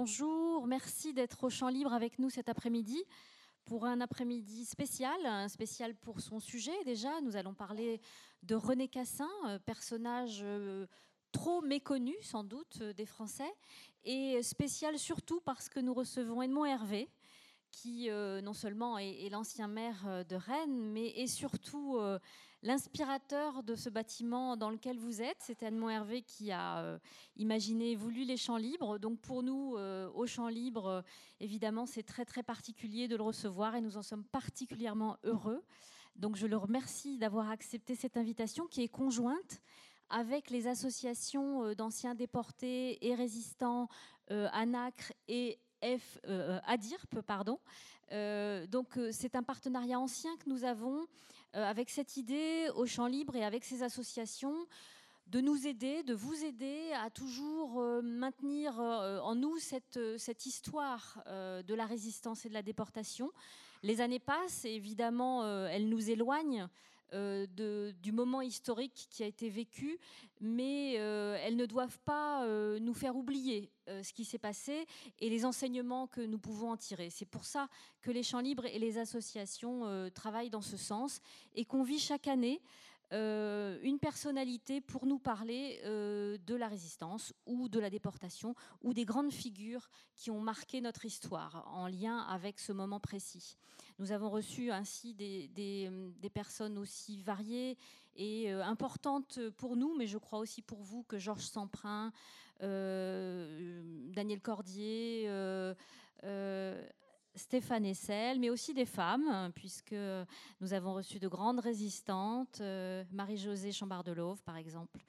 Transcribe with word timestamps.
bonjour. 0.00 0.66
Merci 0.66 1.12
d'être 1.12 1.44
au 1.44 1.50
Champ 1.50 1.68
Libre 1.68 1.92
avec 1.92 2.18
nous 2.18 2.30
cet 2.30 2.48
après-midi 2.48 3.04
pour 3.66 3.84
un 3.84 4.00
après-midi 4.00 4.64
spécial, 4.64 5.26
un 5.26 5.48
spécial 5.48 5.94
pour 5.94 6.22
son 6.22 6.40
sujet 6.40 6.72
déjà. 6.86 7.20
Nous 7.20 7.36
allons 7.36 7.52
parler 7.52 8.00
de 8.42 8.54
René 8.54 8.88
Cassin, 8.88 9.28
euh, 9.46 9.58
personnage 9.58 10.40
euh, 10.42 10.86
trop 11.32 11.60
méconnu 11.60 12.14
sans 12.22 12.44
doute 12.44 12.78
euh, 12.80 12.94
des 12.94 13.04
Français, 13.04 13.52
et 14.04 14.42
spécial 14.42 14.98
surtout 14.98 15.42
parce 15.42 15.68
que 15.68 15.80
nous 15.80 15.92
recevons 15.92 16.40
Edmond 16.40 16.64
Hervé, 16.64 17.10
qui 17.70 18.08
non 18.10 18.52
seulement 18.52 18.98
est, 18.98 19.28
l'ancien 19.30 19.68
maire 19.68 20.24
de 20.28 20.36
Rennes, 20.36 20.90
mais 20.92 21.08
est 21.08 21.26
surtout 21.26 21.98
l'inspirateur 22.62 23.62
de 23.62 23.74
ce 23.74 23.88
bâtiment 23.88 24.56
dans 24.56 24.70
lequel 24.70 24.98
vous 24.98 25.22
êtes. 25.22 25.38
C'est 25.40 25.62
Edmond 25.62 25.88
Hervé 25.88 26.22
qui 26.22 26.52
a 26.52 26.98
imaginé 27.36 27.92
et 27.92 27.96
voulu 27.96 28.24
les 28.24 28.36
champs 28.36 28.56
libres. 28.56 28.98
Donc 28.98 29.20
pour 29.20 29.42
nous, 29.42 29.76
aux 29.76 30.26
champs 30.26 30.48
libres, 30.48 31.04
évidemment, 31.40 31.86
c'est 31.86 32.02
très 32.02 32.24
très 32.24 32.42
particulier 32.42 33.08
de 33.08 33.16
le 33.16 33.22
recevoir 33.22 33.76
et 33.76 33.80
nous 33.80 33.96
en 33.96 34.02
sommes 34.02 34.24
particulièrement 34.24 35.16
heureux. 35.24 35.62
Donc 36.16 36.36
je 36.36 36.46
le 36.46 36.56
remercie 36.56 37.18
d'avoir 37.18 37.50
accepté 37.50 37.94
cette 37.94 38.16
invitation 38.16 38.66
qui 38.66 38.82
est 38.82 38.88
conjointe 38.88 39.62
avec 40.10 40.50
les 40.50 40.66
associations 40.66 41.64
euh, 41.64 41.74
d'anciens 41.74 42.14
déportés 42.14 43.06
et 43.06 43.14
résistants 43.14 43.88
euh, 44.30 44.48
ANACRE 44.52 45.12
et 45.28 45.58
F, 45.82 46.18
euh, 46.26 46.58
ADIRP, 46.66 47.20
pardon. 47.22 47.58
donc 48.68 48.98
c'est 49.12 49.34
un 49.36 49.42
partenariat 49.42 49.98
ancien 49.98 50.36
que 50.38 50.48
nous 50.48 50.64
avons 50.64 51.06
avec 51.52 51.90
cette 51.90 52.16
idée 52.16 52.68
au 52.74 52.86
champ 52.86 53.06
libre 53.06 53.36
et 53.36 53.44
avec 53.44 53.64
ces 53.64 53.82
associations 53.82 54.56
de 55.28 55.40
nous 55.40 55.66
aider, 55.66 56.02
de 56.02 56.14
vous 56.14 56.44
aider 56.44 56.92
à 56.92 57.08
toujours 57.10 57.80
maintenir 58.02 58.80
en 58.80 59.34
nous 59.36 59.58
cette, 59.58 60.00
cette 60.18 60.44
histoire 60.46 61.22
de 61.26 61.74
la 61.74 61.86
résistance 61.86 62.44
et 62.44 62.48
de 62.48 62.54
la 62.54 62.62
déportation. 62.62 63.30
Les 63.84 64.00
années 64.00 64.18
passent 64.18 64.64
et 64.64 64.74
évidemment 64.74 65.46
elles 65.68 65.88
nous 65.88 66.10
éloignent 66.10 66.68
euh, 67.12 67.46
de, 67.56 67.92
du 68.02 68.12
moment 68.12 68.40
historique 68.40 69.08
qui 69.10 69.24
a 69.24 69.26
été 69.26 69.48
vécu, 69.48 69.98
mais 70.40 70.94
euh, 70.98 71.36
elles 71.42 71.56
ne 71.56 71.66
doivent 71.66 71.98
pas 72.04 72.44
euh, 72.44 72.78
nous 72.78 72.94
faire 72.94 73.16
oublier 73.16 73.70
ce 74.04 74.12
qui 74.12 74.24
s'est 74.24 74.38
passé 74.38 74.86
et 75.18 75.28
les 75.28 75.44
enseignements 75.44 76.06
que 76.06 76.20
nous 76.20 76.38
pouvons 76.38 76.70
en 76.70 76.76
tirer. 76.76 77.10
C'est 77.10 77.26
pour 77.26 77.44
ça 77.44 77.68
que 78.00 78.12
les 78.12 78.22
champs 78.22 78.38
libres 78.38 78.64
et 78.66 78.78
les 78.78 78.98
associations 78.98 80.08
travaillent 80.14 80.48
dans 80.48 80.60
ce 80.60 80.76
sens 80.76 81.20
et 81.56 81.64
qu'on 81.64 81.82
vit 81.82 81.98
chaque 81.98 82.28
année 82.28 82.62
une 83.12 83.98
personnalité 83.98 84.80
pour 84.80 85.06
nous 85.06 85.18
parler 85.18 85.80
euh, 85.84 86.38
de 86.46 86.54
la 86.54 86.68
résistance 86.68 87.34
ou 87.46 87.68
de 87.68 87.80
la 87.80 87.90
déportation 87.90 88.54
ou 88.82 88.94
des 88.94 89.04
grandes 89.04 89.32
figures 89.32 89.88
qui 90.14 90.30
ont 90.30 90.40
marqué 90.40 90.80
notre 90.80 91.04
histoire 91.04 91.66
en 91.74 91.88
lien 91.88 92.18
avec 92.18 92.58
ce 92.60 92.72
moment 92.72 93.00
précis. 93.00 93.56
Nous 93.98 94.12
avons 94.12 94.30
reçu 94.30 94.70
ainsi 94.70 95.14
des, 95.14 95.48
des, 95.48 96.30
personnes 96.30 96.78
aussi 96.78 97.18
variées 97.18 97.76
et 98.14 98.52
euh, 98.52 98.64
importantes 98.64 99.40
pour 99.56 99.76
nous, 99.76 99.96
mais 99.96 100.06
je 100.06 100.18
crois 100.18 100.38
aussi 100.38 100.62
pour 100.62 100.82
vous, 100.82 101.02
que 101.02 101.18
Georges 101.18 101.46
Semprin, 101.46 102.12
Daniel 102.60 104.40
Cordier, 104.42 105.28
Stéphane 107.34 107.86
Essel, 107.86 108.40
mais 108.40 108.50
aussi 108.50 108.74
des 108.74 108.86
femmes, 108.86 109.50
puisque 109.54 109.94
nous 110.60 110.72
avons 110.72 110.94
reçu 110.94 111.18
de 111.18 111.28
grandes 111.28 111.60
résistantes, 111.60 112.60
euh, 112.60 113.04
Marie-Josée 113.12 113.72
Chambard-Delauve 113.72 114.42
par 114.42 114.56
exemple, 114.56 115.00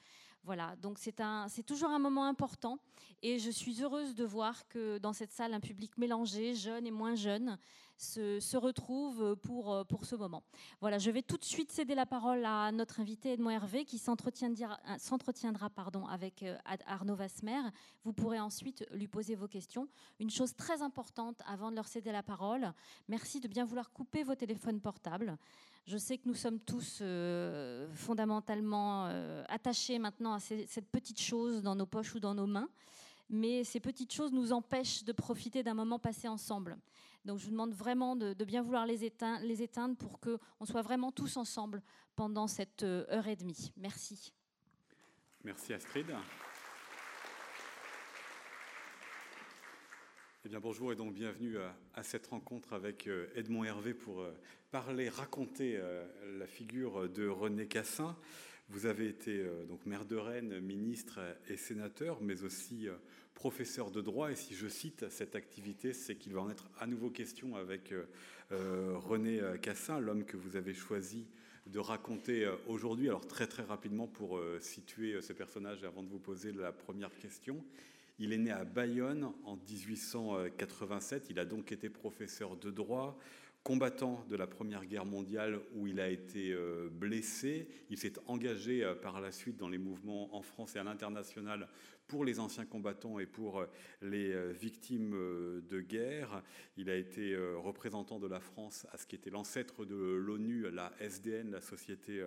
voilà, 0.44 0.76
donc 0.78 0.98
c'est 0.98 1.66
toujours 1.66 1.90
un 1.90 2.00
moment 2.00 2.26
important 2.26 2.80
et 3.22 3.38
je 3.38 3.52
suis 3.52 3.84
heureuse 3.84 4.16
de 4.16 4.26
voir 4.26 4.68
que 4.68 4.98
dans 4.98 5.14
cette 5.14 5.32
salle, 5.32 5.54
un 5.54 5.60
public 5.60 5.98
mélangé, 5.98 6.56
jeune 6.56 6.88
et 6.88 6.92
moins 6.92 7.14
jeune, 7.14 7.60
se, 8.02 8.58
retrouve 8.58 9.36
pour, 9.38 9.86
pour 9.88 10.06
ce 10.06 10.16
moment. 10.16 10.44
Voilà, 10.80 10.98
je 10.98 11.12
vais 11.12 11.22
tout 11.22 11.38
de 11.38 11.46
suite 11.46 11.72
céder 11.72 11.96
la 11.96 12.06
parole 12.06 12.46
à 12.46 12.72
notre 12.72 13.00
invité 13.00 13.34
Edmond 13.34 13.52
Hervé 13.52 13.86
qui 13.86 13.98
s'entretiendra 13.98 15.70
pardon, 15.70 16.06
avec 16.08 16.44
euh, 16.44 16.58
Arnaud 16.86 17.16
Vasmer. 17.16 17.62
Vous 18.04 18.14
pourrez 18.14 18.40
ensuite 18.40 18.86
lui 18.92 19.08
poser 19.08 19.36
vos 19.36 19.48
questions. 19.48 19.88
Une 20.20 20.30
chose 20.30 20.56
très 20.56 20.82
importante 20.82 21.42
avant 21.46 21.72
de 21.72 21.76
leur 21.76 21.88
céder 21.88 22.12
la 22.12 22.24
parole, 22.24 22.74
merci 23.08 23.40
de 23.40 23.48
bien 23.48 23.66
vouloir 23.66 23.92
couper 23.92 24.24
vos 24.24 24.36
téléphones 24.36 24.80
portables. 24.80 25.38
Je 25.86 25.98
sais 25.98 26.18
que 26.18 26.28
nous 26.28 26.36
sommes 26.36 26.60
tous 26.60 27.00
euh, 27.02 27.88
fondamentalement 27.94 29.08
euh, 29.08 29.44
attachés 29.50 29.98
maintenant 30.00 30.34
à 30.34 30.40
cette 30.40 30.90
petite 30.92 31.20
chose 31.20 31.64
dans 31.64 31.76
nos 31.76 31.88
poches 31.88 32.14
ou 32.16 32.20
dans 32.20 32.36
nos 32.36 32.46
mains, 32.46 32.70
mais 33.30 33.64
ces 33.64 33.80
petites 33.80 34.14
choses 34.14 34.32
nous 34.32 34.54
empêchent 34.54 35.04
de 35.04 35.12
profiter 35.12 35.64
d'un 35.64 35.74
moment 35.74 35.98
passé 35.98 36.28
ensemble. 36.28 36.78
Donc 37.26 37.38
je 37.38 37.46
vous 37.46 37.52
demande 37.52 37.74
vraiment 37.74 38.16
de, 38.16 38.34
bien 38.44 38.64
vouloir 38.64 38.86
les 38.86 39.06
éteindre, 39.06 39.46
les 39.46 39.62
éteindre 39.62 39.96
pour 39.96 40.20
qu'on 40.20 40.66
soit 40.66 40.82
vraiment 40.82 41.12
tous 41.12 41.38
ensemble 41.38 41.84
pendant 42.16 42.48
cette 42.48 42.84
euh, 42.84 43.06
heure 43.12 43.28
et 43.28 43.36
demie. 43.36 43.72
Merci. 43.78 44.34
Merci 45.44 45.74
Astrid. 45.74 46.08
Eh 50.44 50.50
bien, 50.50 50.60
bonjour 50.60 50.92
et 50.92 50.96
donc 50.96 51.14
bienvenue 51.14 51.58
à, 51.94 52.02
cette 52.02 52.26
rencontre 52.26 52.74
avec 52.74 53.06
euh, 53.06 53.28
Edmond 53.36 53.66
Hervé 53.66 53.94
pour 53.94 54.22
euh, 54.22 54.34
parler, 54.72 55.08
raconter 55.08 55.80
la 56.40 56.48
figure 56.48 57.08
de 57.08 57.28
René 57.28 57.68
Cassin. 57.68 58.18
Vous 58.70 58.86
avez 58.86 59.10
été 59.10 59.46
donc 59.68 59.86
maire 59.86 60.06
de 60.06 60.16
Rennes, 60.16 60.62
ministre 60.62 61.20
et 61.50 61.58
sénateur, 61.58 62.22
mais 62.22 62.44
aussi 62.44 62.88
professeur 63.34 63.92
de 63.92 64.02
droit. 64.02 64.32
Et 64.32 64.36
si 64.36 64.56
je 64.56 64.68
cite 64.68 65.10
cette 65.10 65.36
activité, 65.36 65.94
c'est 65.94 66.16
qu'il 66.16 66.34
va 66.34 66.42
en 66.42 66.50
être 66.50 66.70
à 66.80 66.88
nouveau 66.88 67.10
question 67.10 67.56
avec 67.56 67.94
René 68.50 69.40
Cassin, 69.62 70.00
l'homme 70.00 70.26
que 70.26 70.38
vous 70.38 70.56
avez 70.56 70.74
choisi 70.74 71.26
de 71.68 71.80
raconter 71.80 72.50
aujourd'hui. 72.68 73.08
Alors 73.08 73.28
très 73.28 73.48
très 73.48 73.64
rapidement 73.64 74.08
pour 74.08 74.42
situer 74.60 75.22
ce 75.22 75.34
personnage 75.34 75.84
avant 75.84 76.04
de 76.04 76.10
vous 76.10 76.20
poser 76.20 76.52
la 76.52 76.72
première 76.72 77.16
question. 77.18 77.64
Il 78.24 78.34
est 78.34 78.38
né 78.38 78.52
à 78.52 78.66
Bayonne 78.66 79.32
en 79.46 79.56
1887. 79.56 81.32
Il 81.32 81.40
a 81.40 81.46
donc 81.46 81.72
été 81.72 81.90
professeur 81.90 82.56
de 82.56 82.70
droit, 82.70 83.18
combattant 83.64 84.24
de 84.30 84.36
la 84.36 84.46
Première 84.46 84.86
Guerre 84.86 85.08
mondiale 85.08 85.60
où 85.74 85.88
il 85.88 86.00
a 86.00 86.08
été 86.08 86.52
euh, 86.52 86.88
blessé. 86.92 87.68
Il 87.90 87.98
s'est 87.98 88.14
engagé 88.28 88.84
euh, 88.84 88.94
par 88.94 89.22
la 89.22 89.32
suite 89.32 89.58
dans 89.58 89.70
les 89.70 89.80
mouvements 89.80 90.36
en 90.36 90.44
France 90.44 90.76
et 90.76 90.80
à 90.80 90.84
l'international 90.84 91.68
pour 92.12 92.26
les 92.26 92.42
anciens 92.42 92.66
combattants 92.66 93.20
et 93.20 93.26
pour 93.26 93.62
euh, 93.62 93.68
les 94.02 94.52
victimes 94.52 95.12
de 95.12 95.80
guerre. 95.80 96.44
Il 96.76 96.90
a 96.90 96.96
été 96.98 97.38
représentant 97.56 98.20
de 98.20 98.28
la 98.28 98.42
France 98.42 98.86
à 98.92 98.98
ce 98.98 99.06
qui 99.06 99.16
était 99.16 99.30
l'ancêtre 99.30 99.86
de 99.86 99.96
l'ONU, 99.96 100.70
la 100.72 100.92
SDN, 101.00 101.52
la 101.52 101.62
Société 101.62 102.22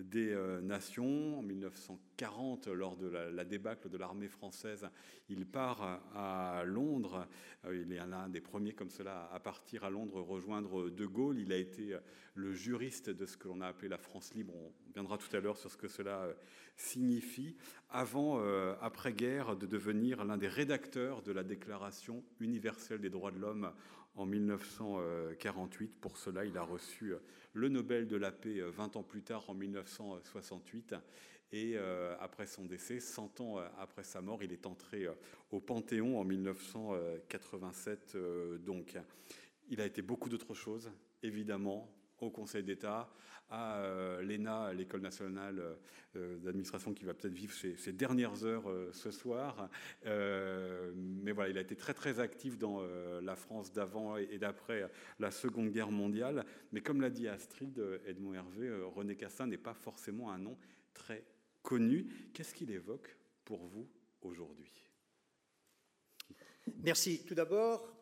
des 0.00 0.34
Nations. 0.62 1.38
En 1.38 1.42
1940, 1.42 2.68
lors 2.68 2.96
de 2.96 3.08
la, 3.08 3.44
débâcle 3.44 3.90
de 3.90 3.98
l'armée 3.98 4.28
française, 4.28 4.88
il 5.28 5.44
part 5.44 6.00
à 6.14 6.62
Londres. 6.64 7.26
Il 7.72 7.92
est 7.92 8.06
l'un 8.06 8.28
des 8.28 8.40
premiers 8.40 8.72
comme 8.72 8.90
cela 8.90 9.28
à 9.32 9.40
partir 9.40 9.84
à 9.84 9.90
Londres 9.90 10.20
rejoindre 10.20 10.90
de 10.90 11.06
Gaulle. 11.06 11.38
Il 11.38 11.52
a 11.52 11.56
été 11.56 11.94
euh, 11.94 12.00
le 12.36 12.54
juriste 12.54 13.10
de 13.10 13.26
ce 13.26 13.36
que 13.36 13.48
l'on 13.48 13.60
a 13.60 13.66
appelé 13.66 13.88
la 13.88 13.98
France 13.98 14.32
libre. 14.34 14.54
On 14.54 14.72
viendra 14.92 15.18
tout 15.18 15.34
à 15.34 15.40
l'heure 15.40 15.58
sur 15.58 15.70
ce 15.70 15.76
que 15.76 15.88
cela 15.88 16.22
euh, 16.24 16.34
signifie. 16.76 17.56
Avant, 17.90 18.40
euh, 18.40 18.74
après-guerre, 18.80 19.56
de 19.56 19.66
devenir 19.66 20.24
l'un 20.24 20.36
des 20.36 20.48
rédacteurs 20.48 21.22
de 21.22 21.32
la 21.32 21.42
Déclaration 21.42 22.22
universelle 22.40 23.00
des 23.00 23.10
droits 23.10 23.30
de 23.30 23.38
l'homme 23.38 23.72
en 24.14 24.26
1948. 24.26 25.98
Pour 26.00 26.16
cela, 26.18 26.44
il 26.44 26.56
a 26.56 26.62
reçu 26.62 27.14
le 27.52 27.68
Nobel 27.68 28.06
de 28.06 28.16
la 28.16 28.32
paix 28.32 28.60
20 28.60 28.96
ans 28.96 29.02
plus 29.02 29.22
tard, 29.22 29.48
en 29.48 29.54
1968. 29.54 30.94
Et 31.52 31.76
après 32.18 32.46
son 32.46 32.64
décès, 32.64 32.98
100 32.98 33.40
ans 33.40 33.58
après 33.78 34.02
sa 34.04 34.22
mort, 34.22 34.42
il 34.42 34.52
est 34.52 34.66
entré 34.66 35.06
au 35.50 35.60
Panthéon 35.60 36.18
en 36.18 36.24
1987. 36.24 38.16
donc, 38.64 38.96
il 39.68 39.80
a 39.80 39.86
été 39.86 40.02
beaucoup 40.02 40.28
d'autres 40.28 40.54
choses, 40.54 40.90
évidemment, 41.22 41.95
au 42.20 42.30
Conseil 42.30 42.62
d'État, 42.62 43.10
à 43.50 43.76
euh, 43.76 44.22
l'ENA, 44.22 44.72
l'École 44.72 45.02
nationale 45.02 45.62
euh, 46.16 46.38
d'administration, 46.38 46.92
qui 46.94 47.04
va 47.04 47.14
peut-être 47.14 47.34
vivre 47.34 47.52
ses, 47.54 47.92
dernières 47.92 48.44
heures 48.44 48.68
euh, 48.68 48.90
ce 48.92 49.10
soir. 49.10 49.68
mais 50.04 51.32
voilà, 51.32 51.50
il 51.50 51.58
a 51.58 51.60
été 51.60 51.76
très 51.76 51.94
très 51.94 52.20
actif 52.20 52.58
dans 52.58 52.80
la 53.22 53.36
France 53.36 53.72
d'avant 53.72 54.16
et, 54.16 54.38
d'après 54.38 54.90
la 55.18 55.30
Seconde 55.30 55.70
Guerre 55.70 55.90
mondiale. 55.90 56.44
Mais 56.72 56.80
comme 56.80 57.00
l'a 57.00 57.10
dit 57.10 57.28
Astrid, 57.28 57.82
Edmond 58.06 58.34
Hervé, 58.34 58.70
René 58.94 59.16
Cassin 59.16 59.46
n'est 59.46 59.56
pas 59.56 59.74
forcément 59.74 60.30
un 60.30 60.38
nom 60.38 60.56
très 60.94 61.24
connu. 61.62 62.06
Qu'est-ce 62.32 62.54
qu'il 62.54 62.70
évoque 62.70 63.16
pour 63.44 63.66
vous 63.66 63.88
aujourd'hui? 64.22 64.72
Merci. 66.82 67.24
Tout 67.24 67.34
d'abord, 67.34 67.95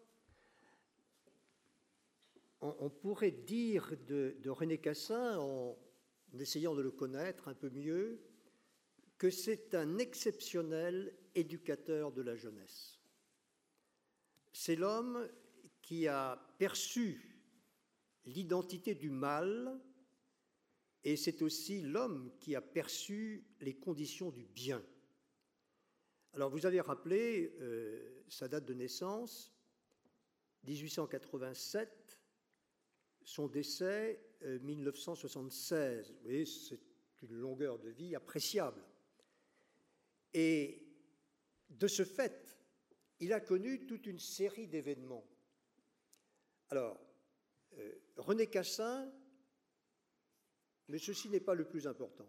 on, 2.64 2.88
pourrait 2.88 3.30
dire 3.30 3.94
de, 4.06 4.48
René 4.48 4.78
Cassin, 4.78 5.38
en 5.38 5.76
essayant 6.38 6.74
de 6.74 6.82
le 6.82 6.90
connaître 6.90 7.48
un 7.48 7.54
peu 7.54 7.70
mieux, 7.70 8.20
que 9.18 9.30
c'est 9.30 9.74
un 9.74 9.98
exceptionnel 9.98 11.14
éducateur 11.34 12.12
de 12.12 12.22
la 12.22 12.36
jeunesse. 12.36 13.00
c'est 14.52 14.76
l'homme 14.76 15.28
qui 15.82 16.08
a 16.08 16.36
perçu 16.58 17.42
l'identité 18.24 18.94
du 18.94 19.10
mal 19.10 19.80
et 21.02 21.16
c'est 21.16 21.42
aussi 21.42 21.82
l'homme 21.82 22.32
qui 22.40 22.54
a 22.54 22.62
perçu 22.62 23.44
les 23.60 23.74
conditions 23.74 24.30
du 24.30 24.44
bien. 24.44 24.82
Alors 26.32 26.50
vous 26.50 26.64
avez 26.64 26.80
rappelé 26.80 27.54
euh, 27.60 28.24
sa 28.28 28.48
date 28.48 28.64
de 28.64 28.74
naissance, 28.74 29.52
1887, 30.64 32.18
son 33.24 33.48
décès, 33.48 34.20
1976. 34.42 36.10
Euh, 36.10 36.12
vous 36.12 36.22
voyez, 36.22 36.46
c'est 36.46 36.80
une 37.22 37.32
longueur 37.32 37.78
de 37.78 37.88
vie 37.88 38.14
appréciable. 38.14 38.84
Et 40.34 40.86
de 41.70 41.88
ce 41.88 42.04
fait, 42.04 42.56
il 43.20 43.32
a 43.32 43.40
connu 43.40 43.86
toute 43.86 44.06
une 44.06 44.18
série 44.18 44.68
d'événements. 44.68 45.26
Alors, 46.68 47.00
euh, 47.78 47.94
René 48.16 48.46
Cassin, 48.46 49.10
mais 50.88 50.98
ceci 50.98 51.30
n'est 51.30 51.40
pas 51.40 51.54
le 51.54 51.64
plus 51.64 51.86
important, 51.86 52.28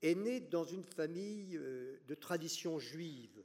est 0.00 0.14
né 0.14 0.40
dans 0.40 0.64
une 0.64 0.84
famille 0.84 1.56
euh, 1.56 1.98
de 2.06 2.14
tradition 2.14 2.78
juive. 2.78 3.42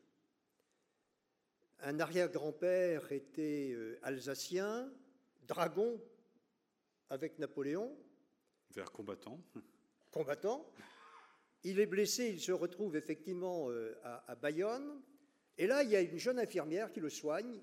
Un 1.79 1.99
arrière-grand-père 1.99 3.11
était 3.11 3.75
alsacien, 4.03 4.89
dragon 5.47 5.99
avec 7.09 7.39
Napoléon. 7.39 7.95
Vers 8.71 8.91
combattant. 8.91 9.39
Combattant. 10.11 10.69
Il 11.63 11.79
est 11.79 11.85
blessé, 11.85 12.29
il 12.29 12.41
se 12.41 12.51
retrouve 12.51 12.95
effectivement 12.95 13.69
euh, 13.69 13.95
à, 14.03 14.35
Bayonne. 14.35 15.01
Et 15.57 15.67
là, 15.67 15.83
il 15.83 15.89
y 15.89 15.95
a 15.95 16.01
une 16.01 16.17
jeune 16.17 16.39
infirmière 16.39 16.91
qui 16.91 16.99
le 16.99 17.09
soigne. 17.09 17.61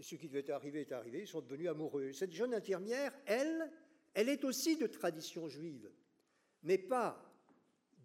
Ce 0.00 0.14
qui 0.14 0.28
devait 0.28 0.50
arriver 0.50 0.82
est 0.82 0.92
arrivé, 0.92 1.20
ils 1.22 1.26
sont 1.26 1.40
devenus 1.40 1.68
amoureux. 1.68 2.12
Cette 2.12 2.32
jeune 2.32 2.54
infirmière, 2.54 3.12
elle, 3.26 3.70
elle 4.14 4.28
est 4.28 4.44
aussi 4.44 4.76
de 4.76 4.86
tradition 4.86 5.48
juive, 5.48 5.90
mais 6.62 6.76
pas 6.76 7.22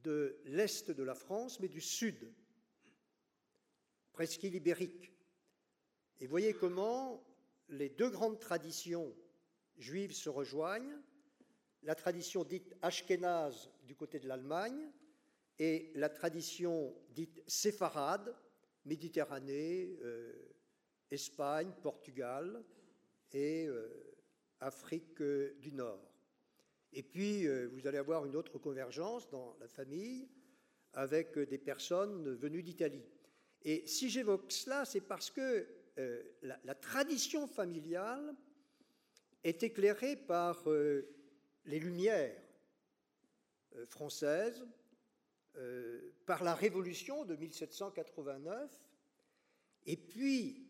de 0.03 0.39
l'est 0.45 0.89
de 0.89 1.03
la 1.03 1.15
France, 1.15 1.59
mais 1.59 1.67
du 1.67 1.81
sud, 1.81 2.33
presque 4.13 4.43
ibérique. 4.43 5.11
Et 6.19 6.27
voyez 6.27 6.53
comment 6.53 7.25
les 7.67 7.89
deux 7.89 8.09
grandes 8.09 8.39
traditions 8.39 9.13
juives 9.81 10.13
se 10.13 10.29
rejoignent, 10.29 10.97
la 11.83 11.95
tradition 11.95 12.43
dite 12.43 12.75
ashkénaze 12.81 13.69
du 13.83 13.95
côté 13.95 14.19
de 14.19 14.27
l'Allemagne 14.27 14.89
et 15.57 15.91
la 15.95 16.09
tradition 16.09 16.95
dite 17.09 17.43
séfarade, 17.47 18.35
Méditerranée, 18.85 19.95
euh, 20.01 20.33
Espagne, 21.11 21.71
Portugal 21.83 22.63
et 23.31 23.67
euh, 23.67 24.15
Afrique 24.59 25.21
du 25.21 25.71
Nord. 25.71 26.11
Et 26.93 27.03
puis, 27.03 27.47
euh, 27.47 27.67
vous 27.67 27.85
allez 27.85 27.99
avoir 27.99 28.25
une 28.25 28.35
autre 28.35 28.57
convergence 28.57 29.29
dans 29.29 29.55
la 29.59 29.67
famille 29.67 30.27
avec 30.93 31.37
des 31.37 31.57
personnes 31.57 32.33
venues 32.35 32.63
d'Italie. 32.63 33.05
Et 33.61 33.85
si 33.85 34.09
j'évoque 34.09 34.51
cela, 34.51 34.83
c'est 34.85 35.01
parce 35.01 35.29
que 35.29 35.67
la, 36.41 36.75
tradition 36.75 37.45
familiale 37.45 38.35
est 39.43 39.63
éclairée 39.63 40.15
par 40.15 40.67
les 41.65 41.79
Lumières 41.79 42.35
françaises, 43.87 44.65
euh, 45.57 46.13
par 46.25 46.43
la 46.43 46.55
Révolution 46.55 47.25
de 47.25 47.35
1789, 47.35 48.71
et 49.85 49.97
puis 49.97 50.65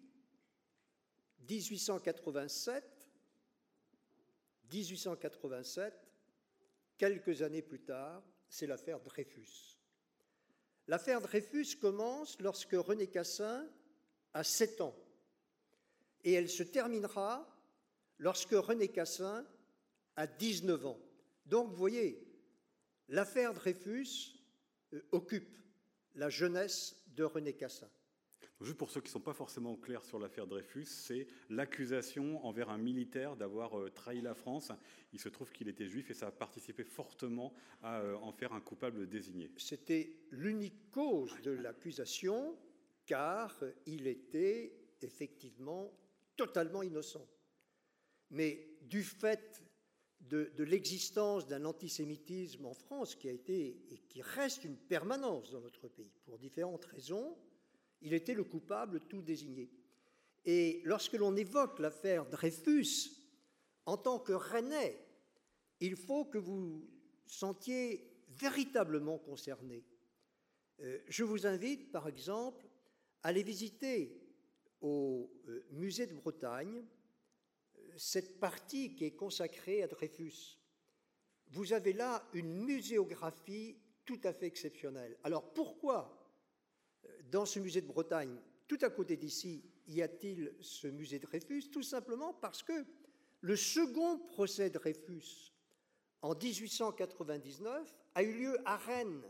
1887, 1.47 2.83
1887, 4.71 5.93
quelques 6.97 7.41
années 7.43 7.61
plus 7.61 7.81
tard, 7.81 8.23
c'est 8.49 8.65
l'affaire 8.65 8.99
Dreyfus. 9.01 9.77
L'affaire 10.87 11.21
Dreyfus 11.21 11.75
commence 11.79 12.39
lorsque 12.39 12.73
René 12.73 13.07
Cassin 13.07 13.69
a 14.33 14.43
7 14.43 14.81
ans, 14.81 14.95
et 16.23 16.33
elle 16.33 16.49
se 16.49 16.63
terminera 16.63 17.47
lorsque 18.21 18.53
René 18.53 18.87
Cassin 18.87 19.45
a 20.15 20.27
19 20.27 20.85
ans. 20.85 20.99
Donc, 21.47 21.69
vous 21.71 21.75
voyez, 21.75 22.23
l'affaire 23.09 23.53
Dreyfus 23.53 24.39
euh, 24.93 25.01
occupe 25.11 25.57
la 26.15 26.29
jeunesse 26.29 27.03
de 27.15 27.23
René 27.23 27.53
Cassin. 27.53 27.89
Juste 28.61 28.77
pour 28.77 28.91
ceux 28.91 29.01
qui 29.01 29.07
ne 29.07 29.13
sont 29.13 29.21
pas 29.21 29.33
forcément 29.33 29.75
clairs 29.75 30.03
sur 30.03 30.19
l'affaire 30.19 30.45
Dreyfus, 30.45 30.85
c'est 30.85 31.25
l'accusation 31.49 32.45
envers 32.45 32.69
un 32.69 32.77
militaire 32.77 33.35
d'avoir 33.35 33.79
euh, 33.79 33.89
trahi 33.89 34.21
la 34.21 34.35
France. 34.35 34.71
Il 35.13 35.19
se 35.19 35.29
trouve 35.29 35.51
qu'il 35.51 35.67
était 35.67 35.87
juif 35.87 36.11
et 36.11 36.13
ça 36.13 36.27
a 36.27 36.31
participé 36.31 36.83
fortement 36.83 37.55
à 37.81 38.01
euh, 38.01 38.15
en 38.17 38.31
faire 38.31 38.53
un 38.53 38.61
coupable 38.61 39.09
désigné. 39.09 39.51
C'était 39.57 40.15
l'unique 40.29 40.91
cause 40.91 41.41
de 41.41 41.51
l'accusation, 41.51 42.55
car 43.07 43.63
il 43.87 44.05
était 44.05 44.77
effectivement 45.01 45.91
totalement 46.37 46.83
innocent. 46.83 47.27
Mais 48.31 48.77
du 48.81 49.03
fait 49.03 49.61
de, 50.21 50.63
l'existence 50.63 51.47
d'un 51.47 51.65
antisémitisme 51.65 52.65
en 52.65 52.73
France 52.73 53.15
qui 53.15 53.27
a 53.27 53.31
été 53.31 53.83
et 53.89 53.97
qui 54.07 54.21
reste 54.21 54.63
une 54.63 54.77
permanence 54.77 55.51
dans 55.51 55.61
notre 55.61 55.87
pays 55.87 56.13
pour 56.25 56.37
différentes 56.37 56.85
raisons, 56.85 57.37
il 58.01 58.13
était 58.13 58.33
le 58.33 58.43
coupable 58.43 59.01
tout 59.01 59.21
désigné. 59.21 59.69
Et 60.45 60.81
lorsque 60.85 61.13
l'on 61.13 61.35
évoque 61.35 61.79
l'affaire 61.79 62.25
Dreyfus, 62.25 63.11
en 63.85 63.97
tant 63.97 64.19
que 64.19 64.33
Rennais, 64.33 64.97
il 65.79 65.95
faut 65.95 66.25
que 66.25 66.37
vous 66.37 66.87
sentiez 67.25 68.11
véritablement 68.29 69.17
concerné. 69.17 69.83
Euh, 70.79 70.99
je 71.07 71.23
vous 71.23 71.45
invite, 71.45 71.91
par 71.91 72.07
exemple, 72.07 72.65
à 73.23 73.29
aller 73.29 73.43
visiter 73.43 74.17
au 74.81 75.31
euh, 75.47 75.65
musée 75.71 76.07
de 76.07 76.13
Bretagne 76.13 76.83
cette 77.97 78.39
partie 78.39 78.95
qui 78.95 79.05
est 79.05 79.15
consacrée 79.15 79.83
à 79.83 79.87
Dreyfus, 79.87 80.57
vous 81.47 81.73
avez 81.73 81.93
là 81.93 82.27
une 82.33 82.63
muséographie 82.63 83.77
tout 84.05 84.19
à 84.23 84.33
fait 84.33 84.47
exceptionnelle. 84.47 85.17
Alors 85.23 85.53
pourquoi, 85.53 86.31
euh, 87.05 87.09
dans 87.29 87.45
ce 87.45 87.59
musée 87.59 87.81
de 87.81 87.87
Bretagne, 87.87 88.35
tout 88.67 88.79
à 88.81 88.89
côté 88.89 89.17
d'ici, 89.17 89.63
y 89.87 90.01
a-t-il 90.01 90.55
ce 90.61 90.87
musée 90.87 91.19
Dreyfus? 91.19 91.69
Tout 91.69 91.83
simplement 91.83 92.33
parce 92.33 92.63
que 92.63 92.85
le 93.41 93.55
second 93.55 94.19
procès 94.19 94.69
Dreyfus, 94.69 95.51
en 96.21 96.35
1899, 96.35 97.95
a 98.15 98.23
eu 98.23 98.33
lieu 98.33 98.57
à 98.65 98.77
Rennes. 98.77 99.23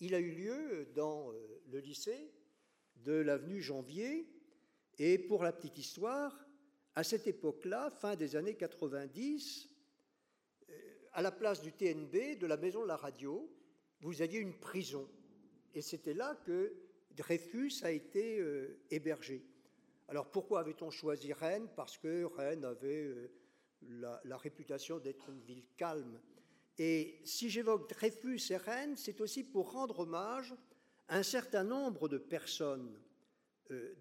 Il 0.00 0.14
a 0.14 0.20
eu 0.20 0.30
lieu 0.30 0.88
dans 0.94 1.32
euh, 1.32 1.62
le 1.70 1.80
lycée 1.80 2.30
de 2.96 3.12
l'avenue 3.12 3.62
Janvier. 3.62 4.28
Et 4.98 5.18
pour 5.18 5.42
la 5.42 5.52
petite 5.52 5.78
histoire, 5.78 6.47
à 6.98 7.04
cette 7.04 7.28
époque-là, 7.28 7.90
fin 7.90 8.16
des 8.16 8.34
années 8.34 8.56
90, 8.56 9.68
euh, 10.68 10.72
à 11.12 11.22
la 11.22 11.30
place 11.30 11.62
du 11.62 11.70
TNB, 11.70 12.36
de 12.40 12.46
la 12.48 12.56
maison 12.56 12.82
de 12.82 12.88
la 12.88 12.96
radio, 12.96 13.48
vous 14.00 14.20
aviez 14.20 14.40
une 14.40 14.58
prison. 14.58 15.08
Et 15.74 15.80
c'était 15.80 16.12
là 16.12 16.34
que 16.44 16.74
Dreyfus 17.12 17.84
a 17.84 17.92
été 17.92 18.40
euh, 18.40 18.80
hébergé. 18.90 19.44
Alors 20.08 20.28
pourquoi 20.32 20.58
avait-on 20.58 20.90
choisi 20.90 21.32
Rennes? 21.32 21.68
Parce 21.76 21.96
que 21.96 22.24
Rennes 22.24 22.64
avait 22.64 23.04
euh, 23.04 23.30
la, 23.82 24.20
la, 24.24 24.36
réputation 24.36 24.98
d'être 24.98 25.28
une 25.28 25.42
ville 25.42 25.66
calme. 25.76 26.20
Et 26.78 27.20
si 27.24 27.48
j'évoque 27.48 27.88
Dreyfus 27.88 28.40
et 28.50 28.56
Rennes, 28.56 28.96
c'est 28.96 29.20
aussi 29.20 29.44
pour 29.44 29.70
rendre 29.70 30.00
hommage 30.00 30.52
à 31.06 31.18
un 31.18 31.22
certain 31.22 31.62
nombre 31.62 32.08
de 32.08 32.18
personnes, 32.18 32.92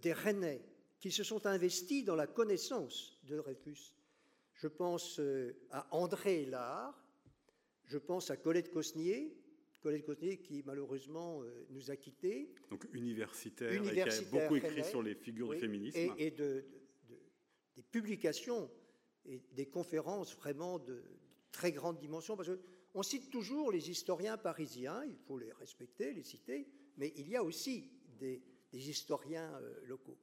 des 0.01 0.13
Rennais, 0.13 0.63
qui 1.00 1.12
se 1.12 1.24
sont 1.24 1.46
investis 1.46 2.04
dans 2.04 2.16
la 2.16 2.27
connaissance 2.27 3.20
de 3.24 3.38
Dreyfus. 3.38 3.94
Je 4.54 4.68
pense 4.68 5.20
euh, 5.20 5.56
à 5.72 5.88
André 5.96 6.46
Lard, 6.46 7.00
je 7.86 7.98
pense 7.98 8.32
à 8.32 8.38
Colette 8.38 8.72
Cosnier, 8.72 9.38
Colette 9.82 10.06
Cosnier 10.06 10.38
qui 10.38 10.63
malheureusement 10.66 11.44
euh, 11.44 11.68
nous 11.70 11.92
a 11.92 11.96
quittés. 11.96 12.54
Donc 12.72 12.88
universitaire, 12.94 13.72
et 13.72 13.94
qui 13.94 14.01
a 14.01 14.22
beaucoup 14.32 14.56
écrit 14.56 14.84
sur 14.84 15.04
les 15.04 15.16
figures 15.16 15.50
du 15.50 15.60
féminisme. 15.60 16.13
Et, 16.18 16.32
de, 16.32 16.66
des 17.75 17.84
publications 17.84 18.70
et 19.25 19.42
des 19.54 19.68
conférences 19.68 20.36
vraiment 20.36 20.80
de, 20.80 21.04
très 21.58 21.72
grande 21.72 21.98
dimension, 21.98 22.38
parce 22.38 22.50
qu'on 22.94 23.04
cite 23.04 23.32
toujours 23.32 23.72
les 23.72 23.89
historiens 23.89 24.38
parisiens, 24.38 25.04
il 25.06 25.18
faut 25.18 25.38
les 25.38 25.51
respecter, 25.54 26.13
les 26.13 26.24
citer, 26.24 26.68
mais 26.98 27.13
il 27.16 27.27
y 27.27 27.36
a 27.36 27.44
aussi 27.44 27.89
des, 28.20 28.42
historiens 28.72 29.51
euh, 29.56 29.74
locaux. 29.88 30.18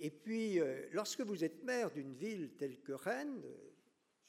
Et 0.00 0.10
puis, 0.10 0.60
euh, 0.60 0.88
lorsque 0.92 1.20
vous 1.22 1.44
êtes 1.44 1.64
maire 1.64 1.90
d'une 1.90 2.14
ville 2.14 2.50
telle 2.56 2.80
que 2.80 2.92
Rennes, 2.92 3.42
euh, 3.44 3.56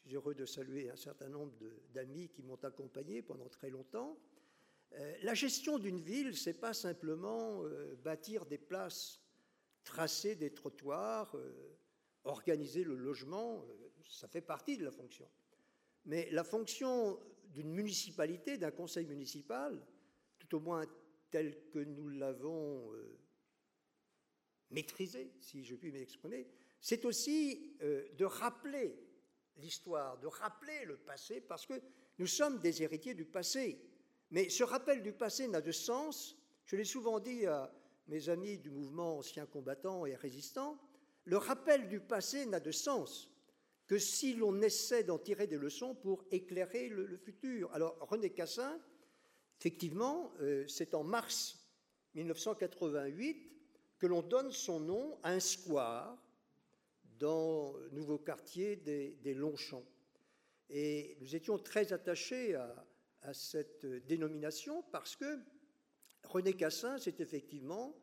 je 0.02 0.10
suis 0.10 0.16
heureux 0.16 0.34
de 0.34 0.46
saluer 0.46 0.90
un 0.90 0.96
certain 0.96 1.30
nombre 1.30 1.54
d'amis 1.94 2.30
qui 2.30 2.42
m'ont 2.42 2.60
accompagné 2.64 3.22
pendant 3.22 3.48
très 3.50 3.70
longtemps, 3.70 4.18
euh, 4.94 5.16
la 5.22 5.36
gestion 5.36 5.78
d'une 5.78 6.00
ville, 6.00 6.36
c'est 6.36 6.60
pas 6.60 6.74
simplement 6.74 7.64
bâtir 8.04 8.48
des 8.48 8.58
places, 8.58 9.22
tracer 9.84 10.36
des 10.36 10.52
trottoirs, 10.52 11.36
organiser 12.24 12.84
le 12.84 12.96
logement, 12.96 13.64
ça 14.08 14.28
fait 14.28 14.42
partie 14.42 14.78
de 14.78 14.84
la 14.84 14.92
fonction. 14.92 15.28
Mais 16.06 16.28
la 16.32 16.44
fonction 16.44 17.20
d'une 17.54 17.72
municipalité, 17.72 18.58
d'un 18.58 18.72
conseil 18.72 19.06
municipal, 19.06 19.80
tout 20.40 20.56
au 20.56 20.60
moins 20.60 20.86
tel 21.30 21.70
que 21.70 21.80
nous 21.80 22.10
l'avons 22.10 22.92
maîtrisé, 24.72 25.32
si 25.42 25.64
je 25.64 25.76
puis 25.76 25.92
m'exprimer, 25.92 26.48
c'est 26.82 27.06
aussi 27.06 27.76
de 27.82 28.26
rappeler 28.26 28.96
l'histoire, 29.58 30.18
de 30.20 30.28
rappeler 30.28 30.86
le 30.86 30.98
passé, 30.98 31.42
parce 31.42 31.66
que 31.66 31.74
nous 32.18 32.28
sommes 32.28 32.60
des 32.60 32.84
héritiers 32.84 33.14
du 33.14 33.26
passé. 33.26 33.80
Mais 34.32 34.50
ce 34.50 34.64
rappel 34.64 35.02
du 35.02 35.12
passé 35.12 35.48
n'a 35.48 35.62
de 35.62 35.72
sens, 35.72 36.38
je 36.66 36.76
l'ai 36.76 36.86
souvent 36.86 37.20
dit 37.20 37.46
à 37.46 37.74
mes 38.08 38.30
amis 38.30 38.58
du 38.58 38.70
mouvement 38.70 39.18
ancien 39.18 39.46
combattant 39.46 40.06
et 40.06 40.16
résistant, 40.16 40.80
le 41.26 41.38
rappel 41.38 41.88
du 41.88 42.00
passé 42.00 42.46
n'a 42.46 42.60
de 42.60 42.72
sens 42.72 43.30
que 43.88 43.98
si 43.98 44.36
l'on 44.36 44.62
essaie 44.62 45.04
d'en 45.04 45.18
tirer 45.18 45.48
des 45.48 45.58
leçons 45.58 45.96
pour 45.96 46.24
éclairer 46.32 46.90
le, 46.90 47.18
futur. 47.18 47.74
Alors 47.74 47.98
René 48.02 48.30
Cassin, 48.30 48.80
effectivement, 49.60 50.32
euh, 50.42 50.68
c'est 50.68 50.94
en 50.94 51.04
mars 51.04 51.68
1988 52.14 53.50
que 54.00 54.08
l'on 54.08 54.22
donne 54.22 54.52
son 54.52 54.80
nom 54.80 55.20
à 55.24 55.32
un 55.32 55.40
square 55.40 56.18
dans 57.20 57.74
le 57.78 57.90
nouveau 57.90 58.18
quartier 58.18 58.78
des, 58.78 59.34
Longchamps. 59.34 59.86
Et 60.70 61.18
nous 61.20 61.36
étions 61.36 61.60
très 61.60 61.92
attachés 61.92 62.56
à, 62.56 62.86
cette 63.34 63.86
dénomination 64.08 64.82
parce 64.92 65.18
que 65.18 65.40
René 66.24 66.54
Cassin, 66.54 66.98
c'est 66.98 67.20
effectivement 67.20 67.94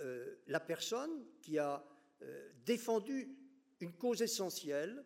euh, 0.00 0.34
la 0.48 0.58
personne 0.58 1.24
qui 1.40 1.56
a 1.58 1.86
euh, 2.22 2.50
défendu 2.64 3.38
une 3.80 3.92
cause 3.92 4.22
essentielle, 4.22 5.04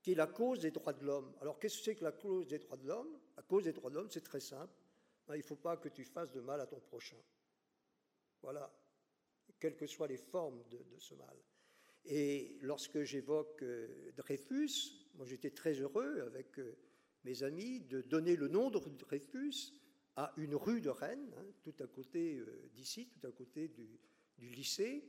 qui 0.00 0.12
est 0.12 0.14
la 0.14 0.28
cause 0.28 0.60
des 0.60 0.70
droits 0.70 0.92
de 0.92 1.04
l'homme. 1.04 1.34
Alors 1.40 1.58
qu'est-ce 1.58 1.78
que 1.78 1.84
c'est 1.84 1.96
que 1.96 2.04
la 2.04 2.12
cause 2.12 2.46
des 2.46 2.60
droits 2.60 2.76
de 2.76 2.86
l'homme? 2.86 3.18
La 3.36 3.42
cause 3.42 3.64
des 3.64 3.72
droits 3.72 3.90
de 3.90 3.96
l'homme, 3.96 4.10
c'est 4.10 4.24
très 4.24 4.40
simple. 4.40 4.72
Il 5.30 5.38
ne 5.38 5.42
faut 5.42 5.56
pas 5.56 5.76
que 5.76 5.88
tu 5.88 6.04
fasses 6.04 6.30
de 6.30 6.40
mal 6.40 6.60
à 6.60 6.66
ton 6.66 6.78
prochain. 6.78 7.16
Voilà, 8.40 8.72
quelles 9.62 9.76
que 9.76 9.86
soient 9.86 10.08
les 10.08 10.16
formes 10.16 10.60
de 10.72 10.98
ce 10.98 11.14
mal. 11.14 11.36
Et 12.04 12.58
lorsque 12.62 13.04
j'évoque 13.04 13.62
euh, 13.62 14.10
Dreyfus, 14.16 15.06
moi 15.14 15.24
j'étais 15.24 15.50
très 15.50 15.74
heureux 15.74 16.22
avec 16.22 16.58
euh, 16.58 16.76
mes 17.22 17.44
amis 17.44 17.78
de 17.78 18.02
donner 18.02 18.34
le 18.34 18.48
nom 18.48 18.70
de 18.70 18.80
Dreyfus 18.98 19.72
à 20.16 20.34
une 20.36 20.56
rue 20.56 20.80
de 20.80 20.90
Rennes, 20.90 21.32
hein, 21.38 21.46
tout 21.62 21.74
à 21.78 21.86
côté 21.86 22.38
euh, 22.38 22.68
d'ici, 22.74 23.06
tout 23.06 23.24
à 23.24 23.30
côté 23.30 23.68
du, 23.68 24.00
lycée. 24.38 25.04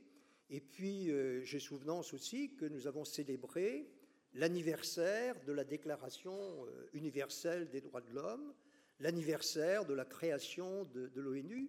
Et 0.48 0.60
puis 0.60 1.10
j'ai 1.42 1.58
souvenance 1.58 2.14
aussi 2.14 2.54
que 2.54 2.66
nous 2.66 2.86
avons 2.86 3.04
célébré 3.04 3.90
l'anniversaire 4.34 5.42
de 5.44 5.52
la 5.52 5.64
Déclaration 5.64 6.64
universelle 6.92 7.68
des 7.70 7.80
droits 7.80 8.02
de 8.02 8.12
l'homme, 8.12 8.54
l'anniversaire 9.00 9.86
de 9.86 9.94
la 9.94 10.04
création 10.04 10.84
de 10.84 11.20
l'ONU. 11.20 11.68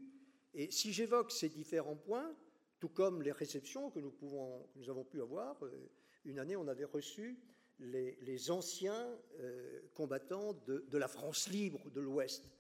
Et 0.53 0.69
si 0.69 0.93
j'évoque 0.93 1.31
ces 1.31 1.49
différents 1.49 1.95
points, 1.95 2.35
tout 2.79 2.89
comme 2.89 3.21
les 3.21 3.31
réceptions 3.31 3.89
que 3.91 3.99
nous, 3.99 4.89
avons 4.89 5.03
pu 5.03 5.21
avoir. 5.21 5.63
Euh, 5.63 5.89
une 6.25 6.39
année, 6.39 6.55
on 6.55 6.67
avait 6.67 6.85
reçu 6.85 7.39
les, 7.79 8.51
anciens 8.51 9.07
euh, 9.39 9.81
combattants 9.93 10.53
de, 10.65 10.97
la 10.97 11.07
France 11.07 11.49
libre 11.49 11.89
de 11.91 12.01
l'Ouest. 12.01 12.51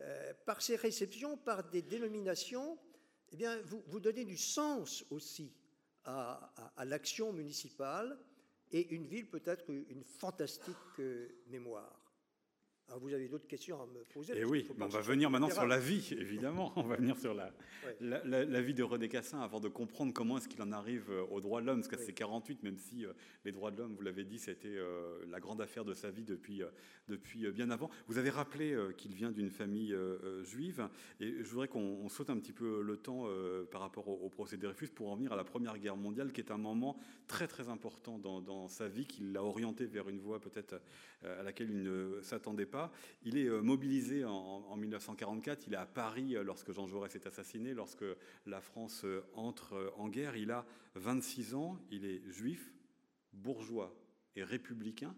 Euh, 0.00 0.32
par 0.46 0.62
ces 0.62 0.76
réceptions, 0.76 1.36
par 1.36 1.68
des 1.68 1.82
dénominations, 1.82 2.78
eh 3.32 3.36
bien, 3.36 3.60
vous, 3.62 4.00
donnez 4.00 4.24
du 4.24 4.36
sens 4.36 5.04
aussi 5.10 5.52
à, 6.04 6.52
à 6.76 6.84
l'action 6.84 7.32
municipale 7.32 8.18
et 8.70 8.94
une 8.94 9.06
ville 9.06 9.28
peut 9.28 9.42
être 9.44 9.68
une 9.70 10.04
fantastique 10.04 10.98
mémoire. 11.48 12.07
Alors 12.88 13.00
vous 13.00 13.12
avez 13.12 13.28
d'autres 13.28 13.46
questions 13.46 13.82
à 13.82 13.86
me 13.86 14.02
poser 14.04 14.32
Et 14.32 14.40
eh 14.40 14.44
oui, 14.46 14.66
on 14.80 14.86
va 14.86 15.00
venir 15.02 15.28
maintenant 15.28 15.50
sur 15.50 15.66
la 15.66 15.78
vie, 15.78 16.08
évidemment. 16.18 16.72
On 16.76 16.84
va 16.84 16.96
venir 16.96 17.18
sur 17.18 17.34
la, 17.34 17.52
la, 18.00 18.60
vie 18.62 18.72
de 18.72 18.82
René 18.82 19.10
Cassin 19.10 19.40
avant 19.40 19.60
de 19.60 19.68
comprendre 19.68 20.14
comment 20.14 20.38
est-ce 20.38 20.48
qu'il 20.48 20.62
en 20.62 20.72
arrive 20.72 21.10
euh, 21.10 21.24
aux 21.30 21.42
droits 21.42 21.60
de 21.60 21.66
l'homme, 21.66 21.80
parce 21.80 21.88
que 21.88 21.98
c'est 21.98 22.14
48, 22.14 22.62
même 22.62 22.78
si 22.78 23.04
euh, 23.04 23.12
les 23.44 23.52
droits 23.52 23.70
de 23.70 23.76
l'homme, 23.76 23.94
vous 23.94 24.00
l'avez 24.00 24.24
dit, 24.24 24.38
c'était 24.38 24.68
euh, 24.68 25.18
la 25.28 25.38
grande 25.38 25.60
affaire 25.60 25.84
de 25.84 25.92
sa 25.92 26.10
vie 26.10 26.24
depuis, 26.24 26.62
depuis 27.08 27.50
bien 27.50 27.70
avant. 27.70 27.90
Vous 28.06 28.16
avez 28.16 28.30
rappelé 28.30 28.74
qu'il 28.96 29.12
vient 29.12 29.32
d'une 29.32 29.50
famille 29.50 29.94
juive, 30.44 30.88
et 31.20 31.42
je 31.42 31.48
voudrais 31.50 31.68
qu'on 31.68 32.08
saute 32.08 32.30
un 32.30 32.38
petit 32.38 32.52
peu 32.52 32.80
le 32.80 32.96
temps 32.96 33.26
par 33.70 33.82
rapport 33.82 34.08
au, 34.08 34.28
procès 34.30 34.56
de 34.56 34.62
Dreyfus 34.62 34.88
pour 34.88 35.10
en 35.10 35.16
venir 35.16 35.32
à 35.32 35.36
la 35.36 35.44
Première 35.44 35.78
Guerre 35.78 35.96
mondiale, 35.96 36.32
qui 36.32 36.40
est 36.40 36.50
un 36.50 36.58
moment 36.58 36.98
très 37.26 37.46
très 37.46 37.68
important 37.68 38.18
dans, 38.18 38.40
dans 38.40 38.68
sa 38.68 38.88
vie, 38.88 39.06
qui 39.06 39.22
l'a 39.24 39.42
orienté 39.42 39.84
vers 39.84 40.08
une 40.08 40.20
voie 40.20 40.40
peut-être 40.40 40.80
à 41.22 41.42
laquelle 41.42 41.70
il 41.70 41.82
ne 41.82 42.20
s'attendait 42.22 42.66
pas. 42.66 42.77
Il 43.22 43.36
est 43.36 43.46
euh, 43.46 43.60
mobilisé 43.60 44.24
en, 44.24 44.76
1944, 44.76 45.66
il 45.66 45.74
est 45.74 45.76
à 45.76 45.86
Paris 45.86 46.36
euh, 46.36 46.42
lorsque 46.42 46.72
Jean 46.72 46.86
Jaurès 46.86 47.14
est 47.14 47.26
assassiné, 47.26 47.74
lorsque 47.74 48.04
la 48.46 48.60
France 48.60 49.04
euh, 49.04 49.24
entre 49.34 49.92
en 49.96 50.08
guerre. 50.08 50.36
Il 50.36 50.50
a 50.50 50.66
26 50.94 51.54
ans, 51.54 51.78
il 51.90 52.04
est 52.04 52.22
juif, 52.30 52.72
bourgeois 53.32 53.94
et 54.36 54.44
républicain. 54.44 55.14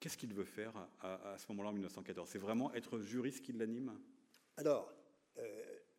Qu'est-ce 0.00 0.16
qu'il 0.16 0.34
veut 0.34 0.44
faire 0.44 0.72
à, 1.00 1.36
ce 1.38 1.46
moment-là 1.50 1.68
en 1.68 1.72
1914 1.72 2.28
C'est 2.28 2.38
vraiment 2.38 2.74
être 2.74 2.98
juriste 2.98 3.44
qui 3.44 3.52
l'anime? 3.52 3.96
Alors, 4.56 4.92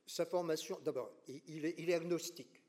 sa 0.05 0.25
formation, 0.25 0.77
d'abord, 0.83 1.09
il, 1.47 1.65
est, 1.65 1.93
agnostique. 1.93 2.61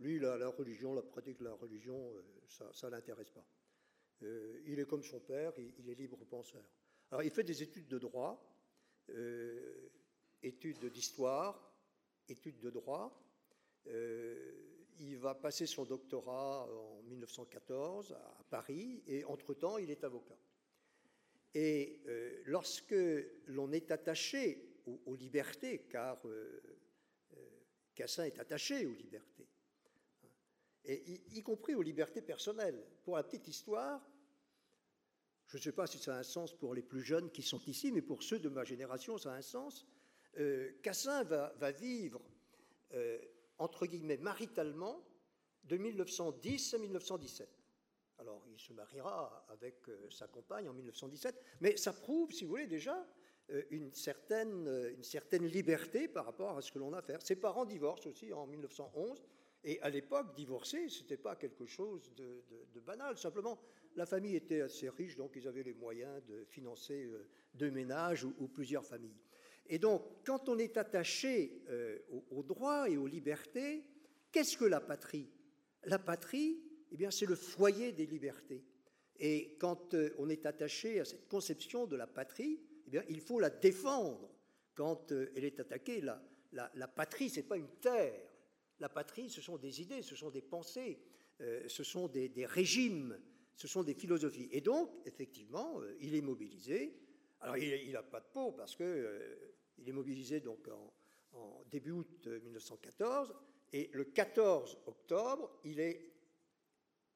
Lui, 0.00 0.18
la, 0.18 0.36
la 0.36 0.48
religion, 0.48 0.92
la 0.92 1.02
pratique 1.02 1.38
de 1.38 1.44
la 1.44 1.54
religion, 1.54 2.12
ça 2.48 2.88
ne 2.88 2.90
l'intéresse 2.90 3.30
pas. 3.30 3.46
il 4.22 4.80
est 4.80 4.88
comme 4.88 5.04
son 5.04 5.20
père, 5.20 5.52
il 5.56 5.88
est 5.88 5.94
libre 5.94 6.18
penseur. 6.24 6.64
Alors, 7.12 7.22
il 7.22 7.30
fait 7.30 7.44
des 7.44 7.62
études 7.62 7.88
de 7.88 7.98
droit, 7.98 8.42
euh, 9.10 9.90
études 10.42 10.86
d'histoire, 10.86 11.70
études 12.26 12.58
de 12.58 12.70
droit. 12.70 13.22
Euh, 13.88 14.50
il 14.98 15.18
va 15.18 15.34
passer 15.34 15.66
son 15.66 15.84
doctorat 15.84 16.66
en 16.72 17.02
1914 17.02 18.12
à 18.12 18.44
Paris 18.48 19.02
et 19.06 19.24
entre-temps, 19.24 19.76
il 19.76 19.90
est 19.90 20.04
avocat. 20.04 20.38
Et 21.52 22.00
euh, 22.06 22.40
lorsque 22.46 22.96
l'on 23.48 23.72
est 23.72 23.90
attaché 23.90 24.80
aux, 25.04 25.14
libertés, 25.14 25.80
car 25.90 26.18
Cassin 27.94 28.24
est 28.24 28.38
attaché 28.38 28.86
aux 28.86 28.94
libertés, 28.94 29.48
hein, 30.24 30.28
et 30.86 31.20
y, 31.30 31.42
compris 31.42 31.74
aux 31.74 31.82
libertés 31.82 32.22
personnelles. 32.22 32.82
Pour 33.04 33.16
la 33.16 33.22
petite 33.22 33.48
histoire, 33.48 34.02
je 35.52 35.58
ne 35.58 35.62
sais 35.62 35.72
pas 35.72 35.86
si 35.86 35.98
ça 35.98 36.16
a 36.16 36.18
un 36.18 36.22
sens 36.22 36.54
pour 36.54 36.74
les 36.74 36.82
plus 36.82 37.02
jeunes 37.02 37.30
qui 37.30 37.42
sont 37.42 37.60
ici, 37.66 37.92
mais 37.92 38.00
pour 38.00 38.22
ceux 38.22 38.38
de 38.38 38.48
ma 38.48 38.64
génération, 38.64 39.18
ça 39.18 39.32
a 39.32 39.36
un 39.36 39.42
sens. 39.42 39.86
Euh, 40.38 40.72
Cassin 40.82 41.24
va, 41.24 41.72
vivre, 41.72 42.22
euh, 42.94 43.18
entre 43.58 43.86
guillemets, 43.86 44.16
maritalement 44.16 45.04
de 45.64 45.76
1910 45.76 46.74
à 46.74 46.78
1917. 46.78 47.48
Alors, 48.18 48.46
il 48.50 48.58
se 48.58 48.72
mariera 48.72 49.44
avec 49.50 49.88
euh, 49.88 50.08
sa 50.10 50.26
compagne 50.26 50.70
en 50.70 50.72
1917, 50.72 51.38
mais 51.60 51.76
ça 51.76 51.92
prouve, 51.92 52.32
si 52.32 52.44
vous 52.44 52.50
voulez, 52.50 52.66
déjà 52.66 53.06
une, 53.70 53.92
certaine, 53.92 54.66
une 54.96 55.02
certaine 55.02 55.44
liberté 55.44 56.08
par 56.08 56.24
rapport 56.24 56.56
à 56.56 56.62
ce 56.62 56.72
que 56.72 56.78
l'on 56.78 56.94
a 56.94 56.98
à 56.98 57.02
faire. 57.02 57.20
Ses 57.20 57.36
parents 57.36 57.66
divorcent 57.66 58.08
aussi 58.08 58.32
en 58.32 58.46
1911, 58.46 59.22
et 59.64 59.80
à 59.82 59.90
l'époque, 59.90 60.34
divorcer, 60.34 60.88
ce 60.88 61.02
n'était 61.02 61.16
pas 61.16 61.36
quelque 61.36 61.66
chose 61.66 62.12
de 62.16 62.80
banal. 62.80 63.16
Simplement, 63.16 63.58
la 63.96 64.06
famille 64.06 64.36
était 64.36 64.62
assez 64.62 64.88
riche, 64.88 65.16
donc 65.16 65.32
ils 65.36 65.46
avaient 65.46 65.62
les 65.62 65.74
moyens 65.74 66.22
de 66.26 66.44
financer 66.44 67.04
euh, 67.04 67.26
deux 67.54 67.70
ménages 67.70 68.24
ou, 68.24 68.48
plusieurs 68.48 68.84
familles. 68.84 69.20
Et 69.66 69.78
donc, 69.78 70.02
quand 70.24 70.48
on 70.48 70.58
est 70.58 70.76
attaché 70.76 71.62
euh, 71.68 71.98
aux, 72.30 72.42
droits 72.42 72.88
et 72.88 72.96
aux 72.96 73.06
libertés, 73.06 73.84
qu'est-ce 74.30 74.56
que 74.56 74.64
la 74.64 74.80
patrie? 74.80 75.28
La 75.84 75.98
patrie, 75.98 76.62
eh 76.90 76.96
bien, 76.96 77.10
c'est 77.10 77.26
le 77.26 77.34
foyer 77.34 77.92
des 77.92 78.06
libertés. 78.06 78.64
Et 79.18 79.56
quand 79.58 79.94
euh, 79.94 80.14
on 80.18 80.28
est 80.28 80.46
attaché 80.46 81.00
à 81.00 81.04
cette 81.04 81.28
conception 81.28 81.86
de 81.86 81.96
la 81.96 82.06
patrie, 82.06 82.60
eh 82.86 82.90
bien, 82.90 83.02
il 83.08 83.20
faut 83.20 83.40
la 83.40 83.50
défendre. 83.50 84.28
Quand 84.74 85.12
elle 85.12 85.44
est 85.44 85.60
attaquée, 85.60 86.00
la, 86.00 86.22
la, 86.52 86.88
patrie, 86.88 87.28
ce 87.28 87.36
n'est 87.36 87.46
pas 87.46 87.58
une 87.58 87.68
terre. 87.78 88.31
La 88.80 88.88
patrie, 88.88 89.30
ce 89.30 89.40
sont 89.40 89.58
des 89.58 89.80
idées, 89.80 90.02
ce 90.02 90.16
sont 90.16 90.30
des 90.30 90.42
pensées, 90.42 90.98
ce 91.38 91.84
sont 91.84 92.08
des 92.08 92.46
régimes, 92.46 93.18
ce 93.56 93.68
sont 93.68 93.82
des 93.82 93.94
philosophies. 93.94 94.48
Et 94.50 94.60
donc, 94.60 94.90
effectivement, 95.06 95.80
euh, 95.80 95.96
il 96.00 96.14
est 96.14 96.20
mobilisé. 96.20 96.98
Alors, 97.40 97.56
il 97.56 97.92
n'a 97.92 98.02
pas 98.02 98.20
de 98.20 98.26
peau 98.32 98.52
parce 98.52 98.76
qu'il 98.76 98.86
euh, 98.86 99.54
est 99.84 99.92
mobilisé 99.92 100.40
donc 100.40 100.68
en, 101.32 101.64
début 101.70 101.92
août 101.92 102.26
1914 102.26 103.32
et 103.72 103.88
le 103.94 104.04
14 104.04 104.78
octobre, 104.86 105.60
il 105.64 105.80
est 105.80 106.12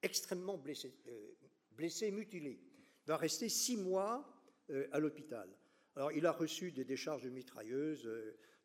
extrêmement 0.03 0.57
blessé, 0.57 0.95
euh, 1.09 1.35
blessé, 1.73 2.11
mutilé. 2.11 2.61
Il 3.05 3.09
va 3.09 3.17
rester 3.17 3.49
six 3.49 3.77
mois 3.77 4.33
à 4.91 4.99
l'hôpital. 4.99 5.49
Alors, 5.95 6.11
il 6.13 6.27
a 6.27 6.33
reçu 6.33 6.73
des 6.73 6.85
décharges 6.85 7.23
de 7.23 7.31
mitrailleuses 7.31 8.09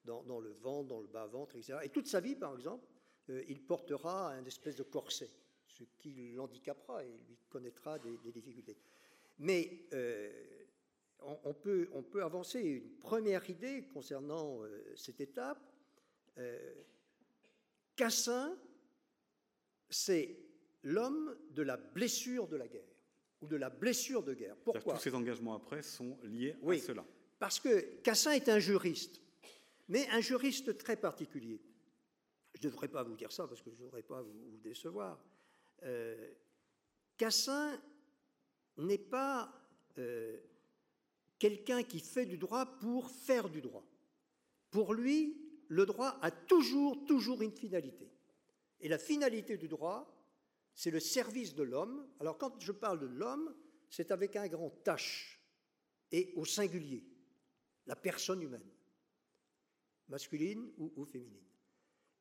dans, 0.06 0.24
dans, 0.24 0.40
le 0.40 0.52
ventre, 0.54 0.88
dans 0.88 1.00
le 1.00 1.08
bas-ventre, 1.08 1.56
etc. 1.56 1.80
Et 1.84 1.90
toute 1.90 2.08
sa 2.08 2.20
vie, 2.20 2.36
par 2.36 2.56
exemple, 2.56 2.86
il 3.28 3.62
portera 3.62 4.32
un 4.32 4.46
espèce 4.46 4.76
de 4.76 4.84
corset 4.84 5.32
ce 5.68 5.84
qui 5.98 6.34
l'handicapera 6.34 7.04
et 7.04 7.08
lui 7.28 7.38
connaîtra 7.50 7.98
des, 8.00 8.32
difficultés. 8.32 8.78
Mais 9.40 9.86
on, 11.20 11.54
peut, 11.54 11.90
on, 11.94 12.04
peut, 12.04 12.24
avancer 12.24 12.60
une 12.60 12.98
première 13.00 13.50
idée 13.50 13.88
concernant 13.94 14.60
cette 14.96 15.22
étape. 15.22 15.60
Cassin, 17.96 18.58
c'est 19.90 20.38
l'homme 20.84 21.38
de 21.52 21.62
la 21.62 21.78
blessure 21.78 22.48
de 22.48 22.58
la 22.58 22.68
guerre 22.68 22.88
ou 23.42 23.48
de 23.48 23.56
la 23.56 23.70
blessure 23.70 24.24
de 24.24 24.34
guerre. 24.34 24.56
Pourquoi 24.58 24.96
Tous 24.96 25.02
ces 25.02 25.16
engagements 25.16 25.56
après 25.56 25.82
sont 25.82 26.18
liés 26.24 26.56
à 26.68 26.78
cela. 26.78 27.06
Parce 27.40 27.60
que 27.60 28.02
Cassin 28.02 28.34
est 28.34 28.50
un 28.50 28.60
juriste, 28.60 29.20
mais 29.88 30.08
un 30.10 30.22
juriste 30.22 30.78
très 30.78 30.96
particulier. 30.96 31.62
Je 32.54 32.60
ne 32.60 32.72
devrais 32.72 32.88
pas 32.88 33.04
vous 33.04 33.16
dire 33.16 33.32
ça 33.32 33.48
parce 33.48 33.62
que 33.62 33.72
je 33.72 33.76
ne 33.76 33.82
voudrais 33.82 34.04
pas 34.04 34.22
vous, 34.22 34.58
décevoir. 34.64 35.24
Euh, 35.84 36.34
Cassin 37.18 37.82
n'est 38.78 38.98
pas 38.98 39.54
euh, 39.98 40.40
quelqu'un 41.40 41.84
qui 41.84 42.00
fait 42.00 42.26
du 42.26 42.38
droit 42.38 42.66
pour 42.66 43.10
faire 43.10 43.50
du 43.50 43.62
droit. 43.62 43.86
Pour 44.70 44.94
lui, 44.94 45.38
le 45.68 45.86
droit 45.86 46.18
a 46.22 46.32
toujours, 46.32 47.06
toujours 47.06 47.42
une 47.42 47.52
finalité. 47.52 48.12
Et 48.80 48.90
la 48.90 48.98
finalité 48.98 49.58
du 49.58 49.68
droit, 49.68 50.22
c'est 50.74 50.92
le 50.92 51.00
service 51.00 51.54
de 51.56 51.64
l'homme. 51.64 52.08
Alors 52.20 52.38
quand 52.38 52.60
je 52.60 52.72
parle 52.72 53.00
de 53.00 53.06
l'homme, 53.06 53.56
c'est 53.90 54.12
avec 54.12 54.36
un 54.36 54.48
grand 54.48 54.74
H 54.86 55.38
et 56.12 56.34
au 56.36 56.46
singulier, 56.46 57.06
la 57.86 57.96
personne 57.96 58.42
humaine, 58.42 58.70
masculine 60.12 60.70
ou, 60.78 61.06
féminine. 61.06 61.48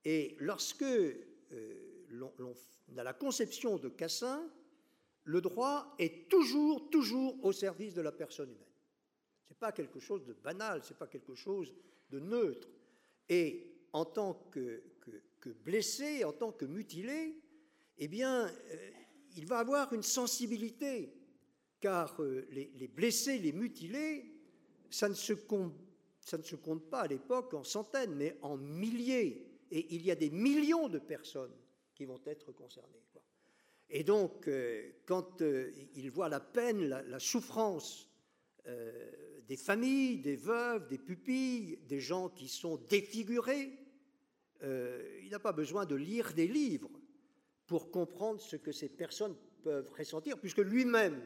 Et 0.04 0.36
lorsque 0.38 0.82
euh, 0.82 2.06
l'on 2.08 2.54
a 2.96 3.02
la 3.02 3.12
conception 3.12 3.76
de 3.76 3.88
Cassin, 3.88 4.48
le 5.24 5.40
droit 5.40 5.94
est 5.98 6.28
toujours, 6.28 6.88
toujours 6.90 7.44
au 7.44 7.52
service 7.52 7.94
de 7.94 8.00
la 8.00 8.12
personne 8.12 8.50
humaine. 8.50 8.64
Ce 9.44 9.52
n'est 9.52 9.58
pas 9.58 9.72
quelque 9.72 10.00
chose 10.00 10.24
de 10.24 10.32
banal, 10.32 10.82
ce 10.82 10.92
n'est 10.92 10.98
pas 10.98 11.06
quelque 11.06 11.34
chose 11.34 11.74
de 12.10 12.18
neutre. 12.18 12.68
Et 13.28 13.70
en 13.92 14.04
tant 14.04 14.34
que, 14.50 14.82
blessé, 15.64 16.24
en 16.24 16.32
tant 16.32 16.52
que 16.52 16.64
mutilé, 16.64 17.36
eh 17.98 18.08
bien, 18.08 18.46
euh, 18.46 18.90
il 19.36 19.46
va 19.46 19.58
avoir 19.58 19.92
une 19.92 20.02
sensibilité, 20.02 21.12
car 21.80 22.20
euh, 22.22 22.46
les, 22.50 22.88
blessés, 22.88 23.38
les 23.38 23.52
mutilés, 23.52 24.32
ça 24.90 25.08
ne 25.08 25.14
se 25.14 25.32
compte, 25.32 25.74
ça 26.20 26.38
ne 26.38 26.42
se 26.42 26.56
compte 26.56 26.88
pas 26.90 27.00
à 27.00 27.06
l'époque 27.06 27.54
en 27.54 27.64
centaines, 27.64 28.14
mais 28.14 28.36
en 28.42 28.56
milliers. 28.56 29.46
Et 29.70 29.94
il 29.94 30.02
y 30.02 30.10
a 30.10 30.14
des 30.14 30.30
millions 30.30 30.88
de 30.88 30.98
personnes 30.98 31.54
qui 31.94 32.04
vont 32.04 32.20
être 32.26 32.52
concernées. 32.52 33.02
Et 33.92 34.04
donc, 34.04 34.46
euh, 34.46 34.92
quand 35.06 35.42
il 35.94 36.10
voit 36.10 36.28
la 36.28 36.40
peine, 36.40 36.86
la, 36.86 37.18
souffrance 37.18 38.08
des 39.48 39.56
familles, 39.56 40.18
des 40.18 40.36
veuves, 40.36 40.86
des 40.86 40.98
pupilles, 40.98 41.78
des 41.88 41.98
gens 41.98 42.28
qui 42.28 42.46
sont 42.46 42.76
défigurés, 42.88 43.72
il 44.62 45.28
n'a 45.28 45.40
pas 45.40 45.52
besoin 45.52 45.86
de 45.86 45.96
lire 45.96 46.32
des 46.34 46.46
livres 46.46 46.90
pour 47.66 47.90
comprendre 47.90 48.40
ce 48.40 48.56
que 48.56 48.72
ces 48.72 48.88
personnes 48.88 49.36
peuvent 49.62 49.88
ressentir, 49.96 50.38
puisque 50.38 50.58
lui-même, 50.58 51.22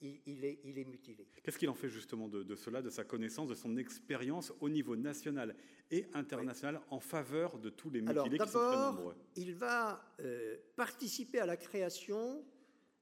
il, 0.00 0.44
est, 0.44 0.60
il, 0.64 0.78
est, 0.78 0.84
mutilé. 0.84 1.26
Qu'est-ce 1.42 1.58
qu'il 1.58 1.68
en 1.68 1.74
fait 1.74 1.88
justement 1.88 2.28
de, 2.28 2.54
cela, 2.54 2.82
de 2.82 2.90
sa 2.90 3.04
connaissance, 3.04 3.48
de 3.48 3.54
son 3.54 3.76
expérience 3.76 4.52
au 4.60 4.68
niveau 4.68 4.96
national 4.96 5.54
et 5.90 6.06
international 6.14 6.80
en 6.90 7.00
faveur 7.00 7.58
de 7.58 7.70
tous 7.70 7.90
les 7.90 8.00
mutilés 8.00 8.38
qui 8.38 8.48
sont 8.48 8.58
très 8.58 8.76
nombreux? 8.76 9.14
Il 9.36 9.54
va 9.54 10.02
euh, 10.20 10.56
participer 10.76 11.40
à 11.40 11.46
la 11.46 11.56
création 11.56 12.44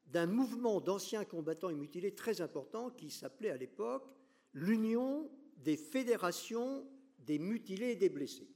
d'un 0.07 0.27
mouvement 0.27 0.81
d'anciens 0.81 1.25
combattants 1.25 1.71
et 1.71 1.75
mutilés 1.75 2.15
très 2.15 2.41
important 2.41 2.91
qui 2.91 3.11
s'appelait 3.11 3.51
à 3.51 3.57
l'époque 3.57 4.11
l'Union 4.53 5.31
des 5.59 5.77
fédérations 5.77 6.87
des 7.29 7.39
mutilés 7.39 7.91
et 7.91 7.97
des 7.97 8.09
blessés. 8.09 8.49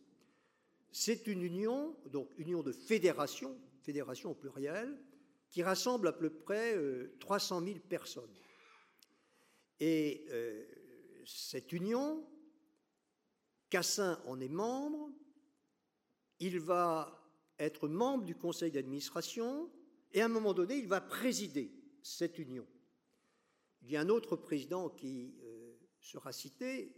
C'est 0.90 1.26
une 1.26 1.42
union, 1.42 1.94
donc 2.11 2.31
union 2.38 2.62
de 2.62 2.72
fédérations, 2.72 3.57
fédération 3.83 4.31
au 4.31 4.35
pluriel, 4.35 4.98
qui 5.52 5.62
rassemble 5.62 6.08
à 6.08 6.12
peu 6.12 6.30
près 6.30 6.76
300 7.20 7.60
euh, 7.60 7.66
000 7.66 7.78
personnes. 7.80 8.34
Et 9.78 10.24
euh, 10.30 10.64
cette 11.26 11.72
union, 11.72 12.26
Cassin 13.68 14.20
en 14.26 14.40
est 14.40 14.48
membre, 14.48 15.10
il 16.40 16.58
va 16.58 17.22
être 17.58 17.86
membre 17.86 18.24
du 18.24 18.34
conseil 18.34 18.72
d'administration, 18.72 19.70
et 20.12 20.22
à 20.22 20.24
un 20.24 20.28
moment 20.28 20.54
donné, 20.54 20.76
il 20.76 20.88
va 20.88 21.00
présider 21.00 21.70
cette 22.02 22.38
union. 22.38 22.66
Il 23.82 23.90
y 23.90 23.96
a 23.96 24.00
un 24.00 24.08
autre 24.08 24.36
président 24.36 24.88
qui 24.88 25.34
euh, 25.42 25.74
sera 26.00 26.32
cité, 26.32 26.94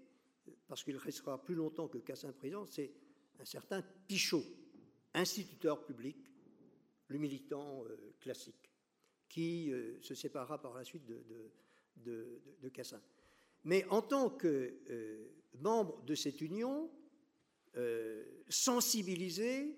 parce 0.68 0.84
qu'il 0.84 0.96
restera 0.96 1.42
plus 1.42 1.56
longtemps 1.56 1.88
que 1.88 1.98
Cassin 1.98 2.32
président, 2.32 2.66
c'est 2.66 2.92
un 3.40 3.44
certain 3.44 3.82
Pichot, 4.06 4.44
instituteur 5.12 5.84
public, 5.84 6.23
le 7.14 7.20
militant 7.20 7.85
euh, 7.85 8.12
classique, 8.18 8.72
qui 9.29 9.72
euh, 9.72 10.00
se 10.03 10.16
sépara 10.16 10.61
par 10.61 10.74
la 10.74 10.83
suite 10.83 11.07
de, 11.07 11.24
de, 11.96 12.68
Cassin. 12.70 13.00
Mais 13.62 13.85
en 13.85 14.03
tant 14.03 14.31
que 14.31 14.81
euh, 14.90 15.29
membre 15.61 16.03
de 16.03 16.14
cette 16.14 16.40
union, 16.40 16.90
sensibilisé, 18.48 19.77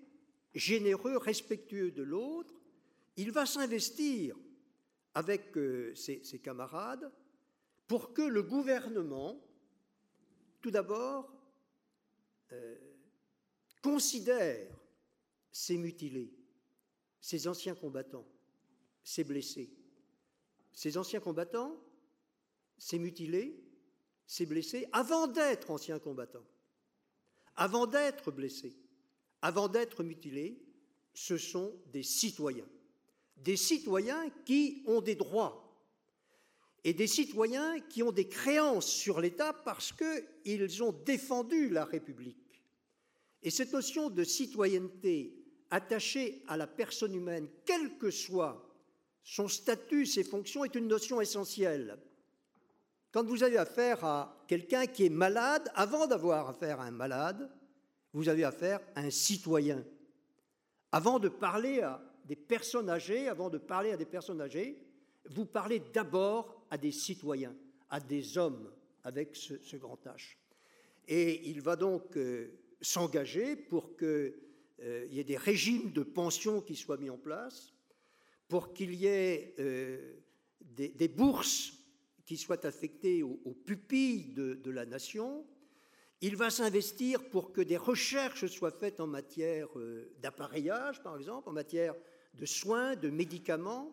généreux, 0.55 1.17
respectueux 1.17 1.91
de 1.91 2.03
l'autre, 2.03 2.55
il 3.17 3.33
va 3.33 3.47
s'investir 3.47 4.37
avec 5.15 5.55
ses, 5.95 6.23
ses, 6.23 6.39
camarades 6.39 7.11
pour 7.87 8.13
que 8.13 8.21
le 8.21 8.43
gouvernement, 8.43 9.43
tout 10.61 10.71
d'abord, 10.71 11.33
considère 13.81 14.79
ces 15.51 15.79
mutilés 15.79 16.36
ces 17.27 17.49
anciens 17.49 17.75
combattants, 17.75 18.25
ces 19.03 19.25
blessés, 19.25 19.69
ces 20.71 20.97
anciens 20.97 21.19
combattants, 21.19 21.77
ces 22.79 23.01
mutilés, 23.01 23.61
ces 24.29 24.47
blessés, 24.47 24.87
avant 24.93 25.27
d'être 25.27 25.73
anciens 25.73 25.99
combattants, 25.99 26.47
avant 27.57 27.89
d'être 27.89 28.31
blessés, 28.31 28.77
avant 29.43 29.67
d'être 29.67 30.05
mutilés, 30.05 30.57
ce 31.15 31.37
sont 31.37 31.75
des 31.87 32.05
citoyens. 32.05 32.69
Des 33.39 33.57
citoyens 33.57 34.31
qui 34.45 34.85
ont 34.87 35.01
des 35.01 35.17
droits 35.17 35.85
et 36.85 36.95
des 36.95 37.09
citoyens 37.09 37.81
qui 37.81 38.05
ont 38.05 38.13
des 38.13 38.29
créances 38.29 38.87
sur 38.87 39.21
l'État 39.21 39.53
parce 39.53 39.93
qu'ils 39.93 40.81
ont 40.85 40.93
défendu 40.93 41.71
la 41.71 41.87
République. 41.87 42.63
Et 43.43 43.51
cette 43.51 43.73
notion 43.73 44.11
de 44.11 44.23
citoyenneté 44.23 45.43
attaché 45.71 46.43
à 46.49 46.57
la 46.57 46.67
personne 46.67 47.15
humaine, 47.15 47.49
quel 47.65 47.97
que 47.99 48.11
soit 48.11 48.67
son 49.23 49.49
statut, 49.49 50.07
ses 50.07 50.25
fonctions, 50.25 50.65
est 50.65 50.75
une 50.75 50.87
notion 50.87 51.21
essentielle. 51.21 51.99
Quand 53.11 53.25
vous 53.25 53.43
avez 53.43 53.59
affaire 53.59 54.05
à 54.05 54.45
quelqu'un 54.47 54.87
qui 54.87 55.07
est 55.07 55.11
malade, 55.11 55.71
avant 55.75 56.07
d'avoir 56.07 56.49
affaire 56.49 56.81
à 56.81 56.85
un 56.85 56.91
malade, 56.91 57.51
vous 58.13 58.29
avez 58.29 58.45
affaire 58.45 58.81
à 58.95 59.01
un 59.01 59.11
citoyen. 59.11 59.85
Avant 60.93 61.19
de 61.19 61.29
parler 61.29 61.81
à 61.81 62.01
des 62.25 62.37
personnes 62.37 62.89
âgées, 62.89 63.29
avant 63.29 63.51
de 63.51 63.59
parler 63.59 63.93
à 63.93 63.97
des 63.97 64.05
personnes 64.05 64.41
âgées, 64.41 64.81
vous 65.29 65.47
parlez 65.47 65.81
d'abord 65.93 66.67
à 66.71 66.79
des 66.79 66.93
citoyens, 66.93 67.55
à 67.91 68.01
des 68.01 68.39
hommes 68.39 68.71
avec 69.03 69.35
ce, 69.35 69.77
grand 69.77 69.99
H. 70.05 70.37
Et 71.09 71.49
il 71.51 71.61
va 71.61 71.77
donc 71.77 72.17
euh, 72.17 72.49
s'engager 72.81 73.57
pour 73.57 73.97
que 73.97 74.46
il 74.83 75.15
y 75.15 75.21
ait 75.21 75.25
des 75.25 75.37
régimes 75.37 75.93
de 75.93 76.03
pension 76.03 76.61
qui 76.61 76.77
soient 76.77 76.99
mis 76.99 77.11
en 77.11 77.17
place, 77.17 77.73
pour 78.49 78.73
qu'il 78.73 78.95
y 78.95 79.07
ait 79.07 79.55
euh, 79.59 80.15
des, 80.61 81.09
bourses 81.09 81.73
qui 82.25 82.37
soient 82.37 82.65
affectées 82.65 83.23
aux, 83.23 83.57
pupilles 83.65 84.33
de, 84.35 84.71
la 84.71 84.87
nation. 84.87 85.45
Il 86.21 86.37
va 86.37 86.51
s'investir 86.51 87.29
pour 87.31 87.53
que 87.53 87.61
des 87.61 87.77
recherches 87.77 88.47
soient 88.47 88.71
faites 88.71 89.01
en 89.01 89.07
matière 89.07 89.69
euh, 89.79 90.15
d'appareillage, 90.21 91.03
par 91.03 91.17
exemple, 91.17 91.49
en 91.49 91.53
matière 91.53 91.95
de 92.35 92.47
soins, 92.47 92.97
de 92.97 93.11
médicaments, 93.11 93.93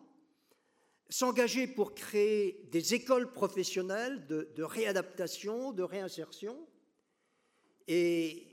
s'engager 1.08 1.66
pour 1.66 1.94
créer 1.94 2.66
des 2.70 2.94
écoles 2.94 3.32
professionnelles 3.32 4.26
de, 4.26 4.48
de 4.56 4.62
réadaptation, 4.62 5.72
de 5.72 5.82
réinsertion. 5.82 6.66
Et 7.86 8.46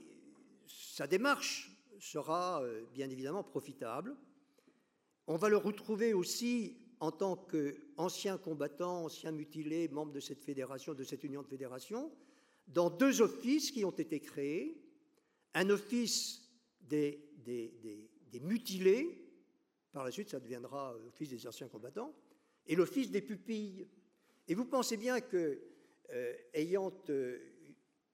sa 0.68 1.08
démarche 1.08 1.71
sera 2.02 2.64
euh, 2.64 2.84
bien 2.94 3.10
évidemment 3.10 3.44
profitable. 3.44 4.16
On 5.28 5.38
va 5.38 5.50
le 5.50 5.58
retrouver 5.58 6.14
aussi 6.14 6.78
en 7.00 7.12
tant 7.12 7.36
qu'ancien 7.36 8.38
combattant, 8.38 9.06
ancien 9.06 9.32
mutilé, 9.32 9.88
membre 9.88 10.12
de 10.12 10.20
cette 10.20 10.44
fédération, 10.44 10.94
de 10.94 11.04
cette 11.04 11.24
union 11.24 11.42
de 11.42 11.48
fédération, 11.48 12.12
dans 12.68 12.90
deux 12.90 13.22
offices 13.22 13.72
qui 13.72 13.86
ont 13.86 13.92
été 13.92 14.20
créés. 14.20 14.78
Un 15.54 15.70
office 15.70 16.50
des, 16.82 17.30
des, 17.38 18.40
mutilés, 18.42 19.28
Par 19.92 20.06
la 20.06 20.12
suite, 20.12 20.30
ça 20.30 20.40
deviendra 20.40 20.96
l'Office 21.04 21.30
des 21.30 21.48
anciens 21.48 21.68
combattants 21.68 22.14
et 22.66 22.76
l'Office 22.76 23.12
des 23.12 23.22
pupilles. 23.22 23.88
Et 24.48 24.56
vous 24.56 24.66
pensez 24.66 24.98
bien 24.98 25.20
que, 25.22 25.62
ayant 26.54 26.94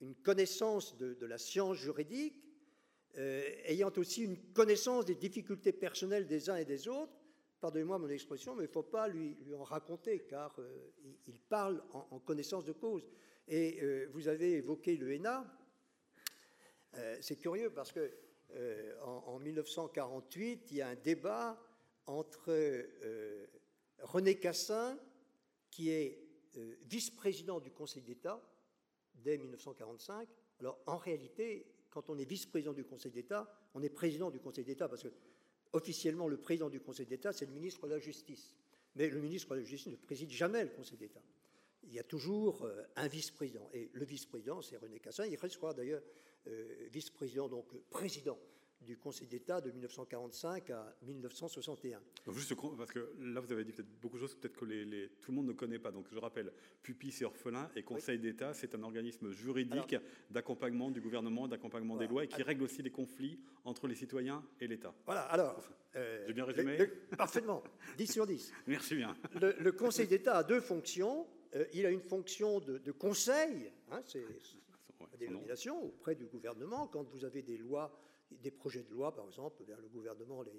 une 0.02 0.15
connaissance 0.15 0.97
de, 0.97 1.26
la 1.26 1.38
science 1.38 1.78
juridique, 1.78 2.46
ayant 3.17 3.91
aussi 3.97 4.23
une 4.23 4.38
connaissance 4.53 5.06
des 5.06 5.15
difficultés 5.15 5.71
personnelles 5.71 6.27
des 6.27 6.49
uns 6.49 6.58
et 6.58 6.65
des 6.65 6.88
autres, 6.88 7.13
pardonnez-moi 7.60 7.97
mon 7.97 8.10
expression, 8.10 8.56
mais 8.56 8.65
il 8.65 8.67
ne 8.67 8.71
faut 8.71 8.84
pas 8.84 9.08
lui, 9.08 9.36
en 9.56 9.63
raconter, 9.63 10.19
car 10.19 10.56
il, 11.25 11.39
parle 11.41 11.84
en, 11.91 12.19
connaissance 12.19 12.63
de 12.63 12.73
cause. 12.73 13.08
Et 13.47 14.06
vous 14.13 14.27
avez 14.27 14.53
évoqué 14.53 14.97
le 14.97 15.12
HENA. 15.13 15.45
c'est 17.21 17.38
curieux 17.38 17.71
parce 17.71 17.91
que 17.91 18.13
en, 19.01 19.39
1948, 19.39 20.71
il 20.71 20.77
y 20.77 20.82
a 20.82 20.89
un 20.89 20.95
débat 20.95 21.60
entre 22.06 22.53
René 23.99 24.36
Cassin, 24.39 24.99
qui 25.71 25.89
est 25.89 26.27
vice-président 26.84 27.60
du 27.60 27.71
Conseil 27.71 28.03
d'État 28.03 28.41
dès 29.15 29.38
1945. 29.38 30.27
Alors 30.60 30.80
en 30.86 30.97
réalité, 30.97 31.65
quand 31.97 32.13
on 32.13 32.17
est 32.19 32.29
vice-président 32.29 32.73
du 32.73 32.83
Conseil 32.83 33.12
d'État, 33.12 33.51
on 33.73 33.81
est 33.81 33.89
président 33.89 34.29
du 34.29 34.39
Conseil 34.39 34.63
d'État 34.63 34.88
parce 34.88 35.01
que 35.01 35.07
officiellement 35.73 36.27
le 36.27 36.38
président 36.38 36.69
du 36.69 36.79
Conseil 36.79 37.07
d'État, 37.07 37.33
c'est 37.33 37.47
le 37.47 37.51
ministre 37.51 37.88
de 37.88 37.93
la 37.93 37.97
Justice. 37.97 38.53
Mais 38.95 39.10
le 39.10 39.19
ministre 39.19 39.55
de 39.55 39.62
la 39.62 39.65
Justice 39.65 39.91
ne 39.91 39.97
préside 39.97 40.29
jamais 40.29 40.63
le 40.63 40.69
Conseil 40.69 40.99
d'État. 40.99 41.23
Il 41.86 41.93
y 41.93 41.97
a 41.97 42.03
toujours 42.03 42.63
euh, 42.65 42.83
un 42.97 43.07
vice-président. 43.07 43.67
Et 43.73 43.89
le 43.93 44.05
vice-président, 44.05 44.62
c'est 44.62 44.77
René 44.77 44.99
Cassin. 44.99 45.25
Il 45.25 45.38
restera 45.38 45.73
d'ailleurs 45.73 46.03
euh, 46.45 46.88
vice-président, 46.91 47.49
donc 47.49 47.65
président 47.89 48.38
du 48.82 48.98
Conseil 48.98 49.28
d'État 49.28 49.60
de 49.60 49.70
1945 49.72 50.70
à 50.70 50.96
1961. 51.04 52.00
Juste 52.32 52.56
parce 52.78 52.92
que 52.92 53.12
là, 53.20 53.42
vous 53.42 53.52
avez 53.52 53.66
dit 53.66 53.74
peut-être 53.74 54.00
beaucoup 54.02 54.16
de 54.16 54.22
choses 54.22 54.36
peut-être 54.36 54.56
que 54.56 54.66
les, 54.66 55.10
tout 55.22 55.32
le 55.32 55.36
monde 55.36 55.48
ne 55.48 55.54
connaît 55.54 55.80
pas. 55.80 55.92
Donc 55.92 56.08
je 56.12 56.18
rappelle, 56.18 56.52
Pupille, 56.82 57.12
c'est 57.12 57.26
orphelin 57.26 57.70
et 57.76 57.84
Conseil 57.84 58.18
d'État, 58.18 58.54
c'est 58.54 58.74
un 58.76 58.84
organisme 58.84 59.32
juridique 59.32 59.96
d'accompagnement 60.30 60.90
du 60.90 61.02
gouvernement, 61.02 61.48
d'accompagnement 61.48 61.98
des 61.98 62.08
lois 62.08 62.24
et 62.24 62.28
qui 62.28 62.42
règle 62.44 62.63
aussi 62.63 62.82
les 62.82 62.92
conflits 62.92 63.40
entre 63.66 63.88
les 63.88 63.96
citoyens 63.96 64.44
et 64.60 64.68
l'État. 64.68 64.94
Voilà, 65.06 65.22
alors. 65.24 65.70
Euh, 65.96 66.24
J'ai 66.28 66.34
bien 66.34 66.46
résumé 66.46 66.78
Parfaitement, 67.18 67.63
10 67.98 68.12
sur 68.12 68.28
10. 68.28 68.54
Merci 68.68 68.96
bien. 68.96 69.16
Le, 69.42 69.72
Conseil 69.72 70.08
d'État 70.08 70.38
a 70.38 70.44
deux 70.44 70.62
fonctions. 70.62 71.28
Euh, 71.56 71.66
il 71.74 71.86
a 71.86 71.90
une 71.90 72.02
fonction 72.02 72.60
de, 72.60 72.92
conseil, 72.92 73.72
hein, 73.90 74.02
c'est 74.06 74.24
la 75.00 75.18
dénomination, 75.18 75.84
auprès 75.84 76.16
du 76.16 76.26
gouvernement, 76.26 76.88
quand 76.88 77.04
vous 77.10 77.26
avez 77.26 77.42
des 77.42 77.58
lois 77.58 77.98
des 78.32 78.52
projets 78.52 78.84
de 78.84 78.92
loi, 78.92 79.13
par 79.16 79.26
exemple, 79.26 79.63
le 79.66 79.88
gouvernement 79.88 80.42
les, 80.42 80.52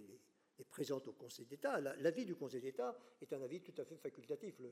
les 0.59 0.65
présente 0.65 1.07
au 1.09 1.13
Conseil 1.13 1.47
d'État. 1.47 1.81
L'avis 1.81 2.25
du 2.25 2.35
Conseil 2.35 2.61
d'État 2.61 2.97
est 3.21 3.33
un 3.33 3.43
avis 3.43 3.61
tout 3.61 3.75
à 3.79 3.85
fait 3.85 3.97
facultatif. 3.97 4.59
Le, 4.61 4.71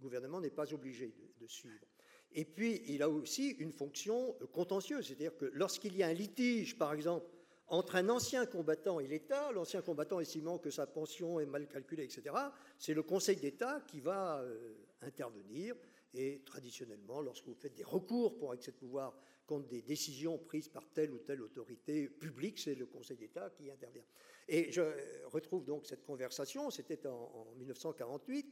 gouvernement 0.00 0.40
n'est 0.40 0.50
pas 0.50 0.74
obligé 0.74 1.14
de, 1.40 1.46
suivre. 1.46 1.86
Et 2.32 2.44
puis, 2.44 2.82
il 2.88 3.02
a 3.02 3.08
aussi 3.08 3.50
une 3.52 3.72
fonction 3.72 4.36
contentieuse, 4.52 5.06
c'est-à-dire 5.06 5.34
que 5.34 5.46
lorsqu'il 5.46 5.96
y 5.96 6.02
a 6.02 6.08
un 6.08 6.12
litige, 6.12 6.76
par 6.76 6.92
exemple, 6.92 7.30
entre 7.68 7.96
un 7.96 8.10
ancien 8.10 8.44
combattant 8.44 9.00
et 9.00 9.06
l'État, 9.06 9.50
l'ancien 9.52 9.80
combattant 9.80 10.20
estimant 10.20 10.58
que 10.58 10.70
sa 10.70 10.86
pension 10.86 11.40
est 11.40 11.46
mal 11.46 11.66
calculée, 11.68 12.04
etc., 12.04 12.36
c'est 12.78 12.92
le 12.92 13.02
Conseil 13.02 13.36
d'État 13.36 13.80
qui 13.86 14.00
va 14.00 14.40
euh, 14.40 14.74
intervenir. 15.00 15.74
Et 16.12 16.42
traditionnellement, 16.44 17.22
lorsque 17.22 17.46
vous 17.46 17.54
faites 17.54 17.74
des 17.74 17.84
recours 17.84 18.36
pour 18.36 18.52
excès 18.52 18.72
de 18.72 18.76
pouvoir 18.76 19.18
contre 19.46 19.68
des 19.68 19.82
décisions 19.82 20.38
prises 20.38 20.68
par 20.68 20.88
telle 20.92 21.12
ou 21.12 21.18
telle 21.18 21.40
autorité 21.40 22.08
publique, 22.08 22.58
c'est 22.58 22.74
le 22.74 22.86
Conseil 22.86 23.16
d'État 23.16 23.50
qui 23.50 23.70
intervient. 23.70 24.04
Et 24.48 24.70
je 24.70 24.82
retrouve 25.26 25.64
donc 25.64 25.86
cette 25.86 26.04
conversation, 26.04 26.70
c'était 26.70 27.06
en, 27.06 27.54
1948. 27.56 28.46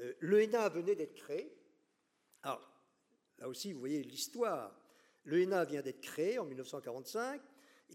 Euh, 0.00 0.14
L'ENA 0.20 0.68
venait 0.68 0.94
d'être 0.94 1.14
créé. 1.14 1.54
Alors, 2.42 2.70
là 3.38 3.48
aussi, 3.48 3.72
vous 3.72 3.80
voyez 3.80 4.02
l'histoire. 4.02 4.78
L'ENA 5.24 5.64
vient 5.64 5.82
d'être 5.82 6.00
créé 6.00 6.38
en 6.38 6.44
1945. 6.44 7.40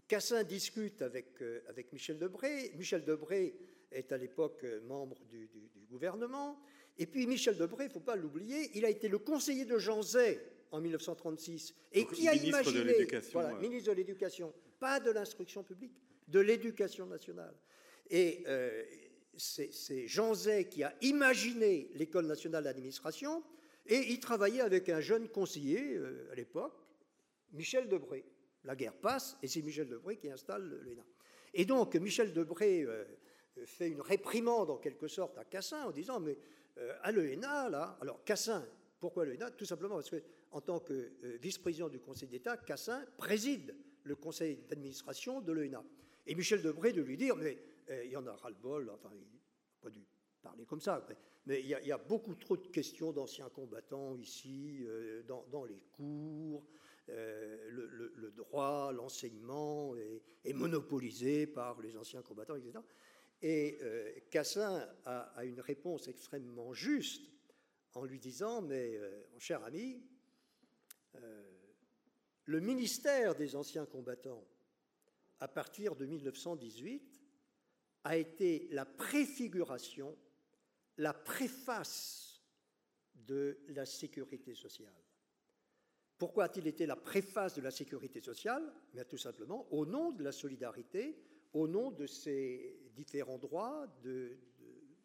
Cassin 0.08 0.42
discute 0.42 1.02
avec, 1.02 1.40
euh, 1.42 1.62
avec 1.68 1.92
Michel 1.92 2.18
Debré. 2.18 2.72
Michel 2.76 3.04
Debré 3.04 3.56
est 3.90 4.12
à 4.12 4.18
l'époque 4.18 4.64
euh, 4.64 4.80
membre 4.82 5.24
du, 5.26 5.48
gouvernement. 5.88 6.58
Et 6.98 7.06
puis 7.06 7.26
Michel 7.26 7.56
Debré, 7.56 7.84
il 7.84 7.88
ne 7.88 7.92
faut 7.92 8.00
pas 8.00 8.16
l'oublier, 8.16 8.70
il 8.74 8.84
a 8.84 8.90
été 8.90 9.06
le 9.06 9.18
conseiller 9.18 9.64
de 9.64 9.78
Jean 9.78 10.02
Zay 10.02 10.40
en 10.74 10.80
1936. 10.80 11.74
Et 11.92 12.04
qui 12.06 12.28
a 12.28 12.34
imaginé, 12.34 13.06
voilà, 13.32 13.54
ministre 13.54 13.90
de 13.90 13.96
l'Éducation, 13.96 14.52
pas 14.80 14.98
de 14.98 15.10
l'instruction 15.12 15.62
publique, 15.62 15.92
de 16.26 16.40
l'éducation 16.40 17.06
nationale. 17.06 17.54
Et 18.10 18.42
euh, 18.48 18.82
c'est 19.36 20.08
Jean 20.08 20.34
Zay 20.34 20.68
qui 20.68 20.82
a 20.82 20.92
imaginé 21.00 21.90
l'école 21.94 22.26
nationale 22.26 22.64
d'administration, 22.64 23.44
et 23.86 24.12
il 24.12 24.18
travaillait 24.18 24.62
avec 24.62 24.88
un 24.88 25.00
jeune 25.00 25.28
conseiller 25.28 25.94
euh, 25.94 26.28
à 26.32 26.34
l'époque, 26.34 26.74
Michel 27.52 27.88
Debré. 27.88 28.24
La 28.64 28.74
guerre 28.74 28.96
passe, 28.96 29.36
et 29.42 29.46
c'est 29.46 29.62
Michel 29.62 29.88
Debré 29.88 30.16
qui 30.16 30.30
installe 30.30 30.80
l'ENA. 30.84 31.04
Et 31.52 31.66
donc, 31.66 31.94
Michel 31.94 32.32
Debré 32.32 32.82
euh, 32.82 33.04
fait 33.66 33.90
une 33.90 34.00
réprimande, 34.00 34.70
en 34.70 34.78
quelque 34.78 35.06
sorte, 35.06 35.38
à 35.38 35.44
Cassin, 35.44 35.84
en 35.84 35.92
disant, 35.92 36.18
mais 36.18 36.36
à 37.02 37.12
l'ENA, 37.12 37.68
là, 37.68 37.96
alors 38.00 38.24
Cassin, 38.24 38.66
pourquoi 38.98 39.26
l'ENA 39.26 39.50
Tout 39.50 39.66
simplement 39.66 39.96
parce 39.96 40.08
que 40.08 40.22
en 40.54 40.60
tant 40.60 40.78
que 40.78 40.92
euh, 40.92 41.36
vice-président 41.42 41.88
du 41.88 41.98
Conseil 41.98 42.28
d'État, 42.28 42.56
Cassin 42.56 43.04
préside 43.18 43.74
le 44.04 44.14
conseil 44.14 44.62
d'administration 44.68 45.40
de 45.40 45.52
l'ENA. 45.52 45.82
Et 46.26 46.34
Michel 46.36 46.62
Debré 46.62 46.92
de 46.92 47.02
lui 47.02 47.16
dire, 47.16 47.34
mais 47.34 47.58
euh, 47.90 48.04
il 48.04 48.12
y 48.12 48.16
en 48.16 48.26
a 48.26 48.34
ras-le-bol, 48.36 48.88
enfin, 48.90 49.10
il 49.12 49.18
n'a 49.18 49.26
pas 49.82 49.90
dû 49.90 50.06
parler 50.42 50.64
comme 50.64 50.80
ça, 50.80 51.04
mais 51.46 51.60
il 51.60 51.66
y, 51.66 51.92
a, 51.92 51.98
beaucoup 51.98 52.36
trop 52.36 52.56
de 52.56 52.68
questions 52.68 53.12
d'anciens 53.12 53.48
combattants 53.48 54.16
ici, 54.16 54.78
euh, 54.86 55.22
dans, 55.24 55.64
les 55.64 55.80
cours, 55.92 56.64
le, 57.08 58.30
droit, 58.36 58.92
l'enseignement 58.92 59.94
est, 60.44 60.52
monopolisé 60.52 61.46
par 61.46 61.80
les 61.80 61.96
anciens 61.96 62.22
combattants, 62.22 62.54
etc. 62.54 62.78
Et 63.42 63.78
Cassin 64.30 64.88
a, 65.04 65.44
une 65.44 65.60
réponse 65.60 66.08
extrêmement 66.08 66.72
juste 66.72 67.30
en 67.94 68.04
lui 68.04 68.18
disant, 68.18 68.62
mais 68.62 68.98
mon 69.32 69.38
cher 69.38 69.62
ami, 69.64 70.00
euh, 71.16 71.42
le 72.44 72.60
ministère 72.60 73.34
des 73.34 73.56
anciens 73.56 73.86
combattants, 73.86 74.44
à 75.40 75.48
partir 75.48 75.96
de 75.96 76.06
1918, 76.06 77.22
a 78.04 78.16
été 78.16 78.68
la 78.70 78.84
préfiguration, 78.84 80.16
la 80.98 81.14
préface 81.14 82.42
de 83.14 83.58
la 83.68 83.86
sécurité 83.86 84.54
sociale. 84.54 84.92
Pourquoi 86.18 86.44
a-t-il 86.44 86.66
été 86.66 86.86
la 86.86 86.96
préface 86.96 87.54
de 87.54 87.62
la 87.62 87.70
sécurité 87.70 88.20
sociale? 88.20 88.72
Mais 88.92 89.04
Tout 89.04 89.18
simplement 89.18 89.66
au 89.72 89.84
nom 89.84 90.12
de 90.12 90.22
la 90.22 90.32
solidarité, 90.32 91.18
au 91.52 91.66
nom 91.66 91.90
de 91.90 92.06
ces 92.06 92.78
différents 92.94 93.38
droits, 93.38 93.86
de, 94.02 94.38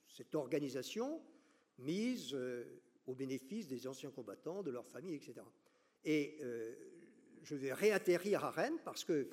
cette 0.08 0.36
organisation 0.36 1.22
mise 1.78 2.34
euh, 2.34 2.82
au 3.08 3.15
bénéfice 3.15 3.67
des 3.67 3.88
anciens 3.88 4.12
combattants, 4.12 4.63
de 4.63 4.72
leurs 4.72 4.88
familles, 4.88 5.15
etc. 5.15 5.41
Et 6.03 6.38
euh, 6.41 6.75
je 7.43 7.55
vais 7.55 7.73
réatterrir 7.73 8.45
à 8.45 8.51
Rennes 8.51 8.79
parce 8.85 9.03
que 9.03 9.29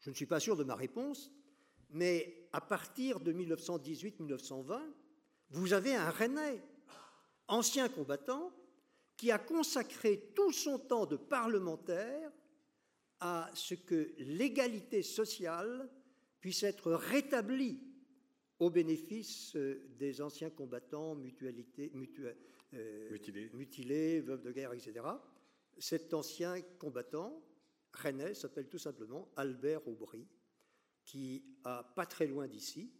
je 0.00 0.10
ne 0.10 0.14
suis 0.14 0.26
pas 0.26 0.40
sûr 0.40 0.56
de 0.56 0.64
ma 0.64 0.74
réponse, 0.74 1.32
mais 1.90 2.48
à 2.52 2.60
partir 2.60 3.20
de 3.20 3.32
1918-1920, 3.32 4.80
vous 5.50 5.72
avez 5.72 5.94
un 5.94 6.10
Rennais, 6.10 6.62
ancien 7.48 7.88
combattant, 7.88 8.52
qui 9.16 9.30
a 9.30 9.38
consacré 9.38 10.32
tout 10.34 10.52
son 10.52 10.78
temps 10.78 11.06
de 11.06 11.16
parlementaire 11.16 12.32
à 13.20 13.50
ce 13.54 13.74
que 13.74 14.12
l'égalité 14.18 15.02
sociale 15.02 15.88
puisse 16.40 16.62
être 16.64 16.92
rétablie 16.92 17.80
au 18.58 18.70
bénéfice 18.70 19.56
euh, 19.56 19.88
des 19.98 20.20
anciens 20.20 20.50
combattants, 20.50 21.16
euh, 21.16 21.90
mutilés. 21.94 23.50
mutilés, 23.54 24.20
veuves 24.20 24.42
de 24.42 24.52
guerre, 24.52 24.72
etc 24.72 25.02
cet 25.78 26.14
ancien 26.14 26.60
combattant 26.78 27.42
rennais 27.92 28.34
s'appelle 28.34 28.68
tout 28.68 28.78
simplement 28.78 29.28
Albert 29.36 29.86
Aubry, 29.88 30.26
qui 31.04 31.44
a 31.64 31.82
pas 31.94 32.06
très 32.06 32.26
loin 32.26 32.48
d'ici 32.48 32.92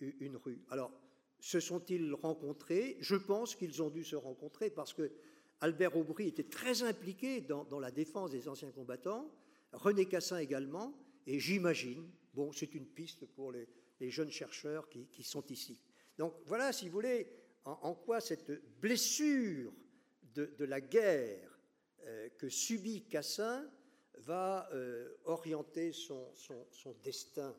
une 0.00 0.36
rue. 0.36 0.64
Alors, 0.68 0.92
se 1.40 1.60
sont-ils 1.60 2.12
rencontrés? 2.14 2.96
Je 3.00 3.16
pense 3.16 3.54
qu'ils 3.54 3.82
ont 3.82 3.90
dû 3.90 4.04
se 4.04 4.16
rencontrer 4.16 4.70
parce 4.70 4.92
que 4.92 5.12
Albert 5.60 5.96
Aubry 5.96 6.26
était 6.28 6.48
très 6.48 6.82
impliqué 6.82 7.40
dans, 7.40 7.78
la 7.78 7.90
défense 7.90 8.30
des 8.32 8.48
anciens 8.48 8.72
combattants, 8.72 9.32
René 9.72 10.06
Cassin 10.06 10.38
également, 10.38 10.92
et 11.26 11.38
j'imagine, 11.38 12.10
bon, 12.34 12.52
c'est 12.52 12.74
une 12.74 12.86
piste 12.86 13.26
pour 13.26 13.52
les, 13.52 13.68
jeunes 14.00 14.30
chercheurs 14.30 14.88
qui, 14.88 15.22
sont 15.22 15.44
ici. 15.46 15.78
Donc 16.18 16.34
voilà, 16.46 16.72
si 16.72 16.86
vous 16.86 16.92
voulez, 16.94 17.28
en, 17.64 17.94
quoi 17.94 18.20
cette 18.20 18.50
blessure 18.80 19.72
de 20.34 20.64
la 20.64 20.80
guerre 20.80 21.51
que 22.38 22.48
subit 22.48 23.04
Cassin 23.04 23.70
va 24.18 24.68
euh, 24.72 25.16
orienter 25.24 25.92
son, 25.92 26.32
destin 27.02 27.56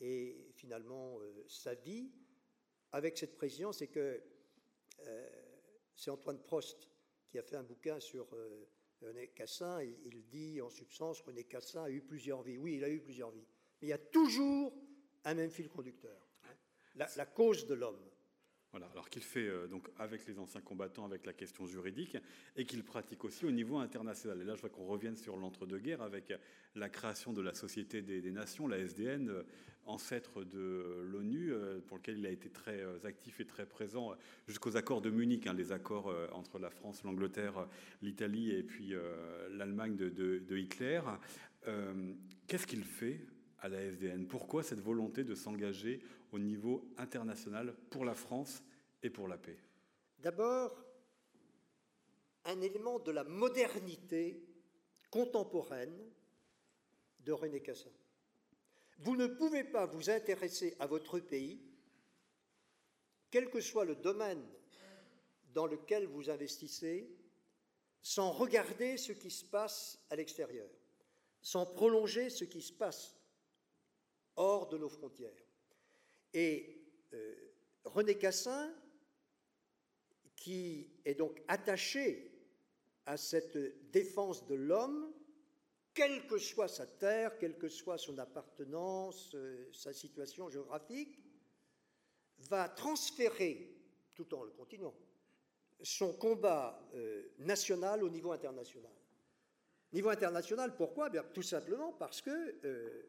et 0.00 0.50
finalement 0.54 1.18
sa 1.48 1.74
vie 1.74 2.10
avec 2.92 3.18
cette 3.18 3.36
présidence, 3.36 3.78
c'est 3.78 3.88
que 3.88 4.22
c'est 5.94 6.10
Antoine 6.10 6.42
Prost 6.42 6.88
qui 7.28 7.38
a 7.38 7.42
fait 7.42 7.56
un 7.56 7.62
bouquin 7.62 8.00
sur 8.00 8.28
René 9.00 9.28
Cassin, 9.28 9.82
il 9.82 10.26
dit 10.26 10.60
en 10.60 10.70
substance 10.70 11.20
René 11.20 11.44
Cassin 11.44 11.84
a 11.84 11.90
eu 11.90 12.00
plusieurs 12.00 12.42
vies. 12.42 12.56
Oui, 12.56 12.76
il 12.76 12.84
a 12.84 12.88
eu 12.88 13.00
plusieurs 13.00 13.30
vies. 13.30 13.46
Mais 13.80 13.88
il 13.88 13.90
y 13.90 13.94
a 13.94 13.98
toujours 13.98 14.72
un 15.24 15.34
même 15.34 15.50
fil 15.50 15.68
conducteur 15.68 16.26
la 16.96 17.26
cause 17.26 17.66
de 17.66 17.74
l'homme. 17.74 18.00
Alors 18.82 19.08
qu'il 19.08 19.22
fait 19.22 19.46
euh, 19.46 19.66
donc 19.66 19.88
avec 19.98 20.26
les 20.26 20.38
anciens 20.38 20.60
combattants, 20.60 21.04
avec 21.04 21.26
la 21.26 21.32
question 21.32 21.66
juridique, 21.66 22.16
et 22.56 22.64
qu'il 22.64 22.82
pratique 22.84 23.24
aussi 23.24 23.46
au 23.46 23.50
niveau 23.50 23.78
international. 23.78 24.40
Et 24.40 24.44
là, 24.44 24.54
je 24.54 24.60
vois 24.60 24.70
qu'on 24.70 24.86
revienne 24.86 25.16
sur 25.16 25.36
l'entre-deux-guerres 25.36 26.02
avec 26.02 26.32
la 26.74 26.88
création 26.88 27.32
de 27.32 27.40
la 27.40 27.54
Société 27.54 28.02
des, 28.02 28.30
Nations, 28.30 28.68
la 28.68 28.78
SDN, 28.78 29.30
euh, 29.30 29.42
ancêtre 29.86 30.44
de 30.44 31.06
l'ONU, 31.10 31.52
euh, 31.52 31.80
pour 31.86 31.96
lequel 31.96 32.18
il 32.18 32.26
a 32.26 32.30
été 32.30 32.50
très 32.50 32.84
actif 33.04 33.40
et 33.40 33.46
très 33.46 33.66
présent 33.66 34.12
jusqu'aux 34.48 34.76
accords 34.76 35.00
de 35.00 35.10
Munich, 35.10 35.46
hein, 35.46 35.54
les 35.54 35.72
accords 35.72 36.12
entre 36.32 36.58
la 36.58 36.70
France, 36.70 37.04
l'Angleterre, 37.04 37.68
l'Italie 38.02 38.50
et 38.50 38.62
puis 38.62 38.94
l'Allemagne 39.50 39.96
de, 39.96 40.56
Hitler. 40.56 41.00
Qu'est-ce 42.48 42.66
qu'il 42.66 42.82
fait 42.82 43.20
à 43.60 43.68
la 43.68 43.80
SDN 43.80 44.26
Pourquoi 44.26 44.64
cette 44.64 44.80
volonté 44.80 45.22
de 45.22 45.34
s'engager 45.34 46.00
au 46.32 46.38
niveau 46.38 46.84
international 46.98 47.74
pour 47.90 48.04
la 48.04 48.14
France 48.14 48.62
et 49.02 49.10
pour 49.10 49.28
la 49.28 49.38
paix 49.38 49.58
D'abord, 50.18 50.82
un 52.44 52.60
élément 52.60 52.98
de 52.98 53.10
la 53.10 53.24
modernité 53.24 54.42
contemporaine 55.10 55.98
de 57.20 57.32
René 57.32 57.60
Cassin. 57.60 57.90
Vous 58.98 59.16
ne 59.16 59.26
pouvez 59.26 59.64
pas 59.64 59.86
vous 59.86 60.10
intéresser 60.10 60.74
à 60.78 60.86
votre 60.86 61.18
pays, 61.18 61.60
quel 63.30 63.50
que 63.50 63.60
soit 63.60 63.84
le 63.84 63.96
domaine 63.96 64.44
dans 65.52 65.66
lequel 65.66 66.06
vous 66.06 66.30
investissez, 66.30 67.10
sans 68.00 68.30
regarder 68.30 68.96
ce 68.96 69.12
qui 69.12 69.30
se 69.30 69.44
passe 69.44 69.98
à 70.10 70.16
l'extérieur, 70.16 70.70
sans 71.42 71.66
prolonger 71.66 72.30
ce 72.30 72.44
qui 72.44 72.62
se 72.62 72.72
passe 72.72 73.16
hors 74.36 74.68
de 74.68 74.78
nos 74.78 74.88
frontières. 74.88 75.44
Et 76.32 76.84
euh, 77.12 77.34
René 77.84 78.16
Cassin, 78.16 78.72
qui 80.46 80.86
est 81.04 81.16
donc 81.16 81.42
attaché 81.48 82.30
à 83.04 83.16
cette 83.16 83.90
défense 83.90 84.46
de 84.46 84.54
l'homme, 84.54 85.12
quelle 85.92 86.24
que 86.28 86.38
soit 86.38 86.68
sa 86.68 86.86
terre, 86.86 87.36
quelle 87.36 87.58
que 87.58 87.68
soit 87.68 87.98
son 87.98 88.16
appartenance, 88.18 89.34
euh, 89.34 89.68
sa 89.72 89.92
situation 89.92 90.48
géographique, 90.48 91.18
va 92.38 92.68
transférer, 92.68 93.74
tout 94.14 94.32
en 94.34 94.44
le 94.44 94.52
continuant, 94.52 94.94
son 95.82 96.12
combat 96.12 96.80
euh, 96.94 97.24
national 97.40 98.04
au 98.04 98.08
niveau 98.08 98.30
international. 98.30 98.92
Niveau 99.92 100.10
international, 100.10 100.76
pourquoi? 100.76 101.10
Bien, 101.10 101.24
Tout 101.34 101.42
simplement 101.42 101.92
parce 101.92 102.22
que 102.22 103.08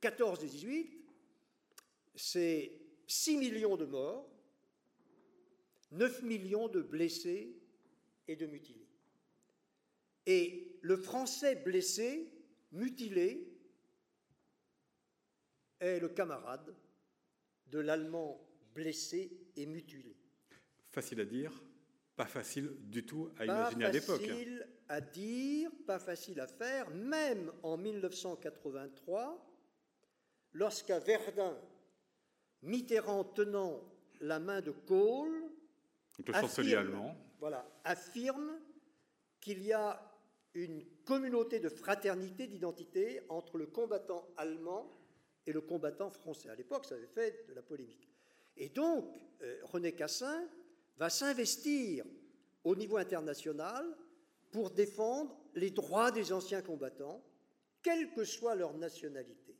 14 0.00 0.40
des 0.40 0.48
18, 0.48 1.04
c'est 2.14 2.72
6 3.06 3.36
millions 3.36 3.76
de 3.76 3.84
morts, 3.84 4.37
9 5.92 6.22
millions 6.22 6.68
de 6.68 6.80
blessés 6.80 7.56
et 8.26 8.36
de 8.36 8.46
mutilés. 8.46 8.88
Et 10.26 10.78
le 10.82 10.96
français 10.96 11.56
blessé, 11.56 12.30
mutilé, 12.72 13.48
est 15.80 16.00
le 16.00 16.08
camarade 16.08 16.74
de 17.68 17.78
l'allemand 17.78 18.40
blessé 18.74 19.30
et 19.56 19.66
mutilé. 19.66 20.16
Facile 20.90 21.20
à 21.20 21.24
dire, 21.24 21.52
pas 22.16 22.26
facile 22.26 22.70
du 22.80 23.06
tout 23.06 23.30
à 23.38 23.44
imaginer 23.44 23.84
à 23.86 23.92
l'époque. 23.92 24.20
Pas 24.20 24.26
facile 24.26 24.68
à 24.88 25.00
dire, 25.00 25.70
pas 25.86 25.98
facile 25.98 26.40
à 26.40 26.46
faire, 26.46 26.90
même 26.90 27.52
en 27.62 27.76
1983, 27.76 29.46
lorsqu'à 30.52 30.98
Verdun, 30.98 31.56
Mitterrand 32.62 33.24
tenant 33.24 33.82
la 34.20 34.40
main 34.40 34.60
de 34.60 34.72
Kohl, 34.72 35.50
affirme, 36.32 37.14
voilà, 37.40 37.66
affirme 37.84 38.58
qu'il 39.40 39.62
y 39.62 39.72
a 39.72 40.00
une 40.54 40.84
communauté 41.04 41.60
de 41.60 41.68
fraternité, 41.68 42.46
d'identité 42.46 43.20
entre 43.28 43.58
le 43.58 43.66
combattant 43.66 44.26
allemand 44.36 44.92
et 45.46 45.52
le 45.52 45.60
combattant 45.60 46.10
français. 46.10 46.48
À 46.48 46.54
l'époque, 46.54 46.84
ça 46.84 46.96
avait 46.96 47.06
fait 47.06 47.46
de 47.48 47.54
la 47.54 47.62
polémique. 47.62 48.08
Et 48.56 48.68
donc, 48.68 49.14
euh, 49.42 49.60
René 49.64 49.92
Cassin 49.92 50.48
va 50.96 51.10
s'investir 51.10 52.04
au 52.64 52.74
niveau 52.74 52.96
international 52.96 53.86
pour 54.50 54.70
défendre 54.70 55.38
les 55.54 55.70
droits 55.70 56.10
des 56.10 56.32
anciens 56.32 56.62
combattants, 56.62 57.22
quelle 57.82 58.12
que 58.12 58.24
soit 58.24 58.54
leur 58.54 58.74
nationalité 58.74 59.58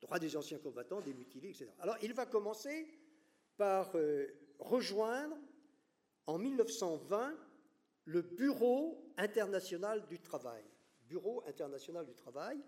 droits 0.00 0.18
des 0.18 0.36
anciens 0.36 0.58
combattants, 0.58 1.00
des 1.00 1.14
mutilés, 1.14 1.50
etc. 1.50 1.68
Alors 1.80 1.96
il 2.02 2.12
va 2.12 2.26
commencer 2.26 2.86
par 3.56 3.90
euh, 3.96 4.26
rejoindre 4.58 5.36
en 6.26 6.38
1920 6.38 7.34
le 8.04 8.22
Bureau 8.22 9.12
international 9.16 10.06
du 10.06 10.18
travail. 10.18 10.62
Bureau 11.08 11.42
international 11.46 12.06
du 12.06 12.14
travail, 12.14 12.58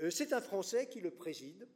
euh, 0.00 0.10
c'est 0.10 0.32
un 0.32 0.40
Français 0.40 0.88
qui 0.88 1.00
le 1.00 1.10
préside, 1.10 1.68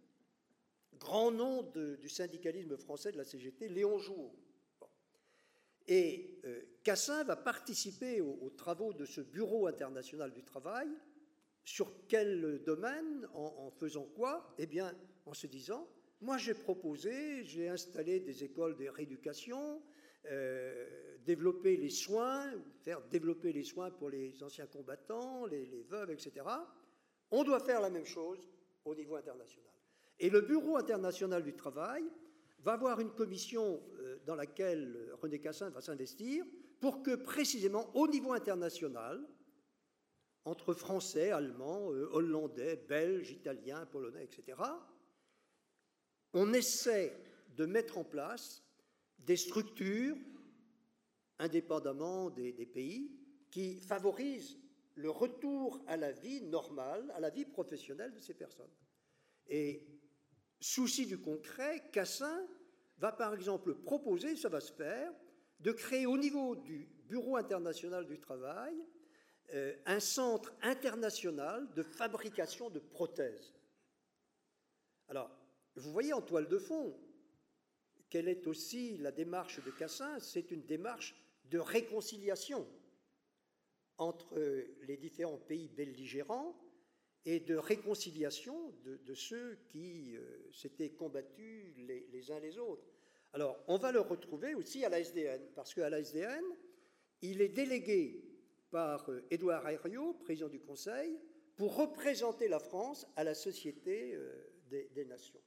grand 0.98 1.30
nom 1.30 1.62
du 1.62 2.08
syndicalisme 2.08 2.76
français 2.76 3.12
de 3.12 3.16
la 3.16 3.24
CGT, 3.24 3.68
Léon 3.68 3.98
Jouot. 3.98 4.32
Et 5.88 6.38
euh, 6.44 6.62
Cassin 6.84 7.24
va 7.24 7.34
participer 7.34 8.20
aux, 8.20 8.50
travaux 8.50 8.92
de 8.92 9.04
ce 9.04 9.20
Bureau 9.20 9.66
international 9.66 10.32
du 10.32 10.44
travail 10.44 10.88
sur 11.64 12.06
quel 12.08 12.62
domaine, 12.64 13.28
en, 13.34 13.70
faisant 13.70 14.04
quoi? 14.04 14.54
Eh 14.58 14.66
bien, 14.66 14.92
en 15.26 15.34
se 15.34 15.46
disant, 15.46 15.88
moi 16.20 16.38
j'ai 16.38 16.54
proposé, 16.54 17.44
j'ai 17.44 17.68
installé 17.68 18.20
des 18.20 18.44
écoles 18.44 18.76
de 18.76 18.88
rééducation, 18.88 19.80
euh, 20.30 21.16
développer 21.24 21.76
les 21.76 21.90
soins, 21.90 22.50
faire 22.84 23.00
développer 23.02 23.52
les 23.52 23.64
soins 23.64 23.90
pour 23.90 24.10
les 24.10 24.42
anciens 24.42 24.66
combattants, 24.66 25.46
les, 25.46 25.84
veuves, 25.88 26.10
etc. 26.10 26.46
On 27.30 27.44
doit 27.44 27.60
faire 27.60 27.80
la 27.80 27.90
même 27.90 28.06
chose 28.06 28.48
au 28.84 28.94
niveau 28.94 29.16
international. 29.16 29.72
Et 30.18 30.30
le 30.30 30.40
Bureau 30.40 30.76
international 30.76 31.42
du 31.42 31.54
travail 31.54 32.04
va 32.60 32.72
avoir 32.72 33.00
une 33.00 33.10
commission 33.10 33.82
euh, 33.98 34.18
dans 34.24 34.34
laquelle 34.34 35.12
René 35.20 35.38
Cassin 35.38 35.70
va 35.70 35.80
s'investir 35.80 36.44
pour 36.80 37.02
que 37.02 37.14
précisément 37.14 37.90
au 37.96 38.08
niveau 38.08 38.32
international, 38.32 39.24
entre 40.44 40.74
Français, 40.74 41.30
Allemands, 41.30 41.92
euh, 41.92 42.08
Hollandais, 42.12 42.76
Belges, 42.88 43.30
Italiens, 43.30 43.86
Polonais, 43.86 44.24
etc., 44.24 44.58
on 46.34 46.52
essaie 46.52 47.16
de 47.56 47.66
mettre 47.66 47.98
en 47.98 48.04
place 48.04 48.64
des 49.26 49.36
structures, 49.36 50.16
indépendamment 51.38 52.30
des, 52.30 52.66
pays, 52.66 53.10
qui 53.50 53.80
favorisent 53.80 54.58
le 54.94 55.10
retour 55.10 55.82
à 55.86 55.96
la 55.96 56.12
vie 56.12 56.42
normale, 56.42 57.10
à 57.14 57.20
la 57.20 57.30
vie 57.30 57.44
professionnelle 57.44 58.12
de 58.12 58.20
ces 58.20 58.34
personnes. 58.34 58.70
Et 59.46 59.86
souci 60.60 61.06
du 61.06 61.18
concret, 61.18 61.82
Cassin 61.92 62.46
va 62.98 63.12
par 63.12 63.34
exemple 63.34 63.74
proposer, 63.74 64.36
ça 64.36 64.48
va 64.48 64.60
se 64.60 64.72
faire, 64.72 65.12
de 65.60 65.72
créer 65.72 66.06
au 66.06 66.18
niveau 66.18 66.56
du 66.56 66.88
Bureau 67.08 67.36
international 67.36 68.06
du 68.06 68.18
travail 68.18 68.74
euh, 69.54 69.76
un 69.86 70.00
centre 70.00 70.52
international 70.62 71.68
de 71.74 71.82
fabrication 71.82 72.70
de 72.70 72.78
prothèses. 72.78 73.52
Alors, 75.08 75.30
vous 75.76 75.92
voyez 75.92 76.12
en 76.12 76.22
toile 76.22 76.48
de 76.48 76.58
fond 76.58 76.98
quelle 78.12 78.28
est 78.28 78.46
aussi 78.46 78.98
la 78.98 79.10
démarche 79.10 79.64
de 79.64 79.70
Cassin 79.70 80.20
C'est 80.20 80.50
une 80.50 80.66
démarche 80.66 81.16
de 81.46 81.58
réconciliation 81.58 82.68
entre 83.96 84.38
les 84.82 84.98
différents 84.98 85.38
pays 85.38 85.68
belligérants 85.68 86.54
et 87.24 87.40
de 87.40 87.54
réconciliation 87.54 88.74
de, 88.84 89.14
ceux 89.14 89.58
qui 89.70 90.14
euh, 90.14 90.50
s'étaient 90.52 90.90
combattus 90.90 91.74
les, 91.78 92.30
uns 92.30 92.40
les 92.40 92.58
autres. 92.58 92.84
Alors, 93.32 93.58
on 93.66 93.78
va 93.78 93.92
le 93.92 94.00
retrouver 94.00 94.54
aussi 94.54 94.84
à 94.84 94.90
la 94.90 95.00
SDN, 95.00 95.40
parce 95.54 95.72
qu'à 95.72 95.88
la 95.88 96.00
SDN, 96.00 96.44
il 97.22 97.40
est 97.40 97.48
délégué 97.48 98.22
par 98.70 99.08
euh, 99.08 99.24
Édouard 99.30 99.66
Herriot, 99.66 100.12
président 100.14 100.50
du 100.50 100.60
Conseil, 100.60 101.18
pour 101.56 101.76
représenter 101.76 102.48
la 102.48 102.58
France 102.58 103.06
à 103.16 103.24
la 103.24 103.34
Société 103.34 104.14
euh, 104.14 104.52
des, 104.68 105.06
Nations. 105.06 105.40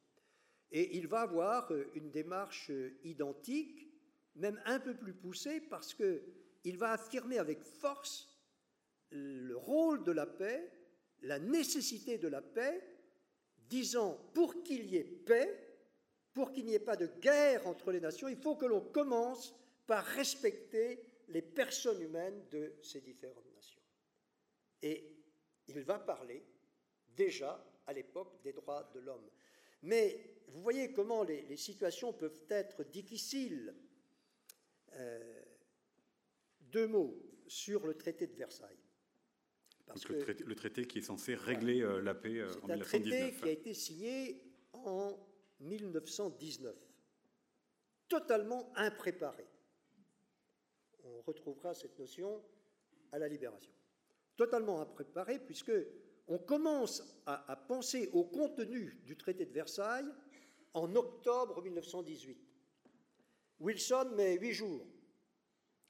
Et 0.75 0.97
il 0.97 1.07
va 1.07 1.21
avoir 1.21 1.71
euh, 1.71 1.89
une 1.95 2.11
démarche 2.11 2.69
identique, 3.05 3.87
même 4.35 4.61
un 4.65 4.81
peu 4.81 4.93
plus 4.93 5.13
poussée, 5.13 5.61
parce 5.61 5.93
qu'il 5.93 6.77
va 6.77 6.91
affirmer 6.91 7.37
avec 7.37 7.63
force 7.63 8.29
le 9.11 9.55
rôle 9.55 10.03
de 10.03 10.11
la 10.11 10.25
paix, 10.25 10.69
la 11.21 11.39
nécessité 11.39 12.17
de 12.17 12.27
la 12.27 12.41
paix 12.41 12.85
disant 13.69 14.19
pour 14.33 14.63
qu'il 14.63 14.85
y 14.87 14.97
ait 14.97 15.05
paix, 15.05 15.77
pour 16.33 16.51
qu'il 16.51 16.65
n'y 16.65 16.73
ait 16.73 16.79
pas 16.79 16.97
de 16.97 17.07
guerre 17.21 17.65
entre 17.67 17.93
les 17.93 18.01
nations, 18.01 18.27
il 18.27 18.35
faut 18.35 18.57
que 18.57 18.65
l'on 18.65 18.81
commence 18.81 19.55
par 19.87 20.03
respecter 20.03 20.99
les 21.29 21.41
personnes 21.41 22.01
humaines 22.01 22.43
de 22.51 22.73
ces 22.81 22.99
différentes 22.99 23.49
nations. 23.55 23.81
Et 24.81 25.23
il 25.69 25.79
va 25.83 25.99
parler 25.99 26.43
déjà 27.15 27.65
à 27.87 27.93
l'époque 27.93 28.41
des 28.43 28.51
droits 28.51 28.91
de 28.93 28.99
l'homme. 28.99 29.29
Mais 29.83 30.34
vous 30.49 30.61
voyez 30.61 30.91
comment 30.91 31.23
les, 31.23 31.57
situations 31.57 32.13
peuvent 32.13 32.43
être 32.49 32.83
difficiles. 32.83 33.75
Euh, 34.93 35.41
deux 36.61 36.87
mots 36.87 37.17
sur 37.47 37.85
le 37.85 37.93
traité 37.95 38.27
de 38.27 38.35
Versailles. 38.35 38.79
Parce 39.85 40.03
que, 40.03 40.13
le, 40.13 40.55
traité, 40.55 40.85
qui 40.85 40.99
est 40.99 41.03
censé 41.03 41.35
régler 41.35 41.81
euh, 41.81 42.01
la 42.01 42.15
paix 42.15 42.39
euh, 42.39 42.51
en 42.63 42.67
1919. 42.67 42.79
C'est 42.89 42.95
un 42.95 43.01
traité 43.01 43.41
qui 43.41 43.49
a 43.49 43.51
été 43.51 43.73
signé 43.73 44.41
en 44.73 45.17
1919, 45.59 46.75
totalement 48.07 48.73
impréparé. 48.75 49.45
On 51.03 51.21
retrouvera 51.21 51.73
cette 51.75 51.97
notion 51.99 52.43
à 53.11 53.19
la 53.19 53.27
libération. 53.27 53.71
Totalement 54.35 54.81
impréparé, 54.81 55.39
puisque 55.39 55.71
on 56.27 56.39
commence 56.39 57.21
à, 57.25 57.49
à 57.51 57.55
penser 57.55 58.09
au 58.11 58.23
contenu 58.23 58.99
du 59.05 59.15
traité 59.15 59.45
de 59.45 59.53
Versailles 59.53 60.11
en 60.75 60.93
octobre 60.95 61.61
1918. 61.61 62.37
Wilson 63.59 64.11
met 64.15 64.37
huit 64.37 64.51
jours 64.51 64.85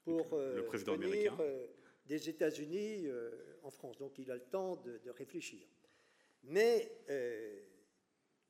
pour 0.04 0.38
le 0.38 0.64
président 0.64 0.94
euh, 0.94 0.96
venir 0.96 1.36
euh, 1.40 1.66
des 2.06 2.28
États-Unis 2.28 3.08
euh, 3.08 3.58
en 3.62 3.70
France. 3.70 3.98
Donc 3.98 4.18
il 4.18 4.30
a 4.30 4.36
le 4.36 4.44
temps 4.44 4.76
de, 4.76 5.10
réfléchir. 5.10 5.66
Mais 6.44 6.92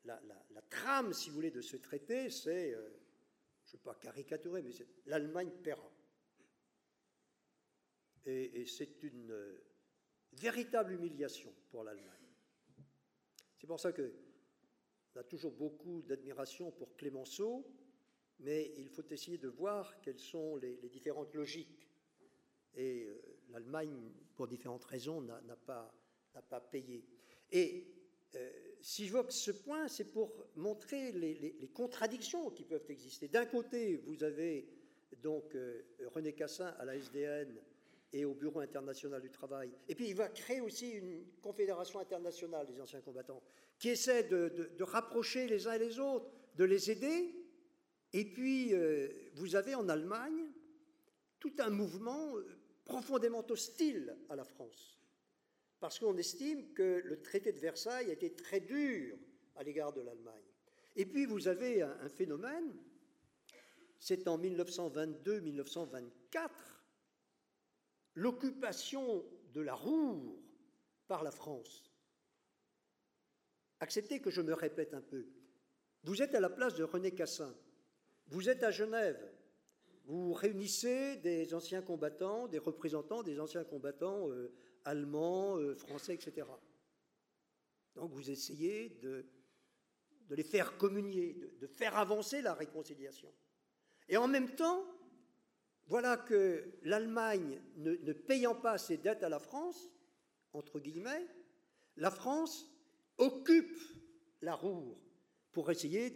la, 0.05 0.21
trame, 0.69 1.15
si 1.15 1.31
vous 1.31 1.37
voulez, 1.37 1.51
de 1.51 1.63
ce 1.63 1.79
traité, 1.79 2.29
c'est, 2.29 2.73
je 2.73 2.77
ne 2.77 3.73
veux 3.73 3.83
pas 3.83 3.95
caricaturer, 3.95 4.61
mais 4.61 4.73
c'est 4.73 4.87
l'Allemagne 5.07 5.51
paiera. 5.63 5.91
Et, 8.27 8.61
et 8.61 8.67
c'est 8.67 9.03
une 9.03 9.35
véritable 10.35 10.93
humiliation 10.93 11.55
pour 11.71 11.85
l'Allemagne. 11.85 12.13
C'est 13.59 13.67
pour 13.67 13.81
ça 13.81 13.93
que 13.93 14.26
on 15.17 15.21
a 15.21 15.25
toujours 15.25 15.53
beaucoup 15.53 16.03
d'admiration 16.03 16.71
pour 16.71 16.95
Clémenceau, 16.95 17.67
mais 18.41 18.75
il 18.77 18.91
faut 18.91 19.05
essayer 19.11 19.39
de 19.39 19.49
voir 19.49 19.99
quelles 20.03 20.19
sont 20.19 20.57
les, 20.57 20.77
différentes 20.91 21.33
logiques. 21.35 21.89
Et 22.75 23.05
euh, 23.05 23.23
l'Allemagne, 23.49 24.13
pour 24.35 24.47
différentes 24.47 24.85
raisons, 24.85 25.23
n'a 25.23 25.57
pas, 25.57 25.95
pas, 26.51 26.61
payé. 26.61 27.03
Et 27.51 27.87
euh, 28.35 28.51
si 28.83 29.07
je 29.07 29.13
vois 29.13 29.25
que 29.25 29.33
ce 29.33 29.53
point, 29.53 29.89
c'est 29.89 30.13
pour 30.13 30.49
montrer 30.55 31.13
les, 31.13 31.71
contradictions 31.73 32.51
qui 32.51 32.65
peuvent 32.65 32.91
exister. 32.91 33.29
D'un 33.29 33.47
côté, 33.47 33.97
vous 33.97 34.23
avez 34.23 34.69
donc 35.23 35.55
euh, 35.55 35.83
René 36.15 36.35
Cassin 36.35 36.75
à 36.79 36.85
la 36.85 36.95
SDN 36.95 37.59
et 38.13 38.25
au 38.25 38.35
Bureau 38.35 38.61
international 38.61 39.21
du 39.21 39.31
travail. 39.31 39.71
Et 39.89 39.95
puis 39.95 40.09
il 40.09 40.15
va 40.15 40.29
créer 40.29 40.61
aussi 40.61 40.91
une 40.91 41.25
confédération 41.43 42.01
internationale 42.01 42.67
des 42.67 42.81
anciens 42.81 43.01
combattants 43.01 43.43
qui 43.79 43.91
essaie 43.91 44.25
de, 44.25 44.71
rapprocher 44.81 45.47
les 45.47 45.67
uns 45.67 45.73
et 45.73 45.79
les 45.79 45.99
autres, 45.99 46.31
de 46.57 46.65
les 46.65 46.91
aider. 46.91 47.35
Et 48.13 48.25
puis 48.25 48.75
euh, 48.75 49.09
vous 49.35 49.57
avez 49.57 49.75
en 49.75 49.89
Allemagne 49.89 50.51
tout 51.39 51.53
un 51.59 51.71
mouvement 51.71 52.37
euh, 52.37 52.47
profondément 52.85 53.45
hostile 53.51 54.17
à 54.31 54.37
la 54.37 54.45
France, 54.45 54.99
parce 55.81 55.99
qu'on 55.99 56.17
estime 56.17 56.73
que 56.73 57.03
le 57.05 57.21
traité 57.21 57.53
de 57.53 57.59
Versailles 57.59 58.11
a 58.11 58.13
été 58.13 58.35
très 58.35 58.61
dur 58.61 59.19
à 59.57 59.65
l'égard 59.65 59.93
de 59.93 60.01
l'Allemagne. 60.01 60.45
Et 60.95 61.05
puis 61.05 61.27
vous 61.27 61.49
avez 61.49 61.83
un 61.83 62.09
phénomène, 62.09 62.75
c'est 63.99 64.29
en 64.29 64.39
1922-1924, 64.39 66.51
l'occupation 68.17 69.25
de 69.53 69.61
la 69.61 69.75
Roure 69.75 70.37
par 71.07 71.23
la 71.23 71.31
France. 71.31 71.93
Acceptez 73.79 74.21
que 74.21 74.31
je 74.31 74.41
me 74.41 74.55
répète 74.55 74.95
un 74.95 75.03
peu. 75.03 75.27
Vous 76.03 76.23
êtes 76.23 76.35
à 76.35 76.41
la 76.41 76.51
place 76.51 76.75
de 76.75 76.83
René 76.83 77.13
Cassin. 77.13 77.55
Vous 78.29 78.49
êtes 78.49 78.63
à 78.63 78.71
Genève. 78.71 79.33
Vous 80.05 80.33
réunissez 80.33 81.17
des 81.17 81.53
anciens 81.53 81.83
combattants, 81.83 82.49
des 82.49 82.59
représentants 82.59 83.23
des 83.23 83.39
anciens 83.41 83.65
combattants 83.65 84.31
euh, 84.31 84.53
allemands, 84.85 85.59
euh, 85.59 85.75
français, 85.75 86.15
etc. 86.15 86.47
Donc 87.97 88.13
vous 88.13 88.31
essayez 88.31 88.91
de, 89.01 89.27
les 90.31 90.45
faire 90.45 90.77
communier, 90.79 91.37
de 91.61 91.67
faire 91.67 91.97
avancer 91.97 92.41
la 92.41 92.55
réconciliation. 92.55 93.33
Et 94.09 94.17
en 94.17 94.29
même 94.29 94.55
temps, 94.55 94.85
voilà 95.89 96.17
que 96.17 96.79
l'Allemagne, 96.83 97.61
ne, 97.77 98.13
payant 98.13 98.55
pas 98.55 98.77
ses 98.77 98.97
dettes 98.97 99.23
à 99.23 99.29
la 99.29 99.39
France, 99.39 99.89
entre 100.53 100.81
guillemets, 100.81 101.27
la 101.97 102.11
France 102.11 102.69
occupe 103.19 103.79
la 104.43 104.55
Roure 104.55 104.99
pour 105.53 105.71
essayer 105.71 106.13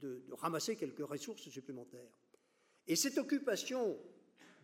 de, 0.00 0.24
ramasser 0.32 0.76
quelques 0.76 1.06
ressources 1.06 1.48
supplémentaires. 1.48 2.18
Et 2.86 2.96
cette 2.96 3.18
occupation 3.18 3.98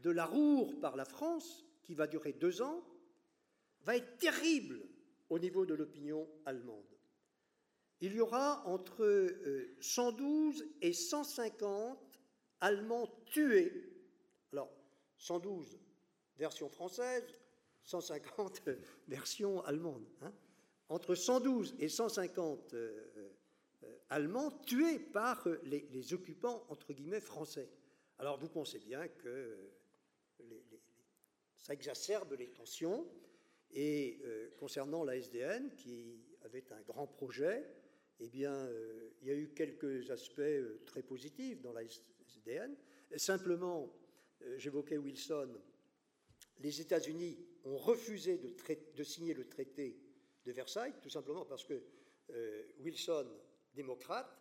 de 0.02 0.10
la 0.10 0.24
Roure 0.24 0.80
par 0.80 0.96
la 0.96 1.04
France, 1.04 1.64
qui 1.84 1.94
va 1.94 2.06
durer 2.06 2.32
deux 2.32 2.62
ans, 2.62 2.84
va 3.84 3.96
être 3.96 4.18
terrible 4.18 4.80
au 5.28 5.38
niveau 5.38 5.64
de 5.66 5.74
l'opinion 5.74 6.28
allemande. 6.44 6.96
Il 8.00 8.12
y 8.14 8.20
aura 8.20 8.66
entre 8.66 9.28
112 9.80 10.62
euh, 10.62 10.76
et 10.82 10.92
150 10.92 11.98
Allemands 12.60 13.08
tués 13.26 13.95
112 15.18 15.78
versions 16.36 16.68
françaises, 16.68 17.34
150 17.82 18.62
versions 19.08 19.62
allemandes. 19.64 20.06
Hein. 20.22 20.32
Entre 20.88 21.14
112 21.14 21.76
et 21.78 21.88
150 21.88 22.74
euh, 22.74 23.12
euh, 23.16 23.98
Allemands 24.08 24.50
tués 24.66 24.98
par 24.98 25.46
les, 25.64 26.14
occupants, 26.14 26.64
entre 26.68 26.92
guillemets, 26.92 27.20
français. 27.20 27.68
Alors 28.18 28.38
vous 28.38 28.48
pensez 28.48 28.78
bien 28.78 29.08
que 29.08 29.72
ça 31.56 31.74
exacerbe 31.74 32.34
les 32.38 32.50
tensions. 32.50 33.06
Et 33.72 34.20
euh, 34.24 34.50
concernant 34.58 35.04
la 35.04 35.16
SDN, 35.16 35.74
qui 35.74 36.24
avait 36.44 36.72
un 36.72 36.80
grand 36.82 37.06
projet, 37.06 37.66
eh 38.20 38.28
bien, 38.28 38.68
il 39.20 39.28
y 39.28 39.30
a 39.30 39.34
eu 39.34 39.48
quelques 39.48 40.10
aspects 40.10 40.86
très 40.86 41.02
positifs 41.02 41.60
dans 41.60 41.72
la 41.72 41.82
SDN. 41.82 42.76
Simplement, 43.16 43.84
euh, 43.84 44.05
j'évoquais 44.56 44.98
Wilson, 44.98 45.58
les 46.58 46.80
États-Unis 46.80 47.38
ont 47.64 47.76
refusé 47.76 48.38
de, 48.38 49.04
signer 49.04 49.34
le 49.34 49.44
traité 49.44 49.98
de 50.44 50.52
Versailles, 50.52 50.94
tout 51.02 51.10
simplement 51.10 51.44
parce 51.44 51.64
que 51.64 51.82
euh, 52.30 52.62
Wilson, 52.80 53.26
démocrate, 53.74 54.40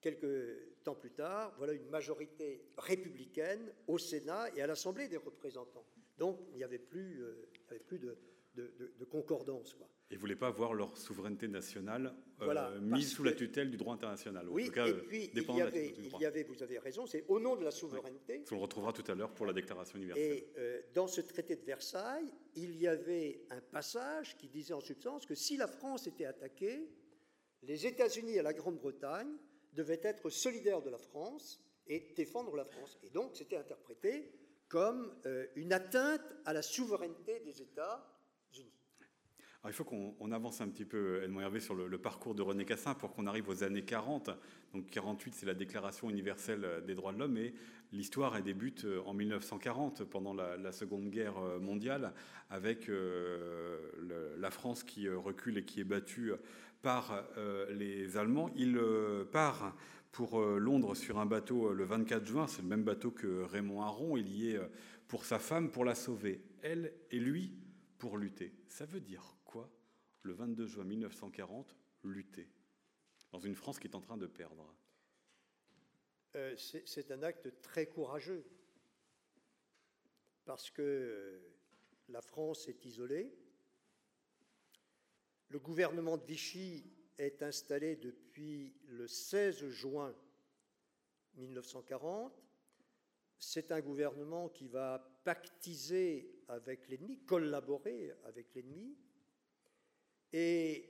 quelques 0.00 0.82
temps 0.82 0.94
plus 0.94 1.12
tard, 1.12 1.54
voilà 1.58 1.74
une 1.74 1.88
majorité 1.88 2.64
républicaine 2.76 3.72
au 3.86 3.98
Sénat 3.98 4.50
et 4.56 4.62
à 4.62 4.66
l'Assemblée 4.66 5.08
des 5.08 5.16
représentants. 5.16 5.86
Donc 6.18 6.40
il 6.50 6.56
n'y 6.56 6.64
avait 6.64 6.78
plus, 6.78 7.22
euh, 7.22 7.48
avait 7.68 7.78
plus 7.78 7.98
de, 7.98 8.16
de, 8.54 9.04
concordance. 9.10 9.74
Quoi. 9.74 9.88
Ils 10.10 10.16
ne 10.16 10.20
voulaient 10.20 10.36
pas 10.36 10.50
voir 10.50 10.74
leur 10.74 10.96
souveraineté 10.98 11.48
nationale 11.48 12.14
euh, 12.42 12.80
mise 12.80 13.12
sous 13.12 13.24
la 13.24 13.32
tutelle 13.32 13.70
du 13.70 13.76
droit 13.76 13.94
international. 13.94 14.46
oui, 14.50 14.70
et 14.74 14.78
euh, 14.78 14.92
puis 15.08 15.30
il 15.34 15.56
y, 15.56 15.62
avait, 15.62 15.94
il 15.96 16.20
y 16.20 16.26
avait, 16.26 16.42
vous 16.42 16.62
avez 16.62 16.78
raison, 16.78 17.06
c'est 17.06 17.24
au 17.28 17.40
nom 17.40 17.56
de 17.56 17.64
la 17.64 17.70
souveraineté. 17.70 18.44
On 18.50 18.56
le 18.56 18.60
retrouvera 18.60 18.92
tout 18.92 19.10
à 19.10 19.14
l'heure 19.14 19.32
pour 19.32 19.46
la 19.46 19.52
déclaration 19.52 19.96
universelle. 19.96 20.32
Et 20.32 20.52
euh, 20.58 20.82
dans 20.94 21.06
ce 21.06 21.20
traité 21.22 21.56
de 21.56 21.64
Versailles, 21.64 22.30
il 22.56 22.76
y 22.76 22.86
avait 22.86 23.46
un 23.50 23.60
passage 23.60 24.36
qui 24.36 24.48
disait 24.48 24.74
en 24.74 24.80
substance 24.80 25.24
que 25.24 25.34
si 25.34 25.56
la 25.56 25.66
France 25.66 26.06
était 26.06 26.26
attaquée, 26.26 26.90
les 27.62 27.86
États-Unis 27.86 28.36
et 28.36 28.42
la 28.42 28.52
Grande-Bretagne 28.52 29.32
devaient 29.72 30.00
être 30.02 30.28
solidaires 30.28 30.82
de 30.82 30.90
la 30.90 30.98
France 30.98 31.64
et 31.86 32.12
défendre 32.14 32.54
la 32.56 32.64
France. 32.64 32.98
Et 33.02 33.10
donc 33.10 33.30
c'était 33.34 33.56
interprété 33.56 34.30
comme 34.68 35.14
une 35.54 35.72
atteinte 35.72 36.34
à 36.44 36.52
la 36.52 36.62
souveraineté 36.62 37.40
des 37.40 37.62
États 37.62 38.11
il 39.68 39.72
faut 39.72 39.84
qu'on 39.84 40.32
avance 40.32 40.60
un 40.60 40.68
petit 40.68 40.84
peu, 40.84 41.22
Edmond 41.22 41.40
Hervé, 41.40 41.60
sur 41.60 41.74
le, 41.74 41.98
parcours 41.98 42.34
de 42.34 42.42
René 42.42 42.64
Cassin 42.64 42.94
pour 42.94 43.12
qu'on 43.12 43.26
arrive 43.26 43.48
aux 43.48 43.62
années 43.62 43.84
40. 43.84 44.30
Donc 44.74 44.90
48, 44.90 45.34
c'est 45.36 45.46
la 45.46 45.54
Déclaration 45.54 46.10
universelle 46.10 46.82
des 46.84 46.96
droits 46.96 47.12
de 47.12 47.18
l'homme, 47.18 47.36
et 47.36 47.54
l'histoire 47.92 48.42
débute 48.42 48.84
euh, 48.84 49.00
en 49.06 49.14
1940, 49.14 50.02
pendant 50.04 50.34
la, 50.34 50.72
Seconde 50.72 51.10
Guerre 51.10 51.38
euh, 51.38 51.60
mondiale, 51.60 52.12
avec 52.50 52.88
euh, 52.88 53.78
la 54.36 54.50
France 54.50 54.82
qui 54.82 55.08
recule 55.08 55.58
et 55.58 55.64
qui 55.64 55.80
est 55.80 55.84
battue 55.84 56.32
par 56.82 57.24
les 57.70 58.16
Allemands. 58.16 58.50
Il 58.56 58.78
part 59.30 59.76
pour 60.10 60.40
Londres 60.40 60.96
sur 60.96 61.20
un 61.20 61.26
bateau 61.26 61.72
le 61.72 61.84
24 61.84 62.26
juin, 62.26 62.46
c'est 62.48 62.62
le 62.62 62.68
même 62.68 62.82
bateau 62.82 63.12
que 63.12 63.42
Raymond 63.44 63.82
Aron, 63.82 64.16
il 64.16 64.28
y 64.28 64.50
est 64.50 64.60
pour 65.06 65.24
sa 65.24 65.38
femme, 65.38 65.70
pour 65.70 65.84
la 65.84 65.94
sauver, 65.94 66.42
elle 66.62 66.92
et 67.12 67.20
lui, 67.20 67.52
pour 67.98 68.18
lutter. 68.18 68.52
Ça 68.66 68.84
veut 68.84 69.00
dire 69.00 69.36
le 70.22 70.32
22 70.32 70.66
juin 70.66 70.84
1940, 70.84 71.76
lutter 72.04 72.48
dans 73.32 73.40
une 73.40 73.54
France 73.54 73.78
qui 73.78 73.86
est 73.86 73.94
en 73.94 74.00
train 74.00 74.16
de 74.16 74.26
perdre 74.26 74.74
euh, 76.36 76.54
C'est 76.56 77.10
un 77.10 77.22
acte 77.22 77.60
très 77.60 77.86
courageux 77.86 78.44
parce 80.44 80.70
que 80.70 80.82
euh, 80.82 81.40
la 82.08 82.20
France 82.20 82.68
est 82.68 82.84
isolée. 82.84 83.32
Le 85.48 85.58
gouvernement 85.58 86.16
de 86.16 86.24
Vichy 86.24 86.84
est 87.18 87.42
installé 87.42 87.96
depuis 87.96 88.74
le 88.86 89.06
16 89.06 89.68
juin 89.68 90.14
1940. 91.36 92.42
C'est 93.38 93.72
un 93.72 93.80
gouvernement 93.80 94.48
qui 94.48 94.68
va 94.68 94.98
pactiser 95.24 96.42
avec 96.48 96.88
l'ennemi, 96.88 97.18
collaborer 97.24 98.12
avec 98.24 98.54
l'ennemi. 98.54 98.96
Et 100.32 100.88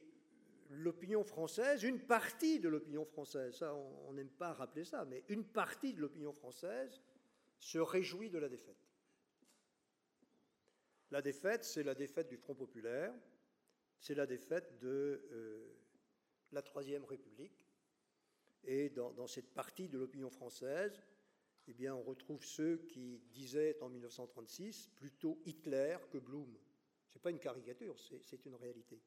l'opinion 0.70 1.24
française, 1.24 1.82
une 1.82 2.00
partie 2.00 2.60
de 2.60 2.68
l'opinion 2.68 3.04
française, 3.04 3.56
ça 3.56 3.74
on 3.74 4.12
n'aime 4.12 4.30
pas 4.30 4.52
rappeler 4.52 4.84
ça, 4.84 5.04
mais 5.04 5.24
une 5.28 5.44
partie 5.44 5.92
de 5.92 6.00
l'opinion 6.00 6.32
française 6.32 7.00
se 7.58 7.78
réjouit 7.78 8.30
de 8.30 8.38
la 8.38 8.48
défaite. 8.48 8.76
La 11.10 11.20
défaite, 11.20 11.64
c'est 11.64 11.82
la 11.82 11.94
défaite 11.94 12.28
du 12.28 12.38
Front 12.38 12.54
populaire, 12.54 13.12
c'est 13.98 14.14
la 14.14 14.26
défaite 14.26 14.78
de 14.80 15.28
euh, 15.30 15.76
la 16.52 16.62
Troisième 16.62 17.04
République. 17.04 17.66
Et 18.64 18.90
dans, 18.90 19.26
cette 19.26 19.52
partie 19.52 19.88
de 19.88 19.98
l'opinion 19.98 20.30
française, 20.30 21.02
eh 21.66 21.74
bien, 21.74 21.94
on 21.94 22.02
retrouve 22.02 22.44
ceux 22.44 22.78
qui 22.88 23.20
disaient 23.30 23.76
en 23.82 23.88
1936 23.88 24.88
plutôt 24.96 25.40
Hitler 25.44 25.98
que 26.10 26.18
Blum. 26.18 26.56
Ce 27.08 27.18
n'est 27.18 27.20
pas 27.20 27.30
une 27.30 27.40
caricature, 27.40 27.96
c'est 27.98 28.46
une 28.46 28.54
réalité. 28.54 29.00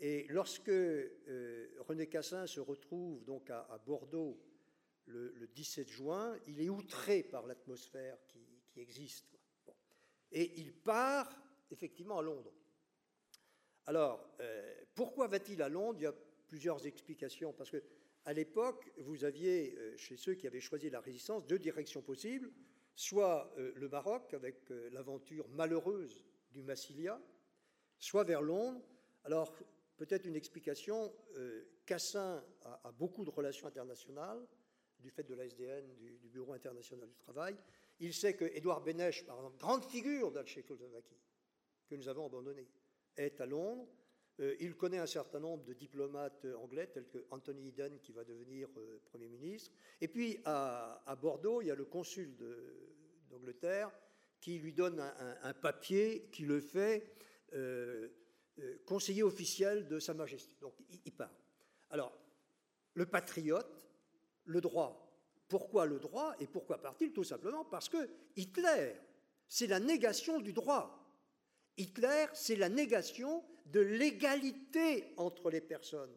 Et 0.00 0.26
lorsque 0.28 0.68
euh, 0.68 1.68
René 1.80 2.06
Cassin 2.06 2.46
se 2.46 2.60
retrouve 2.60 3.24
donc 3.24 3.50
à, 3.50 3.82
Bordeaux 3.84 4.40
le, 5.06 5.48
17 5.54 5.88
juin, 5.88 6.36
il 6.46 6.60
est 6.60 6.68
outré 6.68 7.22
par 7.22 7.46
l'atmosphère 7.46 8.18
qui, 8.28 8.38
existe. 8.76 9.36
Et 10.30 10.60
il 10.60 10.72
part 10.72 11.28
effectivement 11.72 12.20
à 12.20 12.22
Londres. 12.22 12.52
Alors, 13.86 14.24
euh, 14.38 14.84
pourquoi 14.94 15.26
va-t-il 15.26 15.60
à 15.62 15.68
Londres? 15.68 15.98
Il 15.98 16.04
y 16.04 16.06
a 16.06 16.14
plusieurs 16.46 16.86
explications. 16.86 17.52
Parce 17.52 17.70
que 17.70 17.82
à 18.24 18.32
l'époque, 18.32 18.88
vous 18.98 19.24
aviez, 19.24 19.74
euh, 19.76 19.96
chez 19.96 20.16
ceux 20.16 20.34
qui 20.34 20.46
avaient 20.46 20.60
choisi 20.60 20.90
la 20.90 21.00
résistance, 21.00 21.44
deux 21.44 21.58
directions 21.58 22.02
possibles. 22.02 22.52
Soit 22.94 23.52
le 23.56 23.88
Maroc, 23.88 24.34
avec 24.34 24.68
l'aventure 24.90 25.48
malheureuse 25.50 26.24
du 26.50 26.62
Massilia, 26.62 27.20
soit 27.98 28.24
vers 28.24 28.42
Londres. 28.42 28.82
Alors, 29.22 29.56
Peut-être 29.98 30.26
une 30.26 30.36
explication, 30.36 31.12
euh, 31.36 31.64
Cassin 31.84 32.44
a, 32.62 32.92
beaucoup 32.92 33.24
de 33.24 33.30
relations 33.30 33.66
internationales, 33.66 34.46
du 35.00 35.10
fait 35.10 35.24
de 35.24 35.34
l'ASDN, 35.34 35.92
du, 35.96 36.18
du, 36.18 36.28
Bureau 36.28 36.52
international 36.52 37.08
du 37.08 37.16
travail. 37.16 37.56
Il 37.98 38.14
sait 38.14 38.34
que 38.34 38.44
Édouard 38.44 38.80
Benech, 38.80 39.26
par 39.26 39.36
exemple, 39.36 39.58
grande 39.58 39.84
figure 39.84 40.30
de 40.30 40.36
la 40.38 40.44
que 40.44 41.94
nous 41.96 42.08
avons 42.08 42.26
abandonné, 42.26 42.68
est 43.16 43.40
à 43.40 43.46
Londres. 43.46 43.88
Euh, 44.38 44.54
il 44.60 44.76
connaît 44.76 44.98
un 44.98 45.06
certain 45.06 45.40
nombre 45.40 45.64
de 45.64 45.72
diplomates 45.72 46.46
anglais, 46.56 46.86
tels 46.86 47.08
que 47.08 47.26
Anthony 47.32 47.68
Eden, 47.68 47.98
qui 47.98 48.12
va 48.12 48.22
devenir 48.22 48.68
euh, 48.76 49.00
Premier 49.04 49.28
ministre. 49.28 49.72
Et 50.00 50.06
puis, 50.06 50.38
à, 50.44 51.18
Bordeaux, 51.20 51.60
il 51.60 51.66
y 51.66 51.70
a 51.72 51.74
le 51.74 51.86
consul 51.86 52.36
d'Angleterre 53.28 53.90
qui 54.40 54.60
lui 54.60 54.72
donne 54.72 55.00
un, 55.00 55.54
papier 55.54 56.28
qui 56.30 56.44
le 56.44 56.60
fait 56.60 57.12
euh, 58.60 58.78
conseiller 58.84 59.22
officiel 59.22 59.86
de 59.86 59.98
Sa 59.98 60.14
Majesté. 60.14 60.56
Donc 60.60 60.74
il, 61.04 61.12
part. 61.12 61.32
Alors, 61.90 62.16
le 62.94 63.06
patriote, 63.06 63.88
le 64.44 64.60
droit. 64.60 65.04
Pourquoi 65.48 65.86
le 65.86 65.98
droit 65.98 66.34
et 66.40 66.46
pourquoi 66.46 66.80
part-il 66.80 67.12
Tout 67.12 67.24
simplement 67.24 67.64
parce 67.64 67.88
que 67.88 68.08
Hitler, 68.36 68.94
c'est 69.48 69.66
la 69.66 69.80
négation 69.80 70.40
du 70.40 70.52
droit. 70.52 70.94
Hitler, 71.76 72.26
c'est 72.34 72.56
la 72.56 72.68
négation 72.68 73.44
de 73.66 73.80
l'égalité 73.80 75.14
entre 75.16 75.50
les 75.50 75.60
personnes. 75.60 76.14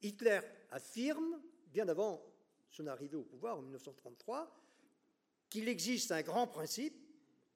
Hitler 0.00 0.40
affirme, 0.70 1.40
bien 1.66 1.88
avant 1.88 2.24
son 2.70 2.86
arrivée 2.86 3.16
au 3.16 3.24
pouvoir 3.24 3.58
en 3.58 3.62
1933, 3.62 4.50
qu'il 5.50 5.68
existe 5.68 6.10
un 6.10 6.22
grand 6.22 6.46
principe, 6.46 6.96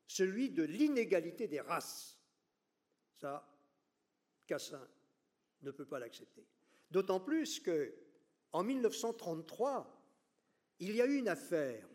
celui 0.07 0.51
de 0.51 0.62
l'inégalité 0.62 1.49
des 1.49 1.61
races. 1.61 2.18
Ça, 3.16 3.49
Cassin 4.47 4.86
ne 5.62 5.70
peut 5.70 5.86
pas 5.86 5.99
l'accepter. 5.99 6.47
D'autant 6.90 7.20
plus 7.20 7.61
que, 7.61 7.94
en 8.53 8.62
1933, 8.62 9.92
il 10.78 10.94
y 10.94 11.03
a 11.03 11.07
eu 11.07 11.16
une 11.16 11.28
affaire 11.28 11.88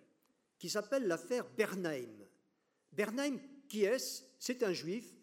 qui 0.59 0.69
s'appelle 0.69 1.07
l'affaire 1.07 1.49
Bernheim. 1.55 2.27
Bernheim, 2.91 3.39
qui 3.67 3.85
est 3.85 4.25
C'est 4.37 4.63
un 4.63 4.73
juif 4.73 5.13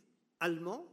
allemand 0.40 0.92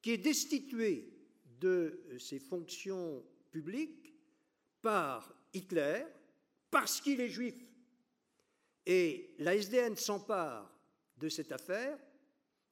qui 0.00 0.12
est 0.12 0.18
destitué 0.18 1.12
de 1.60 2.00
ses 2.18 2.38
fonctions 2.38 3.24
publiques 3.50 4.14
par 4.80 5.34
Hitler 5.52 6.04
parce 6.70 7.00
qu'il 7.00 7.20
est 7.20 7.28
juif. 7.28 7.56
Et 8.86 9.34
la 9.38 9.54
SDN 9.54 9.96
s'empare 9.96 10.72
de 11.18 11.28
cette 11.28 11.52
affaire, 11.52 11.98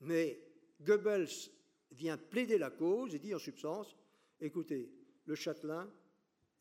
mais 0.01 0.41
Goebbels 0.81 1.51
vient 1.91 2.17
plaider 2.17 2.59
la 2.59 2.71
cause 2.71 3.15
et 3.15 3.19
dit 3.19 3.35
en 3.35 3.39
substance, 3.39 3.97
écoutez, 4.41 4.91
le 5.25 5.35
châtelain, 5.35 5.91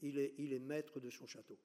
il 0.01 0.19
est, 0.19 0.59
maître 0.59 0.99
de 0.99 1.09
son 1.09 1.25
château. 1.25 1.57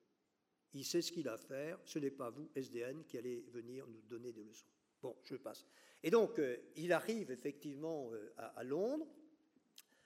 Il 0.73 0.85
sait 0.85 1.03
ce 1.03 1.13
qu'il 1.13 1.29
a 1.29 1.35
à 1.35 1.39
faire, 1.39 1.79
ce 1.85 1.99
n'est 1.99 2.11
pas 2.11 2.31
vous, 2.31 2.49
SDN, 2.55 3.05
qui 3.05 3.19
allez 3.19 3.45
venir 3.53 3.87
nous 3.87 4.03
donner 4.03 4.33
des 4.33 4.45
leçons. 4.45 4.69
Bon, 5.03 5.17
je 5.25 5.37
passe. 5.37 5.67
Et 6.03 6.11
donc, 6.11 6.39
euh, 6.39 6.57
il 6.77 6.93
arrive 6.93 7.31
effectivement 7.31 8.11
euh, 8.13 8.33
à, 8.37 8.63
Londres. 8.63 9.07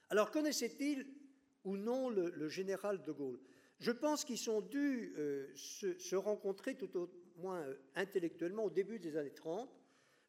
Alors, 0.09 0.31
connaissait-il 0.31 1.07
ou 1.65 1.77
non 1.77 2.09
le, 2.09 2.49
général 2.49 3.03
de 3.03 3.13
Gaulle? 3.13 3.41
Je 3.79 3.91
pense 3.91 4.25
qu'ils 4.25 4.39
sont 4.39 4.61
dû 4.61 5.15
euh, 5.17 5.49
se, 5.55 6.17
rencontrer 6.17 6.77
tout 6.77 6.97
au 6.97 7.11
moins 7.37 7.67
intellectuellement 7.95 8.65
au 8.65 8.71
début 8.71 8.99
des 8.99 9.17
années 9.17 9.35
30, 9.35 9.69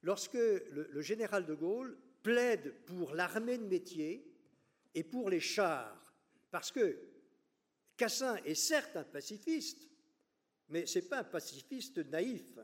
lorsque 0.01 0.33
le 0.33 1.01
général 1.01 1.45
de 1.45 1.53
Gaulle 1.53 1.97
plaide 2.25 2.73
pour 2.87 3.13
l'armée 3.13 3.59
de 3.59 3.67
métier 3.67 4.27
et 4.95 5.03
pour 5.03 5.29
les 5.29 5.39
chars, 5.39 6.11
parce 6.49 6.71
que 6.71 6.97
Cassin 7.95 8.37
est 8.37 8.55
certes 8.55 8.97
un 8.97 9.03
pacifiste, 9.03 9.87
mais 10.69 10.87
ce 10.87 10.97
n'est 10.97 11.05
pas 11.05 11.19
un 11.19 11.23
pacifiste 11.23 11.99
naïf. 11.99 12.57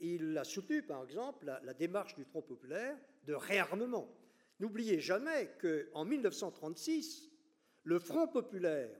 Il 0.00 0.36
a 0.36 0.42
soutenu, 0.42 0.82
par 0.82 1.04
exemple, 1.04 1.46
la, 1.46 1.74
démarche 1.74 2.16
du 2.16 2.24
Front 2.24 2.42
populaire 2.42 2.98
de 3.24 3.34
réarmement. 3.34 4.12
N'oubliez 4.58 4.98
jamais 4.98 5.56
qu'en 5.60 6.04
1936, 6.04 7.30
le 7.84 8.00
Front 8.00 8.26
populaire 8.26 8.90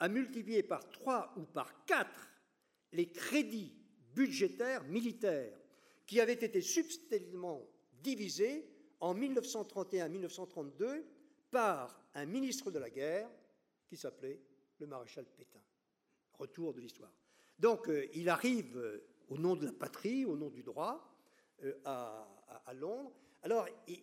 a 0.00 0.08
multiplié 0.08 0.64
par 0.64 0.90
trois 0.90 1.32
ou 1.36 1.42
par 1.42 1.84
quatre 1.84 2.32
les 2.90 3.12
crédits 3.12 3.76
budgétaires 4.12 4.82
militaires 4.88 5.56
qui 6.04 6.20
avaient 6.20 6.32
été 6.32 6.60
substantiellement 6.60 7.64
divisés 8.02 8.75
en 9.00 9.14
1931-1932 9.14 11.04
par 11.50 12.02
un 12.14 12.26
ministre 12.26 12.70
de 12.70 12.78
la 12.78 12.90
guerre 12.90 13.30
qui 13.86 13.96
s'appelait 13.96 14.40
le 14.78 14.86
maréchal 14.86 15.24
Pétain. 15.26 15.60
Retour 16.32 16.74
de 16.74 16.80
l'histoire. 16.80 17.12
Donc 17.58 17.88
euh, 17.88 18.06
il 18.14 18.28
arrive 18.28 18.76
euh, 18.76 19.06
au 19.28 19.38
nom 19.38 19.56
de 19.56 19.66
la 19.66 19.72
patrie, 19.72 20.24
au 20.24 20.36
nom 20.36 20.50
du 20.50 20.62
droit, 20.62 21.14
euh, 21.62 21.74
à, 21.84 22.26
Londres. 22.74 23.12
Alors 23.42 23.66
il, 23.86 24.02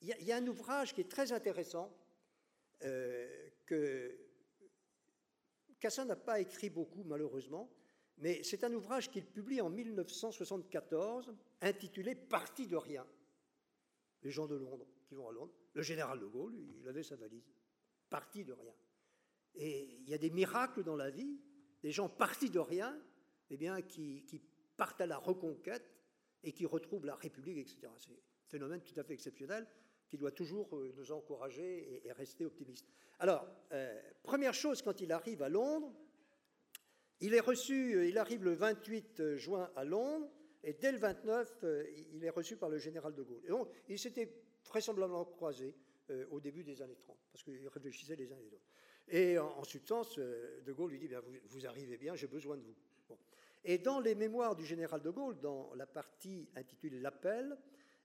y 0.00 0.32
a, 0.32 0.36
un 0.36 0.46
ouvrage 0.46 0.94
qui 0.94 1.02
est 1.02 1.10
très 1.10 1.32
intéressant 1.32 1.94
que 2.80 4.18
Cassin 5.80 6.04
n'a 6.04 6.16
pas 6.16 6.40
écrit 6.40 6.70
beaucoup 6.70 7.02
malheureusement, 7.04 7.70
mais 8.18 8.42
c'est 8.42 8.64
un 8.64 8.72
ouvrage 8.72 9.10
qu'il 9.10 9.24
publie 9.24 9.60
en 9.60 9.70
1974 9.70 11.34
intitulé 11.62 12.14
Parti 12.14 12.66
de 12.66 12.76
rien 12.76 13.06
les 14.26 14.32
gens 14.32 14.48
de 14.48 14.56
Londres 14.56 14.88
qui 15.04 15.14
vont 15.14 15.28
à 15.28 15.32
Londres. 15.32 15.52
Le 15.72 15.82
général 15.82 16.18
de 16.18 16.26
Gaulle, 16.26 16.52
il 16.80 16.88
avait 16.88 17.04
sa 17.04 17.14
valise, 17.14 17.48
parti 18.10 18.44
de 18.44 18.52
rien. 18.52 18.74
Et 19.54 20.00
il 20.00 20.10
y 20.10 20.14
a 20.14 20.18
des 20.18 20.30
miracles 20.30 20.82
dans 20.82 20.96
la 20.96 21.10
vie, 21.10 21.38
des 21.84 21.92
gens 21.92 22.08
partis 22.08 22.50
de 22.50 22.58
rien, 22.58 23.00
eh 23.50 23.56
bien, 23.56 23.80
qui, 23.82 24.42
partent 24.76 25.00
à 25.00 25.06
la 25.06 25.16
reconquête 25.16 25.94
et 26.42 26.52
qui 26.52 26.66
retrouvent 26.66 27.06
la 27.06 27.14
République, 27.14 27.56
etc. 27.58 27.88
C'est 27.98 28.10
un 28.10 28.48
phénomène 28.48 28.82
tout 28.82 28.98
à 28.98 29.04
fait 29.04 29.14
exceptionnel 29.14 29.64
qui 30.08 30.18
doit 30.18 30.32
toujours 30.32 30.76
euh, 30.76 30.92
nous 30.96 31.12
encourager 31.12 32.04
et, 32.04 32.12
rester 32.12 32.44
optimiste. 32.44 32.86
Alors, 33.20 33.46
euh, 33.72 33.98
première 34.24 34.54
chose, 34.54 34.82
quand 34.82 35.00
il 35.00 35.12
arrive 35.12 35.40
à 35.40 35.48
Londres, 35.48 35.94
il 37.20 37.32
est 37.32 37.40
reçu, 37.40 37.94
euh, 37.94 38.08
il 38.08 38.18
arrive 38.18 38.44
le 38.44 38.54
28 38.54 39.36
juin 39.36 39.70
à 39.76 39.84
Londres, 39.84 40.28
et 40.66 40.72
dès 40.72 40.90
le 40.90 40.98
29, 40.98 41.58
euh, 41.62 41.84
il 42.12 42.24
est 42.24 42.30
reçu 42.30 42.56
par 42.56 42.68
le 42.68 42.78
général 42.78 43.14
de 43.14 43.22
Gaulle. 43.22 43.40
Et 43.44 43.50
donc, 43.50 43.68
ils 43.88 44.00
s'étaient 44.00 44.28
vraisemblablement 44.64 45.24
croisés 45.24 45.76
euh, 46.10 46.26
au 46.32 46.40
début 46.40 46.64
des 46.64 46.82
années 46.82 46.96
30, 46.96 47.16
parce 47.32 47.44
qu'ils 47.44 47.68
réfléchissaient 47.68 48.16
les 48.16 48.32
uns 48.32 48.36
et 48.36 48.42
les 48.42 48.52
autres. 48.52 48.66
Et 49.08 49.38
en, 49.38 49.62
substance, 49.62 50.18
De 50.18 50.72
Gaulle 50.72 50.90
lui 50.90 50.98
dit 50.98 51.06
bien, 51.06 51.22
vous, 51.44 51.66
arrivez 51.66 51.96
bien, 51.96 52.16
j'ai 52.16 52.26
besoin 52.26 52.56
de 52.56 52.62
vous. 52.62 52.74
Et 53.62 53.78
dans 53.78 54.00
les 54.00 54.16
mémoires 54.16 54.56
du 54.56 54.64
général 54.64 55.00
de 55.02 55.10
Gaulle, 55.10 55.38
dans 55.38 55.72
la 55.74 55.86
partie 55.86 56.48
intitulée 56.56 56.98
L'appel, 56.98 57.56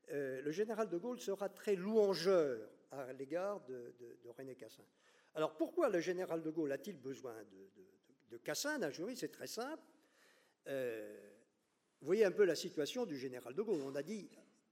le 0.09 0.51
général 0.51 0.89
de 0.89 0.97
Gaulle 0.99 1.19
sera 1.19 1.49
très 1.49 1.75
louangeur 1.75 2.69
à 2.91 3.13
l'égard 3.13 3.61
de, 3.65 3.95
René 4.37 4.53
Cassin. 4.53 4.83
Alors 5.33 5.57
pourquoi 5.57 5.89
le 5.89 5.99
général 5.99 6.43
de 6.43 6.51
Gaulle 6.51 6.71
a-t-il 6.71 6.97
besoin 6.97 7.35
de, 8.29 8.37
Cassin, 8.37 8.77
d'un 8.77 8.91
juriste 8.91 9.21
C'est 9.21 9.31
très 9.31 9.47
simple. 9.47 9.81
Vous 12.01 12.07
voyez 12.07 12.25
un 12.25 12.31
peu 12.31 12.45
la 12.45 12.55
situation 12.55 13.05
du 13.05 13.17
général 13.17 13.53
de 13.53 13.61
Gaulle. 13.61 13.81
On 13.85 13.95
a 13.95 14.01
dit 14.01 14.27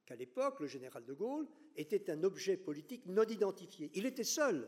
qu'à 0.05 0.15
l'époque, 0.15 0.59
le 0.59 0.67
général 0.67 1.05
de 1.05 1.13
Gaulle 1.13 1.47
était 1.75 2.09
un 2.09 2.23
objet 2.23 2.57
politique 2.57 3.05
non 3.05 3.23
identifié. 3.23 3.91
Il 3.93 4.05
était 4.07 4.23
seul, 4.23 4.67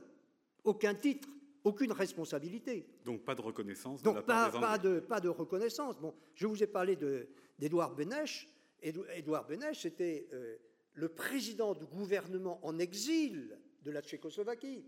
aucun 0.64 0.94
titre, 0.94 1.28
aucune 1.64 1.92
responsabilité. 1.92 2.86
Donc 3.04 3.24
pas 3.24 3.34
de 3.34 3.42
reconnaissance. 3.42 4.04
Donc 4.04 4.22
pas, 4.26 4.52
pas, 4.52 4.78
de, 4.78 5.00
pas 5.00 5.20
de 5.20 5.30
reconnaissance. 5.30 6.00
Bon, 6.00 6.14
je 6.36 6.46
vous 6.46 6.62
ai 6.62 6.68
parlé 6.68 6.98
d'Édouard 7.58 7.96
Benech. 7.96 8.48
Édouard 8.82 9.48
Benech, 9.48 9.76
c'était 9.76 10.28
euh, 10.34 10.58
le 10.94 11.10
président 11.10 11.74
du 11.74 11.86
gouvernement 11.86 12.60
en 12.66 12.78
exil 12.80 13.58
de 13.84 13.92
la 13.92 14.02
Tchécoslovaquie. 14.02 14.86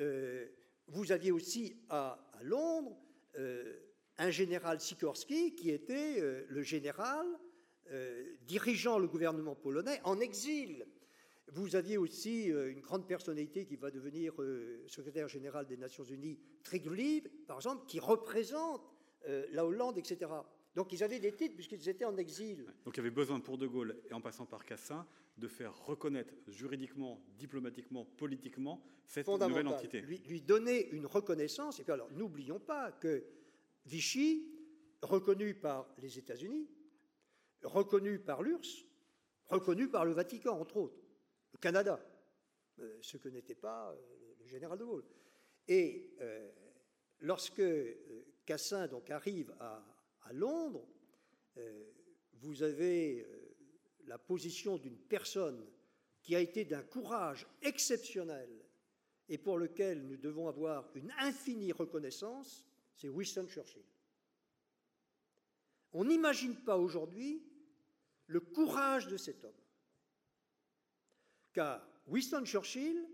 Euh, 0.00 0.46
vous 0.88 1.12
aviez 1.12 1.32
aussi 1.32 1.76
à, 1.88 2.18
Londres 2.42 2.96
euh, 3.38 3.78
un 4.18 4.30
général 4.30 4.80
Sikorski 4.80 5.54
qui 5.54 5.70
était 5.70 6.44
le 6.48 6.62
général 6.62 7.26
euh, 7.90 8.24
dirigeant 8.46 8.98
le 8.98 9.06
gouvernement 9.06 9.54
polonais 9.54 10.00
en 10.04 10.18
exil. 10.18 10.86
Vous 11.52 11.76
aviez 11.76 11.98
aussi 11.98 12.50
euh, 12.50 12.72
une 12.72 12.80
grande 12.80 13.06
personnalité 13.06 13.66
qui 13.66 13.76
va 13.76 13.90
devenir 13.90 14.32
euh, 14.40 14.82
secrétaire 14.86 15.28
général 15.28 15.66
des 15.66 15.76
Nations 15.76 16.04
Unies, 16.04 16.38
Trigvliv, 16.62 17.28
par 17.46 17.58
exemple, 17.58 17.84
qui 17.86 18.00
représente 18.00 18.82
la 19.52 19.64
Hollande, 19.64 19.96
etc. 19.96 20.30
Donc 20.74 20.92
ils 20.92 21.02
avaient 21.02 21.18
des 21.18 21.32
titres 21.32 21.54
puisqu'ils 21.54 21.88
étaient 21.88 22.04
en 22.04 22.18
exil. 22.18 22.66
Donc 22.84 22.94
il 22.94 22.98
y 22.98 23.00
avait 23.00 23.10
besoin 23.10 23.40
pour 23.40 23.56
De 23.56 23.66
Gaulle, 23.66 23.96
et 24.10 24.12
en 24.12 24.20
passant 24.20 24.44
par 24.44 24.66
Cassin, 24.66 25.06
de 25.38 25.48
faire 25.48 25.74
reconnaître 25.86 26.34
juridiquement, 26.46 27.22
diplomatiquement, 27.38 28.04
politiquement 28.04 28.84
cette 29.06 29.26
nouvelle 29.26 29.68
entité. 29.68 30.02
Lui, 30.02 30.18
lui 30.26 30.42
donner 30.42 30.90
une 30.90 31.06
reconnaissance. 31.06 31.80
Et 31.80 31.84
puis 31.84 31.92
alors, 31.92 32.10
n'oublions 32.12 32.60
pas 32.60 32.92
que 32.92 33.24
Vichy, 33.86 34.50
reconnu 35.02 35.54
par 35.54 35.94
les 35.98 36.18
États-Unis, 36.18 36.68
reconnu 37.62 38.18
par 38.18 38.42
l'URSS, 38.42 38.84
reconnu 39.46 39.88
par 39.88 40.04
le 40.04 40.12
Vatican, 40.12 40.58
entre 40.58 40.76
autres, 40.78 41.00
le 41.52 41.58
Canada, 41.58 42.00
euh, 42.80 42.98
ce 43.00 43.16
que 43.16 43.28
n'était 43.28 43.54
pas 43.54 43.92
euh, 43.92 44.34
le 44.40 44.46
général 44.46 44.78
de 44.78 44.84
Gaulle. 44.84 45.04
Et 45.68 46.14
euh, 46.20 46.50
lorsque 47.20 47.62
Cassin 48.44 48.88
donc, 48.88 49.10
arrive 49.10 49.54
à, 49.60 49.82
Londres, 50.32 50.88
vous 52.32 52.62
avez 52.62 53.26
la 54.06 54.16
position 54.16 54.78
d'une 54.78 54.96
personne 54.96 55.66
qui 56.22 56.34
a 56.34 56.40
été 56.40 56.64
d'un 56.64 56.82
courage 56.82 57.46
exceptionnel 57.60 58.48
et 59.28 59.36
pour 59.36 59.58
lequel 59.58 60.06
nous 60.06 60.16
devons 60.16 60.48
avoir 60.48 60.90
une 60.96 61.12
infinie 61.18 61.72
reconnaissance, 61.72 62.66
c'est 62.96 63.08
Winston 63.08 63.46
Churchill. 63.48 63.84
On 65.92 66.04
n'imagine 66.04 66.56
pas 66.56 66.76
aujourd'hui 66.76 67.42
le 68.26 68.40
courage 68.40 69.06
de 69.06 69.16
cet 69.16 69.44
homme. 69.44 69.52
Car 71.52 71.86
Winston 72.06 72.44
Churchill, 72.44 73.06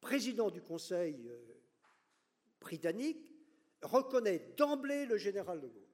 président 0.00 0.50
du 0.50 0.62
Conseil 0.62 1.28
euh, 1.28 1.62
britannique, 2.60 3.34
reconnaît 3.82 4.54
d'emblée 4.56 5.04
le 5.04 5.18
général 5.18 5.60
de 5.60 5.68
Gaulle. 5.68 5.84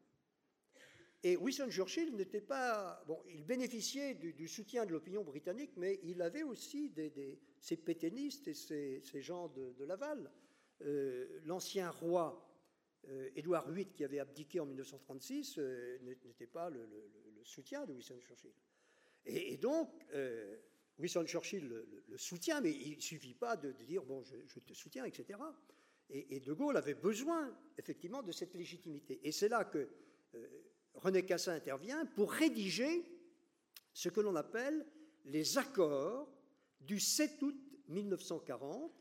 Et 1.23 1.37
Winston 1.37 1.71
Churchill 1.71 2.15
n'était 2.15 2.41
pas. 2.41 3.03
Bon, 3.07 3.23
il 3.29 3.45
bénéficiait 3.45 4.15
du, 4.15 4.49
soutien 4.49 4.87
de 4.87 4.93
l'opinion 4.93 5.23
britannique, 5.23 5.73
mais 5.77 6.01
il 6.03 6.23
avait 6.23 6.45
aussi 6.45 6.91
ses 7.59 7.77
pétainistes 7.77 8.49
et 8.49 8.55
ses, 8.55 9.03
gens 9.21 9.49
de, 9.49 9.85
Laval. 9.85 10.31
Euh, 10.83 11.41
l'ancien 11.45 11.91
roi 11.91 12.50
Édouard 13.35 13.71
VIII, 13.71 13.87
qui 13.87 14.05
avait 14.05 14.19
abdiqué 14.19 14.61
en 14.61 14.67
1936, 14.67 15.59
n'était 16.03 16.47
pas 16.47 16.71
le, 16.71 16.89
soutien 17.45 17.87
de 17.87 17.93
Winston 17.93 18.19
Churchill. 18.21 18.53
Et, 19.25 19.57
donc, 19.57 19.91
euh, 20.15 20.57
Winston 20.99 21.27
Churchill 21.27 21.67
le, 21.67 22.19
soutient, 22.19 22.61
mais 22.61 22.73
il 22.73 22.97
ne 22.97 23.01
suffit 23.01 23.35
pas 23.35 23.57
de, 23.57 23.73
dire 23.85 24.05
bon, 24.05 24.23
je, 24.23 24.61
te 24.61 24.73
soutiens, 24.75 25.05
etc. 25.05 25.39
Et, 26.11 26.41
De 26.41 26.53
Gaulle 26.53 26.77
avait 26.77 26.95
besoin, 26.95 27.57
effectivement, 27.79 28.23
de 28.23 28.33
cette 28.33 28.55
légitimité. 28.55 29.21
Et 29.23 29.33
c'est 29.33 29.49
là 29.49 29.65
que 29.65 29.89
euh, 30.35 30.49
René 30.95 31.25
Cassin 31.25 31.55
intervient 31.55 32.05
pour 32.07 32.33
rédiger 32.33 33.05
ce 33.93 34.09
que 34.09 34.21
l'on 34.21 34.37
appelle 34.37 34.87
les 35.25 35.59
accords 35.59 36.29
du 36.81 36.99
7 36.99 37.43
août 37.43 37.57
1940 37.89 38.93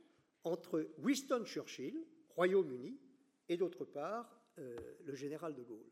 entre 0.44 0.92
Winston 1.00 1.44
Churchill, 1.46 2.06
Royaume-Uni, 2.30 2.98
et 3.50 3.58
d'autre 3.58 3.84
part 3.84 4.40
euh, 4.60 4.78
le 5.04 5.16
général 5.16 5.56
de 5.56 5.64
Gaulle. 5.64 5.92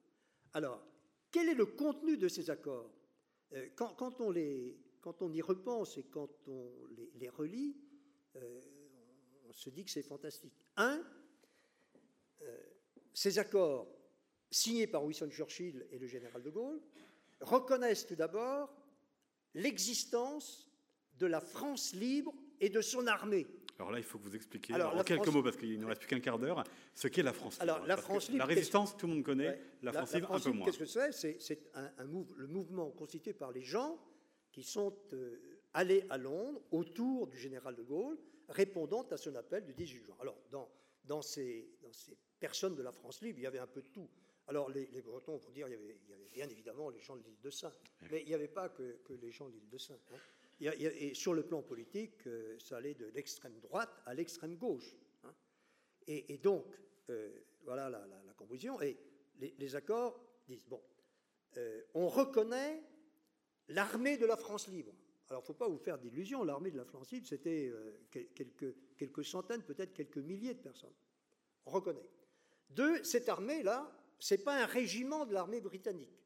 Alors, 0.53 0.85
quel 1.31 1.49
est 1.49 1.55
le 1.55 1.65
contenu 1.65 2.17
de 2.17 2.27
ces 2.27 2.49
accords 2.49 2.93
euh, 3.53 3.67
quand, 3.75 4.21
on 4.21 4.31
les, 4.31 4.77
y 5.33 5.41
repense 5.41 5.97
et 5.97 6.03
quand 6.03 6.29
on 6.47 6.71
les, 7.15 7.29
relit, 7.29 7.75
euh, 8.35 8.61
on 9.47 9.53
se 9.53 9.69
dit 9.69 9.83
que 9.83 9.91
c'est 9.91 10.03
fantastique. 10.03 10.53
Un, 10.77 11.03
ces 13.13 13.39
accords 13.39 13.87
signés 14.51 14.85
par 14.85 15.03
Winston 15.03 15.29
Churchill 15.29 15.87
et 15.91 15.97
le 15.97 16.07
général 16.07 16.43
de 16.43 16.49
Gaulle 16.51 16.79
reconnaissent 17.41 18.05
tout 18.05 18.15
d'abord 18.15 18.71
l'existence 19.55 20.69
de 21.15 21.25
la 21.25 21.41
France 21.41 21.93
libre 21.93 22.33
et 22.59 22.69
de 22.69 22.79
son 22.81 23.07
armée. 23.07 23.47
Alors 23.79 23.91
là, 23.91 23.99
il 23.99 24.03
faut 24.03 24.17
que 24.17 24.23
vous 24.23 24.35
expliquiez 24.35 24.75
en 24.75 25.03
quelques 25.03 25.27
mots, 25.27 25.43
parce 25.43 25.57
qu'il 25.57 25.79
ne 25.79 25.85
reste 25.85 26.01
plus 26.01 26.07
qu'un 26.07 26.19
quart 26.19 26.39
d'heure, 26.39 26.63
ce 26.95 27.07
qu'est 27.07 27.21
la 27.21 27.33
France 27.33 27.59
libre. 27.59 27.63
Alors, 27.63 27.85
la 27.85 27.97
France 27.97 28.27
libre. 28.29 28.39
La 28.39 28.45
résistance, 28.45 28.97
tout 28.97 29.07
le 29.07 29.13
monde 29.13 29.23
connaît. 29.23 29.59
La, 29.83 29.93
France 29.93 30.13
libre, 30.15 30.31
un 30.31 30.39
peu 30.39 30.51
moins. 30.51 30.65
Qu'est-ce 30.65 30.79
que 30.79 31.11
c'est? 31.11 31.39
C'est 31.39 31.69
un, 31.75 31.91
le 32.37 32.47
mouvement 32.47 32.89
constitué 32.91 33.33
par 33.33 33.51
les 33.51 33.61
gens 33.61 33.99
qui 34.51 34.63
sont 34.63 34.95
euh, 35.13 35.59
allés 35.73 36.05
à 36.09 36.17
Londres 36.17 36.61
autour 36.71 37.27
du 37.27 37.37
général 37.37 37.75
de 37.75 37.83
Gaulle, 37.83 38.17
répondant 38.49 39.03
à 39.11 39.17
son 39.17 39.35
appel 39.35 39.63
du 39.63 39.73
18 39.73 40.05
juin. 40.05 40.15
Alors, 40.19 40.37
dans, 40.49 40.67
dans, 41.05 41.21
ces, 41.21 41.69
dans 41.81 41.93
ces 41.93 42.17
personnes 42.39 42.75
de 42.75 42.81
la 42.81 42.91
France 42.91 43.21
libre, 43.21 43.39
il 43.39 43.43
y 43.43 43.47
avait 43.47 43.59
un 43.59 43.67
peu 43.67 43.81
de 43.81 43.89
tout. 43.89 44.09
Alors, 44.47 44.69
les, 44.69 45.01
Bretons, 45.01 45.37
pour 45.37 45.51
dire, 45.51 45.67
il 45.67 45.71
y, 45.71 45.75
avait, 45.75 45.97
il 46.03 46.09
y, 46.09 46.13
avait, 46.13 46.29
bien 46.29 46.49
évidemment 46.49 46.89
les 46.89 47.01
gens 47.01 47.15
de 47.15 47.21
l'île 47.21 47.41
de 47.41 47.49
Saint, 47.49 47.73
mais 48.09 48.21
il 48.21 48.27
n'y 48.27 48.33
avait 48.33 48.47
pas 48.47 48.69
que, 48.69 48.97
que 49.03 49.13
les 49.13 49.31
gens 49.31 49.49
de 49.49 49.53
l'île 49.53 49.69
de 49.69 49.77
Saint. 49.77 49.99
Hein 50.13 50.17
et 50.59 51.13
sur 51.13 51.33
le 51.33 51.43
plan 51.43 51.61
politique, 51.61 52.25
euh, 52.25 52.57
ça 52.59 52.77
allait 52.77 52.95
de 52.95 53.05
l'extrême 53.07 53.59
droite 53.59 54.01
à 54.05 54.13
l'extrême 54.13 54.55
gauche. 54.55 54.95
Hein. 55.23 55.33
Et, 56.07 56.37
donc, 56.37 56.65
euh, 57.09 57.29
voilà 57.63 57.89
la, 57.89 57.99
la, 58.07 58.33
conclusion. 58.33 58.81
Et 58.81 58.97
les, 59.39 59.75
accords 59.75 60.19
disent, 60.47 60.65
bon, 60.65 60.81
euh, 61.57 61.81
on 61.93 62.07
reconnaît 62.07 62.81
l'armée 63.67 64.17
de 64.17 64.25
la 64.25 64.37
France 64.37 64.67
libre. 64.67 64.93
Alors, 65.29 65.41
il 65.41 65.43
ne 65.43 65.47
faut 65.47 65.53
pas 65.53 65.67
vous 65.67 65.77
faire 65.77 65.97
d'illusions, 65.97 66.43
l'armée 66.43 66.71
de 66.71 66.77
la 66.77 66.85
France 66.85 67.11
libre, 67.11 67.27
c'était 67.27 67.71
quelques, 68.09 68.73
quelques 68.97 69.25
centaines, 69.25 69.61
peut-être 69.61 69.93
quelques 69.93 70.19
milliers 70.19 70.53
de 70.53 70.61
personnes. 70.61 70.93
On 71.65 71.71
reconnaît. 71.71 72.09
Deux, 72.69 73.03
cette 73.03 73.27
armée-là, 73.27 73.93
ce 74.19 74.33
n'est 74.33 74.41
pas 74.41 74.63
un 74.63 74.65
régiment 74.65 75.25
de 75.25 75.33
l'armée 75.33 75.59
britannique. 75.59 76.23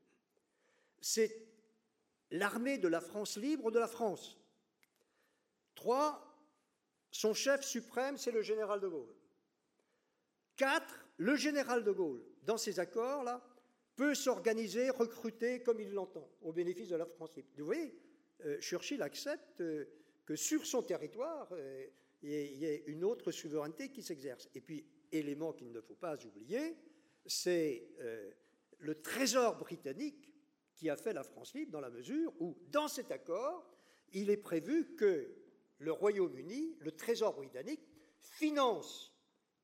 C'est 1.01 1.47
l'armée 2.31 2.77
de 2.77 2.87
la 2.87 3.01
France 3.01 3.37
libre 3.37 3.71
de 3.71 3.79
la 3.79 3.87
France. 3.87 4.37
Trois, 5.75 6.31
son 7.11 7.33
chef 7.33 7.61
suprême, 7.63 8.17
c'est 8.17 8.31
le 8.31 8.41
général 8.41 8.79
de 8.79 8.87
Gaulle. 8.87 9.13
Quatre, 10.55 11.05
le 11.17 11.35
général 11.35 11.83
de 11.83 11.91
Gaulle, 11.91 12.23
dans 12.43 12.57
ces 12.57 12.79
accords-là, 12.79 13.45
peut 13.95 14.15
s'organiser, 14.15 14.89
recruter 14.89 15.61
comme 15.61 15.79
il 15.79 15.91
l'entend, 15.91 16.29
au 16.41 16.53
bénéfice 16.53 16.89
de 16.89 16.95
la 16.95 17.05
France 17.05 17.35
libre. 17.35 17.49
Vous 17.57 17.65
voyez, 17.65 17.93
euh, 18.45 18.59
Churchill 18.59 19.01
accepte 19.01 19.61
euh, 19.61 19.85
que 20.25 20.35
sur 20.35 20.65
son 20.65 20.81
territoire, 20.81 21.49
euh, 21.51 21.85
il 22.23 22.29
y, 22.29 22.65
ait 22.65 22.83
une 22.87 23.03
autre 23.03 23.31
souveraineté 23.31 23.89
qui 23.89 24.03
s'exerce. 24.03 24.47
Et 24.55 24.61
puis, 24.61 24.85
élément 25.11 25.53
qu'il 25.53 25.71
ne 25.71 25.81
faut 25.81 25.95
pas 25.95 26.15
oublier, 26.25 26.77
c'est 27.25 27.89
le 28.77 29.01
trésor 29.01 29.57
britannique 29.57 30.30
qui 30.81 30.89
a 30.89 30.97
fait 30.97 31.13
la 31.13 31.21
France 31.21 31.53
libre 31.53 31.73
dans 31.73 31.79
la 31.79 31.91
mesure 31.91 32.33
où, 32.39 32.57
dans 32.71 32.87
cet 32.87 33.11
accord, 33.11 33.63
il 34.13 34.31
est 34.31 34.37
prévu 34.37 34.95
que 34.95 35.31
le 35.77 35.91
Royaume-Uni, 35.91 36.75
le 36.79 36.91
Trésor 36.91 37.35
britannique, 37.35 37.87
finance 38.19 39.15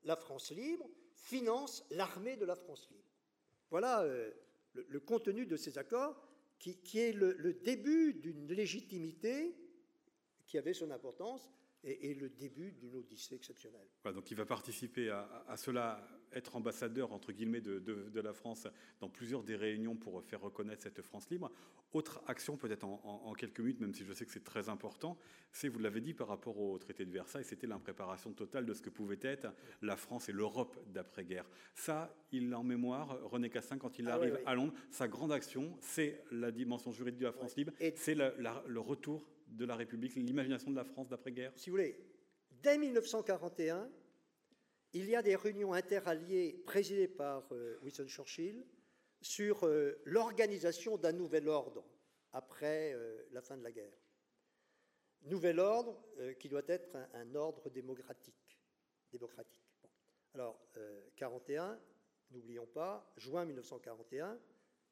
la 0.04 0.16
France 0.16 0.52
libre, 0.52 0.88
finance 1.16 1.84
l'armée 1.90 2.36
de 2.36 2.46
la 2.46 2.54
France 2.54 2.88
libre. 2.92 3.10
Voilà 3.72 4.04
euh, 4.04 4.32
le, 4.74 5.00
contenu 5.00 5.48
de 5.48 5.58
ces 5.58 5.80
accords 5.80 6.22
qui, 6.60 7.00
est 7.00 7.14
le, 7.14 7.54
début 7.64 8.14
d'une 8.14 8.54
légitimité 8.54 9.56
qui 10.46 10.60
avait 10.60 10.76
son 10.76 10.92
importance 10.92 11.50
et, 11.84 12.14
le 12.14 12.30
début 12.30 12.72
d'une 12.72 12.96
odyssée 12.96 13.36
exceptionnelle. 13.36 13.88
donc 14.04 14.32
il 14.32 14.38
va 14.38 14.46
participer 14.46 15.10
à, 15.10 15.56
cela, 15.58 16.06
être 16.34 16.56
ambassadeur 16.56 17.14
entre 17.14 17.32
guillemets 17.32 17.62
de, 17.62 17.80
de, 17.80 18.20
la 18.20 18.34
France 18.34 18.68
dans 19.00 19.10
plusieurs 19.10 19.44
des 19.44 19.56
réunions 19.56 19.96
pour 19.96 20.24
faire 20.24 20.42
reconnaître 20.42 20.84
cette 20.84 21.02
France 21.02 21.30
libre. 21.30 21.52
Autre 21.94 22.22
action, 22.28 22.58
peut-être 22.58 22.84
en, 22.84 23.34
quelques 23.34 23.62
minutes, 23.62 23.80
même 23.80 23.94
si 23.94 24.04
je 24.04 24.12
sais 24.12 24.26
que 24.26 24.32
c'est 24.32 24.44
très 24.44 24.68
important, 24.68 25.18
c'est, 25.52 25.70
vous 25.70 25.80
l'avez 25.80 26.02
dit, 26.02 26.14
par 26.14 26.28
rapport 26.28 26.60
au 26.60 26.78
traité 26.78 27.06
de 27.06 27.12
Versailles, 27.12 27.46
c'était 27.46 27.68
l'impréparation 27.68 28.34
totale 28.34 28.66
de 28.66 28.74
ce 28.74 28.82
que 28.82 28.90
pouvait 28.90 29.20
être 29.22 29.48
la 29.82 29.96
France 29.96 30.28
et 30.28 30.34
l'Europe 30.34 30.78
d'après-guerre. 30.88 31.46
Ça, 31.76 32.14
il 32.32 32.50
l'a 32.50 32.60
en 32.60 32.64
mémoire, 32.64 33.18
René 33.30 33.50
Cassin, 33.50 33.78
quand 33.78 34.00
il 34.00 34.10
ah 34.10 34.16
arrive 34.16 34.38
à 34.46 34.54
Londres, 34.54 34.74
sa 34.92 35.08
grande 35.08 35.32
action, 35.32 35.78
c'est 35.80 36.24
la 36.32 36.52
dimension 36.52 36.92
juridique 36.92 37.22
de 37.22 37.26
la 37.26 37.32
France 37.32 37.56
libre, 37.56 37.72
c'est 37.96 38.16
le 38.16 38.80
retour 38.80 39.26
de 39.58 39.66
la 39.66 39.76
République, 39.76 40.16
l'imagination 40.16 40.72
de 40.72 40.76
la 40.76 40.86
France 40.86 41.10
d'après-guerre? 41.10 41.52
Si 41.56 41.70
vous 41.70 41.76
voulez, 41.76 41.98
dès 42.52 42.78
1941, 42.78 43.90
il 44.94 45.10
y 45.10 45.16
a 45.16 45.22
des 45.22 45.36
réunions 45.36 45.74
interalliées 45.74 46.54
présidées 46.66 47.08
par 47.08 47.48
euh, 47.52 47.78
Winston 47.82 48.08
Churchill 48.08 48.66
sur 49.22 49.66
euh, 49.66 50.02
l'organisation 50.06 50.98
d'un 50.98 51.12
nouvel 51.12 51.50
ordre 51.50 51.86
après 52.34 52.94
euh, 52.94 53.24
la 53.32 53.42
fin 53.42 53.58
de 53.58 53.64
la 53.64 53.72
guerre. 53.72 53.98
Nouvel 55.24 55.60
ordre 55.60 56.06
qui 56.40 56.48
doit 56.48 56.62
être 56.68 56.96
un, 57.14 57.36
ordre 57.36 57.70
démocratique. 57.72 58.60
démocratique. 59.12 59.64
Alors, 60.36 60.64
41, 61.16 61.78
n'oublions 62.32 62.68
pas, 62.68 63.12
juin 63.18 63.44
1941, 63.44 64.40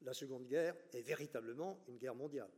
la 0.01 0.13
Seconde 0.13 0.47
Guerre 0.47 0.75
est 0.93 1.03
véritablement 1.03 1.79
une 1.87 1.97
guerre 1.97 2.15
mondiale 2.15 2.49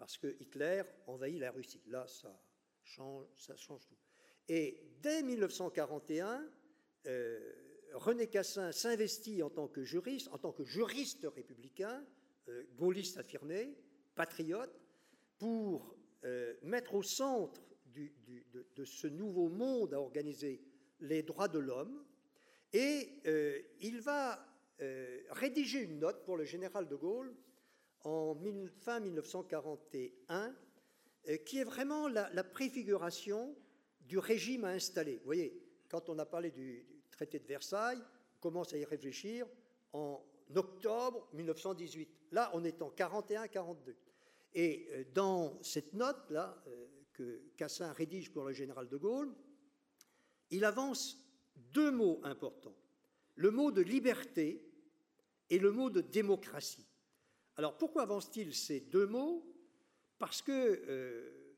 parce 0.00 0.16
que 0.16 0.34
Hitler 0.40 0.82
envahit 1.06 1.38
la 1.38 1.50
Russie. 1.50 1.82
Là, 1.86 2.06
ça 2.08 2.34
change, 2.82 3.26
tout. 3.86 3.98
Et 4.48 4.80
dès 5.02 5.22
1941, 5.22 6.50
euh, 7.06 7.52
René 7.92 8.26
Cassin 8.26 8.72
s'investit 8.72 9.42
en 9.42 9.50
tant 9.50 9.68
que 9.68 9.84
juriste, 9.84 11.26
républicain, 11.36 12.02
euh, 12.48 12.64
gaulliste 12.76 13.18
affirmé, 13.18 13.76
patriote, 14.14 14.74
pour 15.36 15.94
euh, 16.24 16.54
mettre 16.62 16.94
au 16.94 17.02
centre 17.02 17.60
de, 17.94 18.84
ce 18.86 19.06
nouveau 19.06 19.50
monde 19.50 19.92
à 19.92 20.00
organiser 20.00 20.62
les 21.00 21.22
droits 21.22 21.48
de 21.48 21.58
l'homme. 21.58 22.06
Et 22.72 23.20
il 23.80 24.00
va 24.00 24.46
rédiger 25.30 25.80
une 25.80 25.98
note 25.98 26.24
pour 26.24 26.38
le 26.38 26.44
général 26.44 26.88
de 26.88 26.96
Gaulle 26.96 27.34
en 28.04 28.36
fin 28.80 29.00
1941, 29.00 30.54
euh, 31.28 31.36
qui 31.38 31.58
est 31.58 31.64
vraiment 31.64 32.08
la, 32.08 32.44
préfiguration 32.44 33.54
du 34.00 34.18
régime 34.18 34.64
à 34.64 34.70
installer. 34.70 35.16
Vous 35.18 35.24
voyez, 35.24 35.60
quand 35.88 36.08
on 36.08 36.18
a 36.18 36.26
parlé 36.26 36.50
du, 36.50 36.86
traité 37.10 37.38
de 37.38 37.46
Versailles, 37.46 38.00
on 38.38 38.40
commence 38.40 38.72
à 38.72 38.78
y 38.78 38.84
réfléchir 38.84 39.46
en 39.92 40.24
octobre 40.54 41.28
1918. 41.34 42.08
Là, 42.32 42.50
on 42.54 42.64
est 42.64 42.80
en 42.82 42.90
41-42. 42.90 43.94
Et 44.54 44.88
euh, 44.90 45.04
dans 45.12 45.62
cette 45.62 45.92
note-là, 45.92 46.62
euh, 46.66 46.86
que 47.12 47.42
Cassin 47.56 47.92
rédige 47.92 48.32
pour 48.32 48.44
le 48.44 48.52
général 48.52 48.88
de 48.88 48.96
Gaulle, 48.96 49.34
il 50.50 50.64
avance 50.64 51.18
deux 51.72 51.90
mots 51.90 52.20
importants. 52.24 52.74
Le 53.36 53.50
mot 53.50 53.70
de 53.70 53.82
liberté 53.82 54.66
et 55.50 55.58
le 55.58 55.70
mot 55.70 55.90
de 55.90 56.00
démocratie. 56.00 56.86
Alors 57.60 57.76
pourquoi 57.76 58.04
avance-t-il 58.04 58.54
ces 58.54 58.80
deux 58.80 59.06
mots? 59.06 59.44
Parce 60.18 60.40
que 60.40 60.50
euh, 60.50 61.54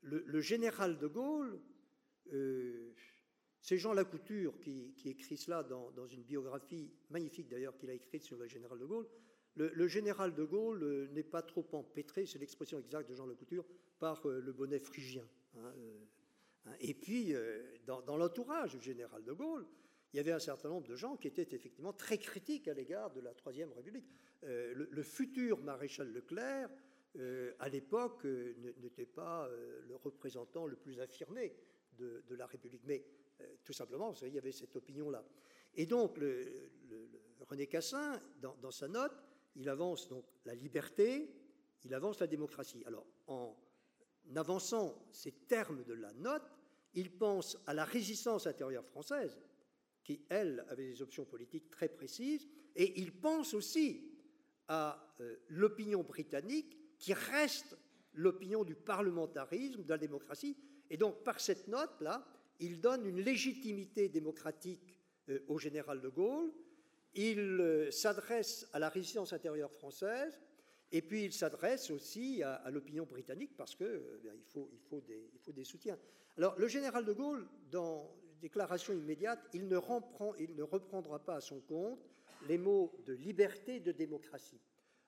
le, 0.00 0.40
général 0.40 0.96
de 0.96 1.06
Gaulle, 1.06 1.60
euh, 2.32 2.94
c'est 3.60 3.76
Jean 3.76 3.92
Lacouture 3.92 4.58
qui, 4.58 4.94
écrit 5.04 5.36
cela 5.36 5.62
dans, 5.62 6.06
une 6.06 6.22
biographie 6.22 6.90
magnifique 7.10 7.50
d'ailleurs 7.50 7.76
qu'il 7.76 7.90
a 7.90 7.92
écrite 7.92 8.24
sur 8.24 8.38
le 8.38 8.48
général 8.48 8.78
de 8.78 8.86
Gaulle. 8.86 9.06
Le, 9.56 9.86
général 9.86 10.34
de 10.34 10.44
Gaulle 10.44 10.82
euh, 10.82 11.08
n'est 11.08 11.22
pas 11.22 11.42
trop 11.42 11.66
empêtré, 11.72 12.24
c'est 12.24 12.38
l'expression 12.38 12.78
exacte 12.78 13.10
de 13.10 13.14
Jean 13.14 13.26
Lacouture, 13.26 13.66
par 13.98 14.26
le 14.26 14.50
bonnet 14.50 14.78
phrygien. 14.78 15.28
Hein, 15.58 15.74
hein. 16.64 16.72
et 16.80 16.94
puis, 16.94 17.34
dans 17.84 18.16
l'entourage 18.16 18.78
du 18.78 18.82
général 18.82 19.22
de 19.22 19.32
Gaulle, 19.34 19.66
il 20.14 20.18
y 20.18 20.20
avait 20.20 20.30
un 20.30 20.38
certain 20.38 20.68
nombre 20.68 20.86
de 20.86 20.94
gens 20.94 21.16
qui 21.16 21.26
étaient 21.26 21.48
effectivement 21.56 21.92
très 21.92 22.18
critiques 22.18 22.68
à 22.68 22.72
l'égard 22.72 23.10
de 23.10 23.20
la 23.20 23.34
Troisième 23.34 23.72
République. 23.72 24.06
Euh, 24.44 24.86
le, 24.88 25.02
futur 25.02 25.58
maréchal 25.58 26.12
Leclerc, 26.12 26.70
euh, 27.16 27.52
à 27.58 27.68
l'époque, 27.68 28.24
euh, 28.24 28.54
n'était 28.80 29.06
pas 29.06 29.50
le 29.88 29.96
représentant 29.96 30.66
le 30.66 30.76
plus 30.76 31.00
affirmé 31.00 31.56
de, 31.98 32.22
la 32.30 32.46
République. 32.46 32.82
Mais 32.84 33.04
tout 33.64 33.72
simplement, 33.72 34.14
il 34.22 34.32
y 34.32 34.38
avait 34.38 34.52
cette 34.52 34.76
opinion-là. 34.76 35.24
Et 35.74 35.84
donc, 35.84 36.20
René 37.40 37.66
Cassin, 37.66 38.22
dans, 38.40 38.54
dans, 38.58 38.70
sa 38.70 38.86
note, 38.86 39.20
il 39.56 39.68
avance 39.68 40.06
donc 40.06 40.26
la 40.44 40.54
liberté, 40.54 41.34
il 41.82 41.92
avance 41.92 42.20
la 42.20 42.28
démocratie. 42.28 42.84
Alors, 42.86 43.04
en 43.26 43.56
avançant 44.36 45.08
ces 45.10 45.32
termes 45.32 45.82
de 45.82 45.94
la 45.94 46.12
note, 46.12 46.48
il 46.94 47.10
pense 47.10 47.58
à 47.66 47.74
la 47.74 47.84
résistance 47.84 48.46
intérieure 48.46 48.86
française, 48.86 49.36
qui, 50.04 50.20
elle, 50.28 50.64
avait 50.68 50.86
des 50.86 51.02
options 51.02 51.24
politiques 51.24 51.70
très 51.70 51.88
précises, 51.88 52.46
et 52.76 53.00
il 53.00 53.12
pense 53.12 53.54
aussi 53.54 54.12
à 54.68 55.14
euh, 55.20 55.36
l'opinion 55.48 56.02
britannique, 56.02 56.78
qui 56.98 57.12
reste 57.12 57.76
l'opinion 58.12 58.64
du 58.64 58.74
parlementarisme, 58.74 59.82
de 59.82 59.88
la 59.88 59.98
démocratie, 59.98 60.56
et 60.90 60.96
donc 60.96 61.24
par 61.24 61.40
cette 61.40 61.66
note-là, 61.68 62.24
il 62.60 62.80
donne 62.80 63.06
une 63.06 63.20
légitimité 63.20 64.08
démocratique 64.08 65.00
euh, 65.28 65.40
au 65.48 65.58
général 65.58 66.00
de 66.00 66.08
Gaulle, 66.08 66.52
il 67.14 67.38
euh, 67.38 67.90
s'adresse 67.90 68.68
à 68.72 68.78
la 68.78 68.88
résistance 68.88 69.32
intérieure 69.32 69.72
française, 69.72 70.38
et 70.92 71.02
puis 71.02 71.24
il 71.24 71.32
s'adresse 71.32 71.90
aussi 71.90 72.42
à, 72.42 72.70
l'opinion 72.70 73.04
britannique 73.04 73.56
parce 73.56 73.74
qu'il 73.74 74.00
il, 74.22 74.44
faut, 74.44 74.70
il, 74.72 74.78
faut 74.78 75.00
des, 75.00 75.28
faut 75.40 75.52
des 75.52 75.64
soutiens. 75.64 75.98
Alors 76.36 76.56
le 76.56 76.68
général 76.68 77.04
de 77.04 77.12
Gaulle, 77.12 77.48
dans 77.70 78.14
déclaration 78.40 78.92
immédiate, 78.92 79.40
il 79.52 79.68
ne, 79.68 79.76
reprendra 79.76 81.18
pas 81.18 81.36
à 81.36 81.40
son 81.40 81.60
compte 81.60 82.04
les 82.46 82.58
mots 82.58 82.92
de 83.06 83.14
liberté 83.14 83.76
et 83.76 83.80
de 83.80 83.92
démocratie. 83.92 84.60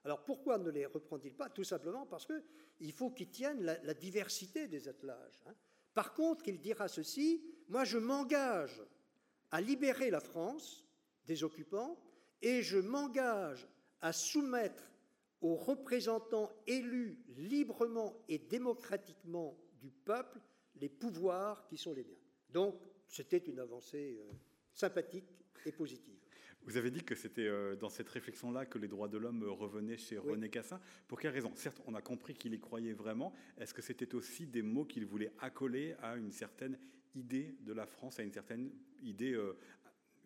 Alors 0.04 0.24
pourquoi 0.24 0.58
ne 0.58 0.70
les 0.70 0.86
reprend-il 0.86 1.34
pas? 1.34 1.50
Tout 1.50 1.64
simplement 1.64 2.06
parce 2.06 2.26
qu'il 2.26 2.92
faut 2.92 3.10
qu'il 3.10 3.30
tienne 3.30 3.62
la, 3.62 3.94
diversité 3.94 4.68
des 4.68 4.88
attelages. 4.88 5.40
Hein. 5.46 5.54
Par 5.94 6.14
contre, 6.14 6.48
il 6.48 6.60
dira 6.60 6.88
ceci, 6.88 7.42
moi 7.68 7.84
je 7.84 7.98
m'engage 7.98 8.82
à 9.50 9.60
libérer 9.60 10.10
la 10.10 10.20
France 10.20 10.86
des 11.26 11.42
occupants 11.42 11.98
et 12.42 12.62
je 12.62 12.78
m'engage 12.78 13.66
à 14.00 14.12
soumettre 14.12 14.90
aux 15.40 15.56
représentants 15.56 16.50
élus 16.66 17.18
librement 17.36 18.14
et 18.28 18.38
démocratiquement 18.38 19.58
du 19.80 19.90
peuple 19.90 20.40
les 20.76 20.88
pouvoirs 20.88 21.66
qui 21.66 21.76
sont 21.76 21.94
les 21.94 22.04
miens. 22.04 22.20
Donc, 22.50 22.74
c'était 23.08 23.38
une 23.38 23.58
avancée 23.58 24.18
euh, 24.20 24.32
sympathique 24.72 25.26
et 25.64 25.72
positive. 25.72 26.18
Vous 26.62 26.76
avez 26.76 26.90
dit 26.90 27.02
que 27.02 27.14
c'était 27.14 27.46
euh, 27.46 27.76
dans 27.76 27.88
cette 27.88 28.08
réflexion-là 28.08 28.66
que 28.66 28.78
les 28.78 28.88
droits 28.88 29.08
de 29.08 29.18
l'homme 29.18 29.44
revenaient 29.44 29.96
chez 29.96 30.18
René 30.18 30.50
Cassin. 30.50 30.80
Pour 31.06 31.20
quelle 31.20 31.32
raison? 31.32 31.52
Certes, 31.54 31.80
on 31.86 31.94
a 31.94 32.02
compris 32.02 32.34
qu'il 32.34 32.54
y 32.54 32.58
croyait 32.58 32.92
vraiment. 32.92 33.32
Est-ce 33.56 33.72
que 33.72 33.82
c'était 33.82 34.14
aussi 34.14 34.46
des 34.46 34.62
mots 34.62 34.84
qu'il 34.84 35.06
voulait 35.06 35.32
accoler 35.38 35.94
à 36.02 36.16
une 36.16 36.32
certaine 36.32 36.78
idée 37.14 37.56
de 37.60 37.72
la 37.72 37.86
France, 37.86 38.18
à 38.18 38.24
une 38.24 38.32
certaine 38.32 38.72
idée 39.00 39.32
euh, 39.32 39.56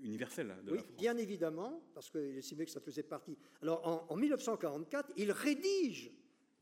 universelle 0.01 0.57
de 0.65 0.71
oui, 0.71 0.79
la 0.79 0.83
France? 0.83 0.97
Bien 0.97 1.17
évidemment, 1.19 1.83
parce 1.93 2.11
qu'il 2.11 2.39
estimait 2.39 2.65
que 2.65 2.71
ça 2.71 2.81
faisait 2.81 3.03
partie. 3.03 3.37
Alors, 3.61 3.87
en, 3.87 4.07
en 4.09 4.17
1944, 4.17 5.13
il 5.17 5.33
rédige 5.33 6.11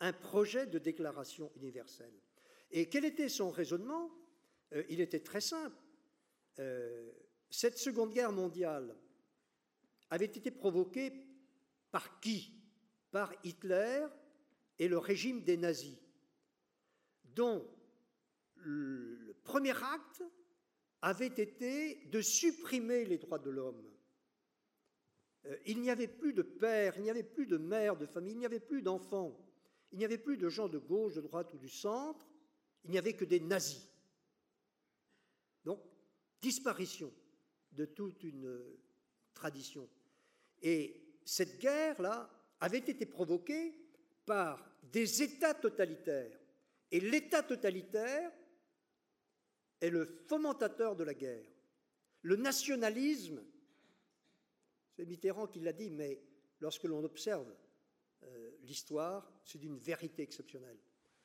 un 0.00 0.12
projet 0.12 0.66
de 0.66 0.78
déclaration 0.78 1.52
universelle. 1.56 2.12
Et 2.72 2.88
quel 2.88 3.04
était 3.04 3.28
son 3.28 3.50
raisonnement? 3.50 4.10
Il 4.90 5.00
était 5.00 5.20
très 5.20 5.40
simple 5.40 5.76
euh, 6.58 7.10
cette 7.50 7.78
Seconde 7.78 8.12
Guerre 8.12 8.32
mondiale 8.32 8.94
avait 10.10 10.26
été 10.26 10.50
provoquée 10.50 11.12
par 11.90 12.20
qui? 12.20 12.54
Par 13.10 13.32
Hitler 13.42 14.06
et 14.78 14.86
le 14.86 14.98
régime 14.98 15.42
des 15.42 15.56
nazis, 15.56 15.96
dont 17.24 17.66
le 18.56 19.34
premier 19.44 19.70
acte 19.70 20.22
avait 21.00 21.26
été 21.26 22.04
de 22.06 22.20
supprimer 22.20 23.04
les 23.04 23.18
droits 23.18 23.38
de 23.38 23.50
l'homme. 23.50 23.82
Euh, 25.46 25.56
il 25.66 25.80
n'y 25.80 25.90
avait 25.90 26.08
plus 26.08 26.32
de 26.32 26.42
père, 26.42 26.94
il 26.96 27.02
n'y 27.02 27.10
avait 27.10 27.22
plus 27.22 27.46
de 27.46 27.56
mère 27.56 27.96
de 27.96 28.06
famille, 28.06 28.34
il 28.34 28.38
n'y 28.38 28.46
avait 28.46 28.60
plus 28.60 28.82
d'enfants, 28.82 29.38
il 29.92 29.98
n'y 29.98 30.04
avait 30.04 30.18
plus 30.18 30.36
de 30.36 30.48
gens 30.48 30.68
de 30.68 30.78
gauche, 30.78 31.14
de 31.14 31.20
droite 31.20 31.52
ou 31.54 31.58
du 31.58 31.68
centre, 31.68 32.26
il 32.84 32.90
n'y 32.90 32.98
avait 32.98 33.14
que 33.14 33.24
des 33.24 33.40
nazis. 33.40 33.88
Disparition 36.40 37.12
de 37.72 37.84
toute 37.84 38.22
une 38.22 38.62
tradition. 39.34 39.88
Et 40.62 41.00
cette 41.24 41.58
guerre-là 41.58 42.30
avait 42.60 42.78
été 42.78 43.06
provoquée 43.06 43.74
par 44.26 44.68
des 44.82 45.22
États 45.22 45.54
totalitaires. 45.54 46.38
Et 46.90 47.00
l'État 47.00 47.42
totalitaire 47.42 48.32
est 49.80 49.90
le 49.90 50.04
fomentateur 50.04 50.96
de 50.96 51.04
la 51.04 51.14
guerre. 51.14 51.46
Le 52.22 52.36
nationalisme, 52.36 53.42
c'est 54.96 55.06
Mitterrand 55.06 55.46
qui 55.46 55.60
l'a 55.60 55.72
dit, 55.72 55.90
mais 55.90 56.20
lorsque 56.60 56.84
l'on 56.84 57.04
observe 57.04 57.54
euh, 58.24 58.50
l'histoire, 58.62 59.30
c'est 59.44 59.58
d'une 59.58 59.78
vérité 59.78 60.22
exceptionnelle. 60.22 60.78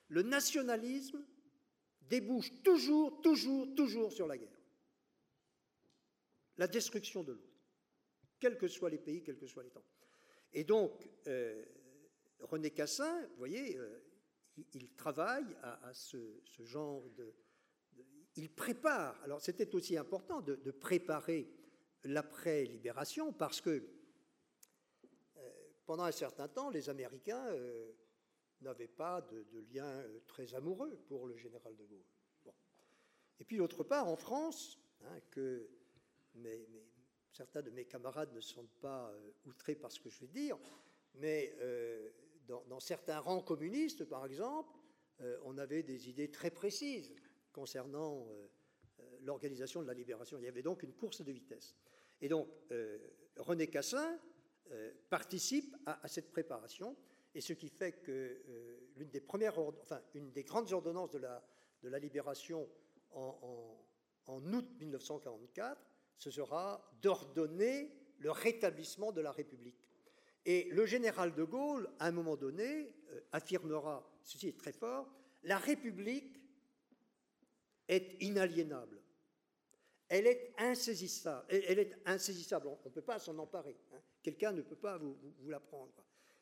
Le 0.10 0.22
nationalisme 0.22 1.24
débouche 2.02 2.52
toujours, 2.64 3.22
toujours, 3.22 3.74
toujours 3.74 4.12
sur 4.12 4.28
la 4.28 4.38
guerre. 4.38 4.53
La 6.58 6.68
destruction 6.68 7.24
de 7.24 7.34
l'autre, 7.34 7.62
quels 8.40 8.58
que 8.58 8.68
soient 8.68 8.90
les 8.90 8.98
pays, 8.98 9.24
quels 9.24 9.38
que 9.38 9.48
soient 9.48 9.64
les 9.64 9.70
temps. 9.70 9.86
Et 10.54 10.64
donc, 10.64 11.10
euh, 11.28 11.64
René 12.40 12.70
Cassin, 12.72 13.22
vous 13.30 13.38
voyez, 13.38 13.78
euh, 13.78 14.00
il, 14.74 14.94
travaille 14.96 15.56
à, 15.64 15.94
ce, 15.94 16.40
genre 16.60 17.10
de, 17.12 17.34
Il 18.36 18.54
prépare, 18.54 19.20
alors 19.24 19.42
c'était 19.42 19.74
aussi 19.74 19.98
important 19.98 20.42
de, 20.42 20.72
préparer 20.72 21.50
l'après-libération 22.04 23.34
parce 23.34 23.62
que 23.62 23.90
euh, 25.38 25.52
pendant 25.86 26.04
un 26.04 26.12
certain 26.12 26.48
temps, 26.48 26.70
les 26.70 26.90
Américains 26.90 27.48
n'avaient 28.62 28.88
pas 28.88 29.22
de, 29.22 29.60
lien 29.74 30.04
très 30.28 30.54
amoureux 30.54 31.04
pour 31.08 31.28
le 31.28 31.36
général 31.38 31.76
de 31.76 31.86
Gaulle. 31.86 32.06
Et 33.40 33.46
puis, 33.46 33.58
d'autre 33.58 33.84
part, 33.84 34.08
en 34.08 34.16
France, 34.16 34.80
hein, 35.02 35.20
que 35.32 35.68
mais, 36.36 36.68
certains 37.34 37.62
de 37.62 37.72
mes 37.72 37.86
camarades 37.86 38.32
ne 38.34 38.40
sont 38.40 38.68
pas 38.80 39.10
euh, 39.10 39.32
outrés 39.46 39.76
par 39.76 39.92
ce 39.92 40.00
que 40.00 40.10
je 40.10 40.20
vais 40.22 40.28
dire, 40.28 40.58
mais 41.16 41.54
euh, 41.60 42.10
dans, 42.48 42.80
certains 42.80 43.20
rangs 43.20 43.42
communistes, 43.42 44.06
par 44.06 44.26
exemple, 44.26 44.72
euh, 45.22 45.38
on 45.44 45.58
avait 45.58 45.84
des 45.84 46.10
idées 46.10 46.30
très 46.30 46.52
précises 46.52 47.14
concernant 47.52 48.28
l'organisation 49.22 49.82
de 49.82 49.88
la 49.88 49.94
libération. 49.94 50.38
Il 50.40 50.46
y 50.46 50.48
avait 50.48 50.64
donc 50.64 50.84
une 50.84 50.94
course 50.94 51.22
de 51.22 51.32
vitesse. 51.32 51.76
Et 52.20 52.28
donc, 52.28 52.50
René 53.38 53.68
Cassin 53.68 54.20
participe 55.10 55.76
à, 55.86 56.08
cette 56.08 56.32
préparation, 56.32 56.98
et 57.36 57.42
ce 57.42 57.54
qui 57.54 57.70
fait 57.70 57.92
que 58.02 58.42
l'une 58.96 59.10
des 59.10 59.22
premières, 59.22 59.60
enfin, 59.60 60.02
une 60.16 60.32
des 60.32 60.44
grandes 60.44 60.74
ordonnances 60.74 61.12
de 61.12 61.20
la, 61.20 61.44
de 61.84 61.90
la 61.90 62.00
libération 62.00 62.68
en, 63.12 63.78
en 64.26 64.54
août 64.54 64.68
1944 64.80 65.93
ce 66.18 66.32
sera 66.32 66.90
d'ordonner 67.02 67.92
le 68.20 68.32
rétablissement 68.32 69.12
de 69.12 69.22
la 69.22 69.32
République. 69.32 69.88
Et 70.46 70.70
le 70.72 70.86
général 70.86 71.34
de 71.34 71.44
Gaulle, 71.44 71.90
à 72.00 72.08
un 72.08 72.12
moment 72.12 72.36
donné, 72.36 72.94
euh, 73.12 73.22
affirmera, 73.32 74.10
ceci 74.24 74.50
est 74.50 74.58
très 74.58 74.74
fort, 74.74 75.10
la 75.44 75.58
République 75.58 76.42
est 77.88 78.22
inaliénable. 78.22 79.02
Elle 80.10 80.28
est 80.28 80.54
insaisissable. 80.58 81.46
Elle 81.50 81.80
est 81.80 81.96
insaisissable. 82.06 82.68
On 82.68 82.78
ne 82.86 82.94
peut 82.94 83.02
pas 83.02 83.20
s'en 83.20 83.38
emparer. 83.40 83.78
Hein. 83.94 84.00
Quelqu'un 84.22 84.52
ne 84.52 84.62
peut 84.62 84.76
pas 84.76 84.98
vous, 84.98 85.18
la 85.48 85.60
prendre. 85.60 85.94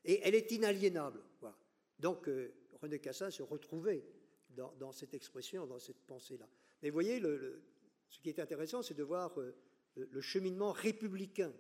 Et 0.04 0.20
elle 0.24 0.36
est 0.36 0.52
inaliénable. 0.52 1.22
Donc 2.00 2.28
euh, 2.28 2.54
René 2.82 3.00
Cassin 3.00 3.30
se 3.30 3.44
retrouvait 3.44 4.04
dans, 4.50 4.92
cette 4.92 5.14
expression, 5.14 5.66
dans 5.66 5.80
cette 5.80 6.02
pensée-là. 6.06 6.48
Mais 6.82 6.90
vous 6.90 6.94
voyez, 6.94 7.20
le, 7.20 7.64
ce 8.12 8.20
qui 8.20 8.30
est 8.30 8.40
intéressant, 8.40 8.84
c'est 8.84 8.94
de 8.94 9.04
voir 9.04 9.40
euh, 9.40 9.56
le 9.96 10.22
cheminement 10.22 10.72
républicain 10.72 11.52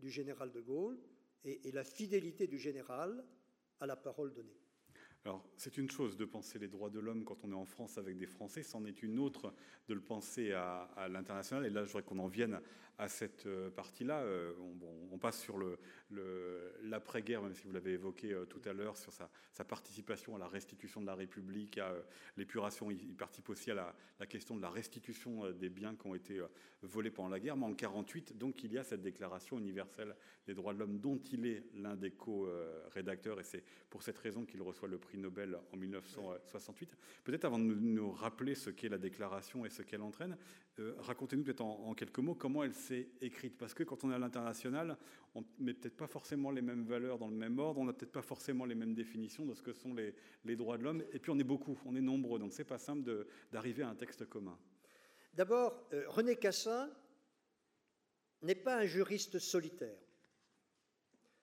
du 0.00 0.10
général 0.10 0.50
de 0.50 0.60
Gaulle 0.60 0.98
et, 1.44 1.70
la 1.72 1.84
fidélité 1.84 2.46
du 2.46 2.58
général 2.58 3.22
à 3.80 3.86
la 3.86 3.96
parole 3.96 4.32
donnée. 4.32 4.56
Alors, 5.26 5.46
c'est 5.56 5.76
une 5.78 5.90
chose 5.90 6.16
de 6.16 6.24
penser 6.24 6.58
les 6.58 6.68
droits 6.68 6.90
de 6.90 7.00
l'homme 7.00 7.24
quand 7.24 7.44
on 7.44 7.50
est 7.50 7.54
en 7.54 7.64
France 7.64 7.96
avec 7.98 8.16
des 8.16 8.26
Français, 8.26 8.62
c'en 8.62 8.84
est 8.84 9.02
une 9.02 9.18
autre 9.18 9.54
de 9.88 9.94
le 9.94 10.00
penser 10.00 10.52
à, 10.52 11.08
l'international. 11.10 11.64
Et 11.64 11.70
là, 11.70 11.84
je 11.84 11.92
voudrais 11.92 12.02
qu'on 12.02 12.18
en 12.18 12.28
vienne 12.28 12.60
à 12.98 13.08
cette 13.08 13.46
euh, 13.46 13.70
partie-là. 13.70 14.20
Euh, 14.20 14.52
on, 15.10 15.18
passe 15.18 15.40
sur 15.40 15.58
l'après-guerre, 16.82 17.42
même 17.42 17.54
si 17.54 17.62
vous 17.64 17.72
l'avez 17.72 17.92
évoqué 17.92 18.32
euh, 18.32 18.44
tout 18.44 18.60
à 18.68 18.72
l'heure, 18.72 18.96
sur 18.96 19.12
sa, 19.12 19.64
participation 19.64 20.36
à 20.36 20.38
la 20.38 20.48
restitution 20.48 21.00
de 21.00 21.06
la 21.06 21.14
République, 21.14 21.78
à 21.78 21.92
l'épuration. 22.36 22.90
Il, 22.90 23.14
participe 23.16 23.48
aussi 23.48 23.70
à 23.70 23.74
la, 23.74 24.26
question 24.26 24.56
de 24.56 24.62
la 24.62 24.68
restitution 24.68 25.50
des 25.52 25.70
biens 25.70 25.94
qui 25.94 26.06
ont 26.06 26.14
été 26.14 26.40
volés 26.82 27.10
pendant 27.10 27.30
la 27.30 27.40
guerre. 27.40 27.56
Mais 27.56 27.64
en 27.64 27.74
48, 27.74 28.36
donc, 28.36 28.62
il 28.64 28.72
y 28.72 28.78
a 28.78 28.84
cette 28.84 29.00
déclaration 29.00 29.58
universelle 29.58 30.14
des 30.46 30.54
droits 30.54 30.74
de 30.74 30.78
l'homme 30.78 30.98
dont 30.98 31.18
il 31.32 31.46
est 31.46 31.64
l'un 31.74 31.96
des 31.96 32.10
co-rédacteurs. 32.10 33.40
Et 33.40 33.44
c'est 33.44 33.64
pour 33.88 34.02
cette 34.02 34.18
raison 34.18 34.44
qu'il 34.44 34.60
reçoit 34.60 34.88
le 34.88 34.98
prix 34.98 35.16
Nobel 35.16 35.58
en 35.72 35.76
1968. 35.76 36.96
Peut-être 37.22 37.46
avant 37.46 37.58
de 37.58 37.64
nous 37.64 38.10
rappeler 38.10 38.54
ce 38.54 38.70
qu'est 38.70 38.88
la 38.88 38.98
déclaration 38.98 39.64
et 39.64 39.70
ce 39.70 39.82
qu'elle 39.82 40.02
entraîne, 40.02 40.36
racontez-nous 40.98 41.44
peut-être 41.44 41.62
en 41.62 41.94
quelques 41.94 42.18
mots 42.18 42.34
comment 42.34 42.64
elle 42.64 42.74
c'est 42.74 43.08
écrite. 43.20 43.56
Parce 43.56 43.74
que 43.74 43.82
quand 43.82 44.04
on 44.04 44.10
est 44.10 44.14
à 44.14 44.18
l'international, 44.18 44.96
on 45.34 45.40
ne 45.40 45.64
met 45.64 45.74
peut-être 45.74 45.96
pas 45.96 46.06
forcément 46.06 46.50
les 46.50 46.62
mêmes 46.62 46.84
valeurs 46.84 47.18
dans 47.18 47.28
le 47.28 47.36
même 47.36 47.58
ordre, 47.58 47.80
on 47.80 47.84
n'a 47.84 47.92
peut-être 47.92 48.12
pas 48.12 48.22
forcément 48.22 48.64
les 48.64 48.74
mêmes 48.74 48.94
définitions 48.94 49.44
de 49.46 49.54
ce 49.54 49.62
que 49.62 49.72
sont 49.72 49.94
les, 49.94 50.56
droits 50.56 50.78
de 50.78 50.84
l'homme. 50.84 51.04
Et 51.12 51.18
puis 51.18 51.30
on 51.30 51.38
est 51.38 51.44
beaucoup, 51.44 51.78
on 51.86 51.94
est 51.96 52.00
nombreux, 52.00 52.38
donc 52.38 52.52
c'est 52.52 52.64
pas 52.64 52.78
simple 52.78 53.26
d'arriver 53.52 53.82
à 53.82 53.88
un 53.88 53.94
texte 53.94 54.26
commun. 54.26 54.58
D'abord, 55.34 55.88
euh, 55.92 56.04
René 56.08 56.36
Cassin 56.36 56.90
n'est 58.42 58.54
pas 58.54 58.76
un 58.76 58.86
juriste 58.86 59.38
solitaire. 59.38 59.98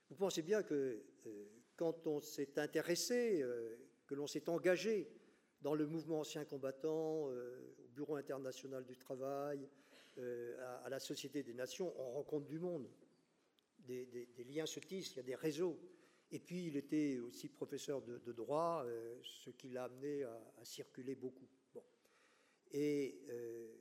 Vous 0.10 0.16
pensez 0.16 0.42
bien 0.42 0.64
que 0.64 1.04
euh, 1.26 1.46
quand 1.76 2.08
on 2.08 2.22
s'est 2.22 2.58
intéressé, 2.60 3.42
euh, 3.42 3.76
que 4.08 4.16
l'on 4.16 4.28
s'est 4.28 4.48
engagé 4.50 5.10
dans 5.62 5.76
le 5.76 5.86
mouvement 5.86 6.20
ancien 6.22 6.46
combattant, 6.46 7.26
au 7.26 7.88
Bureau 7.94 8.16
international 8.16 8.86
du 8.86 8.98
travail, 8.98 9.68
euh, 10.18 10.58
à, 10.84 10.90
la 10.90 11.00
Société 11.00 11.42
des 11.42 11.54
Nations, 11.54 11.94
on 11.98 12.12
rencontre 12.12 12.46
du 12.46 12.60
monde. 12.60 12.90
Des, 13.80 14.28
liens 14.46 14.66
se 14.66 14.80
tissent, 14.80 15.14
il 15.14 15.18
y 15.18 15.20
a 15.20 15.24
des 15.24 15.36
réseaux. 15.36 15.80
Et 16.32 16.40
puis, 16.40 16.68
il 16.68 16.76
était 16.76 17.20
aussi 17.20 17.48
professeur 17.48 18.02
de, 18.02 18.32
droit, 18.32 18.84
euh, 18.86 19.20
ce 19.24 19.50
qui 19.50 19.70
l'a 19.70 19.86
amené 19.86 20.24
à, 20.24 20.66
circuler 20.66 21.16
beaucoup. 21.16 21.48
Bon. 21.74 21.84
Et 22.72 23.22
euh, 23.30 23.74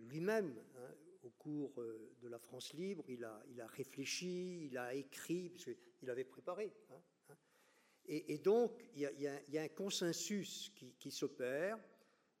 lui-même, 0.00 0.54
hein, 0.76 0.94
au 1.24 1.30
cours 1.30 1.82
de 2.20 2.28
la 2.28 2.38
France 2.38 2.72
libre, 2.72 3.04
il 3.08 3.24
a, 3.24 3.42
il 3.50 3.60
a 3.60 3.66
réfléchi, 3.66 4.66
il 4.66 4.78
a 4.78 4.94
écrit, 4.94 5.50
parce 5.50 5.68
qu'il 5.96 6.10
avait 6.10 6.24
préparé. 6.24 6.72
Hein, 6.90 7.00
et, 8.06 8.38
donc, 8.38 8.72
il 8.94 9.00
y, 9.00 9.58
a, 9.58 9.62
un 9.62 9.68
consensus 9.68 10.72
qui, 10.98 11.10
s'opère 11.10 11.78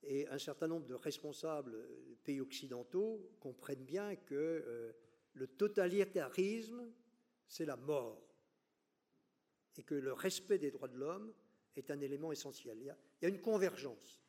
et 0.02 0.26
un 0.28 0.38
certain 0.38 0.66
nombre 0.66 0.86
de 0.86 0.94
responsables 0.94 1.88
pays 2.24 2.40
occidentaux 2.40 3.30
comprennent 3.40 3.84
bien 3.84 4.16
que 4.16 4.34
euh, 4.34 4.92
le 5.34 5.46
totalitarisme, 5.46 6.92
c'est 7.46 7.64
la 7.64 7.76
mort, 7.76 8.20
et 9.78 9.82
que 9.82 9.94
le 9.94 10.12
respect 10.12 10.58
des 10.58 10.70
droits 10.70 10.88
de 10.88 10.96
l'homme 10.96 11.32
est 11.76 11.90
un 11.90 12.00
élément 12.00 12.32
essentiel. 12.32 12.78
Il 12.80 12.86
y 12.86 13.26
a, 13.26 13.28
une 13.28 13.40
convergence. 13.40 14.20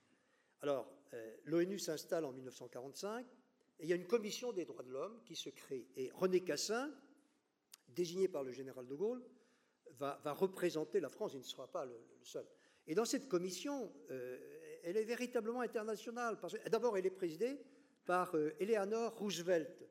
Alors, 0.61 0.91
euh, 1.13 1.35
l'ONU 1.45 1.79
s'installe 1.79 2.25
en 2.25 2.31
1945, 2.31 3.25
et 3.79 3.83
il 3.83 3.89
y 3.89 3.93
a 3.93 3.95
une 3.95 4.07
commission 4.07 4.53
des 4.53 4.65
droits 4.65 4.83
de 4.83 4.91
l'homme 4.91 5.21
qui 5.25 5.35
se 5.35 5.49
crée. 5.49 5.87
Et 5.95 6.09
René 6.13 6.41
Cassin, 6.41 6.93
désigné 7.89 8.27
par 8.27 8.43
le 8.43 8.51
général 8.51 8.87
de 8.87 8.95
Gaulle, 8.95 9.23
va, 9.99 10.19
représenter 10.33 10.99
la 10.99 11.09
France, 11.09 11.33
il 11.33 11.39
ne 11.39 11.43
sera 11.43 11.67
pas 11.67 11.85
le, 11.85 11.95
seul. 12.23 12.45
Et 12.87 12.95
dans 12.95 13.05
cette 13.05 13.27
commission, 13.27 13.93
euh, 14.11 14.37
elle 14.83 14.97
est 14.97 15.05
véritablement 15.05 15.61
internationale. 15.61 16.37
D'abord, 16.69 16.97
elle 16.97 17.05
est 17.05 17.11
présidée 17.11 17.59
par 18.05 18.35
euh, 18.35 18.53
Eleanor 18.59 19.17
Roosevelt, 19.17 19.87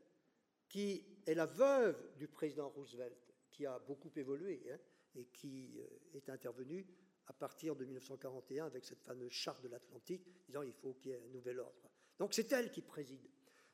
qui 0.69 1.05
est 1.27 1.35
la 1.35 1.47
veuve 1.47 1.97
du 2.17 2.29
président 2.29 2.69
Roosevelt, 2.69 3.35
qui 3.51 3.67
a 3.67 3.79
beaucoup 3.79 4.11
évolué 4.17 4.63
hein, 4.71 4.79
et 5.15 5.27
qui 5.27 5.79
euh, 5.79 6.17
est 6.17 6.29
intervenue 6.29 6.87
à 7.27 7.33
partir 7.33 7.77
de 7.77 7.85
1941 7.85 8.67
avec 8.67 8.85
cette 8.85 9.03
fameuse 9.03 9.33
charte 9.33 9.63
de 9.63 9.69
l'Atlantique, 9.69 10.27
disant 10.47 10.63
il 10.63 10.73
faut 10.73 10.95
qu'il 10.95 11.13
y 11.13 11.15
ait 11.15 11.23
un 11.23 11.33
nouvel 11.33 11.61
ordre. 11.61 11.91
Donc 12.19 12.35
c'est 12.35 12.51
elle 12.53 12.71
qui 12.71 12.83
préside. 12.83 13.29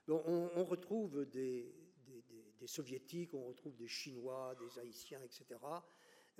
on, 0.09 0.64
retrouve 0.64 1.24
des, 1.26 1.74
soviétiques, 2.66 3.35
on 3.35 3.45
retrouve 3.47 3.76
des 3.76 3.89
chinois, 3.89 4.55
des 4.61 4.79
haïtiens, 4.79 5.22
etc., 5.22 5.45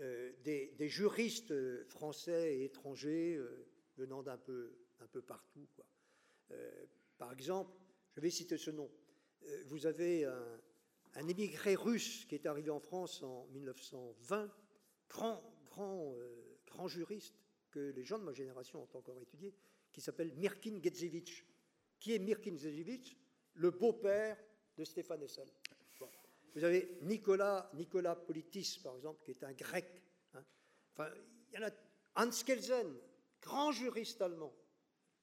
euh, 0.01 0.33
des, 0.43 0.89
juristes 0.89 1.55
français 1.89 2.57
et 2.57 2.65
étrangers 2.65 3.41
venant 3.97 4.23
d'un 4.23 4.39
peu, 4.39 4.73
un 5.01 5.07
peu 5.07 5.23
partout. 5.23 5.67
Par 7.19 7.33
exemple, 7.33 7.77
je 8.15 8.21
vais 8.21 8.31
citer 8.31 8.57
ce 8.57 8.71
nom. 8.71 8.91
Euh, 9.45 9.63
vous 9.67 9.87
avez 9.87 10.25
un, 10.25 11.29
émigré 11.29 11.75
russe 11.75 12.25
qui 12.27 12.35
est 12.35 12.47
arrivé 12.47 12.71
en 12.71 12.81
France 12.81 13.23
en 13.23 13.47
1920, 13.49 14.51
grand, 15.09 15.43
grand, 15.67 16.15
euh, 16.17 16.59
grand 16.67 16.87
juriste 16.87 17.35
que 17.71 17.91
les 17.91 18.05
gens 18.05 18.19
de 18.19 18.25
ma 18.25 18.33
génération 18.33 18.81
ont 18.81 18.99
encore 18.99 19.21
étudié, 19.21 19.55
qui 19.93 20.01
s'appelle 20.01 20.33
Mirkin 20.35 20.81
Gedzevich. 20.83 21.45
Qui 21.99 22.15
est 22.15 22.19
Mirkin 22.19 22.57
Gedzevich 22.57 23.17
Le 23.55 23.71
beau-père 23.71 24.37
de 24.77 24.85
Stéphane 24.85 25.23
Hessel. 25.23 25.49
Vous 26.59 26.65
avez 26.65 26.99
Nicolas, 27.03 27.71
Nicolas 27.75 28.17
Politis, 28.17 28.81
par 28.83 28.97
exemple, 28.97 29.23
qui 29.23 29.31
est 29.31 29.45
un 29.45 29.53
grec. 29.53 30.03
Hein. 30.35 30.43
Enfin, 30.93 31.09
il 31.53 31.61
y 31.61 31.63
en 31.63 31.69
a 31.69 31.71
Hans 32.17 32.43
Kelsen, 32.45 32.97
grand 33.41 33.71
juriste 33.71 34.21
allemand, 34.23 34.53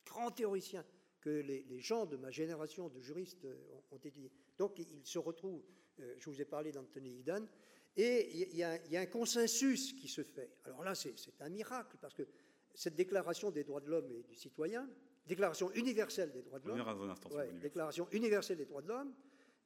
grand 0.06 0.32
théoricien 0.32 0.86
que 1.20 1.30
les, 1.30 1.82
gens 1.82 2.06
de 2.06 2.16
ma 2.16 2.32
génération 2.32 2.88
de 2.88 3.02
juristes 3.02 3.46
ont, 3.92 3.98
étudié. 3.98 4.32
Donc 4.58 4.80
ils 4.80 5.06
se 5.06 5.20
retrouvent, 5.20 5.62
je 5.98 6.30
vous 6.30 6.40
ai 6.42 6.46
parlé 6.46 6.72
d'Anthony 6.72 7.20
Eden, 7.20 7.50
et 7.98 8.34
il 8.34 8.56
y, 8.56 8.64
a, 8.64 8.80
un 8.94 9.06
consensus 9.06 9.92
qui 9.92 10.08
se 10.08 10.24
fait. 10.24 10.56
Alors 10.64 10.86
là, 10.86 10.96
c'est 10.96 11.16
un 11.42 11.50
miracle, 11.50 11.98
parce 12.00 12.14
que 12.14 12.26
cette 12.74 12.96
déclaration 12.96 13.52
des 13.52 13.66
droits 13.66 13.82
de 13.82 13.90
l'homme 13.90 14.10
et 14.10 14.24
du 14.24 14.36
citoyen, 14.36 14.90
déclaration 15.26 15.70
universelle 15.74 16.32
des 16.32 16.44
droits 16.44 16.60
de 16.60 16.70
l'homme, 16.70 17.60
déclaration 17.60 18.08
universelle 18.14 18.58
des 18.58 18.66
droits 18.66 18.82
de 18.82 18.88
l'homme, 18.88 19.14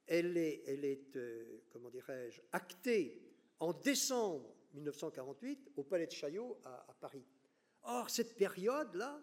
elle 0.10 0.38
est, 0.38 0.64
est 0.68 1.16
comment 1.72 1.90
dirais-je, 1.90 2.42
actée 2.52 3.22
en 3.60 3.74
décembre 3.74 4.56
1948 4.74 5.72
au 5.78 5.84
Palais 5.84 6.08
de 6.08 6.12
Chaillot 6.12 6.60
à, 6.66 6.96
Paris. 7.00 7.24
Or, 7.84 8.10
cette 8.10 8.36
période-là, 8.36 9.22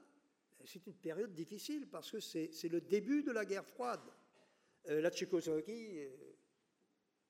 c'est 0.65 0.87
une 0.87 0.95
période 0.95 1.35
difficile 1.35 1.89
parce 1.89 2.11
que 2.11 2.21
c'est 2.21 2.69
le 2.69 2.81
début 2.81 3.23
de 3.23 3.33
la 3.33 3.45
guerre 3.45 3.67
froide. 3.67 4.01
Euh, 4.89 5.01
la 5.01 5.11
Tchécoslovaquie 5.11 5.99
euh, 5.99 6.09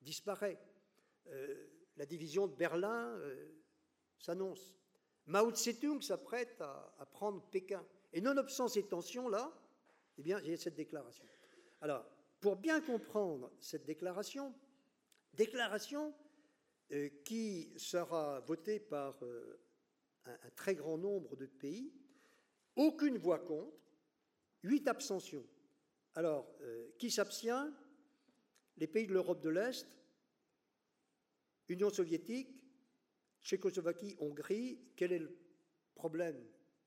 disparaît. 0.01 0.59
Euh, 1.27 1.67
la 1.97 2.05
division 2.05 2.47
de 2.47 2.55
Berlin 2.55 3.19
s'annonce. 4.19 4.75
Mao 5.25 5.51
Tse-tung 5.51 6.01
s'apprête 6.01 6.61
à, 6.61 7.05
prendre 7.11 7.41
Pékin. 7.49 7.83
Et 8.13 8.21
nonobstant 8.21 8.67
ces 8.67 8.83
tensions-là, 8.83 9.51
eh 10.19 10.21
bien, 10.21 10.37
a 10.37 10.57
cette 10.57 10.75
déclaration. 10.75 11.25
Alors, 11.81 12.05
pour 12.39 12.55
bien 12.55 12.81
comprendre 12.81 13.51
cette 13.59 13.85
déclaration, 13.85 14.53
déclaration 15.33 16.13
euh, 16.91 17.09
qui 17.23 17.73
sera 17.77 18.39
voté 18.41 18.79
par 18.79 19.21
euh, 19.23 19.59
un, 20.25 20.49
très 20.55 20.75
grand 20.75 20.97
nombre 20.97 21.35
de 21.35 21.45
pays, 21.45 21.93
aucune 22.75 23.17
voix 23.17 23.39
contre, 23.39 23.77
huit 24.63 24.87
abstentions. 24.87 25.45
Alors, 26.15 26.47
euh, 26.61 26.89
qui 26.97 27.11
s'abstient? 27.11 27.73
Les 28.77 28.87
pays 28.87 29.07
de 29.07 29.13
l'Europe 29.13 29.41
de 29.41 29.49
l'Est, 29.49 29.87
Union 31.67 31.89
soviétique, 31.89 32.57
Tchécoslovaquie, 33.41 34.15
Hongrie. 34.19 34.79
Quel 34.95 35.11
est 35.13 35.19
le 35.19 35.35
problème? 35.95 36.37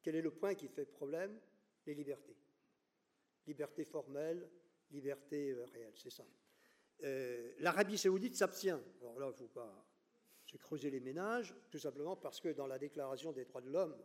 Quel 0.03 0.15
est 0.15 0.23
le 0.23 0.31
point 0.31 0.55
qui 0.55 0.69
fait 0.69 0.87
problème? 0.87 1.39
Les 1.87 1.95
libertés. 1.95 2.37
Liberté 3.47 3.85
formelle, 3.85 4.49
liberté 4.91 5.55
réelle, 5.73 5.95
c'est 5.95 6.11
ça. 6.11 6.25
L'Arabie 7.59 7.97
saoudite 7.97 8.37
s'abstient. 8.37 8.81
Alors 9.01 9.19
là, 9.19 9.27
il 9.27 9.33
ne 9.33 9.37
faut 9.37 9.49
pas 9.49 9.91
j'ai 10.51 10.59
creusé 10.59 10.91
les 10.91 10.99
ménages, 10.99 11.55
tout 11.71 11.79
simplement 11.79 12.17
parce 12.17 12.41
que 12.41 12.49
dans 12.49 12.67
la 12.67 12.79
Déclaration 12.79 13.31
des 13.31 13.45
droits 13.45 13.61
de 13.61 13.71
l'homme 13.71 13.97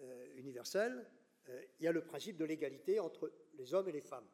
euh, 0.00 0.26
universelle, 0.34 1.06
euh, 1.48 1.62
il 1.78 1.84
y 1.84 1.86
a 1.86 1.92
le 1.92 2.02
principe 2.02 2.36
de 2.36 2.44
l'égalité 2.44 2.98
entre 2.98 3.32
les 3.54 3.74
hommes 3.74 3.88
et 3.88 3.92
les 3.92 4.00
femmes. 4.00 4.26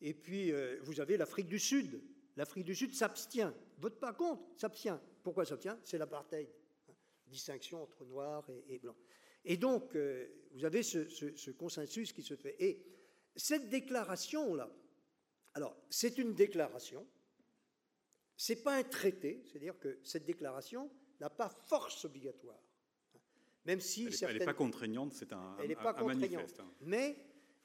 Et 0.00 0.14
puis, 0.14 0.50
euh, 0.50 0.80
vous 0.82 1.00
avez 1.00 1.16
l'Afrique 1.16 1.46
du 1.46 1.60
Sud. 1.60 2.02
L'Afrique 2.34 2.64
du 2.64 2.74
Sud 2.74 2.92
s'abstient, 2.92 3.54
vote 3.78 4.00
pas 4.00 4.12
contre, 4.12 4.42
s'abstient. 4.56 4.98
Pourquoi 5.22 5.44
s'abstient? 5.44 5.78
C'est 5.84 5.98
l'apartheid, 5.98 6.48
hein, 6.88 6.94
distinction 7.28 7.84
entre 7.84 8.04
noirs 8.04 8.44
et, 8.68 8.80
blancs. 8.80 8.96
Et 9.44 9.56
donc, 9.56 9.96
vous 10.52 10.64
avez 10.64 10.82
ce, 10.82 11.08
ce 11.08 11.50
consensus 11.52 12.12
qui 12.12 12.22
se 12.22 12.34
fait. 12.34 12.56
Et 12.58 12.84
cette 13.36 13.68
déclaration-là, 13.68 14.70
alors, 15.54 15.76
c'est 15.90 16.18
une 16.18 16.34
déclaration, 16.34 17.06
ce 18.36 18.52
n'est 18.52 18.60
pas 18.60 18.76
un 18.76 18.82
traité, 18.82 19.42
c'est-à-dire 19.44 19.78
que 19.78 19.98
cette 20.02 20.24
déclaration 20.24 20.90
n'a 21.20 21.30
pas 21.30 21.48
force 21.48 22.04
obligatoire. 22.04 22.58
Même 23.64 23.80
si 23.80 24.08
elle 24.22 24.38
n'est 24.38 24.44
pas 24.44 24.54
contraignante, 24.54 25.12
c'est 25.12 25.32
un, 25.32 25.56
elle 25.62 25.76
pas 25.76 25.92
manifeste. 26.02 26.60
Hein. 26.60 26.72
Mais 26.80 27.16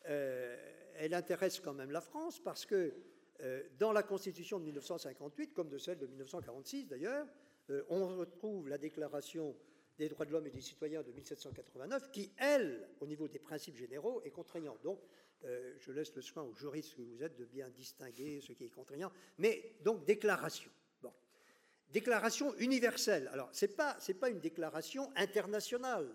euh, 0.07 0.55
elle 0.95 1.13
intéresse 1.13 1.59
quand 1.59 1.73
même 1.73 1.91
la 1.91 2.01
France 2.01 2.39
parce 2.39 2.65
que 2.65 2.93
euh, 3.41 3.63
dans 3.79 3.91
la 3.91 4.03
Constitution 4.03 4.59
de 4.59 4.65
1958, 4.65 5.53
comme 5.53 5.69
de 5.69 5.77
celle 5.77 5.97
de 5.97 6.07
1946 6.07 6.85
d'ailleurs, 6.85 7.25
euh, 7.69 7.83
on 7.89 8.17
retrouve 8.17 8.67
la 8.67 8.77
Déclaration 8.77 9.55
des 9.97 10.09
droits 10.09 10.25
de 10.25 10.31
l'homme 10.31 10.45
et 10.45 10.51
des 10.51 10.61
citoyens 10.61 11.01
de 11.01 11.11
1789 11.11 12.11
qui, 12.11 12.31
elle, 12.37 12.87
au 12.99 13.07
niveau 13.07 13.27
des 13.27 13.39
principes 13.39 13.75
généraux, 13.75 14.21
est 14.23 14.29
contraignante. 14.29 14.81
Donc, 14.83 14.99
euh, 15.45 15.75
je 15.79 15.91
laisse 15.91 16.15
le 16.15 16.21
soin 16.21 16.43
aux 16.43 16.53
juristes 16.53 16.95
que 16.95 17.01
vous 17.01 17.23
êtes 17.23 17.37
de 17.37 17.45
bien 17.45 17.69
distinguer 17.69 18.41
ce 18.41 18.53
qui 18.53 18.65
est 18.65 18.69
contraignant. 18.69 19.11
Mais 19.37 19.77
donc, 19.83 20.05
déclaration. 20.05 20.71
Déclaration 21.89 22.53
universelle. 22.57 23.29
Alors, 23.31 23.49
ce 23.53 23.65
n'est 23.65 23.71
pas, 23.71 23.97
pas 24.19 24.29
une 24.29 24.41
déclaration 24.41 25.09
internationale. 25.15 26.13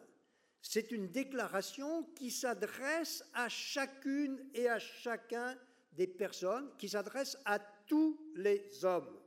C'est 0.61 0.93
une 0.93 1.09
déclaration 1.09 2.05
qui 2.14 2.31
s'adresse 2.31 3.25
à 3.33 3.49
chacune 3.49 4.39
et 4.55 4.68
à 4.68 4.79
chacun 4.79 5.59
des 5.93 6.07
personnes, 6.07 6.70
qui 6.79 6.89
s'adresse 6.89 7.39
à 7.45 7.59
tous 7.59 8.33
les 8.37 8.85
hommes, 8.85 9.18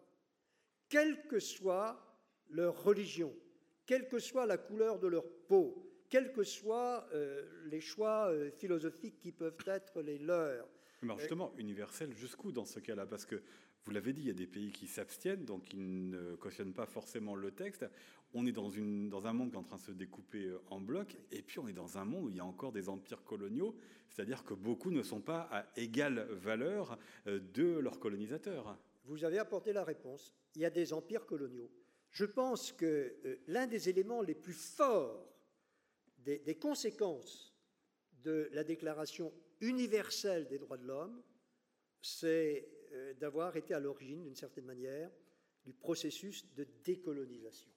quelle 0.87 1.27
que 1.27 1.39
soit 1.39 1.99
leur 2.49 2.83
religion, 2.83 3.35
quelle 3.85 4.07
que 4.07 4.19
soit 4.19 4.45
la 4.45 4.57
couleur 4.57 4.99
de 4.99 5.07
leur 5.07 5.27
peau, 5.47 5.84
quels 6.09 6.31
que 6.31 6.43
soient 6.43 7.07
euh, 7.13 7.43
les 7.65 7.81
choix 7.81 8.27
euh, 8.29 8.51
philosophiques 8.51 9.19
qui 9.19 9.31
peuvent 9.31 9.57
être 9.65 10.01
les 10.01 10.17
leurs. 10.17 10.67
Mais 11.01 11.13
justement, 11.19 11.53
universel 11.57 12.13
jusqu'où 12.13 12.51
dans 12.51 12.65
ce 12.65 12.79
cas-là? 12.79 13.05
Parce 13.05 13.25
que 13.25 13.41
vous 13.83 13.91
l'avez 13.91 14.13
dit, 14.13 14.21
il 14.21 14.27
y 14.27 14.31
a 14.31 14.33
des 14.33 14.47
pays 14.47 14.71
qui 14.71 14.87
s'abstiennent, 14.87 15.45
donc 15.45 15.65
qui 15.65 15.77
ne 15.77 16.35
cautionnent 16.35 16.73
pas 16.73 16.87
forcément 16.87 17.35
le 17.35 17.51
texte. 17.51 17.85
On 18.33 18.47
est 18.47 18.51
dans, 18.51 18.69
une, 18.69 19.09
dans 19.09 19.27
un 19.27 19.33
monde 19.33 19.51
qui 19.51 19.55
est 19.55 19.59
en 19.59 19.63
train 19.63 19.77
de 19.77 19.81
se 19.81 19.91
découper 19.91 20.45
euh, 20.45 20.61
en 20.69 20.79
blocs, 20.79 21.15
et 21.31 21.41
puis 21.41 21.59
on 21.59 21.67
est 21.67 21.73
dans 21.73 21.97
un 21.97 22.05
monde 22.05 22.25
où 22.25 22.29
il 22.29 22.37
y 22.37 22.39
a 22.39 22.45
encore 22.45 22.71
des 22.71 22.89
empires 22.89 23.23
coloniaux, 23.23 23.75
c'est-à-dire 24.09 24.43
que 24.43 24.53
beaucoup 24.53 24.91
ne 24.91 25.03
sont 25.03 25.21
pas 25.21 25.47
à 25.51 25.65
égale 25.75 26.27
valeur 26.31 26.97
de 27.25 27.77
leurs 27.79 27.99
colonisateurs. 27.99 28.77
Vous 29.05 29.23
avez 29.23 29.37
apporté 29.37 29.73
la 29.73 29.83
réponse. 29.83 30.33
Il 30.55 30.61
y 30.61 30.65
a 30.65 30.69
des 30.69 30.93
empires 30.93 31.25
coloniaux. 31.25 31.69
Je 32.11 32.25
pense 32.25 32.71
que 32.71 33.13
l'un 33.47 33.67
des 33.67 33.89
éléments 33.89 34.21
les 34.21 34.35
plus 34.35 34.53
forts 34.53 35.34
des, 36.25 36.55
conséquences 36.55 37.53
de 38.23 38.49
la 38.51 38.63
Déclaration 38.63 39.31
universelle 39.61 40.47
des 40.47 40.57
droits 40.57 40.77
de 40.77 40.85
l'homme, 40.85 41.21
c'est 42.01 42.67
euh, 42.91 43.13
d'avoir 43.13 43.55
été 43.55 43.73
à 43.73 43.79
l'origine, 43.79 44.23
d'une 44.23 44.35
certaine 44.35 44.65
manière, 44.65 45.11
du 45.63 45.73
processus 45.73 46.53
de 46.55 46.67
décolonisation. 46.83 47.71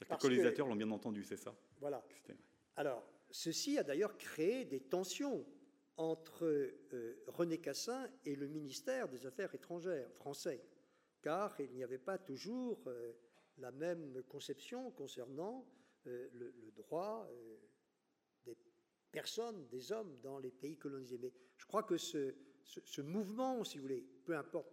Les 0.00 0.16
colonisateurs 0.16 0.66
l'ont 0.66 0.76
bien 0.76 0.90
entendu, 0.90 1.24
c'est 1.24 1.36
ça? 1.36 1.54
Voilà. 1.80 2.04
Alors, 2.76 3.08
ceci 3.30 3.78
a 3.78 3.82
d'ailleurs 3.82 4.16
créé 4.16 4.64
des 4.64 4.80
tensions 4.80 5.44
entre 5.96 6.44
euh, 6.44 7.24
René 7.26 7.58
Cassin 7.58 8.08
et 8.24 8.36
le 8.36 8.46
ministère 8.46 9.08
des 9.08 9.26
Affaires 9.26 9.52
étrangères 9.54 10.12
français, 10.12 10.62
car 11.20 11.60
il 11.60 11.72
n'y 11.72 11.82
avait 11.82 11.98
pas 11.98 12.18
toujours 12.18 12.80
euh, 12.86 13.12
la 13.58 13.72
même 13.72 14.22
conception 14.28 14.92
concernant 14.92 15.66
le, 16.32 16.72
droit 16.76 17.28
personnes, 19.10 19.66
des 19.68 19.92
hommes 19.92 20.18
dans 20.22 20.38
les 20.38 20.50
pays 20.50 20.76
colonisés. 20.76 21.18
Mais 21.18 21.32
je 21.56 21.66
crois 21.66 21.82
que 21.82 21.96
ce, 21.96 22.34
mouvement, 23.00 23.64
si 23.64 23.78
vous 23.78 23.82
voulez, 23.82 24.04
peu 24.24 24.36
importe 24.36 24.72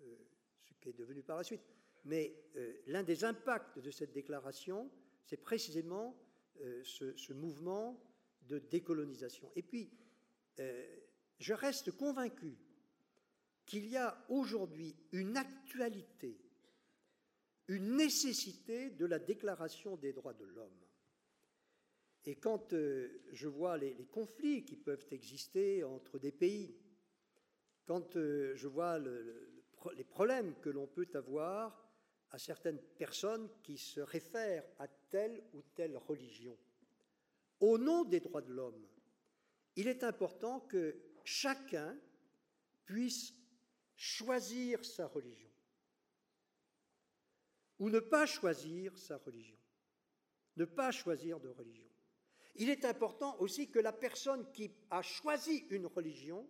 euh, 0.00 0.16
ce 0.64 0.74
qui 0.80 0.88
est 0.88 0.98
devenu 0.98 1.22
par 1.22 1.36
la 1.36 1.44
suite, 1.44 1.62
mais 2.04 2.36
euh, 2.56 2.72
l'un 2.86 3.02
des 3.02 3.24
impacts 3.24 3.78
de 3.78 3.90
cette 3.90 4.12
déclaration, 4.12 4.90
c'est 5.24 5.36
précisément 5.36 6.16
euh, 6.60 6.82
ce, 6.84 7.32
mouvement 7.32 8.02
de 8.42 8.58
décolonisation. 8.58 9.50
Et 9.56 9.62
puis, 9.62 9.90
je 11.38 11.52
reste 11.52 11.90
convaincu 11.90 12.56
qu'il 13.66 13.86
y 13.88 13.96
a 13.96 14.24
aujourd'hui 14.30 14.96
une 15.12 15.36
actualité, 15.36 16.38
une 17.68 17.96
nécessité 17.96 18.90
de 18.90 19.06
la 19.06 19.18
déclaration 19.18 19.96
des 19.96 20.12
droits 20.12 20.34
de 20.34 20.44
l'homme. 20.44 20.86
Et 22.24 22.36
quand 22.36 22.72
euh, 22.72 23.22
je 23.32 23.48
vois 23.48 23.76
les, 23.76 23.94
conflits 24.06 24.64
qui 24.64 24.76
peuvent 24.76 25.06
exister 25.10 25.84
entre 25.84 26.18
des 26.18 26.32
pays, 26.32 26.76
quand 27.86 28.16
euh, 28.16 28.54
je 28.56 28.66
vois 28.66 28.98
les 28.98 30.04
problèmes 30.04 30.54
que 30.60 30.70
l'on 30.70 30.86
peut 30.86 31.08
avoir 31.14 31.88
à 32.30 32.38
certaines 32.38 32.80
personnes 32.98 33.48
qui 33.62 33.78
se 33.78 34.00
réfèrent 34.00 34.66
à 34.78 34.88
telle 34.88 35.42
ou 35.54 35.62
telle 35.74 35.96
religion, 35.96 36.56
au 37.60 37.78
nom 37.78 38.04
des 38.04 38.20
droits 38.20 38.42
de 38.42 38.52
l'homme, 38.52 38.86
il 39.76 39.86
est 39.86 40.02
important 40.02 40.60
que 40.60 40.96
chacun 41.24 41.96
puisse 42.84 43.34
choisir 43.94 44.84
sa 44.84 45.06
religion 45.06 45.45
ou 47.78 47.90
ne 47.90 48.00
pas 48.00 48.26
choisir 48.26 48.96
sa 48.98 49.18
religion, 49.18 49.58
ne 50.56 50.64
pas 50.64 50.90
choisir 50.90 51.40
de 51.40 51.48
religion. 51.48 51.88
Il 52.56 52.70
est 52.70 52.84
important 52.84 53.38
aussi 53.40 53.68
que 53.68 53.78
la 53.78 53.92
personne 53.92 54.50
qui 54.52 54.70
a 54.90 55.02
choisi 55.02 55.66
une 55.70 55.86
religion 55.86 56.48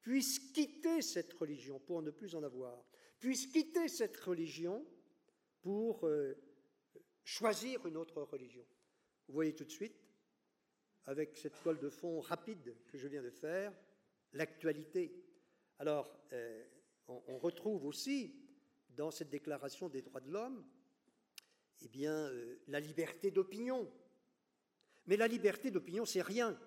puisse 0.00 0.38
quitter 0.38 1.02
cette 1.02 1.32
religion 1.34 1.78
pour 1.80 2.00
ne 2.00 2.10
plus 2.10 2.34
en 2.34 2.42
avoir, 2.42 2.82
puisse 3.18 3.46
quitter 3.46 3.88
cette 3.88 4.16
religion 4.18 4.86
pour 5.60 6.06
euh, 6.06 6.34
choisir 7.24 7.84
une 7.86 7.96
autre 7.96 8.22
religion. 8.22 8.64
Vous 9.26 9.34
voyez 9.34 9.54
tout 9.54 9.64
de 9.64 9.70
suite 9.70 10.06
avec 11.06 11.36
cette 11.36 11.60
toile 11.62 11.78
de 11.78 11.88
fond 11.88 12.20
rapide 12.20 12.76
que 12.86 12.98
je 12.98 13.08
viens 13.08 13.22
de 13.22 13.30
faire, 13.30 13.72
l'actualité. 14.32 15.24
Alors, 15.78 16.20
euh, 16.32 16.64
on, 17.08 17.38
retrouve 17.38 17.84
aussi 17.84 18.34
dans 18.96 19.10
cette 19.10 19.30
déclaration 19.30 19.88
des 19.88 20.02
droits 20.02 20.20
de 20.20 20.30
l'homme 20.30 20.64
eh 21.82 21.88
bien, 21.88 22.12
euh, 22.12 22.58
la 22.68 22.80
liberté 22.80 23.30
d'opinion. 23.30 23.90
Mais 25.06 25.16
la 25.16 25.28
liberté 25.28 25.70
d'opinion, 25.70 26.04
c'est 26.04 26.22
rien. 26.22 26.58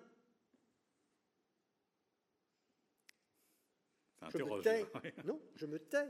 Je 4.32 4.38
me 4.38 4.62
tais. 4.62 4.86
Non, 5.24 5.40
je 5.56 5.66
me 5.66 5.78
tais. 5.78 6.08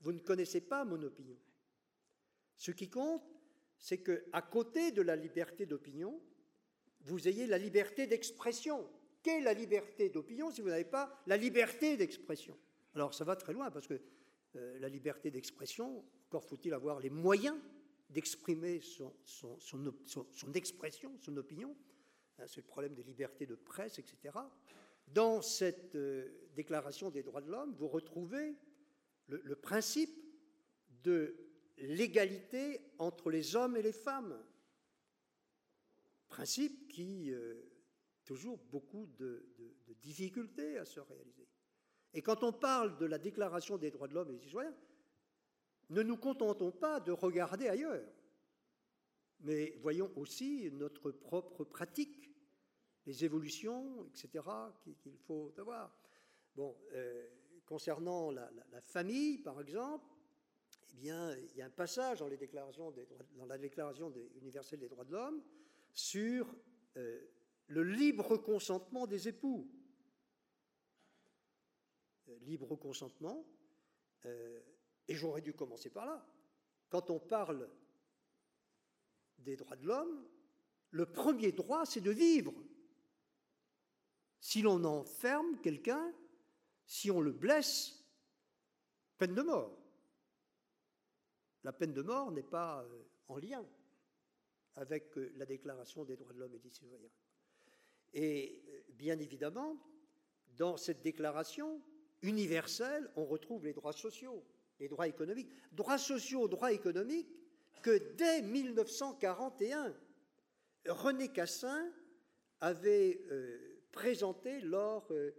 Vous 0.00 0.12
ne 0.12 0.20
connaissez 0.20 0.60
pas 0.60 0.84
mon 0.84 1.02
opinion. 1.02 1.36
Ce 2.56 2.70
qui 2.70 2.88
compte, 2.88 3.22
c'est 3.78 3.98
que 3.98 4.24
à 4.32 4.42
côté 4.42 4.90
de 4.90 5.02
la 5.02 5.16
liberté 5.16 5.66
d'opinion, 5.66 6.20
vous 7.02 7.28
ayez 7.28 7.46
la 7.46 7.58
liberté 7.58 8.06
d'expression. 8.06 8.88
Qu'est 9.22 9.40
la 9.40 9.52
liberté 9.52 10.08
d'opinion 10.08 10.50
si 10.50 10.60
vous 10.60 10.68
n'avez 10.68 10.84
pas 10.84 11.22
la 11.26 11.36
liberté 11.36 11.96
d'expression? 11.96 12.58
Alors 12.94 13.14
ça 13.14 13.24
va 13.24 13.36
très 13.36 13.52
loin 13.52 13.70
parce 13.70 13.86
que 13.86 14.00
euh, 14.56 14.78
la 14.78 14.88
liberté 14.88 15.30
d'expression, 15.30 16.04
encore 16.26 16.44
faut-il 16.44 16.72
avoir 16.72 17.00
les 17.00 17.10
moyens 17.10 17.56
d'exprimer 18.10 18.80
son, 18.80 19.12
expression, 20.54 21.16
son 21.18 21.36
opinion. 21.36 21.76
Hein, 22.38 22.44
c'est 22.46 22.60
le 22.62 22.66
problème 22.66 22.94
des 22.94 23.02
libertés 23.02 23.46
de 23.46 23.54
presse, 23.54 23.98
etc. 23.98 24.38
Dans 25.08 25.42
cette 25.42 25.94
euh, 25.94 26.48
déclaration 26.54 27.10
des 27.10 27.22
droits 27.22 27.40
de 27.40 27.50
l'homme, 27.50 27.74
vous 27.74 27.88
retrouvez 27.88 28.56
le, 29.28 29.56
principe 29.56 30.24
de 31.02 31.36
l'égalité 31.76 32.80
entre 32.98 33.30
les 33.30 33.56
hommes 33.56 33.76
et 33.76 33.82
les 33.82 33.92
femmes. 33.92 34.42
Principe 36.28 36.88
qui 36.88 37.30
euh, 37.30 37.62
toujours 38.24 38.58
beaucoup 38.70 39.06
de, 39.18 39.44
difficultés 40.00 40.78
à 40.78 40.84
se 40.84 41.00
réaliser. 41.00 41.48
Et 42.18 42.20
quand 42.20 42.42
on 42.42 42.52
parle 42.52 42.96
de 42.96 43.06
la 43.06 43.16
déclaration 43.16 43.78
des 43.78 43.92
droits 43.92 44.08
de 44.08 44.14
l'homme 44.14 44.30
et 44.30 44.32
des 44.32 44.40
citoyens, 44.40 44.74
ne 45.90 46.02
nous 46.02 46.16
contentons 46.16 46.72
pas 46.72 46.98
de 46.98 47.12
regarder 47.12 47.68
ailleurs, 47.68 48.04
mais 49.38 49.78
voyons 49.82 50.10
aussi 50.16 50.68
notre 50.72 51.12
propre 51.12 51.62
pratique, 51.62 52.34
les 53.06 53.24
évolutions, 53.24 54.04
etc., 54.08 54.44
qu'il 55.00 55.16
faut 55.16 55.52
avoir. 55.58 55.96
Bon, 56.56 56.76
euh, 56.92 57.24
concernant 57.64 58.32
la, 58.32 58.50
famille, 58.80 59.38
par 59.38 59.60
exemple, 59.60 60.04
eh 60.94 60.96
bien, 60.96 61.36
il 61.36 61.56
y 61.56 61.62
a 61.62 61.66
un 61.66 61.70
passage 61.70 62.18
dans, 62.18 62.26
les 62.26 62.36
déclarations 62.36 62.92
dans 63.36 63.46
la 63.46 63.58
Déclaration 63.58 64.12
universelle 64.34 64.80
des 64.80 64.88
droits 64.88 65.04
de 65.04 65.12
l'homme 65.12 65.40
sur 65.92 66.52
euh, 66.96 67.20
le 67.68 67.84
libre 67.84 68.38
consentement 68.38 69.06
des 69.06 69.28
époux. 69.28 69.70
Euh, 72.28 72.38
libre 72.40 72.76
consentement, 72.76 73.44
et 75.06 75.14
j'aurais 75.14 75.40
dû 75.40 75.54
commencer 75.54 75.90
par 75.90 76.04
là. 76.04 76.26
Quand 76.90 77.08
on 77.08 77.20
parle 77.20 77.70
des 79.38 79.56
droits 79.56 79.76
de 79.76 79.86
l'homme, 79.86 80.28
le 80.90 81.06
premier 81.06 81.52
droit, 81.52 81.86
c'est 81.86 82.00
de 82.00 82.10
vivre. 82.10 82.52
Si 84.40 84.62
l'on 84.62 84.84
enferme 84.84 85.60
quelqu'un, 85.60 86.12
si 86.86 87.10
on 87.10 87.20
le 87.20 87.32
blesse, 87.32 88.04
peine 89.18 89.34
de 89.34 89.42
mort. 89.42 89.76
La 91.64 91.72
peine 91.72 91.92
de 91.92 92.02
mort 92.02 92.30
n'est 92.30 92.42
pas 92.42 92.82
euh, 92.82 93.02
en 93.28 93.36
lien 93.36 93.66
avec 94.76 95.18
euh, 95.18 95.32
la 95.36 95.44
Déclaration 95.44 96.04
des 96.04 96.16
droits 96.16 96.32
de 96.32 96.38
l'homme 96.38 96.54
et 96.54 96.60
des 96.60 96.70
citoyens. 96.70 97.10
Et 98.14 98.62
euh, 98.68 98.82
bien 98.94 99.18
évidemment, 99.18 99.76
dans 100.56 100.76
cette 100.76 101.02
déclaration 101.02 101.82
universelle, 102.22 103.10
on 103.16 103.24
retrouve 103.24 103.64
les 103.64 103.72
droits 103.72 103.92
sociaux 103.92 104.44
les 104.80 104.88
droits 104.88 105.08
économiques, 105.08 105.50
droits 105.72 105.98
sociaux, 105.98 106.48
droits 106.48 106.72
économiques, 106.72 107.28
que 107.82 108.14
dès 108.16 108.42
1941, 108.42 109.94
René 110.86 111.28
Cassin 111.28 111.92
avait 112.60 113.20
euh, 113.30 113.80
présenté 113.92 114.60
lors 114.60 115.06
euh, 115.10 115.32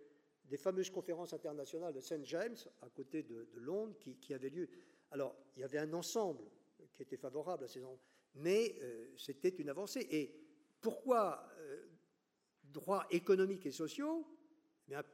des 0.46 0.58
fameuses 0.58 0.90
conférences 0.90 1.34
internationales 1.34 1.94
de 1.94 2.02
St. 2.02 2.26
James, 2.26 2.56
à 2.82 2.90
côté 2.90 3.24
de, 3.24 3.50
Londres, 3.56 3.96
qui, 4.00 4.34
avaient 4.34 4.50
lieu. 4.50 4.70
Alors, 5.12 5.36
il 5.56 5.62
y 5.62 5.64
avait 5.64 5.78
un 5.78 5.94
ensemble 5.94 6.44
qui 6.94 7.04
était 7.04 7.18
favorable 7.18 7.66
à 7.66 7.68
ces 7.68 7.84
endroits, 7.84 8.00
mais 8.36 8.76
euh, 8.82 9.08
c'était 9.18 9.50
une 9.50 9.70
avancée. 9.70 10.08
Et 10.12 10.34
pourquoi 10.82 11.46
droits 12.64 13.06
économiques 13.10 13.66
et 13.66 13.72
sociaux 13.72 14.26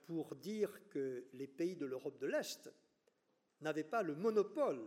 Pour 0.06 0.36
dire 0.36 0.88
que 0.90 1.28
les 1.34 1.48
pays 1.48 1.76
de 1.76 1.86
l'Europe 1.86 2.20
de 2.20 2.28
l'Est 2.28 2.72
n'avait 3.62 3.84
pas 3.84 4.04
le 4.04 4.16
monopole 4.16 4.82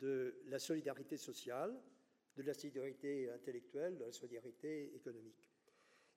de 0.00 0.42
la 0.46 0.58
solidarité 0.58 1.16
sociale, 1.16 1.80
de 2.36 2.42
la 2.42 2.54
solidarité 2.54 3.30
intellectuelle, 3.30 3.96
de 3.96 4.04
la 4.04 4.12
solidarité 4.12 4.94
économique. 4.94 5.50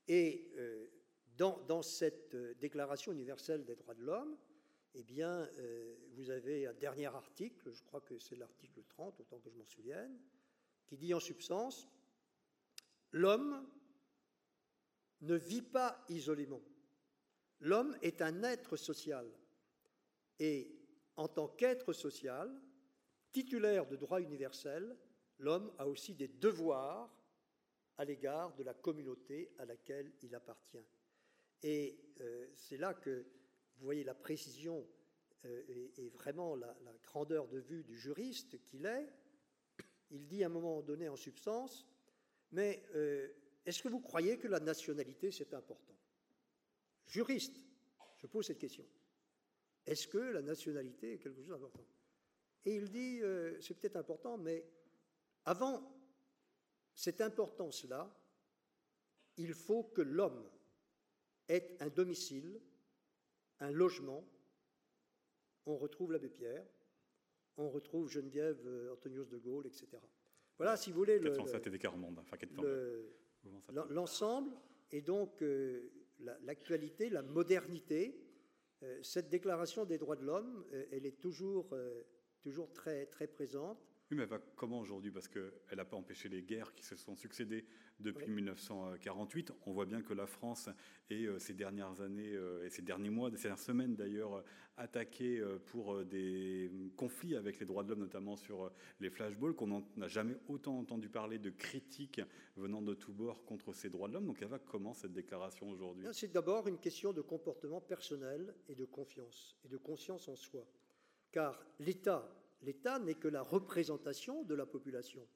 Et 0.08 0.52
euh, 0.58 0.88
dans, 1.38 1.82
cette 1.82 2.34
euh, 2.34 2.54
Déclaration 2.56 3.12
universelle 3.12 3.66
des 3.66 3.76
droits 3.76 3.93
de 3.93 4.04
l'homme, 4.04 4.38
eh 4.95 5.04
bien, 5.04 5.48
euh, 5.60 5.95
vous 6.14 6.30
avez 6.30 6.66
un 6.66 6.74
dernier 6.74 7.06
article, 7.06 7.72
je 7.72 7.84
crois 7.84 8.02
que 8.02 8.18
c'est 8.18 8.36
l'article 8.36 8.84
30, 8.84 9.20
autant 9.20 9.39
que 9.39 9.50
je 9.50 9.58
m'en 9.58 9.66
souvienne, 9.66 10.18
qui 10.88 10.98
dit 10.98 11.14
en 11.14 11.20
substance 11.20 11.88
L'homme 13.12 13.66
ne 15.22 15.36
vit 15.36 15.62
pas 15.62 16.04
isolément. 16.10 16.62
L'homme 17.60 17.97
est 18.01 18.22
un 18.22 18.43
être 18.43 18.78
social 18.78 19.28
et 20.39 20.78
en 21.16 21.28
tant 21.28 21.47
qu'être 21.47 21.93
social, 21.93 22.62
titulaire 23.32 23.88
de 23.88 23.95
droits 23.95 24.22
universels, 24.22 24.95
l'homme 25.39 25.74
a 25.78 25.88
aussi 25.88 26.14
des 26.14 26.28
devoirs 26.28 27.12
à 27.97 28.05
l'égard 28.05 28.55
de 28.55 28.64
la 28.64 28.74
communauté 28.74 29.51
à 29.58 29.66
laquelle 29.66 30.14
il 30.22 30.36
appartient. 30.36 30.86
Et 31.64 31.99
euh, 32.22 32.47
c'est 32.55 32.78
là 32.78 32.93
que 32.93 33.26
vous 33.78 33.86
voyez 33.86 34.03
la 34.03 34.14
précision 34.14 34.88
euh, 35.45 35.89
et, 35.97 36.10
vraiment 36.10 36.55
la, 36.55 36.76
grandeur 37.03 37.47
de 37.47 37.60
vue 37.60 37.84
du 37.84 37.97
juriste 37.97 38.64
qu'il 38.64 38.86
est. 38.86 39.08
Il 40.12 40.28
dit 40.28 40.43
à 40.43 40.47
un 40.47 40.49
moment 40.49 40.82
donné 40.82 41.10
en 41.10 41.16
substance, 41.16 41.88
mais 42.51 42.84
euh, 42.95 43.28
est-ce 43.66 43.82
que 43.82 43.89
vous 43.89 43.99
croyez 43.99 44.38
que 44.38 44.47
la 44.47 44.60
nationalité 44.60 45.32
c'est 45.32 45.53
important? 45.53 45.97
Juriste, 47.08 47.58
je 48.18 48.28
pose 48.28 48.45
cette 48.45 48.60
question. 48.60 48.86
Est-ce 49.86 50.08
que 50.08 50.18
la 50.18 50.41
nationalité 50.41 51.14
est 51.14 51.18
quelque 51.18 51.38
chose 51.38 51.49
d'important? 51.49 51.86
Et 52.66 52.76
il 52.76 52.89
dit, 52.89 53.22
euh, 53.22 53.60
c'est 53.62 53.74
peut-être 53.80 53.95
important, 53.95 54.38
mais 54.38 54.66
avant 55.45 55.89
cette 56.93 57.22
importance-là, 57.22 58.14
il 59.38 59.53
faut 59.53 59.84
que 59.84 60.01
l'homme 60.01 60.49
ait 61.47 61.78
un 61.80 61.88
domicile, 61.88 62.60
un 63.60 63.72
logement. 63.72 64.28
On 65.66 65.78
retrouve 65.78 66.12
l'abbé 66.12 66.28
Pierre, 66.28 66.66
on 67.55 67.70
retrouve 67.70 68.10
Geneviève 68.10 68.62
euh, 68.66 68.93
Antonios 68.93 69.26
de 69.26 69.38
Gaulle, 69.38 69.68
etc. 69.68 69.88
Voilà, 70.58 70.76
si 70.76 70.91
vous 70.91 70.97
voulez, 70.97 71.20
l'ensemble, 73.89 74.51
et 74.91 75.01
donc 75.01 75.41
euh, 75.43 75.89
l'actualité, 76.20 77.09
la 77.09 77.22
modernité, 77.22 78.20
euh, 78.84 79.01
cette 79.03 79.30
déclaration 79.30 79.86
des 79.86 79.97
droits 79.97 80.15
de 80.15 80.24
l'homme, 80.24 80.65
euh, 80.74 80.86
elle 80.91 81.05
est 81.05 81.20
toujours, 81.20 81.70
euh, 81.74 82.03
toujours 82.41 82.72
très, 82.74 83.05
très 83.07 83.28
présente. 83.28 83.80
Oui, 84.10 84.16
mais 84.16 84.24
elle 84.24 84.30
va 84.30 84.39
comment 84.55 84.80
aujourd'hui? 84.80 85.12
Parce 85.12 85.28
qu'elle 85.28 85.51
n'a 85.76 85.84
pas 85.84 85.97
empêché 85.97 86.30
les 86.30 86.41
guerres 86.41 86.74
qui 86.74 86.86
se 86.86 86.95
sont 86.95 87.16
succédées 87.16 87.66
depuis 87.99 88.32
1948. 88.32 89.51
On 89.66 89.74
voit 89.74 89.86
bien 89.86 90.01
que 90.01 90.14
la 90.14 90.26
France 90.26 90.70
est 91.10 91.28
ces 91.39 91.53
dernières 91.53 91.99
années 91.99 92.34
et 92.64 92.70
ces 92.70 92.82
derniers 92.82 93.10
mois, 93.10 93.30
ces 93.32 93.43
dernières 93.43 93.60
semaines 93.60 93.95
d'ailleurs, 93.95 94.45
attaquée 94.78 95.43
pour 95.66 96.05
des 96.05 96.72
conflits 96.95 97.36
avec 97.36 97.60
les 97.60 97.66
droits 97.66 97.84
de 97.84 97.89
l'homme, 97.89 97.99
notamment 97.99 98.38
sur 98.38 98.72
les 99.01 99.10
flashballs, 99.10 99.55
qu'on 99.55 99.84
n'a 99.97 100.08
jamais 100.08 100.38
autant 100.47 100.78
entendu 100.80 101.10
parler 101.10 101.38
de 101.38 101.49
critiques 101.49 102.22
venant 102.55 102.82
de 102.82 102.93
tous 102.93 103.12
bords 103.12 103.43
contre 103.43 103.74
ces 103.74 103.89
droits 103.89 104.08
de 104.08 104.14
l'homme. 104.14 104.28
Donc 104.28 104.41
elle 104.41 104.47
va 104.47 104.60
comment 104.60 104.93
cette 104.93 105.14
déclaration 105.14 105.70
aujourd'hui? 105.70 106.05
C'est 106.14 106.32
d'abord 106.32 106.70
une 106.70 106.78
question 106.78 107.12
de 107.12 107.22
comportement 107.22 107.82
personnel 107.82 108.53
et 108.70 108.76
de 108.76 108.86
confiance, 108.86 109.58
et 109.66 109.68
de 109.68 109.78
conscience 109.78 110.30
en 110.30 110.38
soi. 110.38 110.66
Car 111.34 111.62
l'État 111.80 112.34
l'État 112.62 112.99
n'est 112.99 113.16
que 113.16 113.28
la 113.28 113.41
représentation 113.41 114.43
de 114.43 114.55
la 114.55 114.66
population. 114.66 115.28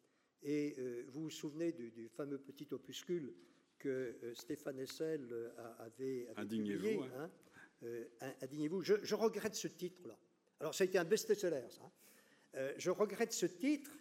Et 0.43 0.75
euh, 0.79 1.05
vous 1.09 1.23
vous 1.23 1.29
souvenez 1.29 1.71
du, 1.71 2.09
fameux 2.09 2.39
petit 2.39 2.67
opuscule 2.71 3.33
que 3.77 3.89
euh, 4.23 4.33
Stéphane 4.35 4.79
Hessel 4.79 5.27
euh, 5.31 5.49
avait, 5.79 6.27
avait 6.29 6.41
Indignez-vous. 6.41 7.03
Hein. 7.03 7.29
Indignez-vous. 8.41 8.81
Je, 8.81 9.15
regrette 9.15 9.55
ce 9.55 9.67
titre-là. 9.67 10.17
Alors, 10.59 10.75
ça 10.75 10.83
a 10.83 10.85
été 10.85 10.97
un 10.97 11.03
best-seller, 11.03 11.67
ça. 11.69 11.81
Hein. 12.53 12.73
je 12.77 12.91
regrette 12.91 13.33
ce 13.33 13.47
titre 13.47 13.91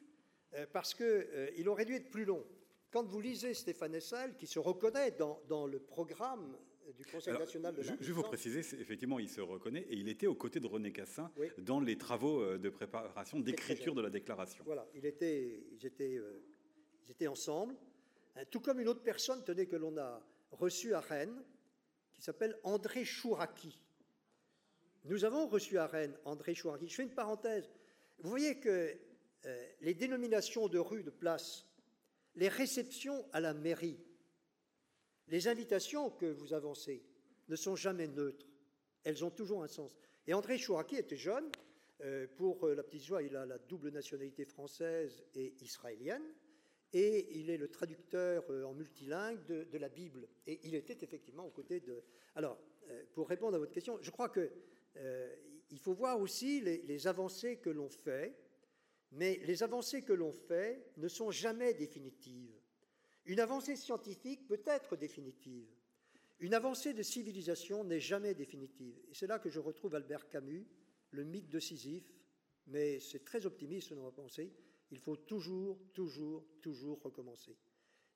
parce 0.73 0.95
qu'il 0.95 1.68
aurait 1.68 1.87
dû 1.87 1.95
être 1.95 2.11
plus 2.11 2.27
long. 2.27 2.45
quand 2.91 3.07
vous 3.07 3.21
lisez 3.21 3.55
Stéphane 3.55 3.95
Hessel, 3.95 4.37
qui 4.37 4.47
se 4.47 4.59
reconnaît 4.59 5.12
dans, 5.12 5.41
dans 5.49 5.66
le 5.66 5.79
programme 5.79 6.59
du 6.97 7.05
Conseil 7.05 7.34
national 7.34 7.74
de 7.74 7.82
Je, 7.82 7.93
je 8.01 8.07
vais 8.07 8.12
vous 8.12 8.22
préciser, 8.22 8.61
effectivement, 8.80 9.18
il 9.18 9.28
se 9.28 9.41
reconnaît 9.41 9.86
et 9.88 9.95
il 9.95 10.09
était 10.09 10.26
aux 10.26 10.34
côtés 10.34 10.61
de 10.61 10.66
René 10.66 10.93
Cassin 10.93 11.30
dans 11.59 11.80
les 11.80 11.97
travaux 11.97 12.43
euh, 12.43 12.59
de 12.59 12.68
préparation, 12.70 13.41
d'écriture 13.41 13.95
de 13.95 14.03
la 14.03 14.11
déclaration. 14.11 14.62
Voilà, 14.64 14.86
il 14.95 15.07
était, 15.07 15.64
ils, 15.72 15.86
étaient, 15.86 16.16
euh, 16.16 16.43
ils 17.05 17.11
étaient 17.11 17.26
ensemble, 17.26 17.76
hein, 18.36 18.45
tout 18.51 18.61
comme 18.61 18.80
une 18.80 18.88
autre 18.88 19.03
personne, 19.03 19.43
tenez, 19.45 19.66
que 19.66 19.76
l'on 19.76 19.97
a 19.99 20.22
reçue 20.53 20.95
à 20.95 21.01
Rennes, 21.01 21.43
qui 22.12 22.22
s'appelle 22.22 22.59
André 22.64 23.05
Chouraki. 23.05 23.80
Nous 25.05 25.24
avons 25.24 25.47
reçu 25.47 25.78
à 25.78 25.86
Rennes 25.86 26.16
André 26.24 26.55
Chouraki. 26.55 26.88
Je 26.88 26.95
fais 26.95 27.03
une 27.03 27.14
parenthèse. 27.14 27.70
Vous 28.18 28.28
voyez 28.28 28.59
que 28.59 28.95
euh, 29.47 29.66
les 29.80 29.95
dénominations 29.95 30.68
de 30.68 30.78
rue, 30.78 31.03
de 31.03 31.11
place, 31.11 31.66
les 32.34 32.49
réceptions 32.49 33.24
à 33.32 33.41
la 33.41 33.55
mairie, 33.55 33.99
les 35.31 35.49
invitations 35.49 36.11
que 36.11 36.26
vous 36.26 36.53
avancez 36.53 37.03
ne 37.49 37.57
sont 37.57 37.76
jamais 37.76 38.09
neutres. 38.09 38.47
Elles 39.05 39.24
ont 39.24 39.31
toujours 39.31 39.62
un 39.62 39.68
sens. 39.68 39.97
Et 40.26 40.35
André 40.35 40.59
Chouraki 40.59 40.97
était 40.97 41.16
jeune. 41.16 41.51
Euh, 42.03 42.26
pour 42.37 42.66
euh, 42.66 42.74
la 42.74 42.83
petite 42.83 43.05
joie, 43.05 43.22
il 43.22 43.37
a 43.37 43.47
la 43.47 43.59
double 43.59 43.91
nationalité 43.91 44.45
française 44.45 45.24
et 45.35 45.55
israélienne. 45.61 46.24
Et 46.93 47.39
il 47.39 47.51
est 47.51 47.57
le 47.57 47.68
traducteur 47.68 48.45
euh, 48.51 48.64
en 48.64 48.74
multilingue 48.74 49.45
de, 49.47 49.78
la 49.78 49.89
Bible. 49.89 50.28
Et 50.47 50.61
il 50.64 50.74
était 50.74 50.99
effectivement 51.05 51.47
aux 51.47 51.51
côtés 51.51 51.81
de. 51.81 52.03
Alors, 52.35 52.59
pour 53.12 53.28
répondre 53.28 53.55
à 53.55 53.59
votre 53.59 53.72
question, 53.72 53.99
je 54.01 54.11
crois 54.11 54.28
que 54.28 54.51
il 55.70 55.78
faut 55.78 55.93
voir 55.93 56.18
aussi 56.18 56.61
les 56.61 57.07
avancées 57.07 57.59
que 57.59 57.70
l'on 57.70 57.89
fait, 57.89 58.35
mais 59.12 59.41
les 59.45 59.62
avancées 59.62 60.03
que 60.03 60.12
l'on 60.12 60.33
fait 60.33 60.85
ne 60.97 61.07
sont 61.07 61.31
jamais 61.31 61.72
définitives. 61.74 62.60
Une 63.27 63.41
avancée 63.41 63.77
scientifique 63.77 64.47
peut 64.47 64.62
être 64.66 64.97
définitive. 64.97 65.68
Une 66.41 66.55
avancée 66.55 66.95
de 66.95 67.03
civilisation 67.03 67.85
n'est 67.85 68.01
jamais 68.01 68.35
définitive. 68.35 68.99
Et 69.11 69.14
c'est 69.14 69.27
là 69.27 69.39
que 69.39 69.51
je 69.51 69.61
retrouve 69.61 69.95
Albert 69.95 70.29
Camus, 70.29 70.66
le 71.11 71.25
mythe 71.25 71.51
de 71.51 71.59
Sisyphe, 71.59 72.11
mais 72.66 72.99
c'est 72.99 73.25
très 73.25 73.45
optimiste 73.45 73.89
selon 73.89 74.05
ma 74.05 74.11
pensée. 74.11 74.53
Il 74.91 74.99
faut 74.99 75.16
toujours, 75.16 75.79
toujours, 75.93 76.45
toujours 76.62 77.01
recommencer. 77.03 77.57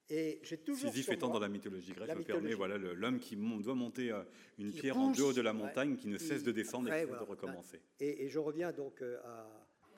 Et 0.09 0.41
j'ai 0.43 0.59
toujours 0.59 0.91
Sisyphe 0.91 1.11
étant 1.11 1.29
dans 1.29 1.39
la 1.39 1.49
mythologie 1.49 1.93
grecque, 1.93 2.27
permet, 2.27 2.55
voilà, 2.55 2.77
l'homme 2.77 3.21
qui 3.21 3.37
doit 3.37 3.75
monter 3.75 4.11
euh, 4.11 4.23
une 4.59 4.73
pierre 4.73 4.99
en 4.99 5.13
haut 5.13 5.33
de 5.33 5.41
la 5.41 5.53
montagne, 5.53 5.97
qui 5.97 6.09
ne 6.09 6.19
cesse 6.19 6.43
de 6.43 6.53
descendre 6.53 6.93
et 6.93 7.07
de 7.07 7.13
recommencer. 7.13 7.81
Et, 8.01 8.29
je 8.29 8.39
reviens 8.39 8.73
donc 8.73 9.01
euh, 9.03 9.19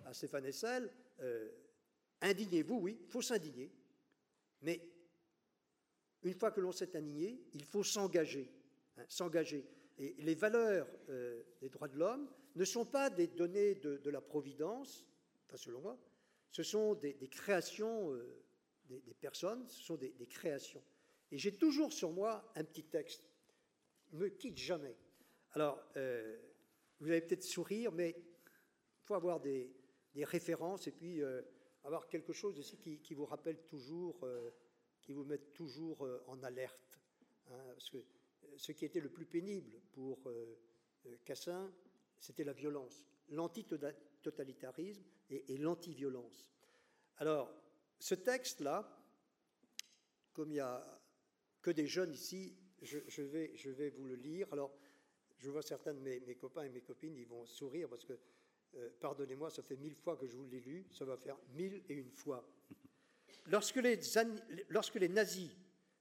à, 0.04 0.12
Stéphane 0.12 0.46
Hessel. 0.46 0.90
Euh, 1.20 1.48
indignez-vous, 2.20 2.78
oui, 2.78 2.98
il 3.02 3.10
faut 3.10 3.22
s'indigner, 3.22 3.72
mais 4.62 4.80
une 6.22 6.34
fois 6.34 6.50
que 6.50 6.60
l'on 6.60 6.72
s'est 6.72 6.96
indigné, 6.96 7.40
il 7.54 7.64
faut 7.64 7.84
s'engager. 7.84 8.50
Hein, 8.96 9.04
s'engager. 9.08 9.66
Et 9.98 10.14
les 10.18 10.34
valeurs 10.34 10.88
euh, 11.08 11.42
des 11.60 11.68
droits 11.68 11.88
de 11.88 11.96
l'homme 11.96 12.28
ne 12.54 12.64
sont 12.64 12.84
pas 12.84 13.10
des 13.10 13.26
données 13.26 13.74
de, 13.76 14.10
la 14.10 14.20
Providence, 14.20 15.06
enfin 15.46 15.56
selon 15.56 15.80
moi, 15.80 15.98
ce 16.50 16.62
sont 16.62 16.94
des, 16.94 17.14
créations 17.28 18.12
euh, 18.12 18.42
des, 18.88 19.14
personnes, 19.14 19.66
ce 19.68 19.82
sont 19.82 19.96
des, 19.96 20.12
créations. 20.28 20.82
Et 21.30 21.38
j'ai 21.38 21.56
toujours 21.56 21.92
sur 21.92 22.10
moi 22.10 22.50
un 22.54 22.64
petit 22.64 22.84
texte, 22.84 23.28
ne 24.12 24.18
me 24.18 24.28
quitte 24.28 24.56
jamais. 24.56 24.96
Alors, 25.52 25.82
euh, 25.96 26.36
vous 27.00 27.10
allez 27.10 27.20
peut-être 27.20 27.44
sourire, 27.44 27.92
mais 27.92 28.14
il 28.18 29.04
faut 29.04 29.14
avoir 29.14 29.40
des, 29.40 29.72
références 30.18 30.86
et 30.86 30.92
puis 30.92 31.20
avoir 31.84 32.08
quelque 32.08 32.32
chose 32.32 32.58
aussi 32.58 32.78
qui 32.78 33.14
vous 33.14 33.26
rappelle 33.26 33.58
toujours 33.66 34.26
qui 35.06 35.12
vous 35.12 35.24
mettent 35.24 35.54
toujours 35.54 36.04
euh, 36.04 36.22
en 36.26 36.42
alerte. 36.42 36.98
Hein, 37.48 37.64
parce 37.72 37.88
que 37.90 37.98
euh, 37.98 38.02
ce 38.56 38.72
qui 38.72 38.84
était 38.84 39.00
le 39.00 39.08
plus 39.08 39.24
pénible 39.24 39.80
pour 39.92 40.18
euh, 40.28 40.58
Cassin, 41.24 41.72
c'était 42.18 42.42
la 42.42 42.52
violence, 42.52 43.06
l'antitotalitarisme 43.28 45.04
et, 45.30 45.52
et 45.52 45.58
l'antiviolence. 45.58 46.50
Alors, 47.18 47.48
ce 48.00 48.16
texte-là, 48.16 49.00
comme 50.32 50.50
il 50.50 50.54
n'y 50.54 50.60
a 50.60 50.84
que 51.62 51.70
des 51.70 51.86
jeunes 51.86 52.12
ici, 52.12 52.56
je, 52.82 53.22
vais, 53.22 53.56
je 53.56 53.70
vais 53.70 53.90
vous 53.90 54.04
le 54.04 54.16
lire. 54.16 54.48
Alors, 54.52 54.76
je 55.38 55.48
vois 55.50 55.62
certains 55.62 55.94
de 55.94 56.00
mes, 56.00 56.34
copains 56.34 56.64
et 56.64 56.68
mes 56.68 56.82
copines, 56.82 57.16
ils 57.16 57.26
vont 57.26 57.46
sourire 57.46 57.88
parce 57.88 58.04
que, 58.04 58.18
pardonnez-moi, 59.00 59.50
ça 59.50 59.62
fait 59.62 59.76
mille 59.76 59.94
fois 59.94 60.16
que 60.16 60.26
je 60.26 60.36
vous 60.36 60.46
l'ai 60.46 60.60
lu, 60.60 60.86
ça 60.90 61.04
va 61.04 61.16
faire 61.16 61.38
mille 61.54 61.82
et 61.88 61.94
une 61.94 62.10
fois. 62.10 62.46
Lorsque 63.48 63.76
les, 63.76 65.08
nazis 65.08 65.50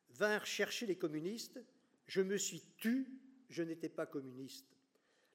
vinrent 0.10 0.46
chercher 0.46 0.86
les 0.86 0.96
communistes, 0.96 1.60
je 2.08 2.22
me 2.22 2.38
suis 2.38 2.64
tu, 2.78 3.08
je 3.50 3.64
n'étais 3.64 3.89
pas 3.89 4.06
communiste. 4.06 4.66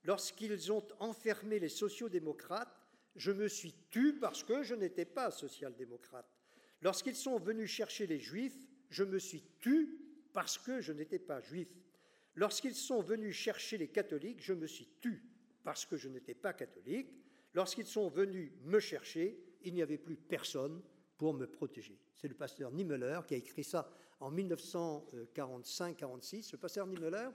Lorsqu'ils 0.04 0.72
ont 0.72 0.86
enfermé 0.98 1.58
les 1.58 1.68
sociaux-démocrates, 1.68 2.76
je 3.16 3.32
me 3.32 3.48
suis 3.48 3.74
tu 3.90 4.18
parce 4.18 4.42
que 4.42 4.62
je 4.62 4.74
n'étais 4.74 5.04
pas 5.04 5.30
social-démocrate. 5.30 6.26
Lorsqu'ils 6.82 7.16
sont 7.16 7.38
venus 7.38 7.70
chercher 7.70 8.06
les 8.06 8.18
juifs, 8.18 8.56
je 8.88 9.04
me 9.04 9.18
suis 9.18 9.44
tu 9.60 9.98
parce 10.32 10.58
que 10.58 10.80
je 10.80 10.92
n'étais 10.92 11.18
pas 11.18 11.40
juif. 11.40 11.68
Lorsqu'ils 12.34 12.74
sont 12.74 13.02
venus 13.02 13.36
chercher 13.36 13.78
les 13.78 13.88
catholiques, 13.88 14.40
je 14.40 14.54
me 14.54 14.66
suis 14.66 14.88
tu 15.00 15.22
parce 15.62 15.84
que 15.84 15.96
je 15.96 16.08
n'étais 16.08 16.34
pas 16.34 16.52
catholique. 16.52 17.12
Lorsqu'ils 17.52 17.86
sont 17.86 18.08
venus 18.08 18.52
me 18.62 18.80
chercher, 18.80 19.38
il 19.62 19.74
n'y 19.74 19.82
avait 19.82 19.98
plus 19.98 20.16
personne 20.16 20.80
pour 21.20 21.34
me 21.34 21.46
protéger. 21.46 22.00
C'est 22.16 22.28
le 22.28 22.34
pasteur 22.34 22.72
Niemöller 22.72 23.20
qui 23.28 23.34
a 23.34 23.36
écrit 23.36 23.62
ça 23.62 23.92
en 24.20 24.32
1945-46. 24.32 26.52
Le 26.52 26.56
pasteur 26.56 26.86
Niemöller 26.86 27.28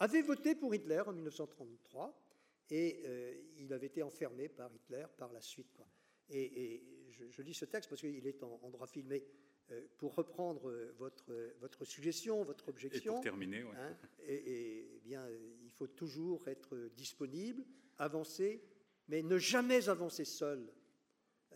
avait 0.00 0.22
voté 0.22 0.56
pour 0.56 0.74
Hitler 0.74 1.04
en 1.06 1.12
1933 1.12 2.20
et 2.68 3.00
euh, 3.04 3.36
il 3.58 3.72
avait 3.72 3.86
été 3.86 4.02
enfermé 4.02 4.48
par 4.48 4.74
Hitler 4.74 5.06
par 5.16 5.32
la 5.32 5.40
suite. 5.40 5.70
Quoi. 5.72 5.86
Et, 6.30 6.82
je, 7.12 7.42
lis 7.42 7.54
ce 7.54 7.64
texte 7.64 7.88
parce 7.88 8.00
qu'il 8.00 8.26
est 8.26 8.42
en, 8.42 8.70
droit 8.70 8.88
filmé. 8.88 9.24
Euh, 9.70 9.82
pour 9.98 10.16
reprendre 10.16 10.72
votre, 10.98 11.30
votre 11.60 11.84
suggestion, 11.84 12.42
votre 12.42 12.70
objection. 12.70 13.12
Et 13.12 13.16
pour 13.16 13.22
terminer, 13.22 13.60
hein, 13.60 13.96
et, 14.26 14.96
eh 14.96 15.00
bien, 15.04 15.24
il 15.62 15.70
faut 15.70 15.86
toujours 15.86 16.48
être 16.48 16.90
disponible, 16.96 17.64
avancer, 17.98 18.64
mais 19.06 19.22
ne 19.22 19.38
jamais 19.38 19.88
avancer 19.88 20.24
seul. 20.24 20.72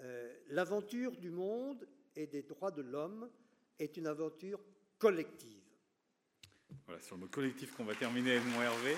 Euh, 0.01 0.33
l'aventure 0.49 1.17
du 1.17 1.31
monde 1.31 1.87
et 2.17 2.27
des 2.27 2.43
droits 2.43 2.71
de 2.71 2.83
l'homme 2.83 3.29
est 3.79 3.97
une 3.97 4.07
aventure 4.07 4.61
collective. 4.99 5.63
Voilà, 6.87 7.01
sur 7.01 7.17
le 7.17 7.23
mot 7.23 7.29
collectif 7.29 7.75
qu'on 7.75 7.85
va 7.85 7.95
terminer 7.95 8.41
mon 8.41 8.63
Hervé. 8.63 8.97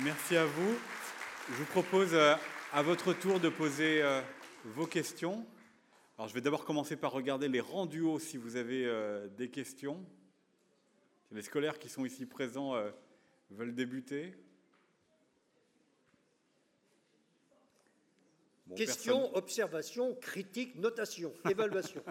Merci 0.00 0.36
à 0.36 0.44
vous. 0.44 0.78
Je 1.50 1.54
vous 1.54 1.64
propose 1.64 2.14
euh, 2.14 2.34
à 2.72 2.82
votre 2.82 3.12
tour 3.14 3.40
de 3.40 3.48
poser 3.48 4.02
euh, 4.02 4.20
vos 4.64 4.86
questions. 4.86 5.44
Alors, 6.16 6.28
je 6.28 6.34
vais 6.34 6.40
d'abord 6.40 6.64
commencer 6.64 6.96
par 6.96 7.12
regarder 7.12 7.48
les 7.48 7.60
rangs 7.60 7.86
du 7.86 8.00
haut 8.00 8.18
si 8.18 8.36
vous 8.36 8.56
avez 8.56 8.90
des 9.36 9.50
questions. 9.50 10.04
Les 11.30 11.42
scolaires 11.42 11.78
qui 11.78 11.88
sont 11.88 12.04
ici 12.04 12.26
présents 12.26 12.74
veulent 13.50 13.72
débuter. 13.72 14.34
Question, 18.76 19.34
observation, 19.34 20.14
critique, 20.16 20.76
notation, 20.76 21.32
évaluation. 21.50 22.02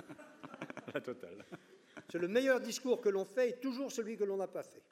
La 0.94 1.02
totale. 1.02 1.46
C'est 2.10 2.20
le 2.20 2.28
meilleur 2.28 2.60
discours 2.60 3.02
que 3.02 3.10
l'on 3.10 3.26
fait 3.26 3.50
et 3.50 3.60
toujours 3.60 3.92
celui 3.92 4.18
que 4.18 4.24
l'on 4.24 4.38
n'a 4.38 4.48
pas 4.48 4.64
fait. 4.64 4.84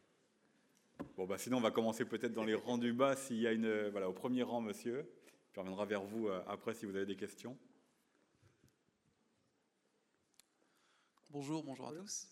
Bon, 1.18 1.26
bah 1.26 1.38
sinon, 1.38 1.58
on 1.58 1.62
va 1.62 1.72
commencer 1.72 2.06
peut-être 2.06 2.34
dans 2.34 2.44
les 2.44 2.56
rangs 2.56 2.78
du 2.78 2.94
bas, 2.94 3.16
s'il 3.16 3.40
y 3.40 3.48
a 3.48 3.52
une. 3.52 3.90
Voilà, 3.90 4.10
au 4.10 4.14
premier 4.14 4.44
rang, 4.44 4.62
monsieur. 4.62 5.10
Puis 5.52 5.60
on 5.60 5.62
reviendra 5.62 5.86
vers 5.86 6.04
vous 6.04 6.28
euh, 6.28 6.44
après 6.48 6.74
si 6.74 6.86
vous 6.86 6.96
avez 6.96 7.06
des 7.06 7.16
questions. 7.16 7.58
Bonjour, 11.30 11.64
bonjour 11.64 11.88
à 11.88 11.94
tous. 11.94 12.28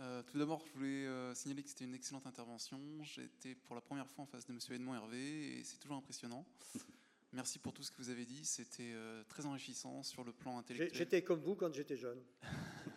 Euh, 0.00 0.22
tout 0.24 0.38
d'abord, 0.38 0.64
je 0.66 0.72
voulais 0.72 1.06
euh, 1.06 1.34
signaler 1.34 1.62
que 1.62 1.68
c'était 1.68 1.84
une 1.84 1.94
excellente 1.94 2.26
intervention. 2.26 2.80
Été 3.18 3.54
pour 3.54 3.74
la 3.74 3.80
première 3.80 4.08
fois 4.08 4.24
en 4.24 4.26
face 4.26 4.46
de 4.46 4.52
Monsieur 4.52 4.74
Edmond 4.74 4.94
Hervé 4.94 5.58
et 5.58 5.64
c'est 5.64 5.78
toujours 5.78 5.98
impressionnant. 5.98 6.44
Merci 7.32 7.60
pour 7.60 7.72
tout 7.72 7.84
ce 7.84 7.92
que 7.92 7.98
vous 7.98 8.10
avez 8.10 8.24
dit. 8.24 8.44
C'était 8.44 8.90
euh, 8.92 9.22
très 9.28 9.46
enrichissant 9.46 10.02
sur 10.02 10.24
le 10.24 10.32
plan 10.32 10.58
intellectuel. 10.58 10.90
J'étais 10.92 11.22
comme 11.22 11.38
vous 11.40 11.54
quand 11.54 11.72
j'étais 11.72 11.96
jeune. 11.96 12.20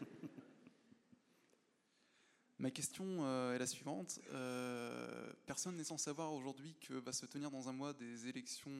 Ma 2.57 2.71
question 2.71 3.25
euh, 3.25 3.53
est 3.53 3.59
la 3.59 3.67
suivante. 3.67 4.19
Euh, 4.31 5.31
personne 5.45 5.75
n'est 5.75 5.83
sans 5.83 5.99
savoir 5.99 6.33
aujourd'hui 6.33 6.75
que 6.81 6.95
va 6.95 7.13
se 7.13 7.27
tenir 7.27 7.51
dans 7.51 7.69
un 7.69 7.73
mois 7.73 7.93
des 7.93 8.27
élections, 8.27 8.71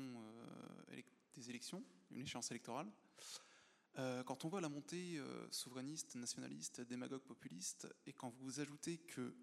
des 1.36 1.52
élections 1.52 1.84
une 2.10 2.22
échéance 2.22 2.50
électorale. 2.52 2.92
quand 3.96 4.46
on 4.46 4.50
voit 4.50 4.62
la 4.62 4.70
montée 4.70 5.20
souverainiste, 5.50 6.14
nationaliste, 6.16 6.82
démagogue, 6.82 7.24
populiste, 7.24 7.88
et 8.06 8.14
quand 8.14 8.30
vous 8.40 8.60
ajoutez 8.60 9.00
que 9.00 9.34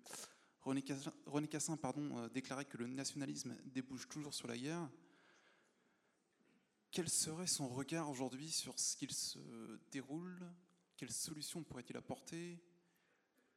René 0.63 0.83
Cassin, 0.83 1.13
René 1.27 1.49
Cassin 1.49 1.77
pardon, 1.77 2.29
déclarait 2.29 2.65
que 2.65 2.77
le 2.77 2.87
nationalisme 2.87 3.57
débouche 3.65 4.09
toujours 4.09 4.35
sur 4.35 4.47
la 4.47 4.57
guerre, 4.57 4.89
quel 6.91 7.09
serait 7.09 7.47
son 7.47 7.69
regard 7.69 8.11
aujourd'hui 8.11 8.51
sur 8.51 8.79
ce 8.79 8.97
qu'il 8.97 9.13
se 9.13 9.39
déroule? 9.91 10.41
Quelles 10.97 11.13
solutions 11.13 11.63
pourrait-il 11.63 11.97
apporter? 11.97 12.59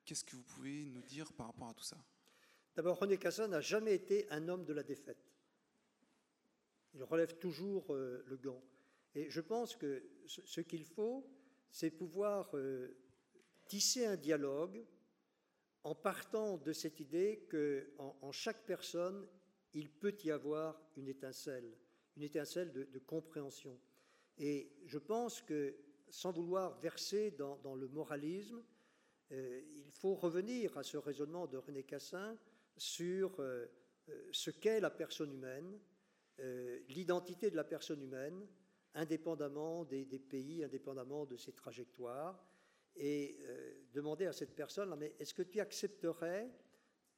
Qu'est-ce 0.05 0.23
que 0.23 0.35
vous 0.35 0.43
pouvez 0.43 0.85
nous 0.85 1.01
dire 1.01 1.31
par 1.33 1.47
rapport 1.47 1.69
à 1.69 1.73
tout 1.73 1.83
ça? 1.83 1.97
D'abord, 2.75 2.99
René 2.99 3.17
Cassin 3.17 3.47
n'a 3.47 3.61
jamais 3.61 3.93
été 3.93 4.29
un 4.31 4.47
homme 4.49 4.65
de 4.65 4.73
la 4.73 4.83
défaite. 4.83 5.31
Il 6.93 7.03
relève 7.03 7.37
toujours 7.37 7.93
euh, 7.93 8.23
le 8.27 8.37
gant. 8.37 8.63
Et 9.15 9.29
je 9.29 9.41
pense 9.41 9.75
que 9.75 10.03
ce, 10.25 10.61
qu'il 10.61 10.85
faut, 10.85 11.27
c'est 11.69 11.91
pouvoir 11.91 12.55
euh, 12.55 12.97
tisser 13.65 14.05
un 14.05 14.15
dialogue 14.15 14.85
en 15.83 15.95
partant 15.95 16.57
de 16.57 16.71
cette 16.71 16.99
idée 16.99 17.47
qu'en 17.51 18.17
en, 18.21 18.31
chaque 18.31 18.65
personne, 18.65 19.27
il 19.73 19.89
peut 19.89 20.15
y 20.23 20.31
avoir 20.31 20.79
une 20.95 21.07
étincelle, 21.07 21.77
une 22.17 22.23
étincelle 22.23 22.71
de, 22.71 22.99
compréhension. 22.99 23.79
Et 24.37 24.71
je 24.85 24.97
pense 24.97 25.41
que, 25.41 25.75
sans 26.09 26.31
vouloir 26.31 26.77
verser 26.79 27.31
dans, 27.31 27.75
le 27.75 27.87
moralisme, 27.87 28.63
euh, 29.31 29.61
il 29.75 29.91
faut 29.91 30.15
revenir 30.15 30.77
à 30.77 30.83
ce 30.83 30.97
raisonnement 30.97 31.47
de 31.47 31.57
René 31.57 31.83
Cassin 31.83 32.37
sur 32.77 33.39
euh, 33.39 33.65
euh, 34.09 34.29
ce 34.31 34.51
qu'est 34.51 34.79
la 34.79 34.91
personne 34.91 35.31
humaine, 35.31 35.79
l'identité 36.89 37.51
de 37.51 37.55
la 37.55 37.63
personne 37.63 38.01
humaine, 38.01 38.47
indépendamment 38.95 39.85
des, 39.85 40.05
pays, 40.05 40.63
indépendamment 40.63 41.25
de 41.25 41.37
ses 41.37 41.53
trajectoires, 41.53 42.43
et 42.95 43.37
demander 43.93 44.25
à 44.25 44.33
cette 44.33 44.55
personne, 44.55 44.93
mais 44.97 45.15
est-ce 45.19 45.33
que 45.33 45.43
tu 45.43 45.59
accepterais 45.59 46.49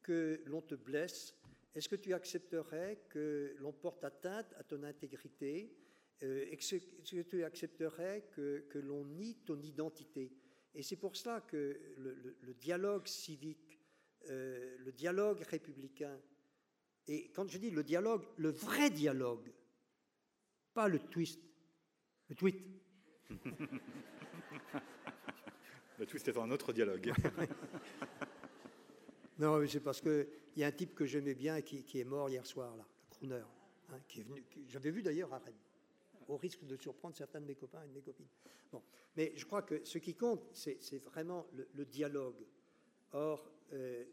que 0.01 0.43
l'on 0.45 0.61
te 0.61 0.75
blesse 0.75 1.33
est-ce 1.75 1.89
que 1.89 1.97
tu 1.97 2.13
accepterais 2.13 3.01
que 3.09 3.53
l'on 3.59 3.73
porte 3.73 4.05
atteinte 4.05 4.53
à 4.57 4.63
ton 4.63 4.81
intégrité 4.83 5.75
euh, 6.23 6.45
Est-ce 6.49 6.77
que 6.77 7.21
tu 7.21 7.43
accepterais 7.43 8.29
que, 8.31 8.65
l'on 8.75 9.03
nie 9.03 9.35
ton 9.45 9.61
identité? 9.61 10.31
Et 10.73 10.81
c'est 10.83 10.95
pour 10.95 11.17
cela 11.17 11.41
que 11.41 11.77
le, 11.97 12.53
dialogue 12.53 13.07
civique, 13.07 13.81
euh, 14.29 14.77
le 14.79 14.91
dialogue 14.93 15.41
républicain, 15.41 16.17
et 17.07 17.29
quand 17.31 17.49
je 17.49 17.57
dis 17.57 17.71
le 17.71 17.83
dialogue, 17.83 18.25
le 18.37 18.51
vrai 18.51 18.89
dialogue, 18.89 19.51
pas 20.73 20.87
le 20.87 20.99
twist, 20.99 21.41
le 22.29 22.35
tweet. 22.35 22.65
le 25.99 26.05
twist 26.05 26.27
est 26.27 26.37
un 26.37 26.51
autre 26.51 26.71
dialogue. 26.71 27.11
Non, 29.37 29.65
c'est 29.67 29.81
parce 29.81 30.01
qu'il 30.01 30.27
y 30.55 30.63
a 30.63 30.67
un 30.67 30.71
type 30.71 30.95
que 30.95 31.05
j'aimais 31.05 31.35
bien 31.35 31.61
qui, 31.61 31.83
qui, 31.83 31.99
est 31.99 32.05
mort 32.05 32.29
hier 32.29 32.45
soir, 32.45 32.75
là, 32.77 32.85
le 33.09 33.09
crooner, 33.09 33.35
hein. 33.35 33.55
J'avais 34.67 34.91
vu 34.91 35.01
d'ailleurs 35.01 35.33
à 35.33 35.39
Rennes, 35.39 35.53
au 36.27 36.37
risque 36.37 36.65
de 36.65 36.75
surprendre 36.75 37.15
certains 37.15 37.41
de 37.41 37.45
mes 37.45 37.55
copains 37.55 37.83
et 37.83 37.87
de 37.87 37.93
mes 37.93 38.01
copines. 38.01 38.27
Bon, 38.71 38.81
mais 39.15 39.33
je 39.35 39.45
crois 39.45 39.61
que 39.61 39.83
ce 39.85 39.97
qui 39.97 40.15
compte, 40.15 40.49
c'est 40.53 40.97
vraiment 40.97 41.47
le, 41.73 41.85
dialogue. 41.85 42.45
Or, 43.11 43.51
euh, 43.73 44.05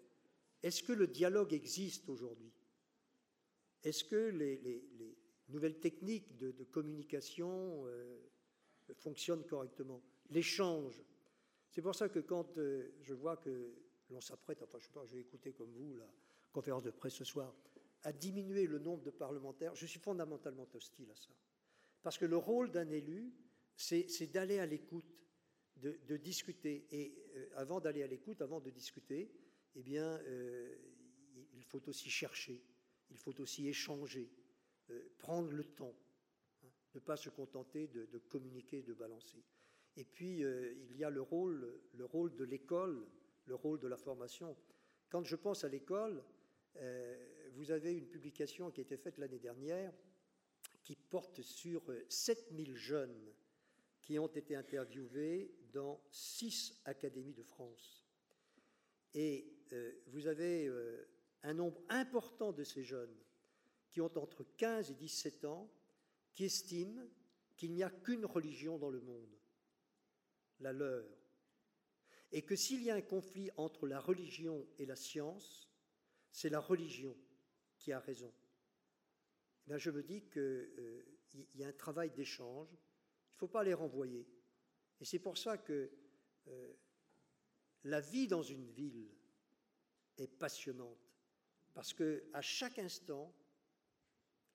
est-ce 0.63 0.83
que 0.83 0.93
le 0.93 1.07
dialogue 1.07 1.53
existe 1.53 2.09
aujourd'hui? 2.09 2.53
Est-ce 3.83 4.05
que 4.05 4.29
les, 4.31 4.59
les, 4.59 5.17
nouvelles 5.49 5.81
techniques 5.81 6.37
de, 6.37 6.65
communication 6.65 7.85
euh, 7.87 8.19
fonctionnent 8.95 9.45
correctement? 9.45 10.03
L'échange. 10.31 11.03
C'est 11.71 11.83
pour 11.83 11.95
ça 11.95 12.09
que 12.09 12.21
quand 12.21 12.59
euh, 12.59 12.91
je 13.01 13.15
vois 13.15 13.37
que 13.39 13.73
l'on 14.13 14.21
s'apprête, 14.21 14.63
enfin 14.63 14.79
je 14.79 14.87
sais 14.87 14.93
pas, 14.93 15.05
je 15.07 15.15
vais 15.15 15.21
écouter 15.21 15.53
comme 15.53 15.73
vous 15.73 15.97
la 15.97 16.09
conférence 16.53 16.83
de 16.83 16.91
presse 16.91 17.15
ce 17.15 17.25
soir, 17.25 17.55
à 18.05 18.13
diminuer 18.13 18.67
le 18.67 18.79
nombre 18.79 19.03
de 19.03 19.11
parlementaires, 19.11 19.75
je 19.75 19.87
suis 19.87 20.01
fondamentalement 20.01 20.69
hostile 20.75 21.11
à 21.11 21.17
ça. 21.17 21.33
Parce 22.03 22.19
que 22.19 22.25
le 22.25 22.37
rôle 22.37 22.71
d'un 22.71 22.91
élu, 22.91 23.33
c'est 23.77 24.27
d'aller 24.33 24.59
à 24.59 24.67
l'écoute, 24.67 25.05
de, 25.77 26.17
discuter. 26.17 26.87
Et 26.91 27.15
euh, 27.37 27.49
avant 27.57 27.81
d'aller 27.81 28.03
à 28.03 28.07
l'écoute, 28.07 28.43
avant 28.43 28.61
de 28.61 28.71
discuter, 28.71 29.33
eh 29.75 29.83
bien, 29.83 30.05
euh, 30.05 30.77
il 31.55 31.65
faut 31.65 31.89
aussi 31.89 32.11
chercher, 32.11 32.63
il 33.11 33.19
faut 33.19 33.41
aussi 33.41 33.69
échanger, 33.69 34.31
euh, 34.91 35.09
prendre 35.19 35.51
le 35.51 35.65
temps, 35.65 35.95
hein, 36.63 36.69
ne 36.95 37.01
pas 37.01 37.17
se 37.17 37.31
contenter 37.31 37.89
de, 37.89 38.07
de, 38.07 38.19
communiquer, 38.19 38.83
de 38.83 38.95
balancer. 38.95 39.43
Et 39.97 40.05
puis, 40.05 40.41
il 40.41 40.97
y 40.97 41.05
a 41.05 41.11
le 41.11 41.21
rôle, 41.21 41.81
le 41.93 42.05
rôle 42.07 42.35
de 42.35 42.45
l'école 42.45 43.07
le 43.47 43.55
rôle 43.55 43.81
de 43.81 43.89
la 43.89 43.97
formation. 43.97 44.57
Quand 45.09 45.25
je 45.25 45.37
pense 45.37 45.65
à 45.65 45.69
l'école, 45.69 46.25
euh, 46.77 47.49
vous 47.53 47.71
avez 47.71 47.93
une 47.93 48.09
publication 48.09 48.71
qui 48.71 48.81
a 48.81 48.83
été 48.83 48.97
faite 48.97 49.19
l'année 49.19 49.39
dernière 49.39 49.93
qui 50.83 50.97
porte 50.97 51.43
sur 51.43 51.83
7000 52.09 52.77
jeunes 52.77 53.33
qui 54.01 54.19
ont 54.19 54.27
été 54.27 54.57
interviewés 54.57 55.55
dans 55.73 56.01
six 56.11 56.81
académies 56.85 57.35
de 57.35 57.43
France. 57.43 58.05
Et 59.15 59.53
euh, 59.73 59.93
vous 60.07 60.27
avez 60.27 60.67
euh, 60.67 61.09
un 61.43 61.55
nombre 61.55 61.81
important 61.89 62.53
de 62.53 62.65
ces 62.65 62.83
jeunes 62.83 63.15
qui 63.91 64.01
ont 64.01 64.11
entre 64.17 64.45
15 64.57 64.91
et 64.91 64.95
17 64.95 65.45
ans 65.45 65.71
qui 66.33 66.45
estiment 66.45 67.03
qu'il 67.57 67.73
n'y 67.73 67.83
a 67.83 67.91
qu'une 67.91 68.25
religion 68.25 68.79
dans 68.79 68.91
le 68.91 69.01
monde, 69.01 69.37
la 70.61 70.73
leur 70.73 71.05
et 72.33 72.43
que 72.43 72.57
s'il 72.57 72.83
y 72.83 72.91
a 72.91 72.95
un 72.95 73.03
conflit 73.03 73.51
entre 73.57 73.87
la 73.87 74.01
religion 74.01 74.67
et 74.79 74.87
la 74.87 74.97
science, 74.97 75.69
c'est 76.31 76.49
la 76.49 76.61
religion 76.61 77.15
qui 77.79 77.93
a 77.93 78.01
raison. 78.01 78.33
Eh 79.71 79.79
je 79.79 79.91
me 79.91 80.03
dis 80.03 80.23
qu'il 80.23 80.41
euh, 80.41 81.05
y 81.55 81.63
a 81.63 81.69
un 81.69 81.73
travail 81.73 82.11
d'échange, 82.11 82.69
il 82.73 83.35
ne 83.35 83.39
faut 83.39 83.49
pas 83.49 83.63
les 83.63 83.75
renvoyer. 83.75 84.27
Et 85.01 85.05
c'est 85.05 85.19
pour 85.19 85.37
ça 85.37 85.59
que 85.59 85.91
euh, 86.49 86.73
la 87.85 88.01
vie 88.01 88.27
dans 88.27 88.43
une 88.43 88.67
ville 88.71 89.09
est 90.17 90.27
passionnante, 90.27 91.13
parce 91.75 91.93
que 91.93 92.25
à 92.33 92.41
chaque 92.41 92.79
instant, 92.79 93.35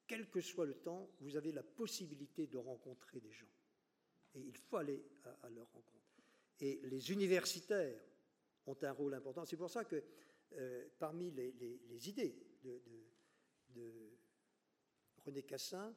quel 0.08 0.30
que 0.30 0.41
soit 0.41 0.66
le 0.66 0.76
temps, 0.76 1.10
vous 1.20 1.36
avez 1.36 1.52
la 1.52 1.64
possibilité 1.64 2.48
de 2.48 2.58
rencontrer 2.58 3.20
des 3.20 3.32
gens. 3.32 3.52
Et 4.36 4.40
il 4.40 4.58
faut 4.58 4.78
aller 4.78 5.04
à 5.44 5.49
leur 5.49 5.68
rencontre. 5.74 6.07
Et 6.60 6.80
les 6.84 7.12
universitaires 7.12 8.00
ont 8.66 8.78
un 8.82 8.92
rôle 8.92 9.14
important. 9.14 9.46
C'est 9.46 9.58
pour 9.58 9.70
ça 9.70 9.86
que 9.86 10.04
euh, 10.54 10.88
parmi 11.00 11.32
les, 11.32 12.10
idées 12.10 12.36
de, 12.64 14.12
René 15.26 15.44
Cassin, 15.44 15.96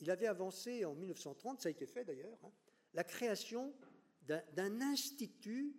il 0.00 0.10
avait 0.10 0.26
avancé 0.26 0.84
en 0.84 0.94
1930, 0.94 1.60
ça 1.60 1.68
a 1.68 1.72
été 1.72 1.86
fait 1.86 2.04
d'ailleurs, 2.04 2.38
hein, 2.44 2.52
la 2.94 3.04
création 3.04 3.74
d'un 4.22 4.80
institut 4.80 5.74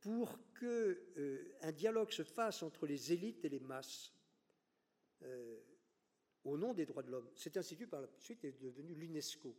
pour 0.00 0.36
qu'un 0.58 0.66
euh, 0.66 1.72
dialogue 1.72 2.10
se 2.10 2.24
fasse 2.24 2.62
entre 2.62 2.86
les 2.86 3.12
élites 3.12 3.44
et 3.44 3.48
les 3.48 3.60
masses 3.60 4.12
euh, 5.22 5.60
au 6.44 6.56
nom 6.56 6.74
des 6.74 6.86
droits 6.86 7.04
de 7.04 7.10
l'homme. 7.10 7.30
Cet 7.36 7.56
institut, 7.56 7.86
par 7.86 8.00
la 8.00 8.08
suite, 8.18 8.44
est 8.44 8.60
devenu 8.60 8.94
l'UNESCO. 8.94 9.56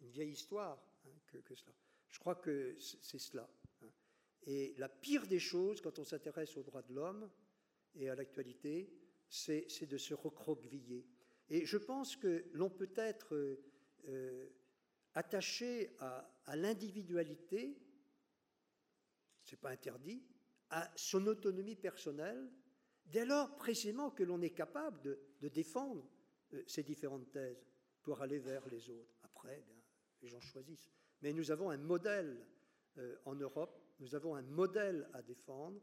Une 0.00 0.10
vieille 0.10 0.30
histoire 0.30 0.82
hein, 1.06 1.10
que, 1.26 1.54
cela. 1.54 1.72
Je 2.10 2.18
crois 2.18 2.36
que 2.36 2.76
c'est 2.78 3.18
cela. 3.18 3.48
Hein. 3.82 3.90
Et 4.46 4.74
la 4.78 4.88
pire 4.88 5.26
des 5.26 5.38
choses, 5.38 5.80
quand 5.80 5.98
on 5.98 6.04
s'intéresse 6.04 6.56
aux 6.56 6.62
droits 6.62 6.82
de 6.82 6.94
l'homme 6.94 7.30
et 7.94 8.08
à 8.08 8.14
l'actualité, 8.14 8.92
c'est 9.28 9.86
de 9.86 9.98
se 9.98 10.14
recroqueviller. 10.14 11.06
Et 11.48 11.64
je 11.64 11.76
pense 11.76 12.16
que 12.16 12.44
l'on 12.52 12.70
peut 12.70 12.92
être 12.96 13.58
euh, 14.08 14.48
attaché 15.14 15.96
à, 15.98 16.28
l'individualité, 16.54 17.76
ce 19.42 19.52
n'est 19.54 19.60
pas 19.60 19.70
interdit, 19.70 20.22
à 20.70 20.92
son 20.96 21.26
autonomie 21.26 21.76
personnelle, 21.76 22.50
dès 23.04 23.24
lors 23.24 23.56
précisément 23.56 24.10
que 24.10 24.24
l'on 24.24 24.42
est 24.42 24.50
capable 24.50 25.00
de, 25.40 25.48
défendre 25.48 26.08
euh, 26.52 26.62
ces 26.66 26.82
différentes 26.82 27.30
thèses 27.30 27.64
pour 28.02 28.20
aller 28.20 28.38
vers 28.38 28.66
les 28.68 28.90
autres. 28.90 29.16
Après, 29.22 29.62
bien, 29.66 29.80
les 30.22 30.28
gens 30.28 30.40
choisissent. 30.40 30.90
Mais 31.22 31.32
nous 31.32 31.50
avons 31.50 31.70
un 31.70 31.76
modèle 31.76 32.46
euh, 32.98 33.16
en 33.24 33.34
Europe, 33.34 33.78
nous 34.00 34.14
avons 34.14 34.34
un 34.34 34.42
modèle 34.42 35.08
à 35.12 35.22
défendre 35.22 35.80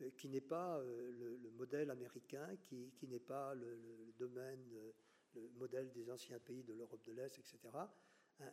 euh, 0.00 0.10
qui 0.10 0.28
n'est 0.28 0.40
pas 0.40 0.78
euh, 0.78 1.38
le, 1.40 1.50
modèle 1.50 1.90
américain, 1.90 2.56
qui, 2.62 2.92
n'est 3.06 3.20
pas 3.20 3.54
le, 3.54 4.12
domaine, 4.18 4.62
le 5.34 5.48
modèle 5.50 5.92
des 5.92 6.10
anciens 6.10 6.38
pays 6.38 6.62
de 6.62 6.74
l'Europe 6.74 7.04
de 7.06 7.12
l'Est, 7.12 7.38
etc. 7.38 7.58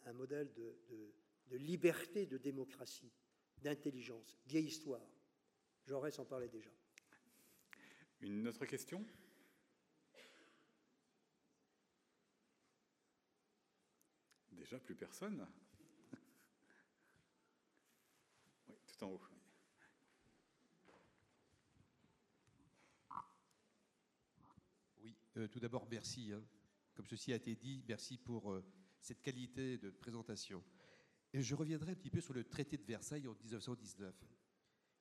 Un, 0.06 0.14
modèle 0.14 0.52
de, 0.54 1.58
liberté, 1.58 2.26
de 2.26 2.38
démocratie, 2.38 3.12
d'intelligence, 3.58 4.38
vieille 4.46 4.68
histoire. 4.68 5.06
J'aurais 5.86 6.12
s'en 6.12 6.26
parler 6.26 6.48
déjà. 6.48 6.70
Une 8.22 8.48
autre 8.48 8.66
question? 8.66 9.04
Déjà 14.52 14.78
plus 14.80 14.96
personne 14.96 15.48
Oui, 25.02 25.16
euh, 25.38 25.48
tout 25.48 25.60
d'abord, 25.60 25.88
merci. 25.90 26.32
Hein. 26.34 26.44
Comme 26.94 27.08
ceci 27.08 27.32
a 27.32 27.38
été 27.38 27.56
dit, 27.56 27.84
merci 27.88 28.18
pour 28.18 28.52
euh, 28.52 28.64
cette 29.00 29.22
qualité 29.22 29.78
de 29.78 29.90
présentation. 29.90 30.64
Et 31.32 31.42
je 31.42 31.56
reviendrai 31.56 31.92
un 31.94 31.96
petit 31.96 32.10
peu 32.10 32.22
sur 32.22 32.34
le 32.34 32.44
traité 32.44 32.78
de 32.78 32.84
Versailles 32.84 33.28
en 33.28 33.36
1919, 33.36 34.14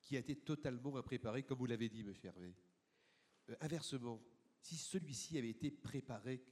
qui 0.01 0.17
a 0.17 0.21
été 0.21 0.37
totalement 0.37 0.97
impréparé, 0.97 1.43
comme 1.43 1.59
vous 1.59 1.67
l'avez 1.67 1.89
dit, 1.89 2.05
monsieur 2.05 2.29
Hervé. 2.29 2.55
Euh, 3.51 3.57
inversement, 3.61 4.23
si 4.61 4.77
celui-ci 4.77 5.39
avait 5.39 5.51
été 5.51 5.71
préparé 5.71 6.45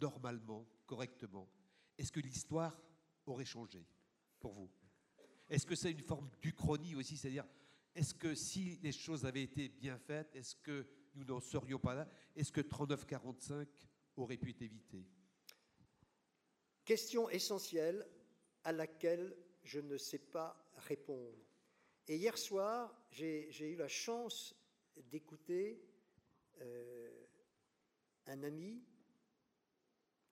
normalement, 0.00 0.66
correctement, 0.86 1.50
est-ce 1.98 2.12
que 2.12 2.20
l'histoire 2.20 2.80
aurait 3.26 3.44
changé 3.44 3.84
pour 4.40 4.52
vous? 4.52 4.70
Est-ce 5.48 5.66
que 5.66 5.74
c'est 5.74 5.90
une 5.90 6.02
forme 6.02 6.28
d'uchronie 6.40 6.94
aussi 6.94 7.16
C'est-à-dire, 7.16 7.46
est-ce 7.94 8.14
que 8.14 8.34
si 8.34 8.78
les 8.82 8.92
choses 8.92 9.24
avaient 9.24 9.42
été 9.42 9.68
bien 9.68 9.98
faites, 9.98 10.34
est-ce 10.34 10.54
que 10.56 10.86
nous 11.14 11.24
n'en 11.24 11.40
serions 11.40 11.78
pas 11.78 11.94
là? 11.94 12.08
Est-ce 12.36 12.52
que 12.52 12.60
39-45 12.60 13.66
aurait 14.16 14.36
pu 14.36 14.50
être 14.50 14.62
évité? 14.62 15.06
Question 16.84 17.28
essentielle 17.28 18.06
à 18.64 18.72
laquelle 18.72 19.36
je 19.62 19.80
ne 19.80 19.96
sais 19.96 20.18
pas 20.18 20.70
répondre. 20.76 21.38
Et 22.06 22.16
hier 22.16 22.38
soir, 22.38 22.94
j'ai 23.10 23.50
eu 23.60 23.76
la 23.76 23.88
chance 23.88 24.54
d'écouter 24.96 25.82
euh, 26.60 27.26
un 28.26 28.42
ami 28.42 28.82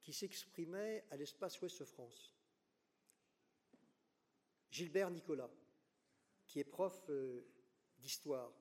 qui 0.00 0.12
s'exprimait 0.12 1.04
à 1.10 1.16
l'espace 1.16 1.60
Ouest 1.60 1.84
France. 1.84 2.35
Gilbert 4.70 5.10
Nicolas, 5.10 5.50
qui 6.46 6.60
est 6.60 6.64
prof 6.64 7.04
euh, 7.08 7.44
d'histoire. 7.98 8.52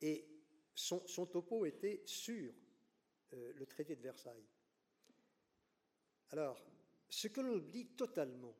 Et 0.00 0.28
son, 0.74 1.26
topo 1.26 1.64
était 1.64 2.02
sur 2.04 2.52
euh, 3.32 3.52
le 3.54 3.66
traité 3.66 3.96
de 3.96 4.02
Versailles. 4.02 4.46
Alors, 6.30 6.62
ce 7.08 7.28
que 7.28 7.40
l'on 7.40 7.54
oublie 7.54 7.86
totalement, 7.88 8.54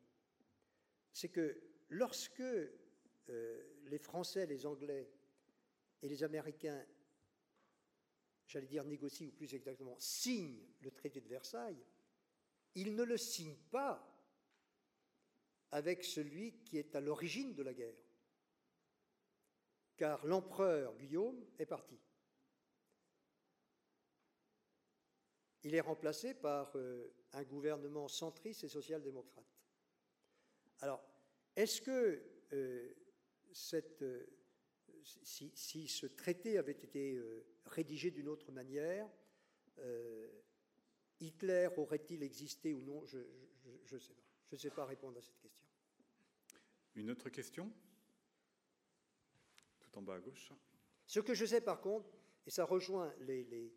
c'est 1.13 1.29
que 1.29 1.61
lorsque 1.89 2.41
euh, 2.41 3.63
les 3.85 3.99
Français, 3.99 4.45
les 4.45 4.65
Anglais 4.65 5.11
et 6.01 6.09
les 6.09 6.23
Américains, 6.23 6.85
j'allais 8.47 8.67
dire 8.67 8.83
négocient, 8.83 9.27
ou 9.27 9.31
plus 9.31 9.53
exactement, 9.53 9.95
signent 9.99 10.65
le 10.81 10.91
traité 10.91 11.21
de 11.21 11.27
Versailles, 11.27 11.83
ils 12.75 12.95
ne 12.95 13.03
le 13.03 13.17
signent 13.17 13.59
pas 13.69 14.16
avec 15.77 16.03
celui 16.03 16.53
qui 16.63 16.79
est 16.79 16.95
à 16.95 17.01
l'origine 17.01 17.53
de 17.53 17.61
la 17.61 17.71
guerre. 17.71 18.03
Car 19.95 20.25
l'empereur 20.25 20.97
Guillaume 20.97 21.45
est 21.59 21.67
parti. 21.67 21.99
Il 25.63 25.75
est 25.75 25.81
remplacé 25.81 26.33
par 26.33 26.71
euh, 26.75 27.13
un 27.33 27.43
gouvernement 27.43 28.07
centriste 28.07 28.63
et 28.63 28.69
social-démocrate. 28.69 29.45
Alors, 30.79 31.03
est-ce 31.55 31.79
que 31.81 32.23
euh, 32.53 32.95
euh, 34.01 34.25
si, 35.53 35.87
ce 35.87 36.07
traité 36.07 36.57
avait 36.57 36.71
été 36.71 37.21
rédigé 37.65 38.09
d'une 38.09 38.29
autre 38.29 38.51
manière, 38.51 39.07
Hitler 41.19 41.69
aurait-il 41.77 42.23
existé 42.23 42.73
ou 42.73 42.81
non? 42.81 43.05
Je 43.05 43.19
ne 43.95 43.99
sais 43.99 44.13
pas. 44.13 44.27
Je 44.49 44.55
ne 44.55 44.59
sais 44.59 44.69
pas 44.69 44.85
répondre 44.85 45.17
à 45.17 45.21
cette 45.21 45.39
question. 45.39 45.66
Une 46.97 47.11
autre 47.11 47.29
question? 47.29 47.71
Tout 49.79 49.99
en 49.99 50.01
bas 50.01 50.15
à 50.15 50.19
gauche. 50.19 50.51
Ce 51.05 51.19
que 51.19 51.35
je 51.35 51.45
sais 51.45 51.61
par 51.61 51.79
contre, 51.79 52.09
et 52.47 52.49
ça 52.49 52.65
rejoint 52.65 53.13
les, 53.19 53.71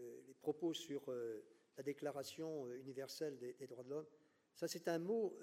euh, 0.00 0.22
propos 0.40 0.74
sur 0.74 1.08
euh, 1.08 1.40
la 1.76 1.84
Déclaration 1.84 2.66
euh, 2.66 2.80
universelle 2.80 3.38
des, 3.38 3.66
droits 3.68 3.84
de 3.84 3.90
l'homme, 3.90 4.06
ça 4.56 4.66
c'est 4.66 4.88
un 4.88 4.98
mot, 4.98 5.38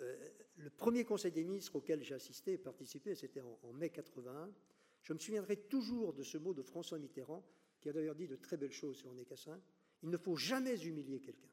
le 0.58 0.70
premier 0.70 1.06
Conseil 1.06 1.32
des 1.32 1.44
ministres 1.44 1.78
auquel 1.78 2.04
j'ai 2.04 2.16
assisté 2.16 2.54
et 2.54 2.58
participé, 2.58 3.16
c'était 3.16 3.42
en, 3.42 3.60
en, 3.64 3.74
mai 3.74 3.90
81. 3.90 4.54
Je 5.02 5.14
me 5.14 5.20
souviendrai 5.20 5.56
toujours 5.56 6.14
de 6.14 6.24
ce 6.24 6.38
mot 6.38 6.54
de 6.54 6.62
François 6.62 7.00
Mitterrand, 7.00 7.46
qui 7.80 7.90
a 7.90 7.94
d'ailleurs 7.94 8.16
dit 8.16 8.28
de 8.28 8.36
très 8.36 8.58
belles 8.58 8.72
choses 8.72 8.98
sur 8.98 9.10
René 9.10 9.26
Cassin. 9.26 9.62
Il 10.04 10.10
ne 10.10 10.18
faut 10.18 10.36
jamais 10.36 10.82
humilier 10.86 11.20
quelqu'un. 11.20 11.50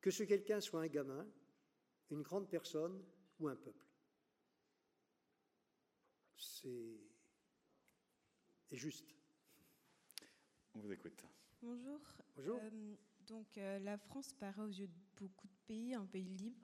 Que 0.00 0.10
ce 0.10 0.22
quelqu'un 0.22 0.60
soit 0.60 0.82
un 0.82 0.86
gamin, 0.86 1.26
une 2.10 2.22
grande 2.22 2.48
personne 2.48 3.02
ou 3.38 3.48
un 3.48 3.56
peuple. 3.56 3.89
C'est 6.40 6.96
juste. 8.72 9.04
On 10.74 10.80
vous 10.80 10.90
écoute. 10.90 11.22
Bonjour. 11.60 12.00
Bonjour. 12.36 12.58
Euh, 12.62 12.94
donc 13.26 13.58
euh, 13.58 13.78
la 13.80 13.98
France 13.98 14.32
paraît 14.32 14.62
aux 14.62 14.68
yeux 14.68 14.86
de 14.86 14.92
beaucoup 15.16 15.46
de 15.46 15.52
pays 15.66 15.94
un 15.94 16.06
pays 16.06 16.24
libre. 16.24 16.56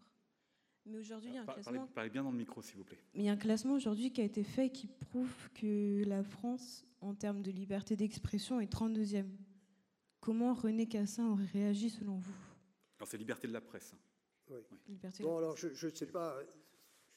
Mais 0.86 0.98
aujourd'hui, 0.98 1.30
il 1.30 1.34
y 1.34 1.38
a 1.38 1.42
un 1.42 1.46
classement. 1.46 1.86
Parlez, 1.88 2.10
bien 2.10 2.22
dans 2.22 2.30
le 2.30 2.38
micro, 2.38 2.62
s'il 2.62 2.76
vous 2.76 2.84
plaît. 2.84 2.98
Mais 3.14 3.24
il 3.24 3.26
y 3.26 3.28
a 3.28 3.32
un 3.32 3.36
classement 3.36 3.74
aujourd'hui 3.74 4.12
qui 4.12 4.22
a 4.22 4.24
été 4.24 4.44
fait 4.44 4.70
qui 4.70 4.86
prouve 4.86 5.50
que 5.52 6.04
la 6.06 6.22
France, 6.22 6.86
en 7.00 7.14
termes 7.14 7.42
de 7.42 7.50
liberté 7.50 7.96
d'expression, 7.96 8.60
est 8.60 8.72
32e. 8.72 9.26
Comment 10.20 10.54
René 10.54 10.88
Cassin 10.88 11.28
aurait 11.28 11.44
réagi 11.46 11.90
selon 11.90 12.16
vous? 12.18 12.36
Alors, 12.98 13.08
c'est 13.08 13.18
liberté 13.18 13.46
de 13.46 13.52
la 13.52 13.60
presse. 13.60 13.94
Oui. 14.48 14.60
Bon, 15.20 15.38
alors 15.38 15.56
je 15.56 15.86
ne 15.86 15.94
sais 15.94 16.06
pas, 16.06 16.38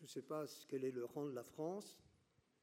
je 0.01 0.07
sais 0.07 0.23
pas 0.23 0.45
quel 0.67 0.83
est 0.83 0.91
le 0.91 1.05
rang 1.05 1.25
de 1.25 1.31
la 1.31 1.43
France. 1.43 1.97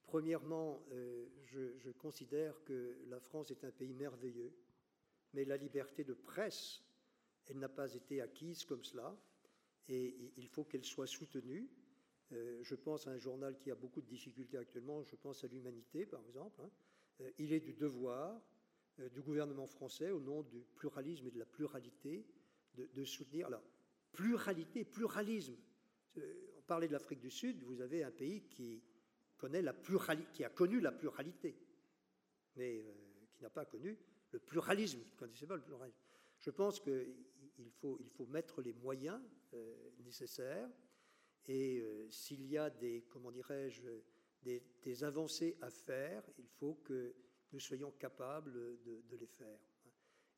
Premièrement, 0.06 0.80
euh, 0.92 1.26
je, 1.46 1.90
considère 1.90 2.62
que 2.64 2.96
la 3.08 3.18
France 3.18 3.50
est 3.50 3.64
un 3.64 3.72
pays 3.72 3.92
merveilleux, 3.92 4.52
mais 5.34 5.44
la 5.44 5.56
liberté 5.56 6.04
de 6.04 6.14
presse, 6.14 6.80
elle 7.46 7.58
n'a 7.58 7.68
pas 7.68 7.92
été 7.92 8.20
acquise 8.20 8.64
comme 8.64 8.84
cela, 8.84 9.16
et, 9.88 10.32
il 10.36 10.46
faut 10.46 10.64
qu'elle 10.64 10.84
soit 10.84 11.08
soutenue. 11.08 11.68
Euh, 12.32 12.62
je 12.62 12.74
pense 12.76 13.08
à 13.08 13.10
un 13.10 13.18
journal 13.18 13.58
qui 13.58 13.70
a 13.70 13.74
beaucoup 13.74 14.00
de 14.00 14.06
difficultés 14.06 14.58
actuellement, 14.58 15.02
je 15.02 15.16
pense 15.16 15.42
à 15.42 15.48
l'Humanité 15.48 16.06
par 16.06 16.24
exemple. 16.24 16.60
Hein. 16.62 16.70
Euh, 17.22 17.30
il 17.38 17.52
est 17.52 17.60
du 17.60 17.72
devoir 17.72 18.40
du 19.12 19.20
gouvernement 19.20 19.66
français, 19.66 20.10
au 20.10 20.20
nom 20.20 20.42
du 20.42 20.64
pluralisme 20.74 21.26
et 21.26 21.30
de 21.30 21.38
la 21.38 21.44
pluralité, 21.44 22.24
de, 22.76 22.88
de 22.94 23.04
soutenir. 23.04 23.46
Alors, 23.46 23.62
pluralité, 24.10 24.86
pluralisme. 24.86 25.54
On 26.16 26.62
parlait 26.62 26.88
de 26.88 26.94
l'Afrique 26.94 27.20
du 27.20 27.30
Sud, 27.30 27.62
vous 27.62 27.82
avez 27.82 28.02
un 28.02 28.10
pays 28.10 28.40
qui, 28.48 28.82
connaît 29.36 29.62
la 29.62 29.72
pluralité, 29.72 30.28
qui 30.32 30.44
a 30.44 30.50
connu 30.50 30.80
la 30.80 30.92
pluralité, 30.92 31.56
mais 32.56 32.80
euh, 32.80 32.92
qui 33.32 33.42
n'a 33.42 33.50
pas 33.50 33.64
connu 33.64 33.98
le 34.32 34.38
pluralisme, 34.38 35.00
pas 35.16 35.26
le 35.26 35.62
pluralisme. 35.62 35.98
Je 36.38 36.50
pense 36.50 36.80
qu'il 36.80 37.70
faut, 37.72 37.98
il 38.00 38.10
faut 38.10 38.26
mettre 38.26 38.60
les 38.60 38.72
moyens 38.72 39.20
euh, 39.54 39.90
nécessaires 40.04 40.68
et 41.48 41.84
s'il 42.10 42.44
y 42.46 42.58
a 42.58 42.70
des, 42.70 43.04
comment 43.08 43.30
dirais-je, 43.30 43.82
des, 44.82 45.04
avancées 45.04 45.56
à 45.60 45.70
faire, 45.70 46.22
il 46.38 46.48
faut 46.48 46.74
que 46.74 47.14
nous 47.52 47.60
soyons 47.60 47.90
capables 47.92 48.52
de, 48.82 49.16
les 49.16 49.26
faire. 49.26 49.58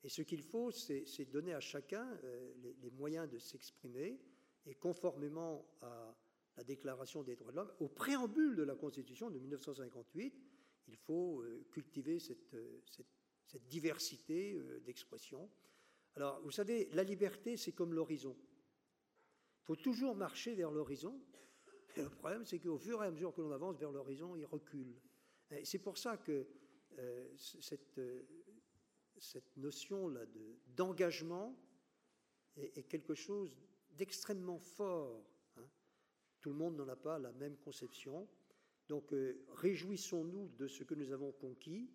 Et 0.03 0.09
ce 0.09 0.23
qu'il 0.23 0.43
faut, 0.43 0.71
c'est 0.71 1.25
donner 1.31 1.55
à 1.55 1.61
chacun 1.61 2.17
euh, 2.25 2.53
les, 2.81 2.91
moyens 2.91 3.29
de 3.29 3.39
s'exprimer, 3.39 4.21
et 4.67 4.75
conformément 4.75 5.67
à 5.81 6.15
la 6.59 6.65
Déclaration 6.65 7.23
des 7.23 7.37
droits 7.37 7.53
de 7.53 7.57
l'homme, 7.57 7.73
au 7.81 7.89
préambule 7.89 8.57
de 8.57 8.65
la 8.65 8.75
Constitution 8.75 9.31
de 9.31 9.39
1958, 9.39 10.35
il 10.89 10.97
faut 10.97 11.41
euh, 11.41 11.65
cultiver 11.71 12.19
cette, 12.19 12.53
euh, 12.55 12.83
diversité 13.71 14.61
d'expression. 14.85 15.49
Alors, 16.17 16.43
vous 16.43 16.51
savez, 16.51 16.91
la 16.93 17.03
liberté, 17.03 17.57
c'est 17.57 17.73
comme 17.73 17.95
l'horizon. 17.95 18.37
Il 19.63 19.65
faut 19.65 19.77
toujours 19.77 20.15
marcher 20.15 20.55
vers 20.55 20.71
l'horizon. 20.71 21.19
Le 21.97 22.11
problème, 22.11 22.45
c'est 22.45 22.59
qu'au 22.59 22.77
fur 22.77 23.03
et 23.03 23.07
à 23.07 23.11
mesure 23.11 23.33
que 23.33 23.41
l'on 23.41 23.53
avance 23.53 23.79
vers 23.79 23.91
l'horizon, 23.91 24.37
il 24.37 24.45
recule. 24.45 25.01
C'est 25.65 25.79
pour 25.79 25.97
ça 25.97 26.19
que 26.19 26.47
cette, 27.37 27.99
cette 29.17 29.57
notion-là 29.57 30.27
d'engagement 30.77 31.57
est, 32.57 32.83
quelque 32.85 33.15
chose 33.15 33.57
d'extrêmement 33.91 34.59
fort. 34.59 35.25
Tout 36.49 36.55
le 36.55 36.61
monde 36.61 36.79
n'en 36.79 36.89
a 36.89 36.97
pas 36.97 37.19
la 37.19 37.31
même 37.33 37.59
conception. 37.59 38.27
Donc 38.89 39.13
euh, 39.13 39.45
réjouissons-nous 39.57 40.49
de 40.57 40.67
ce 40.67 40.83
que 40.83 40.95
nous 40.95 41.13
avons 41.13 41.31
conquis, 41.33 41.91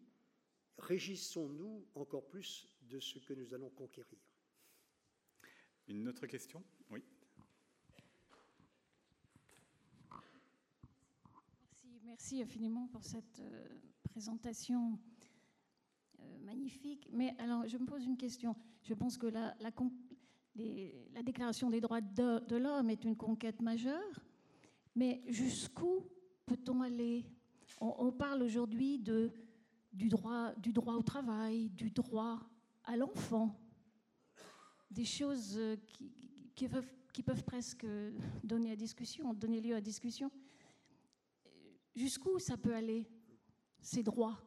régissons-nous 0.77 1.87
encore 1.95 2.27
plus 2.27 2.67
de 2.83 2.99
ce 2.99 3.17
que 3.17 3.33
nous 3.33 3.51
allons 3.55 3.71
conquérir. 3.71 4.19
Une 5.87 6.07
autre 6.07 6.27
question? 6.27 6.63
Oui. 6.91 7.01
Merci, 11.63 11.87
merci 12.03 12.41
infiniment 12.43 12.87
pour 12.89 13.03
cette 13.03 13.39
euh, 13.39 13.67
présentation 14.03 14.99
euh, 16.19 16.39
magnifique. 16.41 17.09
Mais 17.11 17.33
alors, 17.39 17.65
je 17.65 17.75
me 17.79 17.87
pose 17.87 18.05
une 18.05 18.17
question. 18.17 18.55
Je 18.83 18.93
pense 18.93 19.17
que 19.17 19.25
la, 19.25 19.55
la, 19.59 19.71
la 21.15 21.23
Déclaration 21.23 21.71
des 21.71 21.81
droits 21.81 22.01
de, 22.01 22.55
l'homme 22.55 22.91
est 22.91 23.03
une 23.03 23.15
conquête 23.15 23.59
majeure, 23.59 24.21
mais 24.95 25.21
jusqu'où 25.27 26.05
peut-on 26.45 26.81
aller? 26.81 27.25
On, 27.79 28.11
parle 28.11 28.43
aujourd'hui 28.43 28.99
du, 28.99 30.07
droit, 30.07 30.53
au 30.95 31.01
travail, 31.01 31.69
du 31.69 31.89
droit 31.89 32.39
à 32.85 32.95
l'enfant, 32.95 33.59
des 34.89 35.05
choses 35.05 35.59
qui, 35.87 36.13
qui 37.13 37.23
peuvent, 37.23 37.43
presque 37.43 37.85
donner 38.43 38.71
à 38.71 38.75
discussion, 38.75 39.33
donner 39.33 39.61
lieu 39.61 39.75
à 39.75 39.81
discussion. 39.81 40.31
Jusqu'où 41.95 42.39
ça 42.39 42.57
peut 42.57 42.73
aller, 42.73 43.05
ces 43.81 44.01
droits? 44.01 44.39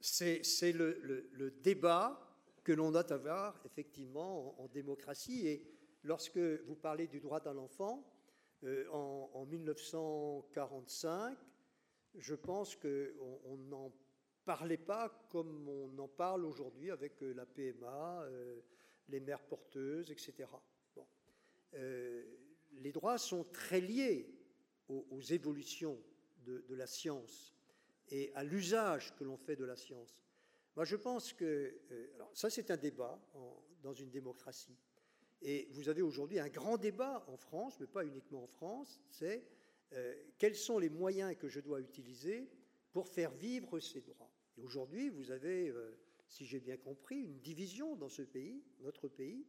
C'est 0.00 0.72
le, 0.72 1.50
débat 1.62 2.20
que 2.62 2.72
l'on 2.72 2.90
doit 2.90 3.10
avoir 3.10 3.60
effectivement 3.64 4.60
en, 4.60 4.68
démocratie. 4.68 5.46
Et 5.46 5.66
lorsque 6.02 6.38
vous 6.38 6.76
parlez 6.76 7.06
du 7.06 7.20
droit 7.20 7.40
d'un 7.40 7.56
enfant, 7.56 8.04
euh, 8.64 8.88
en, 8.92 9.30
en, 9.34 9.44
1945, 9.44 11.36
je 12.16 12.34
pense 12.34 12.76
qu'on 12.76 13.56
n'en 13.68 13.92
parlait 14.44 14.78
pas 14.78 15.10
comme 15.30 15.68
on 15.68 15.98
en 15.98 16.08
parle 16.08 16.46
aujourd'hui 16.46 16.90
avec 16.90 17.22
euh, 17.22 17.34
la 17.34 17.44
PMA, 17.44 18.22
euh, 18.22 18.60
les 19.08 19.20
mères 19.20 19.42
porteuses, 19.42 20.10
etc. 20.10 20.48
Les 22.72 22.92
droits 22.92 23.18
sont 23.18 23.44
très 23.52 23.80
liés 23.80 24.32
aux, 24.88 25.20
évolutions 25.20 26.00
de, 26.46 26.64
la 26.70 26.86
science 26.86 27.54
et 28.08 28.32
à 28.34 28.44
l'usage 28.44 29.14
que 29.16 29.24
l'on 29.24 29.36
fait 29.36 29.56
de 29.56 29.64
la 29.64 29.74
science. 29.76 30.24
Moi, 30.76 30.84
je 30.84 30.94
pense 30.94 31.32
que 31.32 31.80
ça, 32.32 32.48
c'est 32.48 32.70
un 32.70 32.76
débat 32.76 33.20
dans 33.82 33.92
une 33.92 34.10
démocratie. 34.10 34.78
Et 35.46 35.68
vous 35.72 35.90
avez 35.90 36.00
aujourd'hui 36.00 36.38
un 36.38 36.48
grand 36.48 36.78
débat 36.78 37.22
en 37.28 37.36
France, 37.36 37.78
mais 37.78 37.86
pas 37.86 38.06
uniquement 38.06 38.44
en 38.44 38.46
France, 38.46 38.98
c'est 39.10 39.44
euh, 39.92 40.14
quels 40.38 40.56
sont 40.56 40.78
les 40.78 40.88
moyens 40.88 41.36
que 41.36 41.48
je 41.48 41.60
dois 41.60 41.82
utiliser 41.82 42.48
pour 42.92 43.06
faire 43.08 43.30
vivre 43.30 43.78
ces 43.78 44.00
droits? 44.00 44.30
Et 44.56 44.62
aujourd'hui, 44.62 45.10
vous 45.10 45.30
avez, 45.30 45.68
euh, 45.68 45.98
si 46.28 46.46
j'ai 46.46 46.60
bien 46.60 46.78
compris, 46.78 47.20
une 47.20 47.40
division 47.40 47.94
dans 47.94 48.08
ce 48.08 48.22
pays, 48.22 48.64
notre 48.80 49.06
pays, 49.06 49.44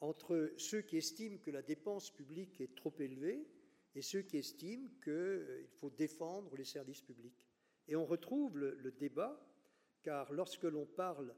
entre 0.00 0.52
ceux 0.56 0.82
qui 0.82 0.96
estiment 0.96 1.38
que 1.38 1.52
la 1.52 1.62
dépense 1.62 2.10
publique 2.10 2.60
est 2.60 2.74
trop 2.74 2.92
élevée 2.98 3.46
et 3.94 4.02
ceux 4.02 4.22
qui 4.22 4.38
estiment 4.38 4.88
qu'il 5.04 5.12
euh, 5.12 5.68
faut 5.78 5.90
défendre 5.90 6.56
les 6.56 6.64
services 6.64 7.02
publics. 7.02 7.46
Et 7.86 7.94
on 7.94 8.06
retrouve 8.06 8.58
le 8.58 8.90
débat, 8.90 9.40
car 10.02 10.32
lorsque 10.32 10.64
l'on 10.64 10.86
parle 10.86 11.32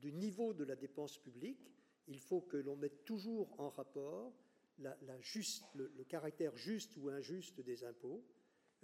du 0.00 0.12
niveau 0.12 0.52
de 0.54 0.64
la 0.64 0.76
dépense 0.76 1.18
publique, 1.18 1.73
il 2.08 2.20
faut 2.20 2.40
que 2.40 2.56
l'on 2.56 2.76
mette 2.76 3.04
toujours 3.04 3.54
en 3.58 3.70
rapport 3.70 4.32
la, 4.78 5.20
juste, 5.20 5.64
le, 5.74 6.04
caractère 6.04 6.56
juste 6.56 6.96
ou 6.96 7.08
injuste 7.08 7.60
des 7.60 7.84
impôts, 7.84 8.24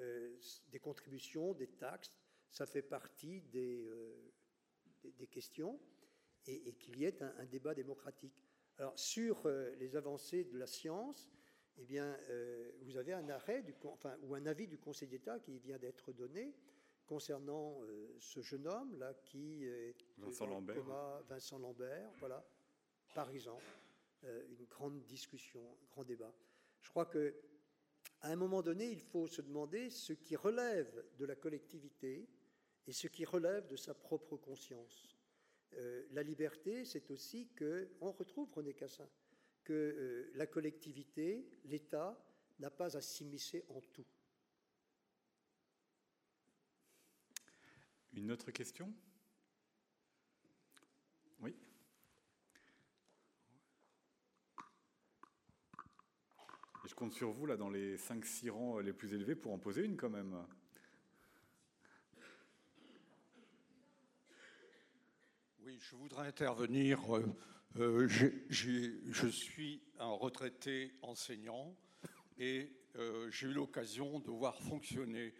euh, 0.00 0.36
des 0.70 0.78
contributions, 0.78 1.52
des 1.54 1.66
taxes, 1.66 2.18
ça 2.50 2.66
fait 2.66 2.82
partie 2.82 3.42
des, 3.42 3.84
euh, 3.86 4.32
des, 5.18 5.26
questions, 5.26 5.80
et, 6.46 6.74
qu'il 6.74 6.98
y 6.98 7.04
ait 7.04 7.22
un, 7.22 7.44
débat 7.46 7.74
démocratique. 7.74 8.34
Alors, 8.78 8.98
sur 8.98 9.44
euh, 9.46 9.74
les 9.76 9.96
avancées 9.96 10.44
de 10.44 10.58
la 10.58 10.66
science, 10.66 11.28
eh 11.78 11.84
bien, 11.84 12.18
vous 12.82 12.98
avez 12.98 13.14
un 13.14 13.26
arrêt 13.30 13.62
du, 13.62 13.74
enfin, 13.84 14.14
ou 14.24 14.34
un 14.34 14.44
avis 14.44 14.66
du 14.66 14.76
Conseil 14.76 15.08
d'État 15.08 15.38
qui 15.38 15.58
vient 15.58 15.78
d'être 15.78 16.12
donné 16.12 16.54
concernant 17.06 17.80
ce 18.18 18.42
jeune 18.42 18.66
homme 18.66 18.98
là 18.98 19.14
qui 19.14 19.64
est 19.64 19.96
Vincent 20.18 20.46
Lambert. 20.46 20.82
Vincent 21.26 21.58
Lambert, 21.58 22.10
voilà, 22.18 22.44
par 23.14 23.30
exemple. 23.30 23.64
Euh, 24.24 24.46
une 24.50 24.66
grande 24.66 25.02
discussion, 25.06 25.62
un 25.66 25.86
grand 25.86 26.04
débat. 26.04 26.34
Je 26.82 26.90
crois 26.90 27.06
que 27.06 27.34
à 28.20 28.28
un 28.28 28.36
moment 28.36 28.60
donné, 28.60 28.90
il 28.90 29.00
faut 29.00 29.26
se 29.26 29.40
demander 29.40 29.88
ce 29.88 30.12
qui 30.12 30.36
relève 30.36 31.06
de 31.16 31.24
la 31.24 31.34
collectivité 31.34 32.28
et 32.86 32.92
ce 32.92 33.08
qui 33.08 33.24
relève 33.24 33.66
de 33.68 33.76
sa 33.76 33.94
propre 33.94 34.36
conscience. 34.36 35.16
Euh, 35.74 36.06
la 36.10 36.22
liberté, 36.22 36.84
c'est 36.84 37.10
aussi 37.10 37.48
que, 37.54 37.90
on 38.02 38.12
retrouve 38.12 38.52
René 38.52 38.74
Cassin, 38.74 39.08
que 39.64 39.72
euh, 39.72 40.30
la 40.34 40.46
collectivité, 40.46 41.48
l'État, 41.64 42.22
n'a 42.58 42.70
pas 42.70 42.98
à 42.98 43.00
s'immiscer 43.00 43.64
en 43.70 43.80
tout. 43.80 44.06
Une 48.12 48.32
autre 48.32 48.50
question 48.50 48.92
Oui 51.38 51.54
je 56.90 56.94
compte 56.96 57.12
sur 57.12 57.30
vous, 57.30 57.46
là, 57.46 57.56
dans 57.56 57.70
les 57.70 57.96
5-6 57.96 58.50
rangs 58.50 58.78
les 58.80 58.92
plus 58.92 59.14
élevés, 59.14 59.36
pour 59.36 59.52
en 59.52 59.58
poser 59.58 59.84
une 59.84 59.96
quand 59.96 60.10
même. 60.10 60.36
Oui, 65.60 65.78
je 65.80 65.94
voudrais 65.94 66.26
intervenir. 66.26 67.16
Euh, 67.16 67.24
euh, 67.76 68.08
je 68.08 69.28
suis 69.28 69.80
un 70.00 70.10
retraité 70.10 70.92
enseignant 71.02 71.76
et 72.38 72.72
euh, 72.96 73.30
j'ai 73.30 73.46
eu 73.46 73.52
l'occasion 73.52 74.18
de 74.18 74.30
voir 74.30 74.60
fonctionner 74.60 75.32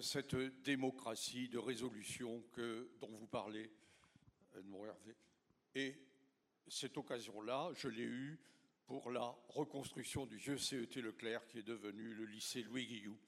cette 0.00 0.36
démocratie 0.62 1.48
de 1.48 1.58
résolution 1.58 2.44
que, 2.52 2.92
dont 3.00 3.10
vous 3.10 3.26
parlez, 3.26 3.72
Edmond 4.56 4.84
Hervé. 4.84 5.16
Et 5.74 5.96
cette 6.68 6.96
occasion-là, 6.96 7.72
je 7.74 7.88
l'ai 7.88 8.04
eue 8.04 8.38
pour 8.86 9.10
la 9.10 9.36
reconstruction 9.48 10.26
du 10.26 10.36
vieux 10.36 10.58
CET 10.58 10.96
Leclerc 10.96 11.46
qui 11.48 11.58
est 11.58 11.62
devenu 11.62 12.14
le 12.14 12.24
lycée 12.24 12.62
Louis 12.62 12.86
Guillou. 12.86 13.18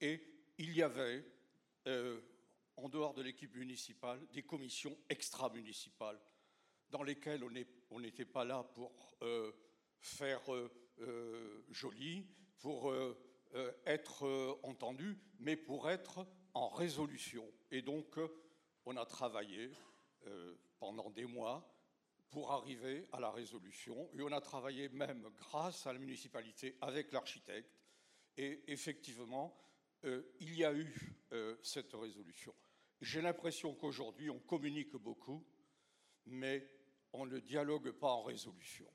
Et 0.00 0.22
il 0.58 0.72
y 0.72 0.82
avait, 0.82 1.24
euh, 1.86 2.20
en 2.76 2.88
dehors 2.88 3.14
de 3.14 3.22
l'équipe 3.22 3.54
municipale, 3.56 4.20
des 4.32 4.42
commissions 4.42 4.96
extra-municipales 5.08 6.20
dans 6.90 7.02
lesquelles 7.02 7.42
on 7.90 8.00
n'était 8.00 8.24
pas 8.24 8.44
là 8.44 8.62
pour 8.62 9.16
euh, 9.22 9.52
faire 9.98 10.40
euh, 10.54 11.64
joli, 11.70 12.26
pour 12.58 12.94
être 13.86 14.58
entendu, 14.62 15.18
mais 15.38 15.56
pour 15.56 15.88
être 15.90 16.26
en 16.52 16.68
résolution. 16.68 17.50
Et 17.70 17.80
donc, 17.82 18.18
on 18.84 18.96
a 18.96 19.06
travaillé 19.06 19.70
pendant 20.78 21.08
des 21.08 21.24
mois 21.24 21.66
pour 22.30 22.52
arriver 22.52 23.06
à 23.12 23.20
la 23.20 23.30
résolution. 23.30 24.08
Et 24.14 24.22
on 24.22 24.32
a 24.32 24.40
travaillé 24.40 24.88
même 24.88 25.28
grâce 25.36 25.86
à 25.86 25.92
la 25.92 25.98
municipalité 25.98 26.76
avec 26.80 27.12
l'architecte. 27.12 27.70
Et 28.36 28.62
effectivement, 28.68 29.56
euh, 30.04 30.22
il 30.40 30.54
y 30.56 30.64
a 30.64 30.72
eu 30.72 31.16
euh, 31.32 31.56
cette 31.62 31.92
résolution. 31.92 32.54
J'ai 33.00 33.20
l'impression 33.20 33.74
qu'aujourd'hui, 33.74 34.30
on 34.30 34.38
communique 34.38 34.96
beaucoup, 34.96 35.44
mais 36.26 36.66
on 37.12 37.26
ne 37.26 37.38
dialogue 37.38 37.90
pas 37.92 38.12
en 38.12 38.22
résolution. 38.22 38.86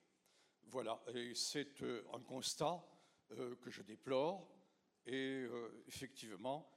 Voilà, 0.64 1.04
et 1.14 1.36
c'est 1.36 1.82
euh, 1.84 2.04
un 2.14 2.22
constat 2.22 2.84
que 3.62 3.72
je 3.72 3.82
déplore. 3.82 4.48
Et 5.08 5.48
effectivement, 5.88 6.72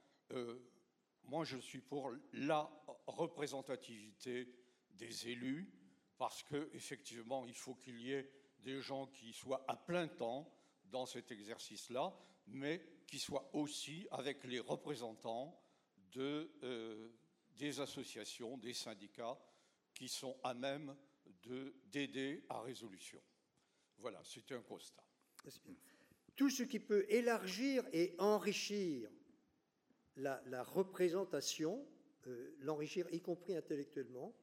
moi, 1.23 1.45
je 1.45 1.57
suis 1.57 1.79
pour 1.79 2.11
la 2.33 2.67
représentativité 3.05 4.51
des 4.89 5.29
élus, 5.29 5.71
parce 6.19 6.43
qu'effectivement, 6.43 7.45
il 7.47 7.55
faut 7.55 7.75
qu'il 7.75 7.99
y 8.01 8.11
ait 8.11 8.29
des 8.59 8.81
gens 8.81 9.07
qui 9.07 9.31
soient 9.31 9.63
à 9.69 9.77
plein 9.77 10.07
temps 10.07 10.53
dans 10.91 11.05
cet 11.05 11.31
exercice-là, 11.31 12.13
mais 12.47 12.85
qui 13.07 13.19
soient 13.19 13.49
aussi 13.53 14.05
avec 14.11 14.43
les 14.43 14.59
représentants 14.59 15.57
de, 16.11 16.51
euh, 16.63 17.09
des 17.55 17.79
associations, 17.79 18.57
des 18.57 18.73
syndicats, 18.73 19.39
qui 19.93 20.09
sont 20.09 20.37
à 20.43 20.53
même 20.53 20.93
d'aider 21.85 22.43
à 22.49 22.61
résolution. 22.61 23.21
Voilà, 23.97 24.21
c'était 24.25 24.55
un 24.55 24.61
constat. 24.61 25.03
Tout 26.35 26.49
ce 26.49 26.63
qui 26.63 26.79
peut 26.79 27.05
élargir 27.09 27.85
et 27.93 28.15
enrichir 28.19 29.09
la, 30.17 30.63
représentation, 30.63 31.87
euh, 32.27 32.57
l'enrichir 32.59 33.07
y 33.13 33.21
compris 33.21 33.55
intellectuellement, 33.55 34.35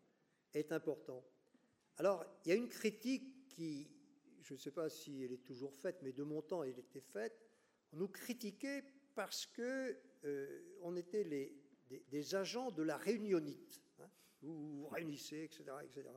est 0.54 0.72
important. 0.72 1.22
Alors, 1.98 2.24
il 2.44 2.50
y 2.50 2.52
a 2.52 2.54
une 2.54 2.68
critique 2.68 3.48
qui, 3.48 3.88
je 4.42 4.54
ne 4.54 4.58
sais 4.58 4.70
pas 4.70 4.88
si 4.88 5.22
elle 5.22 5.32
est 5.32 5.44
toujours 5.44 5.74
faite, 5.74 5.98
mais 6.02 6.12
de 6.12 6.22
mon 6.22 6.42
temps, 6.42 6.62
elle 6.62 6.78
était 6.78 7.00
faite. 7.00 7.40
On 7.92 7.96
nous 7.96 8.08
critiquait 8.08 8.84
parce 9.14 9.46
que 9.46 9.96
euh, 10.24 10.60
on 10.82 10.94
était 10.96 11.24
les, 11.24 11.56
des, 12.10 12.34
agents 12.34 12.70
de 12.70 12.82
la 12.82 12.98
réunionite. 12.98 13.82
Hein, 14.00 14.08
vous 14.42 14.80
vous 14.80 14.86
réunissez, 14.88 15.44
etc. 15.44 15.64
etc. 15.82 16.08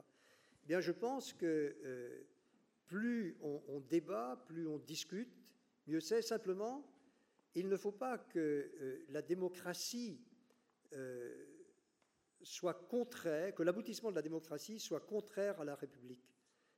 Eh 0.64 0.68
bien, 0.68 0.82
je 0.82 0.92
pense 0.92 1.32
que 1.32 1.78
euh, 1.86 2.24
plus 2.86 3.38
on, 3.42 3.80
débat, 3.80 4.44
plus 4.48 4.68
on 4.68 4.80
discute, 4.80 5.32
mieux 5.88 6.02
c'est. 6.02 6.22
Simplement, 6.22 6.86
il 7.56 7.70
ne 7.70 7.78
faut 7.78 7.92
pas 7.94 8.18
que 8.18 8.40
euh, 8.40 9.06
la 9.10 9.22
démocratie 9.22 10.20
soit 12.42 12.88
contraire, 12.88 13.54
que 13.54 13.64
l'aboutissement 13.64 14.12
de 14.12 14.16
la 14.16 14.22
démocratie 14.22 14.80
soit 14.80 15.02
contraire 15.02 15.60
à 15.60 15.66
la 15.66 15.76
République. 15.76 16.24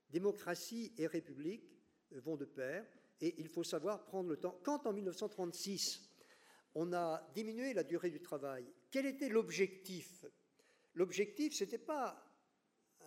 Démocratie 0.10 0.94
et 0.98 1.08
République 1.08 1.64
vont 2.12 2.36
de 2.36 2.46
pair, 2.46 2.86
et 3.22 3.36
il 3.40 3.48
faut 3.48 3.64
savoir 3.64 4.04
prendre 4.04 4.30
le 4.30 4.38
temps. 4.38 4.60
Quand 4.64 4.86
en 4.86 4.94
1936, 4.94 6.10
on 6.76 6.94
a 6.94 7.30
diminué 7.34 7.74
la 7.74 7.84
durée 7.84 8.10
du 8.10 8.22
travail, 8.22 8.66
quel 8.90 9.06
était 9.06 9.30
l'objectif? 9.30 10.26
L'objectif, 10.94 11.54
ce 11.54 11.64
n'était 11.64 11.78
pas 11.78 12.22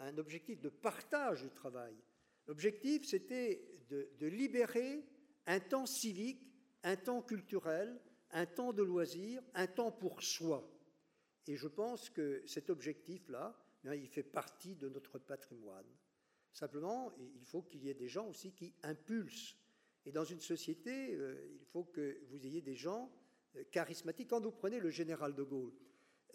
un 0.00 0.16
objectif 0.18 0.60
de 0.60 0.68
partage 0.68 1.42
du 1.42 1.50
travail. 1.50 1.94
L'objectif, 2.46 3.06
c'était 3.06 3.66
de, 3.88 4.26
libérer 4.26 5.04
un 5.46 5.60
temps 5.60 5.86
civique, 5.86 6.42
un 6.82 6.96
temps 6.96 7.22
culturel, 7.22 8.00
un 8.30 8.46
temps 8.46 8.72
de 8.72 8.82
loisir, 8.82 9.42
un 9.54 9.66
temps 9.66 9.92
pour 9.92 10.22
soi. 10.22 10.73
Et 11.46 11.56
je 11.56 11.68
pense 11.68 12.10
que 12.10 12.42
cet 12.46 12.70
objectif-là, 12.70 13.54
eh 13.84 13.96
il 13.96 14.08
fait 14.08 14.22
partie 14.22 14.76
de 14.76 14.88
notre 14.88 15.18
patrimoine. 15.18 15.86
Simplement, 16.52 17.12
il 17.18 17.44
faut 17.44 17.62
qu'il 17.62 17.84
y 17.84 17.90
ait 17.90 17.94
des 17.94 18.08
gens 18.08 18.28
aussi 18.28 18.52
qui 18.52 18.72
impulsent. 18.82 19.56
Et 20.06 20.12
dans 20.12 20.24
une 20.24 20.40
société, 20.40 21.14
euh, 21.14 21.48
il 21.58 21.64
faut 21.66 21.84
que 21.84 22.20
vous 22.28 22.46
ayez 22.46 22.62
des 22.62 22.76
gens 22.76 23.10
euh, 23.56 23.64
charismatiques. 23.70 24.30
Quand 24.30 24.40
vous 24.40 24.52
prenez 24.52 24.78
le 24.78 24.90
général 24.90 25.34
de 25.34 25.42
Gaulle, 25.42 25.72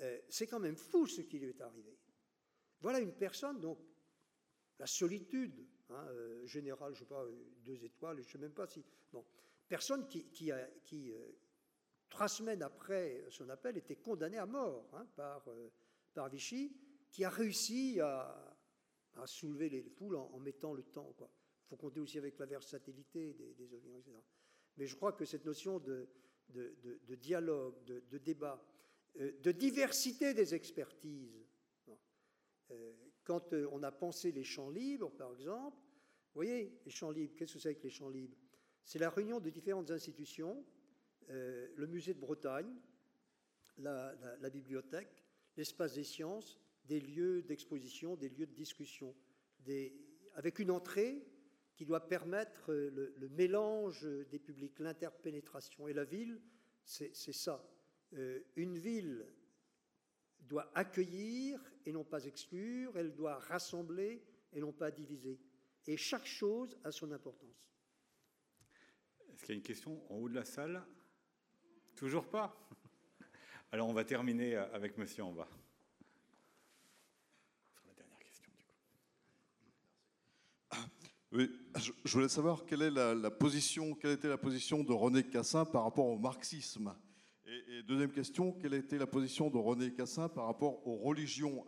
euh, 0.01 0.19
c'est 0.27 0.47
quand 0.47 0.59
même 0.59 0.75
fou 0.75 1.07
ce 1.07 1.21
qui 1.21 1.39
lui 1.39 1.49
est 1.49 1.61
arrivé. 1.61 1.97
Voilà 2.81 2.99
une 2.99 3.13
personne, 3.13 3.59
donc, 3.59 3.79
la 4.77 4.87
solitude, 4.87 5.65
hein, 5.89 6.07
générale, 6.45 6.93
je 6.93 7.03
ne 7.03 7.05
sais 7.05 7.09
pas, 7.09 7.25
deux 7.65 7.83
étoiles, 7.83 8.17
je 8.21 8.27
ne 8.27 8.31
sais 8.31 8.37
même 8.37 8.53
pas 8.53 8.65
si. 8.65 8.81
Bon, 9.11 9.25
personne 9.67 10.07
qui, 10.07 10.29
qui 10.29 10.51
trois 12.09 12.27
semaines 12.27 12.61
après 12.61 13.25
son 13.29 13.49
appel, 13.49 13.77
était 13.77 13.95
condamné 13.95 14.37
à 14.37 14.45
mort 14.45 14.89
hein, 14.93 15.05
par, 15.15 15.47
par 16.13 16.29
Vichy, 16.29 16.75
qui 17.11 17.23
a 17.23 17.29
réussi 17.29 17.99
à, 18.01 18.45
soulever 19.25 19.69
les 19.69 19.83
foules 19.83 20.15
en, 20.15 20.39
mettant 20.39 20.73
le 20.73 20.83
temps. 20.83 21.13
Il 21.19 21.69
faut 21.69 21.75
compter 21.75 21.99
aussi 21.99 22.17
avec 22.17 22.39
la 22.39 22.45
versatilité 22.45 23.33
des, 23.33 23.53
des 23.53 23.75
etc. 23.75 24.11
Mais 24.77 24.85
je 24.85 24.95
crois 24.95 25.11
que 25.11 25.25
cette 25.25 25.45
notion 25.45 25.79
de, 25.79 26.07
de, 26.49 27.15
dialogue, 27.15 27.75
de, 27.85 28.17
débat, 28.17 28.63
euh, 29.19 29.31
de 29.41 29.51
diversité 29.51 30.33
des 30.33 30.55
expertises, 30.55 31.45
euh, 32.71 32.93
quand 33.23 33.53
euh, 33.53 33.67
on 33.71 33.83
a 33.83 33.91
pensé 33.91 34.31
les 34.31 34.43
champs 34.43 34.69
libres, 34.69 35.11
par 35.11 35.31
exemple, 35.33 35.77
vous 35.77 36.41
voyez, 36.41 36.79
les 36.85 36.91
champs 36.91 37.11
libres, 37.11 37.35
qu'est-ce 37.35 37.53
que 37.53 37.59
c'est 37.59 37.75
que 37.75 37.83
les 37.83 37.89
champs 37.89 38.09
libres? 38.09 38.37
C'est 38.83 38.99
la 38.99 39.09
réunion 39.09 39.39
de 39.39 39.49
différentes 39.49 39.91
institutions, 39.91 40.63
le 41.29 41.87
musée 41.87 42.13
de 42.13 42.19
Bretagne, 42.19 42.75
la, 43.77 44.49
bibliothèque, 44.49 45.23
l'espace 45.57 45.93
des 45.93 46.03
sciences, 46.03 46.59
des 46.85 46.99
lieux 46.99 47.43
d'exposition, 47.43 48.15
des 48.15 48.29
lieux 48.29 48.47
de 48.47 48.53
discussion, 48.53 49.15
avec 50.33 50.59
une 50.59 50.71
entrée 50.71 51.25
qui 51.75 51.85
doit 51.85 52.07
permettre 52.07 52.73
le, 52.73 53.29
mélange 53.29 54.07
des 54.29 54.39
publics, 54.39 54.79
l'interpénétration. 54.79 55.87
Et 55.87 55.93
la 55.93 56.03
ville, 56.03 56.41
c'est 56.83 57.33
ça. 57.33 57.65
Euh, 58.13 58.41
une 58.55 58.77
ville 58.77 59.25
doit 60.39 60.71
accueillir 60.73 61.61
et 61.85 61.91
non 61.91 62.03
pas 62.03 62.25
exclure, 62.25 62.97
elle 62.97 63.13
doit 63.13 63.37
rassembler 63.37 64.23
et 64.51 64.59
non 64.59 64.73
pas 64.73 64.89
diviser. 64.89 65.39
Et 65.85 65.95
chaque 65.95 66.25
chose 66.25 66.77
a 66.83 66.91
son 66.91 67.11
importance. 67.11 67.71
Est-ce 69.31 69.41
qu'il 69.41 69.49
y 69.49 69.51
a 69.51 69.55
une 69.57 69.63
question 69.63 70.01
en 70.11 70.17
haut 70.17 70.29
de 70.29 70.35
la 70.35 70.45
salle? 70.45 70.83
Toujours 71.99 72.25
pas. 72.25 72.55
Alors 73.73 73.89
on 73.89 73.93
va 73.93 74.05
terminer 74.05 74.55
avec 74.55 74.97
monsieur 74.97 75.25
en 75.25 75.33
bas. 75.33 75.49
Oui, 81.33 81.51
je, 81.75 82.13
voulais 82.13 82.29
savoir 82.29 82.65
quelle, 82.65 82.83
est 82.83 82.89
la, 82.89 83.29
position, 83.29 83.93
quelle 83.95 84.13
était 84.13 84.29
la 84.29 84.37
position 84.37 84.81
de 84.81 84.93
René 84.93 85.23
Cassin 85.23 85.65
par 85.65 85.83
rapport 85.83 86.05
au 86.05 86.17
marxisme. 86.17 86.95
Et, 87.45 87.83
deuxième 87.83 88.11
question, 88.11 88.53
quelle 88.53 88.75
était 88.75 88.97
la 88.97 89.05
position 89.05 89.49
de 89.49 89.57
René 89.57 89.93
Cassin 89.93 90.29
par 90.29 90.45
rapport 90.45 90.87
aux 90.87 90.95
religions? 90.95 91.65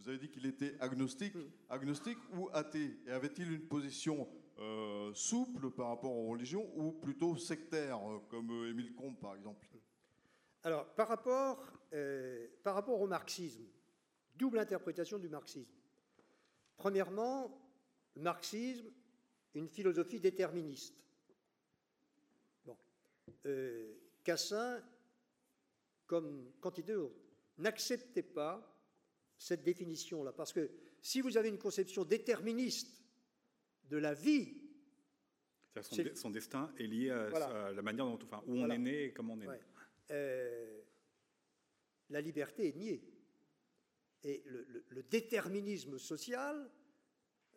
Vous 0.00 0.08
avez 0.08 0.18
dit 0.18 0.30
qu'il 0.30 0.46
était 0.46 0.74
agnostique, 0.80 1.34
agnostique 1.68 2.18
ou 2.32 2.48
athée? 2.54 2.98
Et 3.06 3.10
avait-il 3.10 3.52
une 3.52 3.68
position 3.68 4.26
euh, 4.58 5.12
souple 5.12 5.70
par 5.70 5.88
rapport 5.88 6.16
aux 6.16 6.28
religions 6.28 6.70
ou 6.76 6.92
plutôt 6.92 7.36
sectaire, 7.36 7.98
euh, 8.10 8.20
comme 8.30 8.50
euh, 8.50 8.70
Émile 8.70 8.94
Comte 8.94 9.20
par 9.20 9.34
exemple? 9.34 9.66
Alors, 10.62 10.86
par 10.94 11.08
rapport, 11.08 11.62
au 13.00 13.06
marxisme, 13.06 13.64
double 14.34 14.58
interprétation 14.58 15.18
du 15.18 15.28
marxisme. 15.28 15.70
Premièrement, 16.76 17.60
le 18.14 18.22
marxisme, 18.22 18.90
une 19.54 19.68
philosophie 19.68 20.20
déterministe. 20.20 20.96
Bon. 22.64 22.76
Cassin, 24.24 24.82
comme 26.06 26.50
quantité 26.60 26.94
d'autres, 26.94 27.20
n'acceptait 27.58 28.22
pas 28.22 28.74
cette 29.38 29.62
définition-là. 29.62 30.32
Parce 30.32 30.52
que 30.52 30.70
si 31.00 31.20
vous 31.20 31.36
avez 31.36 31.48
une 31.48 31.58
conception 31.58 32.04
déterministe 32.04 33.05
de 33.90 33.96
la 33.96 34.14
vie, 34.14 34.54
son, 35.82 35.96
son, 36.14 36.30
destin 36.30 36.72
est 36.78 36.86
lié 36.86 37.10
à, 37.10 37.72
la 37.72 37.82
manière 37.82 38.06
dont, 38.06 38.18
enfin, 38.22 38.42
où 38.46 38.56
on 38.56 38.70
est 38.70 38.78
né 38.78 39.04
et 39.04 39.12
comment 39.12 39.34
on 39.34 39.40
est 39.42 39.46
né. 39.46 39.58
Euh, 40.10 40.80
la 42.08 42.20
liberté 42.20 42.68
est 42.68 42.76
niée. 42.76 43.02
Et 44.24 44.42
le 44.88 45.02
déterminisme 45.02 45.98
social 45.98 46.70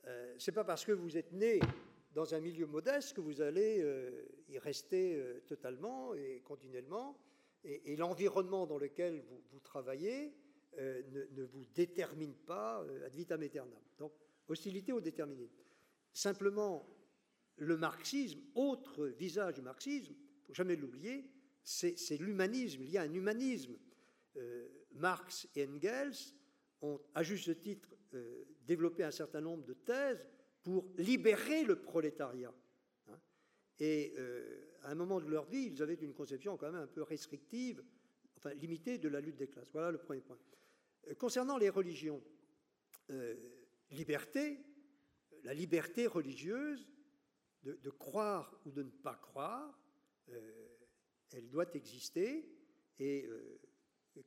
euh, 0.07 0.35
c'est 0.37 0.51
pas 0.51 0.63
parce 0.63 0.85
que 0.85 0.91
vous 0.91 1.17
êtes 1.17 1.31
né 1.33 1.59
dans 2.13 2.33
un 2.33 2.39
milieu 2.39 2.65
modeste 2.65 3.15
que 3.15 3.21
vous 3.21 3.41
allez 3.41 3.81
euh, 3.81 4.25
y 4.47 4.57
rester 4.57 5.15
euh, 5.15 5.41
totalement 5.45 6.13
et 6.15 6.41
continuellement. 6.43 7.17
Et, 7.63 7.97
l'environnement 7.97 8.65
dans 8.65 8.77
lequel 8.77 9.21
vous, 9.51 9.59
travaillez 9.59 10.33
ne, 10.77 11.43
vous 11.43 11.65
détermine 11.75 12.33
pas 12.33 12.85
ad 13.05 13.13
vitam 13.13 13.41
aeternam. 13.41 13.81
Donc, 13.97 14.13
hostilité 14.47 14.93
au 14.93 15.01
déterminisme. 15.01 15.61
Simplement, 16.13 16.87
le 17.57 17.77
marxisme, 17.77 18.39
autre 18.55 19.07
visage 19.07 19.55
du 19.55 19.61
marxisme, 19.61 20.13
il 20.13 20.45
faut 20.45 20.53
jamais 20.53 20.75
l'oublier, 20.75 21.29
c'est 21.63 22.17
l'humanisme. 22.17 22.81
Il 22.83 22.89
y 22.89 22.97
a 22.97 23.03
un 23.03 23.13
humanisme. 23.13 23.77
Marx 24.93 25.47
et 25.55 25.65
Engels 25.67 26.33
ont, 26.81 26.99
à 27.13 27.23
juste 27.23 27.59
titre, 27.61 27.89
euh, 28.13 28.43
développé 28.61 29.03
un 29.03 29.11
certain 29.11 29.41
nombre 29.41 29.63
de 29.63 29.73
thèses 29.73 30.27
pour 30.63 30.85
libérer 30.97 31.63
le 31.63 31.81
prolétariat. 31.81 32.53
Hein. 33.07 33.19
Et 33.79 34.13
euh, 34.17 34.65
à 34.83 34.91
un 34.91 34.95
moment 34.95 35.19
de 35.19 35.27
leur 35.27 35.45
vie, 35.45 35.71
ils 35.71 35.81
avaient 35.81 35.95
une 35.95 36.13
conception 36.13 36.57
quand 36.57 36.71
même 36.71 36.81
un 36.81 36.87
peu 36.87 37.03
restrictive, 37.03 37.83
enfin 38.37 38.53
limitée 38.53 38.97
de 38.97 39.09
la 39.09 39.21
lutte 39.21 39.37
des 39.37 39.47
classes. 39.47 39.69
Voilà 39.71 39.91
le 39.91 39.97
premier 39.97 40.21
point. 40.21 40.37
Euh, 41.07 41.15
concernant 41.15 41.57
les 41.57 41.69
religions, 41.69 42.21
liberté, 43.89 44.59
la 45.43 45.53
liberté 45.53 46.07
religieuse 46.07 46.87
de, 47.63 47.89
croire 47.89 48.59
ou 48.65 48.71
de 48.71 48.83
ne 48.83 48.89
pas 48.89 49.15
croire, 49.15 49.79
elle 51.31 51.49
doit 51.49 51.73
exister 51.75 52.49
et 52.99 53.29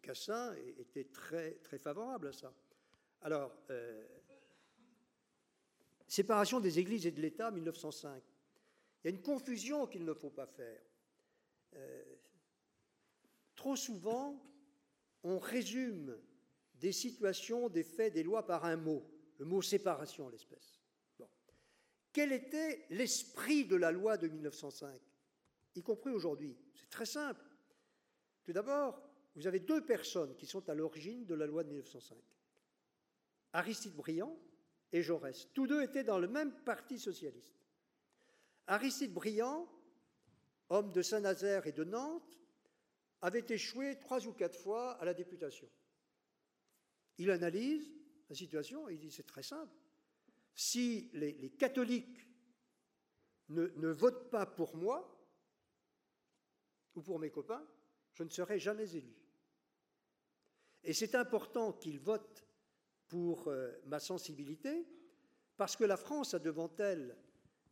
Cassin 0.01 0.55
était 0.79 1.05
très, 1.05 1.53
très 1.57 1.79
favorable 1.79 2.29
à 2.29 2.33
ça. 2.33 2.55
Alors, 3.23 3.53
euh, 3.71 4.07
séparation 6.07 6.61
des 6.61 6.79
églises 6.79 7.07
et 7.07 7.11
de 7.11 7.21
l'État, 7.21 7.51
1905. 7.51 8.23
Il 9.03 9.11
y 9.11 9.13
a 9.13 9.17
une 9.17 9.23
confusion 9.23 9.87
qu'il 9.87 10.05
ne 10.05 10.15
faut 10.15 10.31
pas 10.31 10.47
faire. 10.47 10.83
Euh, 11.75 12.17
trop 13.55 13.77
souvent, 13.77 14.43
on 15.23 15.39
résume 15.39 16.19
des 16.75 16.93
situations, 16.93 17.69
des 17.69 17.85
faits, 17.85 18.13
des 18.13 18.23
lois 18.23 18.45
par 18.45 18.65
un 18.65 18.77
mot, 18.77 19.09
le 19.39 19.45
mot 19.45 19.63
séparation 19.63 20.29
l'espèce. 20.29 20.82
Quel 22.13 22.33
était 22.33 22.85
l'esprit 22.91 23.65
de 23.65 23.77
la 23.77 23.91
loi 23.91 24.17
de 24.17 24.29
1905, 24.29 25.01
y 25.75 25.83
compris 25.83 26.11
aujourd'hui 26.11 26.57
C'est 26.75 26.91
très 26.91 27.07
simple. 27.07 27.45
Tout 28.45 28.53
d'abord, 28.53 29.01
vous 29.35 29.47
avez 29.47 29.61
deux 29.61 29.85
personnes 29.85 30.37
qui 30.37 30.47
sont 30.47 30.69
à 30.69 30.75
l'origine 30.75 31.25
de 31.25 31.35
la 31.35 31.47
loi 31.47 31.65
de 31.65 31.69
1905. 31.69 32.17
Aristide 33.55 33.95
Briand 33.95 34.37
et 34.93 35.03
Jaurès. 35.03 35.49
Tous 35.55 35.67
deux 35.67 35.83
étaient 35.83 36.05
dans 36.05 36.19
le 36.19 36.29
même 36.29 36.53
parti 36.65 36.99
socialiste. 36.99 37.55
Aristide 38.67 39.13
Briand, 39.13 39.69
homme 40.69 40.93
de 40.93 41.03
Saint-Nazaire 41.03 41.67
et 41.67 41.73
de 41.73 41.85
Nantes, 41.85 42.39
avait 43.23 43.45
échoué 43.49 43.99
trois 44.01 44.27
ou 44.27 44.33
quatre 44.33 44.59
fois 44.59 44.93
à 45.01 45.05
la 45.05 45.15
députation. 45.15 45.69
Il 47.19 47.31
analyse 47.31 47.91
la 48.29 48.35
situation 48.35 48.89
il 48.89 48.99
dit 48.99 49.11
c'est 49.11 49.27
très 49.27 49.43
simple. 49.43 49.82
Si 50.55 51.11
les, 51.15 51.51
catholiques 51.51 52.27
ne, 53.49 53.89
votent 53.89 54.31
pas 54.31 54.47
pour 54.47 54.77
moi 54.77 55.09
ou 56.95 57.03
pour 57.03 57.19
mes 57.19 57.31
copains, 57.31 57.66
je 58.12 58.23
ne 58.23 58.29
serai 58.29 58.59
jamais 58.59 58.95
élu. 58.95 59.15
Et 60.85 60.93
c'est 60.93 61.15
important 61.15 61.73
qu'ils 61.73 62.01
votent 62.01 62.47
pour 63.09 63.49
euh, 63.49 63.73
ma 63.87 64.01
sensibilité, 64.01 64.87
parce 65.57 65.77
que 65.77 65.85
la 65.85 65.97
France 65.97 66.35
a 66.35 66.39
devant 66.39 66.74
elle 66.79 67.16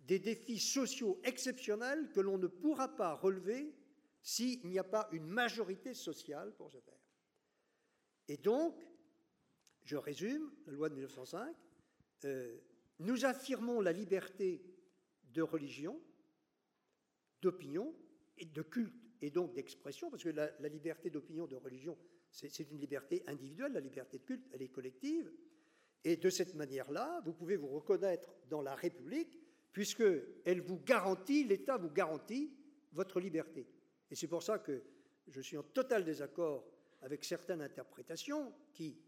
des 0.01 0.19
défis 0.19 0.59
sociaux 0.59 1.20
exceptionnels 1.24 2.11
que 2.12 2.20
l'on 2.20 2.39
ne 2.39 2.47
pourra 2.47 2.89
pas 2.97 3.15
relever 3.15 3.74
s'il 4.23 4.66
n'y 4.66 4.78
a 4.78 4.85
pas 4.85 5.09
une 5.12 5.27
majorité 5.27 5.94
sociale 5.94 6.55
pour 6.57 6.70
ce 6.70 6.81
faire. 6.81 7.01
Et 8.28 8.36
donc, 8.36 8.81
je 9.82 9.97
résume, 9.97 10.52
la 10.66 10.73
loi 10.73 10.89
de 10.89 10.94
1905, 10.94 11.57
euh, 12.27 12.59
nous 13.01 13.24
affirmons 13.24 13.81
la 13.81 13.93
liberté 13.93 14.62
de 15.32 15.43
religion, 15.43 16.01
d'opinion 17.43 17.94
et 18.39 18.44
de 18.44 18.62
culte, 18.62 18.94
et 19.22 19.31
donc 19.31 19.52
d'expression, 19.55 20.10
parce 20.10 20.22
que 20.22 20.31
la, 20.31 20.51
la 20.60 20.68
liberté 20.68 21.10
d'opinion, 21.10 21.47
de 21.47 21.56
religion, 21.56 21.98
c'est 22.31 22.70
une 22.70 22.78
liberté 22.78 23.22
individuelle, 23.27 23.72
la 23.72 23.81
liberté 23.81 24.18
de 24.18 24.24
culte, 24.24 24.47
elle 24.52 24.62
est 24.62 24.68
collective. 24.68 25.31
Et 26.05 26.16
de 26.16 26.31
cette 26.31 26.55
manière-là, 26.55 27.20
vous 27.24 27.32
pouvez 27.32 27.56
vous 27.56 27.68
reconnaître 27.68 28.35
dans 28.48 28.62
la 28.62 28.74
République, 28.74 29.39
puisqu'elle 29.72 30.60
vous 30.60 30.78
garantit, 30.81 31.44
l'État 31.44 31.77
vous 31.77 31.90
garantit 31.90 32.55
votre 32.93 33.20
liberté. 33.20 33.66
Et 34.10 34.14
c'est 34.14 34.28
pour 34.28 34.43
ça 34.43 34.59
que 34.59 34.82
je 35.27 35.40
suis 35.40 35.56
en 35.56 35.62
total 35.62 36.05
désaccord 36.05 36.66
avec 37.02 37.24
certaines 37.24 37.60
interprétations 37.60 38.52
qui, 38.72 38.98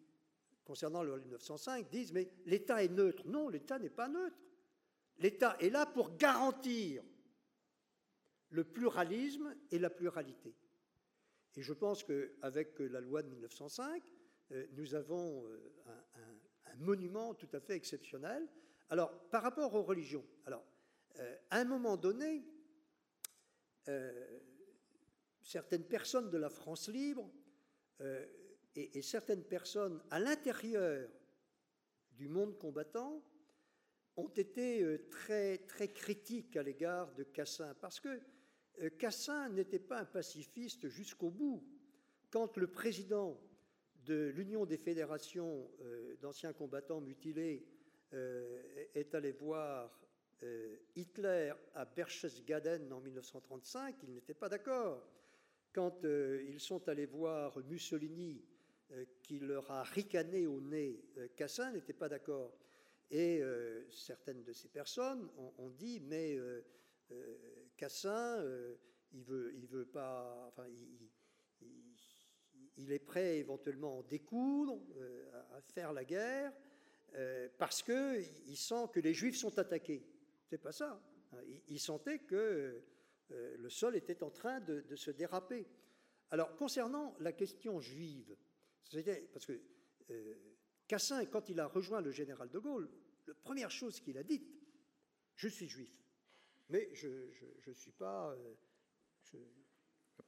concernant 0.64 1.02
le 1.02 1.18
905, 1.18 1.90
disent 1.90 2.12
mais 2.12 2.30
l'État 2.46 2.82
est 2.82 2.88
neutre. 2.88 3.22
Non, 3.26 3.48
l'État 3.48 3.78
n'est 3.78 3.90
pas 3.90 4.08
neutre. 4.08 4.38
L'État 5.18 5.56
est 5.60 5.70
là 5.70 5.86
pour 5.86 6.16
garantir 6.16 7.02
le 8.50 8.64
pluralisme 8.64 9.54
et 9.70 9.78
la 9.78 9.90
pluralité. 9.90 10.54
Et 11.56 11.62
je 11.62 11.72
pense 11.72 12.04
qu'avec 12.04 12.78
la 12.78 13.00
loi 13.00 13.22
de 13.22 13.28
1905, 13.28 14.02
euh, 14.52 14.66
nous 14.72 14.94
avons 14.94 15.44
euh, 15.46 15.72
un, 15.86 16.76
monument 16.76 17.34
tout 17.34 17.48
à 17.52 17.60
fait 17.60 17.74
exceptionnel. 17.74 18.48
Alors, 18.88 19.12
par 19.28 19.42
rapport 19.42 19.74
aux 19.74 19.82
religions, 19.82 20.24
alors, 20.46 20.64
euh, 21.18 21.36
à 21.50 21.58
un 21.58 21.64
moment 21.64 21.96
donné, 21.96 22.44
certaines 25.42 25.84
personnes 25.84 26.30
de 26.30 26.38
la 26.38 26.48
France 26.48 26.88
libre 26.88 27.28
et, 28.74 29.02
certaines 29.02 29.44
personnes 29.44 30.00
à 30.10 30.18
l'intérieur 30.18 31.08
du 32.12 32.28
monde 32.28 32.58
combattant 32.58 33.22
ont 34.16 34.28
été 34.28 34.98
très, 35.10 35.58
très 35.58 35.88
critiques 35.88 36.56
à 36.56 36.62
l'égard 36.62 37.12
de 37.14 37.22
Cassin, 37.22 37.74
parce 37.80 38.00
que 38.00 38.20
euh, 38.80 38.90
Cassin 38.90 39.48
n'était 39.50 39.78
pas 39.78 40.00
un 40.00 40.04
pacifiste 40.04 40.88
jusqu'au 40.88 41.30
bout. 41.30 41.62
Quand 42.30 42.56
le 42.56 42.66
président 42.66 43.38
de 44.04 44.32
l'Union 44.34 44.66
des 44.66 44.78
fédérations 44.78 45.70
euh, 45.80 46.16
d'anciens 46.20 46.52
combattants 46.52 47.00
mutilés 47.00 47.66
euh, 48.12 48.62
est 48.94 49.14
allé 49.14 49.32
voir 49.32 49.98
Hitler 50.96 51.52
à 51.74 51.84
Berchtesgaden 51.84 52.92
en 52.92 53.00
1935, 53.00 53.94
il 54.02 54.14
n'était 54.14 54.34
pas 54.34 54.48
d'accord. 54.48 55.06
Quand 55.72 56.02
ils 56.02 56.58
sont 56.58 56.88
allés 56.88 57.06
voir 57.06 57.56
Mussolini, 57.68 58.42
qui 59.22 59.38
leur 59.38 59.70
a 59.70 59.82
ricané 59.82 60.46
au 60.46 60.60
nez, 60.60 61.02
Cassin 61.36 61.72
n'était 61.72 61.92
pas 61.92 62.08
d'accord. 62.08 62.54
Et 63.10 63.42
certaines 63.90 64.42
de 64.42 64.52
ces 64.52 64.68
personnes 64.68 65.28
ont, 65.58 65.70
dit, 65.70 66.00
mais 66.00 66.38
Cassin, 67.82 68.38
euh, 68.38 68.76
il 69.12 69.24
veut, 69.24 69.52
il 69.56 69.66
veut 69.66 69.86
pas, 69.86 70.46
enfin, 70.46 70.66
il, 72.76 72.92
est 72.92 73.00
prêt 73.00 73.38
éventuellement 73.38 73.96
à 73.96 73.98
en 73.98 74.02
découdre, 74.02 74.80
euh, 74.96 75.30
à 75.56 75.60
faire 75.60 75.92
la 75.92 76.04
guerre, 76.04 76.52
euh, 77.14 77.48
parce 77.58 77.82
que 77.82 78.20
il 78.46 78.56
sent 78.56 78.86
que 78.92 79.00
les 79.00 79.14
Juifs 79.14 79.36
sont 79.36 79.58
attaqués. 79.58 80.06
C'est 80.48 80.58
pas 80.58 80.70
ça. 80.70 81.02
Hein. 81.32 81.38
Il, 81.68 81.80
sentait 81.80 82.20
que 82.20 82.82
le 83.30 83.68
sol 83.68 83.96
était 83.96 84.22
en 84.22 84.30
train 84.30 84.60
de, 84.60 84.94
se 84.94 85.10
déraper. 85.10 85.66
Alors, 86.30 86.54
concernant 86.54 87.16
la 87.18 87.32
question 87.32 87.80
juive, 87.80 88.36
parce 89.32 89.46
que 89.46 89.60
Cassin, 90.86 91.24
quand 91.26 91.48
il 91.48 91.60
a 91.60 91.66
rejoint 91.66 92.00
le 92.00 92.10
général 92.10 92.50
de 92.50 92.58
Gaulle, 92.58 92.90
la 93.26 93.34
première 93.34 93.70
chose 93.70 94.00
qu'il 94.00 94.18
a 94.18 94.22
dite, 94.22 94.46
je 95.36 95.48
suis 95.48 95.68
juif 95.68 96.02
mais 96.72 96.88
je 96.94 97.08
ne 97.66 97.74
suis 97.74 97.92
pas, 97.92 98.30
euh, 98.30 98.54
je, 99.24 99.36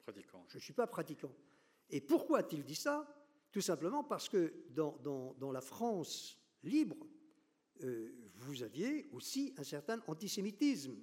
pratiquant. 0.04 0.44
Je 0.48 0.58
suis 0.58 0.74
pas 0.74 0.86
pratiquant. 0.86 1.34
Et 1.88 2.00
pourquoi 2.00 2.40
a-t-il 2.40 2.64
dit 2.64 2.74
ça? 2.74 3.08
Tout 3.50 3.62
simplement 3.62 4.04
parce 4.04 4.28
que 4.28 4.52
dans, 4.70 4.98
dans, 5.38 5.52
la 5.52 5.60
France 5.60 6.38
libre, 6.62 7.06
euh, 7.82 8.30
vous 8.34 8.62
aviez 8.62 9.08
aussi 9.12 9.54
un 9.56 9.64
certain 9.64 10.02
antisémitisme. 10.06 10.96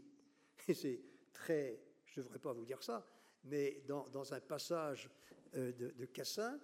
Et 0.67 0.73
c'est 0.73 1.01
très, 1.33 1.81
je 2.05 2.19
ne 2.19 2.25
devrais 2.25 2.39
pas 2.39 2.53
vous 2.53 2.65
dire 2.65 2.83
ça, 2.83 3.05
mais 3.45 3.83
dans, 3.87 4.07
dans 4.09 4.33
un 4.33 4.41
passage 4.41 5.09
euh, 5.55 5.71
de, 5.71 5.89
de, 5.91 6.05
Cassin, 6.05 6.59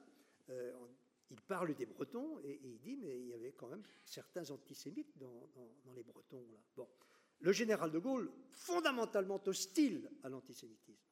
il 1.29 1.41
parle 1.41 1.75
des 1.75 1.85
Bretons 1.85 2.39
et, 2.43 2.59
il 2.63 2.79
dit, 2.79 2.95
mais 2.95 3.19
il 3.19 3.27
y 3.27 3.33
avait 3.33 3.53
quand 3.53 3.67
même 3.67 3.83
certains 4.05 4.49
antisémites 4.49 5.17
dans, 5.17 5.49
les 5.95 6.03
Bretons. 6.03 6.45
Bon 6.75 6.87
le 7.39 7.51
général 7.51 7.91
de 7.91 7.99
Gaulle, 7.99 8.31
fondamentalement 8.51 9.41
hostile 9.45 10.09
à 10.23 10.29
l'antisémitisme. 10.29 11.07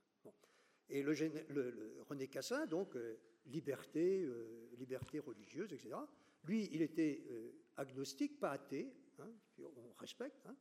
Et 0.89 1.01
le, 1.01 2.03
René 2.07 2.27
Cassin, 2.27 2.67
donc, 2.67 2.95
euh, 2.95 3.17
liberté, 3.47 4.23
euh, 4.23 4.69
liberté 4.77 5.19
religieuse, 5.19 5.73
etc. 5.73 5.95
Lui, 6.43 6.69
il 6.71 6.83
était 6.83 7.23
euh, 7.31 7.51
agnostique, 7.77 8.39
pas 8.39 8.51
athée, 8.51 8.93
hein, 9.17 9.31
on 9.59 9.93
respecte. 9.97 10.45
Hein. 10.45 10.55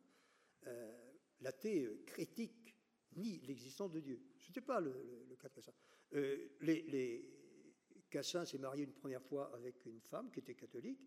L'athée 1.41 1.91
critique 2.07 2.75
ni 3.17 3.39
l'existence 3.41 3.93
de 3.93 4.01
Dieu. 4.01 4.19
Ce 4.39 4.49
n'était 4.49 4.63
pas 4.63 4.81
le, 4.81 5.37
cas 5.39 5.49
de 5.49 5.55
Cassin. 5.55 5.73
Les, 6.63 7.44
Cassin 8.15 8.45
s'est 8.45 8.59
marié 8.59 8.85
une 8.85 8.93
première 8.93 9.25
fois 9.25 9.51
avec 9.57 9.85
une 9.87 10.01
femme 10.01 10.31
qui 10.31 10.39
était 10.39 10.55
catholique. 10.55 11.01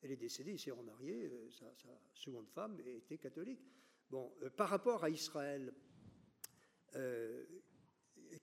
Elle 0.00 0.12
est 0.12 0.16
décédée, 0.16 0.52
il 0.52 0.58
s'est 0.58 0.70
remarié, 0.70 1.30
sa, 1.50 1.66
sa, 1.74 1.90
seconde 2.14 2.48
femme 2.48 2.80
était 2.86 3.18
catholique. 3.18 3.60
Bon, 4.08 4.32
euh, 4.42 4.48
par 4.48 4.70
rapport 4.70 5.04
à 5.04 5.10
Israël, 5.10 5.74
euh, 6.94 7.44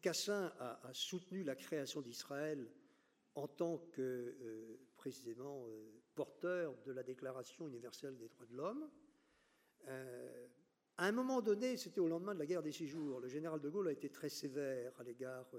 Cassin 0.04 0.54
a, 0.60 0.94
soutenu 0.94 1.42
la 1.44 1.56
création 1.56 2.00
d'Israël 2.02 2.70
en 3.34 3.48
tant 3.48 3.80
que 3.92 4.02
euh, 4.02 4.80
précisément 4.98 5.66
porteur 6.14 6.78
de 6.86 6.92
la 6.92 7.02
Déclaration 7.02 7.68
universelle 7.68 8.20
des 8.20 8.28
droits 8.28 8.46
de 8.46 8.56
l'homme. 8.56 8.88
à 9.88 11.06
un 11.08 11.12
moment 11.12 11.42
donné, 11.42 11.76
c'était 11.76 12.02
au 12.02 12.08
lendemain 12.08 12.36
de 12.36 12.40
la 12.40 12.46
guerre 12.46 12.62
des 12.62 12.72
six 12.72 12.88
jours, 12.88 13.20
le 13.20 13.30
général 13.30 13.60
de 13.60 13.70
Gaulle 13.70 13.88
a 13.88 13.92
été 13.92 14.10
très 14.10 14.30
sévère 14.30 14.94
à 15.00 15.04
l'égard 15.04 15.52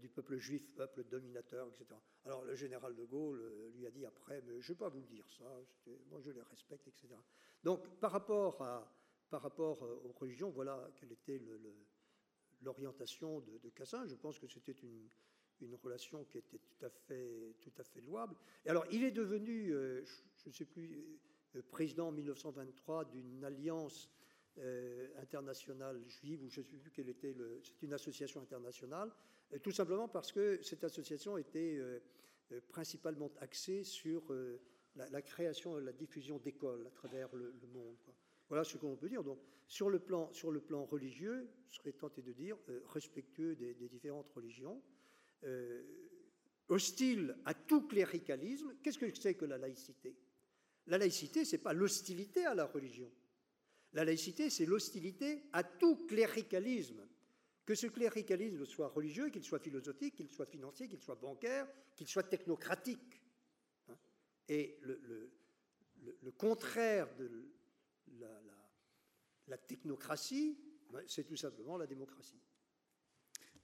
du 0.00 0.08
peuple 0.08 0.36
juif, 0.36 0.66
peuple 0.74 1.04
dominateur, 1.04 1.68
etc. 1.68 2.00
Alors 2.24 2.44
le 2.44 2.54
général 2.54 2.94
de 2.94 3.04
Gaulle 3.04 3.70
lui 3.74 3.86
a 3.86 3.90
dit 3.90 4.06
après, 4.06 4.40
mais 4.42 4.60
je 4.60 4.72
ne 4.72 4.74
vais 4.74 4.78
pas 4.78 4.88
vous 4.88 5.02
dire 5.02 5.28
ça, 5.28 5.44
moi 6.08 6.20
je 6.20 6.30
les 6.30 6.42
respecte, 6.42 6.88
etc. 6.88 7.14
Donc 7.62 7.86
par 8.00 8.12
rapport 8.12 8.62
à, 8.62 8.90
par 9.34 9.42
rapport 9.42 9.82
euh, 9.82 10.00
aux 10.04 10.12
religions, 10.12 10.50
voilà 10.50 10.88
quelle 10.94 11.10
était 11.10 11.42
l'orientation 12.62 13.40
de, 13.40 13.58
de, 13.58 13.68
Cassin. 13.70 14.06
Je 14.06 14.14
pense 14.14 14.38
que 14.38 14.46
c'était 14.46 14.76
une, 14.80 15.08
relation 15.82 16.22
qui 16.24 16.38
était 16.38 16.58
tout 16.58 16.84
à 16.84 16.90
fait, 16.90 17.56
tout 17.60 17.72
à 17.78 17.82
fait 17.82 18.00
louable. 18.02 18.36
Et 18.64 18.70
alors, 18.70 18.84
il 18.92 19.02
est 19.02 19.10
devenu, 19.10 19.72
euh, 19.72 20.04
je 20.36 20.48
ne 20.50 20.52
sais 20.52 20.66
plus, 20.66 21.18
euh, 21.56 21.62
président 21.70 22.08
en 22.08 22.12
1923 22.12 23.06
d'une 23.06 23.44
alliance 23.44 24.08
internationale 25.16 26.00
juive, 26.06 26.44
ou 26.44 26.48
je 26.48 26.60
ne 26.60 26.66
sais 26.66 26.76
plus 26.76 26.92
quelle 26.92 27.08
était, 27.08 27.34
c'est 27.64 27.82
une 27.82 27.92
association 27.92 28.40
internationale, 28.40 29.10
tout 29.62 29.70
simplement 29.70 30.08
parce 30.08 30.32
que 30.32 30.60
cette 30.62 30.84
association 30.84 31.38
était 31.38 31.80
principalement 32.68 33.30
axée 33.40 33.84
sur 33.84 34.32
la, 34.96 35.22
création 35.22 35.78
et 35.78 35.82
la 35.82 35.92
diffusion 35.92 36.38
d'écoles 36.38 36.86
à 36.86 36.90
travers 36.90 37.34
le, 37.34 37.52
monde. 37.72 37.96
Voilà 38.48 38.64
ce 38.64 38.76
qu'on 38.76 38.96
peut 38.96 39.08
dire. 39.08 39.24
Donc, 39.24 39.38
sur 39.66 39.90
le 39.90 39.98
plan, 39.98 40.32
sur 40.32 40.50
le 40.50 40.60
plan 40.60 40.84
religieux, 40.84 41.48
je 41.70 41.76
serais 41.76 41.92
tenté 41.92 42.22
de 42.22 42.32
dire 42.32 42.56
euh, 42.68 42.80
respectueux 42.86 43.56
des, 43.56 43.74
différentes 43.88 44.30
religions, 44.30 44.82
euh, 45.44 45.82
hostile 46.68 47.36
à 47.44 47.54
tout 47.54 47.86
cléricalisme. 47.86 48.74
Qu'est-ce 48.82 48.98
que 48.98 49.12
c'est 49.14 49.34
que 49.34 49.44
la 49.44 49.58
laïcité? 49.58 50.14
La 50.86 50.98
laïcité, 50.98 51.44
ce 51.44 51.56
n'est 51.56 51.62
pas 51.62 51.72
l'hostilité 51.72 52.44
à 52.44 52.54
la 52.54 52.66
religion. 52.66 53.10
La 53.94 54.04
laïcité, 54.04 54.50
c'est 54.50 54.66
l'hostilité 54.66 55.44
à 55.52 55.64
tout 55.64 56.06
cléricalisme. 56.06 57.06
Que 57.64 57.74
ce 57.74 57.86
cléricalisme 57.86 58.66
soit 58.66 58.88
religieux, 58.88 59.30
qu'il 59.30 59.42
soit 59.42 59.58
philosophique, 59.58 60.16
qu'il 60.16 60.28
soit 60.30 60.46
financier, 60.46 60.88
qu'il 60.88 61.00
soit 61.00 61.14
bancaire, 61.14 61.66
qu'il 61.96 62.06
soit 62.06 62.24
technocratique. 62.24 63.22
Hein. 63.88 63.96
Et 64.48 64.78
le, 64.82 65.00
le, 65.02 65.30
le 66.22 66.30
contraire 66.32 67.08
de 67.16 67.30
la, 69.46 69.58
technocratie, 69.58 70.58
ben, 70.90 71.02
c'est 71.06 71.24
tout 71.24 71.36
simplement 71.36 71.76
la 71.76 71.86
démocratie. 71.86 72.40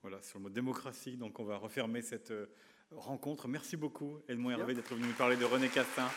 Voilà, 0.02 0.22
sur 0.22 0.39
le 0.39 0.44
mot 0.44 0.51
démocratie, 0.51 1.16
donc 1.16 1.39
on 1.39 1.44
va 1.44 1.56
refermer 1.56 2.01
cette 2.02 2.31
euh, 2.31 2.47
rencontre. 2.90 3.48
Merci 3.48 3.77
beaucoup, 3.77 4.20
Edmond 4.28 4.51
Hervé, 4.51 4.74
d'être 4.74 4.94
venu 4.94 5.06
nous 5.06 5.14
parler 5.14 5.36
de 5.36 5.44
René 5.44 5.68
Cassin. 5.68 6.09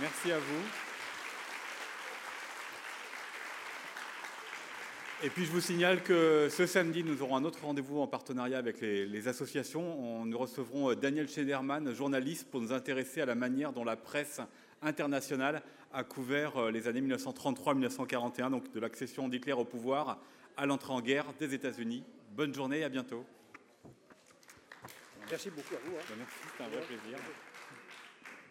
Merci 0.00 0.32
à 0.32 0.38
vous. 0.38 0.91
Et 5.24 5.30
puis 5.30 5.44
je 5.44 5.52
vous 5.52 5.60
signale 5.60 6.02
que 6.02 6.48
ce 6.50 6.66
samedi, 6.66 7.04
nous 7.04 7.22
aurons 7.22 7.36
un 7.36 7.44
autre 7.44 7.60
rendez-vous 7.62 8.00
en 8.00 8.08
partenariat 8.08 8.58
avec 8.58 8.80
les, 8.80 9.28
associations. 9.28 10.24
Nous 10.24 10.36
recevrons 10.36 10.90
euh, 10.90 10.96
Daniel 10.96 11.28
Schederman, 11.28 11.94
journaliste, 11.94 12.50
pour 12.50 12.60
nous 12.60 12.72
intéresser 12.72 13.20
à 13.20 13.26
la 13.26 13.36
manière 13.36 13.72
dont 13.72 13.84
la 13.84 13.94
presse 13.94 14.40
internationale 14.82 15.62
a 15.92 16.02
couvert 16.02 16.56
euh, 16.56 16.70
les 16.72 16.88
années 16.88 17.02
1933-1941, 17.02 18.50
donc 18.50 18.72
de 18.72 18.80
l'accession 18.80 19.28
d'Hitler 19.28 19.52
au 19.52 19.64
pouvoir 19.64 20.18
à 20.56 20.66
l'entrée 20.66 20.92
en 20.92 21.00
guerre 21.00 21.26
des 21.38 21.54
États-Unis. 21.54 22.02
Bonne 22.32 22.52
journée 22.52 22.80
et 22.80 22.84
à 22.84 22.88
bientôt. 22.88 23.24
Merci 25.30 25.50
beaucoup 25.50 25.76
à 25.76 25.88
vous. 25.88 25.96
Hein. 25.98 26.02
Ben, 26.08 26.16
merci, 26.18 26.34
un 26.58 26.68
vrai 26.68 26.84
plaisir. 26.84 27.18